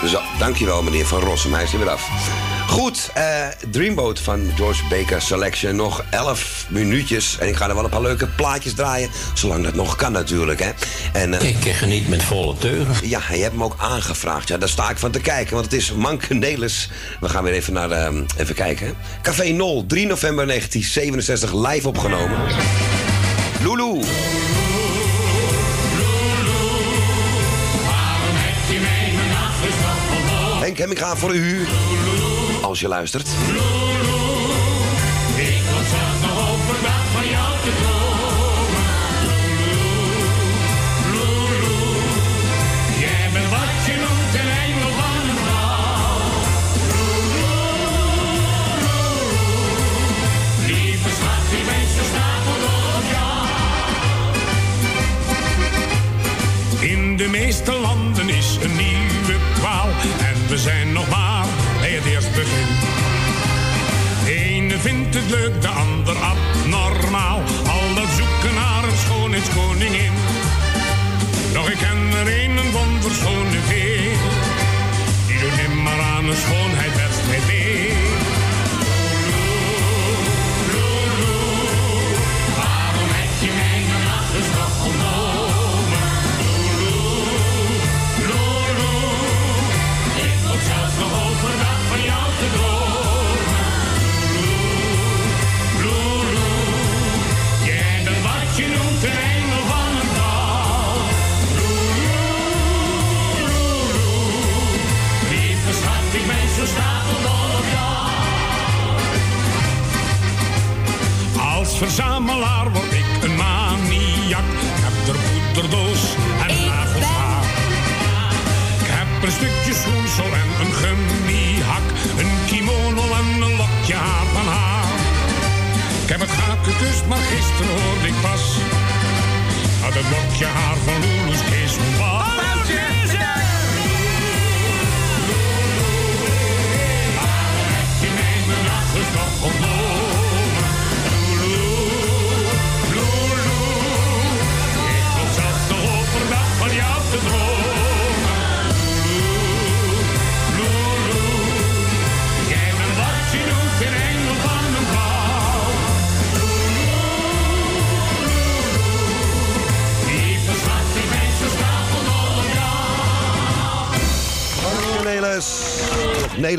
Zo, 0.06 0.20
dankjewel, 0.38 0.82
meneer 0.82 1.06
Van 1.06 1.20
Rossum. 1.20 1.52
Hij 1.54 1.62
is 1.62 1.72
er 1.72 1.78
weer 1.78 1.90
af. 1.90 2.08
Goed, 2.68 3.10
eh, 3.14 3.46
Dreamboat 3.70 4.20
van 4.20 4.50
George 4.56 4.82
Baker 4.88 5.22
Selection. 5.22 5.76
Nog 5.76 6.04
11 6.10 6.66
minuutjes. 6.68 7.36
En 7.38 7.48
ik 7.48 7.56
ga 7.56 7.68
er 7.68 7.74
wel 7.74 7.84
een 7.84 7.90
paar 7.90 8.00
leuke 8.00 8.26
plaatjes 8.26 8.74
draaien. 8.74 9.10
Zolang 9.34 9.64
dat 9.64 9.74
nog 9.74 9.96
kan 9.96 10.12
natuurlijk. 10.12 10.60
Hè. 10.60 10.70
En, 11.16 11.32
uh, 11.32 11.42
ik 11.42 11.72
geniet 11.72 12.08
met 12.08 12.22
volle 12.22 12.54
teuren. 12.58 12.94
Ja, 13.02 13.20
je 13.30 13.36
hebt 13.36 13.52
hem 13.52 13.62
ook 13.62 13.74
aangevraagd. 13.78 14.48
Ja, 14.48 14.58
daar 14.58 14.68
sta 14.68 14.90
ik 14.90 14.98
van 14.98 15.10
te 15.10 15.20
kijken, 15.20 15.54
want 15.54 15.64
het 15.64 15.74
is 15.74 15.92
Mankenelis. 15.92 16.90
We 17.20 17.28
gaan 17.28 17.44
weer 17.44 17.52
even 17.52 17.72
naar, 17.72 17.90
ehm, 17.90 18.24
even 18.36 18.54
kijken. 18.54 18.94
Café 19.22 19.44
Nol, 19.44 19.86
3 19.86 20.06
november 20.06 20.46
1967, 20.46 21.52
live 21.52 21.88
opgenomen. 21.88 22.38
Lulu. 23.62 24.04
Henk 30.60 30.78
ik 30.78 30.98
ga 30.98 31.16
voor 31.16 31.34
u. 31.34 31.66
Als 32.62 32.80
je 32.80 32.88
luistert. 32.88 33.28
Lulu. 33.46 34.15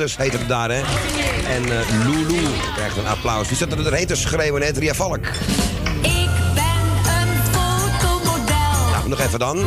Haters 0.07 0.31
heet 0.31 0.39
het 0.39 0.49
daar, 0.49 0.69
hè? 0.69 0.81
En 1.53 1.63
uh, 1.63 2.05
Lulu 2.05 2.47
krijgt 2.75 2.97
een 2.97 3.07
applaus. 3.07 3.47
Wie 3.47 3.57
zat 3.57 3.71
er 3.71 3.83
de 3.83 3.97
haters 3.97 4.21
schreeuwen 4.21 4.61
hè 4.61 4.69
Ria 4.69 4.93
Valk. 4.93 5.25
Ik 6.01 6.29
ben 6.53 6.63
een 7.05 7.43
fotomodel. 7.51 8.89
Nou, 8.91 9.09
nog 9.09 9.19
even 9.19 9.39
dan. 9.39 9.57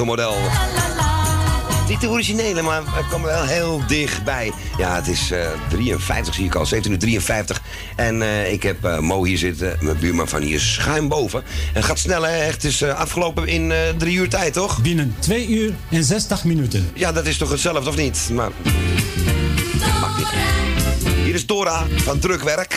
Fotomodel. 0.00 0.36
Niet 1.88 2.00
de 2.00 2.08
originele, 2.08 2.62
maar 2.62 2.80
ik 2.80 3.04
kwam 3.08 3.22
wel 3.22 3.44
heel 3.44 3.82
dichtbij. 3.86 4.52
Ja, 4.78 4.94
het 4.94 5.08
is 5.08 5.30
eh 5.30 5.46
53, 5.68 6.34
zie 6.34 6.44
ik 6.44 6.54
al. 6.54 6.66
1753. 6.68 7.62
En 7.96 8.22
eh, 8.22 8.52
ik 8.52 8.62
heb 8.62 8.84
eh, 8.84 8.98
Mo 8.98 9.24
hier 9.24 9.38
zitten. 9.38 9.76
Mijn 9.80 9.98
buurman 9.98 10.28
van 10.28 10.42
hier 10.42 10.60
schuin 10.60 11.08
boven. 11.08 11.42
En 11.42 11.74
het 11.74 11.84
gaat 11.84 11.98
snel, 11.98 12.22
hè? 12.22 12.36
Echt, 12.38 12.54
het 12.54 12.64
is 12.64 12.82
eh, 12.82 12.94
afgelopen 12.94 13.48
in 13.48 13.72
eh, 13.72 13.78
drie 13.96 14.16
uur 14.16 14.28
tijd, 14.28 14.52
toch? 14.52 14.82
Binnen 14.82 15.14
2 15.18 15.48
uur 15.48 15.72
en 15.90 16.04
60 16.04 16.44
minuten. 16.44 16.90
Ja, 16.94 17.12
dat 17.12 17.26
is 17.26 17.36
toch 17.36 17.50
hetzelfde, 17.50 17.88
of 17.88 17.96
niet? 17.96 18.28
Maar... 18.32 18.50
Niet. 20.16 20.28
Hier 21.24 21.34
is 21.34 21.46
Dora 21.46 21.86
van 21.96 22.18
Drukwerk. 22.18 22.76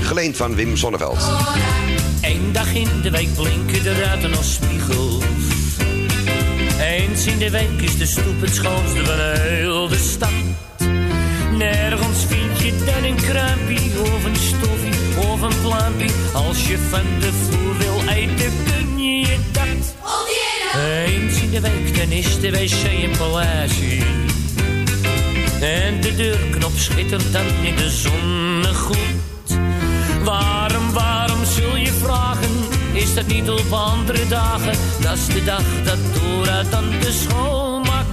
Geleend 0.00 0.36
van 0.36 0.54
Wim 0.54 0.76
Sonneveld. 0.76 1.18
Dag 2.52 2.74
in 2.74 2.88
de 3.02 3.10
week 3.10 3.34
blinken 3.34 3.82
de 3.82 3.94
ruiten 3.94 4.36
als 4.36 4.54
spiegels. 4.54 5.24
Eens 6.80 7.26
in 7.26 7.38
de 7.38 7.50
week 7.50 7.80
is 7.80 7.98
de 7.98 8.06
stoep 8.06 8.40
het 8.40 8.54
schoonste 8.54 9.04
van 9.04 9.18
heel 9.18 9.88
de 9.88 9.96
stad. 9.96 10.30
Nergens 11.56 12.24
vind 12.26 12.60
je 12.60 12.84
dan 12.84 13.04
een 13.04 13.16
kruimpie 13.16 14.00
of 14.00 14.24
een 14.24 14.36
stoffie 14.36 15.28
of 15.30 15.40
een 15.40 15.60
pluimpie. 15.62 16.10
Als 16.34 16.68
je 16.68 16.78
van 16.78 17.20
de 17.20 17.32
vloer 17.32 17.78
wil 17.78 18.08
eten, 18.08 18.52
kun 18.64 19.02
je 19.04 19.18
je 19.18 19.36
dat. 19.52 19.94
Eens 21.06 21.40
in 21.40 21.50
de 21.50 21.60
week, 21.60 21.96
dan 21.96 22.10
is 22.10 22.40
de 22.40 22.50
wc 22.50 23.02
een 23.02 23.16
paleisje. 23.18 23.98
En 25.60 26.00
de 26.00 26.14
deurknop 26.16 26.72
schittert 26.74 27.32
dan 27.32 27.46
in 27.62 27.76
de 27.76 27.90
zonnegloed. 27.90 28.98
Waarom, 30.24 30.92
waarom 30.92 31.09
zul 31.60 31.76
je 31.76 31.92
vragen? 31.92 32.50
Is 32.92 33.14
dat 33.14 33.26
niet 33.26 33.50
op 33.50 33.72
andere 33.72 34.28
dagen? 34.28 34.72
Dat 35.00 35.16
is 35.16 35.26
de 35.26 35.44
dag 35.44 35.62
dat 35.84 35.98
Dora 36.14 36.62
dan 36.62 36.84
de 37.00 37.12
schoonmaak. 37.12 38.06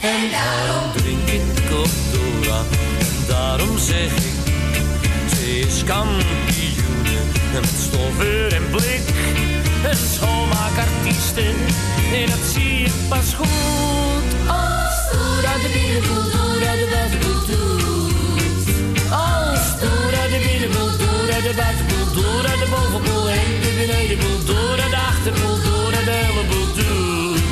En 0.00 0.20
daarom 0.30 0.92
drink 0.96 1.28
ik 1.28 1.78
op 1.82 1.90
Dora. 2.12 2.58
En 2.98 3.26
daarom 3.28 3.78
zeg 3.78 4.12
ik, 4.16 4.36
ze 5.28 5.58
is 5.58 5.84
kampioen. 5.84 7.04
En 7.54 7.60
met 7.60 7.78
stoffer 7.88 8.52
en 8.52 8.70
blik, 8.70 9.06
een 9.90 9.96
schoonmaakartieste. 10.14 11.44
En 12.14 12.26
dat 12.26 12.44
zie 12.52 12.78
je 12.82 12.90
pas 13.08 13.34
goed. 13.34 14.28
Als 14.46 14.96
Dora 15.12 15.54
de 15.62 15.70
binnenboel, 15.72 16.30
Dora 16.30 16.72
de 16.72 17.08
doet. 17.20 17.48
Als 19.10 19.80
Dora 19.80 20.22
de 20.32 20.40
binnenboel, 20.46 21.03
de 21.44 21.54
buitenboel, 21.56 22.12
Dora 22.12 22.56
de 22.56 22.66
bovenboel 22.70 23.28
en 23.28 23.60
de 23.60 23.74
benedenboel, 23.76 24.44
Dora 24.44 24.88
de 24.88 24.96
achterboel, 24.96 25.62
Dora 25.62 26.02
de 26.04 26.10
hele 26.10 26.46
boel 26.48 26.74
doet. 26.74 27.42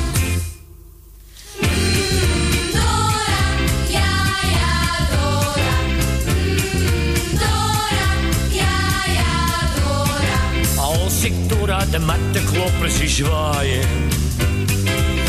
Als 10.77 11.25
ik 11.25 11.49
Dora 11.49 11.85
de 11.91 11.99
matte 11.99 12.41
klopper 12.53 12.91
zie 12.91 13.09
zwaaien. 13.09 13.89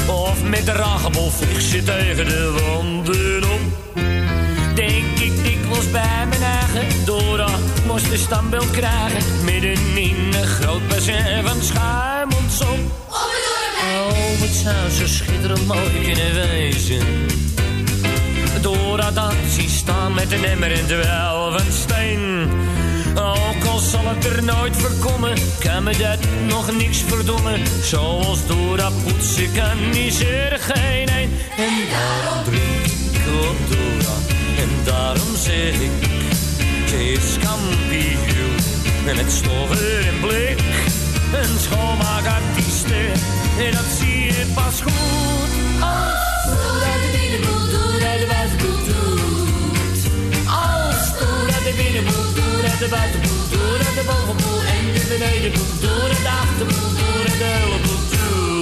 Of 0.08 0.44
met 0.44 0.66
de 0.66 0.72
ragebol 0.72 1.30
vlieg 1.30 1.62
ze 1.62 1.84
tegen 1.84 2.26
de 2.26 2.60
wanden 2.62 3.44
op. 3.44 3.62
Denk 4.76 5.20
ik 5.20 5.53
dikwijls 5.74 5.92
bij 5.92 6.28
mijn 6.30 6.44
eigen 6.44 7.06
Dora 7.06 7.50
moest 7.88 8.12
een 8.12 8.18
standbeeld 8.18 8.72
krijgen. 8.72 9.44
Midden 9.44 9.98
in 9.98 10.34
een 10.34 10.48
groot 10.48 10.88
bassin 10.88 11.46
van 11.46 11.62
schuimonsop. 11.62 12.78
Oh, 13.10 14.42
het 14.42 14.56
zou 14.56 14.90
zo 14.90 15.08
schitterend 15.08 15.68
mooi 15.68 16.02
kunnen 16.04 16.34
wezen. 16.34 17.28
Dora 18.62 19.12
dat 19.12 19.34
zie 19.50 19.70
staan 19.70 20.14
met 20.14 20.32
een 20.32 20.46
emmer 20.46 20.72
en 20.72 20.88
wel 20.88 21.52
van 21.52 21.72
steen. 21.72 22.50
Ook 23.16 23.66
al 23.66 23.80
zal 23.80 24.06
het 24.06 24.26
er 24.26 24.44
nooit 24.44 24.76
voorkomen, 24.76 25.38
kan 25.60 25.84
me 25.84 25.98
dat 25.98 26.20
nog 26.48 26.72
niks 26.78 26.98
verdommen. 27.08 27.62
Zoals 27.84 28.46
Dora 28.48 28.90
poetsen 29.04 29.52
kan, 29.54 29.96
is 29.96 30.20
er 30.20 30.60
geen 30.60 31.10
een. 31.10 31.30
En 31.58 31.74
daarom 31.92 32.44
drink 32.44 32.86
ik 32.86 33.50
op 33.50 33.58
Dora. 33.70 34.23
En 34.64 34.70
daarom 34.84 35.36
zeg 35.36 35.74
ik, 35.74 35.92
ze 36.88 37.12
is 37.12 37.38
kampioen. 37.48 38.56
En 39.08 39.16
met 39.16 39.32
stoffer 39.32 40.08
en 40.08 40.20
blik, 40.20 40.60
een 41.42 41.60
schoonmaakartieste. 41.60 43.02
En 43.66 43.72
dat 43.72 43.90
zie 44.00 44.24
je 44.24 44.46
pas 44.54 44.82
goed. 44.82 45.52
Als 45.80 46.44
Dora 46.46 46.94
de 47.04 47.10
binnenboel, 47.18 47.66
Dora 47.76 48.12
de 48.22 48.28
buitenboel 48.34 48.80
doet. 48.90 50.00
Als 50.48 51.04
Dora 51.20 51.58
de 51.68 51.74
binnenboel, 51.82 52.30
Dora 52.38 52.74
de 52.80 52.88
buitenboel, 52.90 53.44
Dora 53.54 53.90
de 53.98 54.04
bovenboel 54.10 54.62
en 54.76 54.84
de 54.96 55.04
benedenboel, 55.12 55.74
Dora 55.80 56.18
de 56.28 56.34
achterboel, 56.42 56.90
Dora 57.00 57.34
de 57.42 57.50
hele 57.56 57.80
boel 57.86 58.04
doet. 58.12 58.53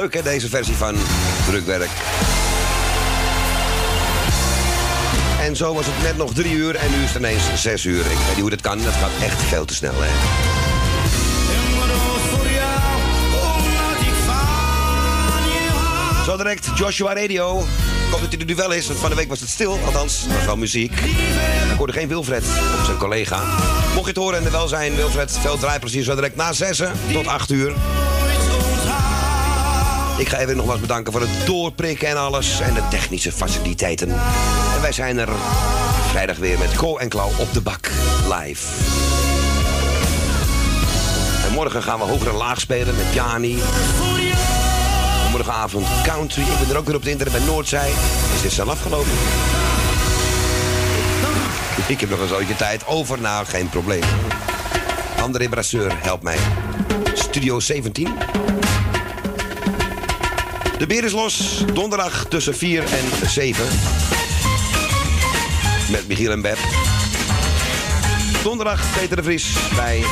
Leuk 0.00 0.14
hè, 0.14 0.22
deze 0.22 0.48
versie 0.48 0.74
van 0.74 0.96
Drukwerk. 1.46 1.90
En 5.50 5.56
zo 5.56 5.74
was 5.74 5.86
het 5.86 6.02
net 6.02 6.16
nog 6.16 6.34
drie 6.34 6.52
uur 6.52 6.74
en 6.74 6.90
nu 6.90 7.02
is 7.02 7.08
het 7.08 7.18
ineens 7.18 7.42
zes 7.54 7.84
uur. 7.84 8.00
Ik 8.00 8.06
weet 8.06 8.26
niet 8.28 8.40
hoe 8.40 8.50
dat 8.50 8.60
kan, 8.60 8.82
dat 8.82 8.92
gaat 8.92 9.10
echt 9.22 9.42
veel 9.42 9.64
te 9.64 9.74
snel. 9.74 9.92
Zo 16.24 16.36
direct 16.36 16.68
Joshua 16.74 17.14
Radio. 17.14 17.58
Ik 17.58 18.10
hoop 18.10 18.20
dat 18.20 18.30
hij 18.30 18.38
er 18.40 18.46
nu 18.46 18.54
wel 18.54 18.72
is, 18.72 18.86
want 18.86 18.98
van 18.98 19.10
de 19.10 19.16
week 19.16 19.28
was 19.28 19.40
het 19.40 19.48
stil. 19.48 19.78
Althans, 19.84 20.24
er 20.28 20.34
was 20.34 20.44
wel 20.44 20.56
muziek. 20.56 20.92
Ik 21.70 21.76
hoorde 21.76 21.92
geen 21.92 22.08
Wilfred 22.08 22.44
op 22.78 22.84
zijn 22.84 22.96
collega. 22.96 23.42
Mocht 23.94 24.04
je 24.04 24.12
het 24.12 24.16
horen 24.16 24.38
en 24.38 24.44
er 24.44 24.50
wel 24.50 24.68
zijn, 24.68 24.94
Wilfred, 24.94 25.38
veel 25.40 25.58
draaiplezier 25.58 26.02
zo 26.02 26.14
direct 26.14 26.36
na 26.36 26.52
zessen 26.52 26.92
tot 27.12 27.26
acht 27.26 27.50
uur. 27.50 27.72
Ik 30.20 30.28
ga 30.28 30.38
even 30.38 30.56
nogmaals 30.56 30.80
bedanken 30.80 31.12
voor 31.12 31.20
het 31.20 31.46
doorprikken 31.46 32.08
en 32.08 32.16
alles. 32.16 32.60
En 32.60 32.74
de 32.74 32.82
technische 32.90 33.32
faciliteiten. 33.32 34.08
En 34.74 34.80
wij 34.80 34.92
zijn 34.92 35.18
er 35.18 35.28
vrijdag 36.10 36.36
weer 36.36 36.58
met 36.58 36.76
Ko 36.76 36.96
en 36.96 37.08
Klauw 37.08 37.30
op 37.38 37.52
de 37.52 37.60
bak. 37.60 37.90
Live. 38.28 38.66
En 41.46 41.52
morgen 41.52 41.82
gaan 41.82 41.98
we 41.98 42.04
hoger 42.04 42.28
en 42.28 42.34
laag 42.34 42.60
spelen 42.60 42.96
met 42.96 43.14
Jani. 43.14 43.58
Morgenavond 45.30 45.86
country. 46.02 46.42
Ik 46.42 46.58
ben 46.58 46.70
er 46.70 46.78
ook 46.78 46.86
weer 46.86 46.96
op 46.96 47.00
het 47.00 47.10
internet 47.10 47.36
bij 47.36 47.46
Noordzij. 47.46 47.90
Is 48.34 48.42
dit 48.42 48.52
zelf 48.52 48.68
afgelopen? 48.68 49.12
Ik 51.86 52.00
heb 52.00 52.10
nog 52.10 52.20
een 52.20 52.28
zootje 52.28 52.56
tijd 52.56 52.86
over. 52.86 53.20
Nou, 53.20 53.46
geen 53.46 53.68
probleem. 53.68 54.02
André 55.20 55.48
Brasseur, 55.48 55.92
help 56.02 56.22
mij. 56.22 56.38
Studio 57.14 57.60
17. 57.60 58.08
De 60.80 60.86
beer 60.86 61.04
is 61.04 61.12
los. 61.12 61.64
Donderdag 61.74 62.26
tussen 62.28 62.56
4 62.56 62.82
en 62.82 63.28
7. 63.28 63.64
Met 65.90 66.08
Michiel 66.08 66.30
en 66.30 66.40
Bert. 66.40 66.58
Donderdag 68.42 68.82
Peter 68.98 69.16
de 69.16 69.22
Vries 69.22 69.52
bij 69.76 70.02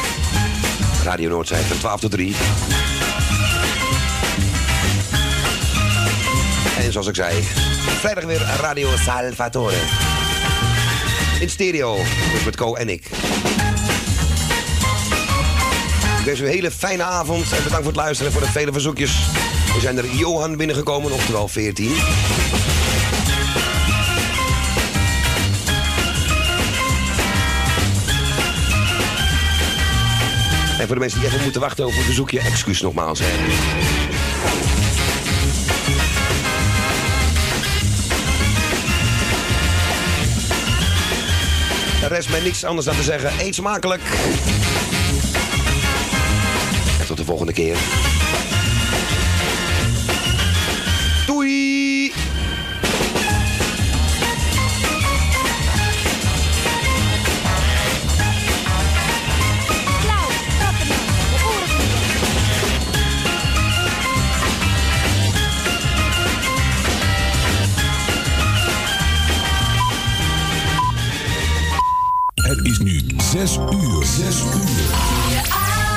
Radio 1.05 1.29
Noordzij 1.29 1.63
van 1.63 1.79
12 1.79 2.01
tot 2.01 2.11
3. 2.11 2.35
En 6.79 6.93
zoals 6.93 7.07
ik 7.07 7.15
zei, 7.15 7.43
vrijdag 8.01 8.25
weer 8.25 8.47
Radio 8.61 8.89
Salvatore. 8.97 9.77
In 11.41 11.51
stereo, 11.51 11.97
dus 12.33 12.45
met 12.45 12.57
Co 12.57 12.75
en 12.75 12.89
ik. 12.89 13.11
wens 16.29 16.41
u 16.41 16.45
een 16.45 16.51
hele 16.51 16.71
fijne 16.71 17.03
avond 17.03 17.53
en 17.53 17.63
bedankt 17.63 17.77
voor 17.77 17.93
het 17.93 17.97
luisteren 17.97 18.33
en 18.33 18.39
voor 18.39 18.47
de 18.47 18.53
vele 18.53 18.73
verzoekjes. 18.73 19.13
Er 19.75 19.81
zijn 19.81 19.99
er 19.99 20.15
Johan 20.15 20.57
binnengekomen, 20.57 21.13
oftewel 21.13 21.49
14. 21.49 21.93
En 30.79 30.87
voor 30.87 30.95
de 30.95 31.01
mensen 31.01 31.21
die 31.21 31.29
even 31.29 31.43
moeten 31.43 31.61
wachten 31.61 31.85
over 31.85 31.97
het 31.97 32.07
verzoekje, 32.07 32.41
excuus 32.41 32.81
nogmaals. 32.81 33.21
Er 42.03 42.09
rest 42.09 42.31
mij 42.31 42.41
niks 42.41 42.65
anders 42.65 42.87
dan 42.87 42.97
te 42.97 43.03
zeggen. 43.03 43.33
Eet 43.41 43.55
smakelijk. 43.55 44.03
En 47.01 47.07
tot 47.07 47.17
de 47.17 47.25
volgende 47.25 47.53
keer. 47.53 47.77
Het 73.39 73.49
is 73.49 73.57
nu 73.57 73.67
6 73.67 73.75
uur. 73.95 74.05
6 74.05 74.43
uur. 74.43 75.18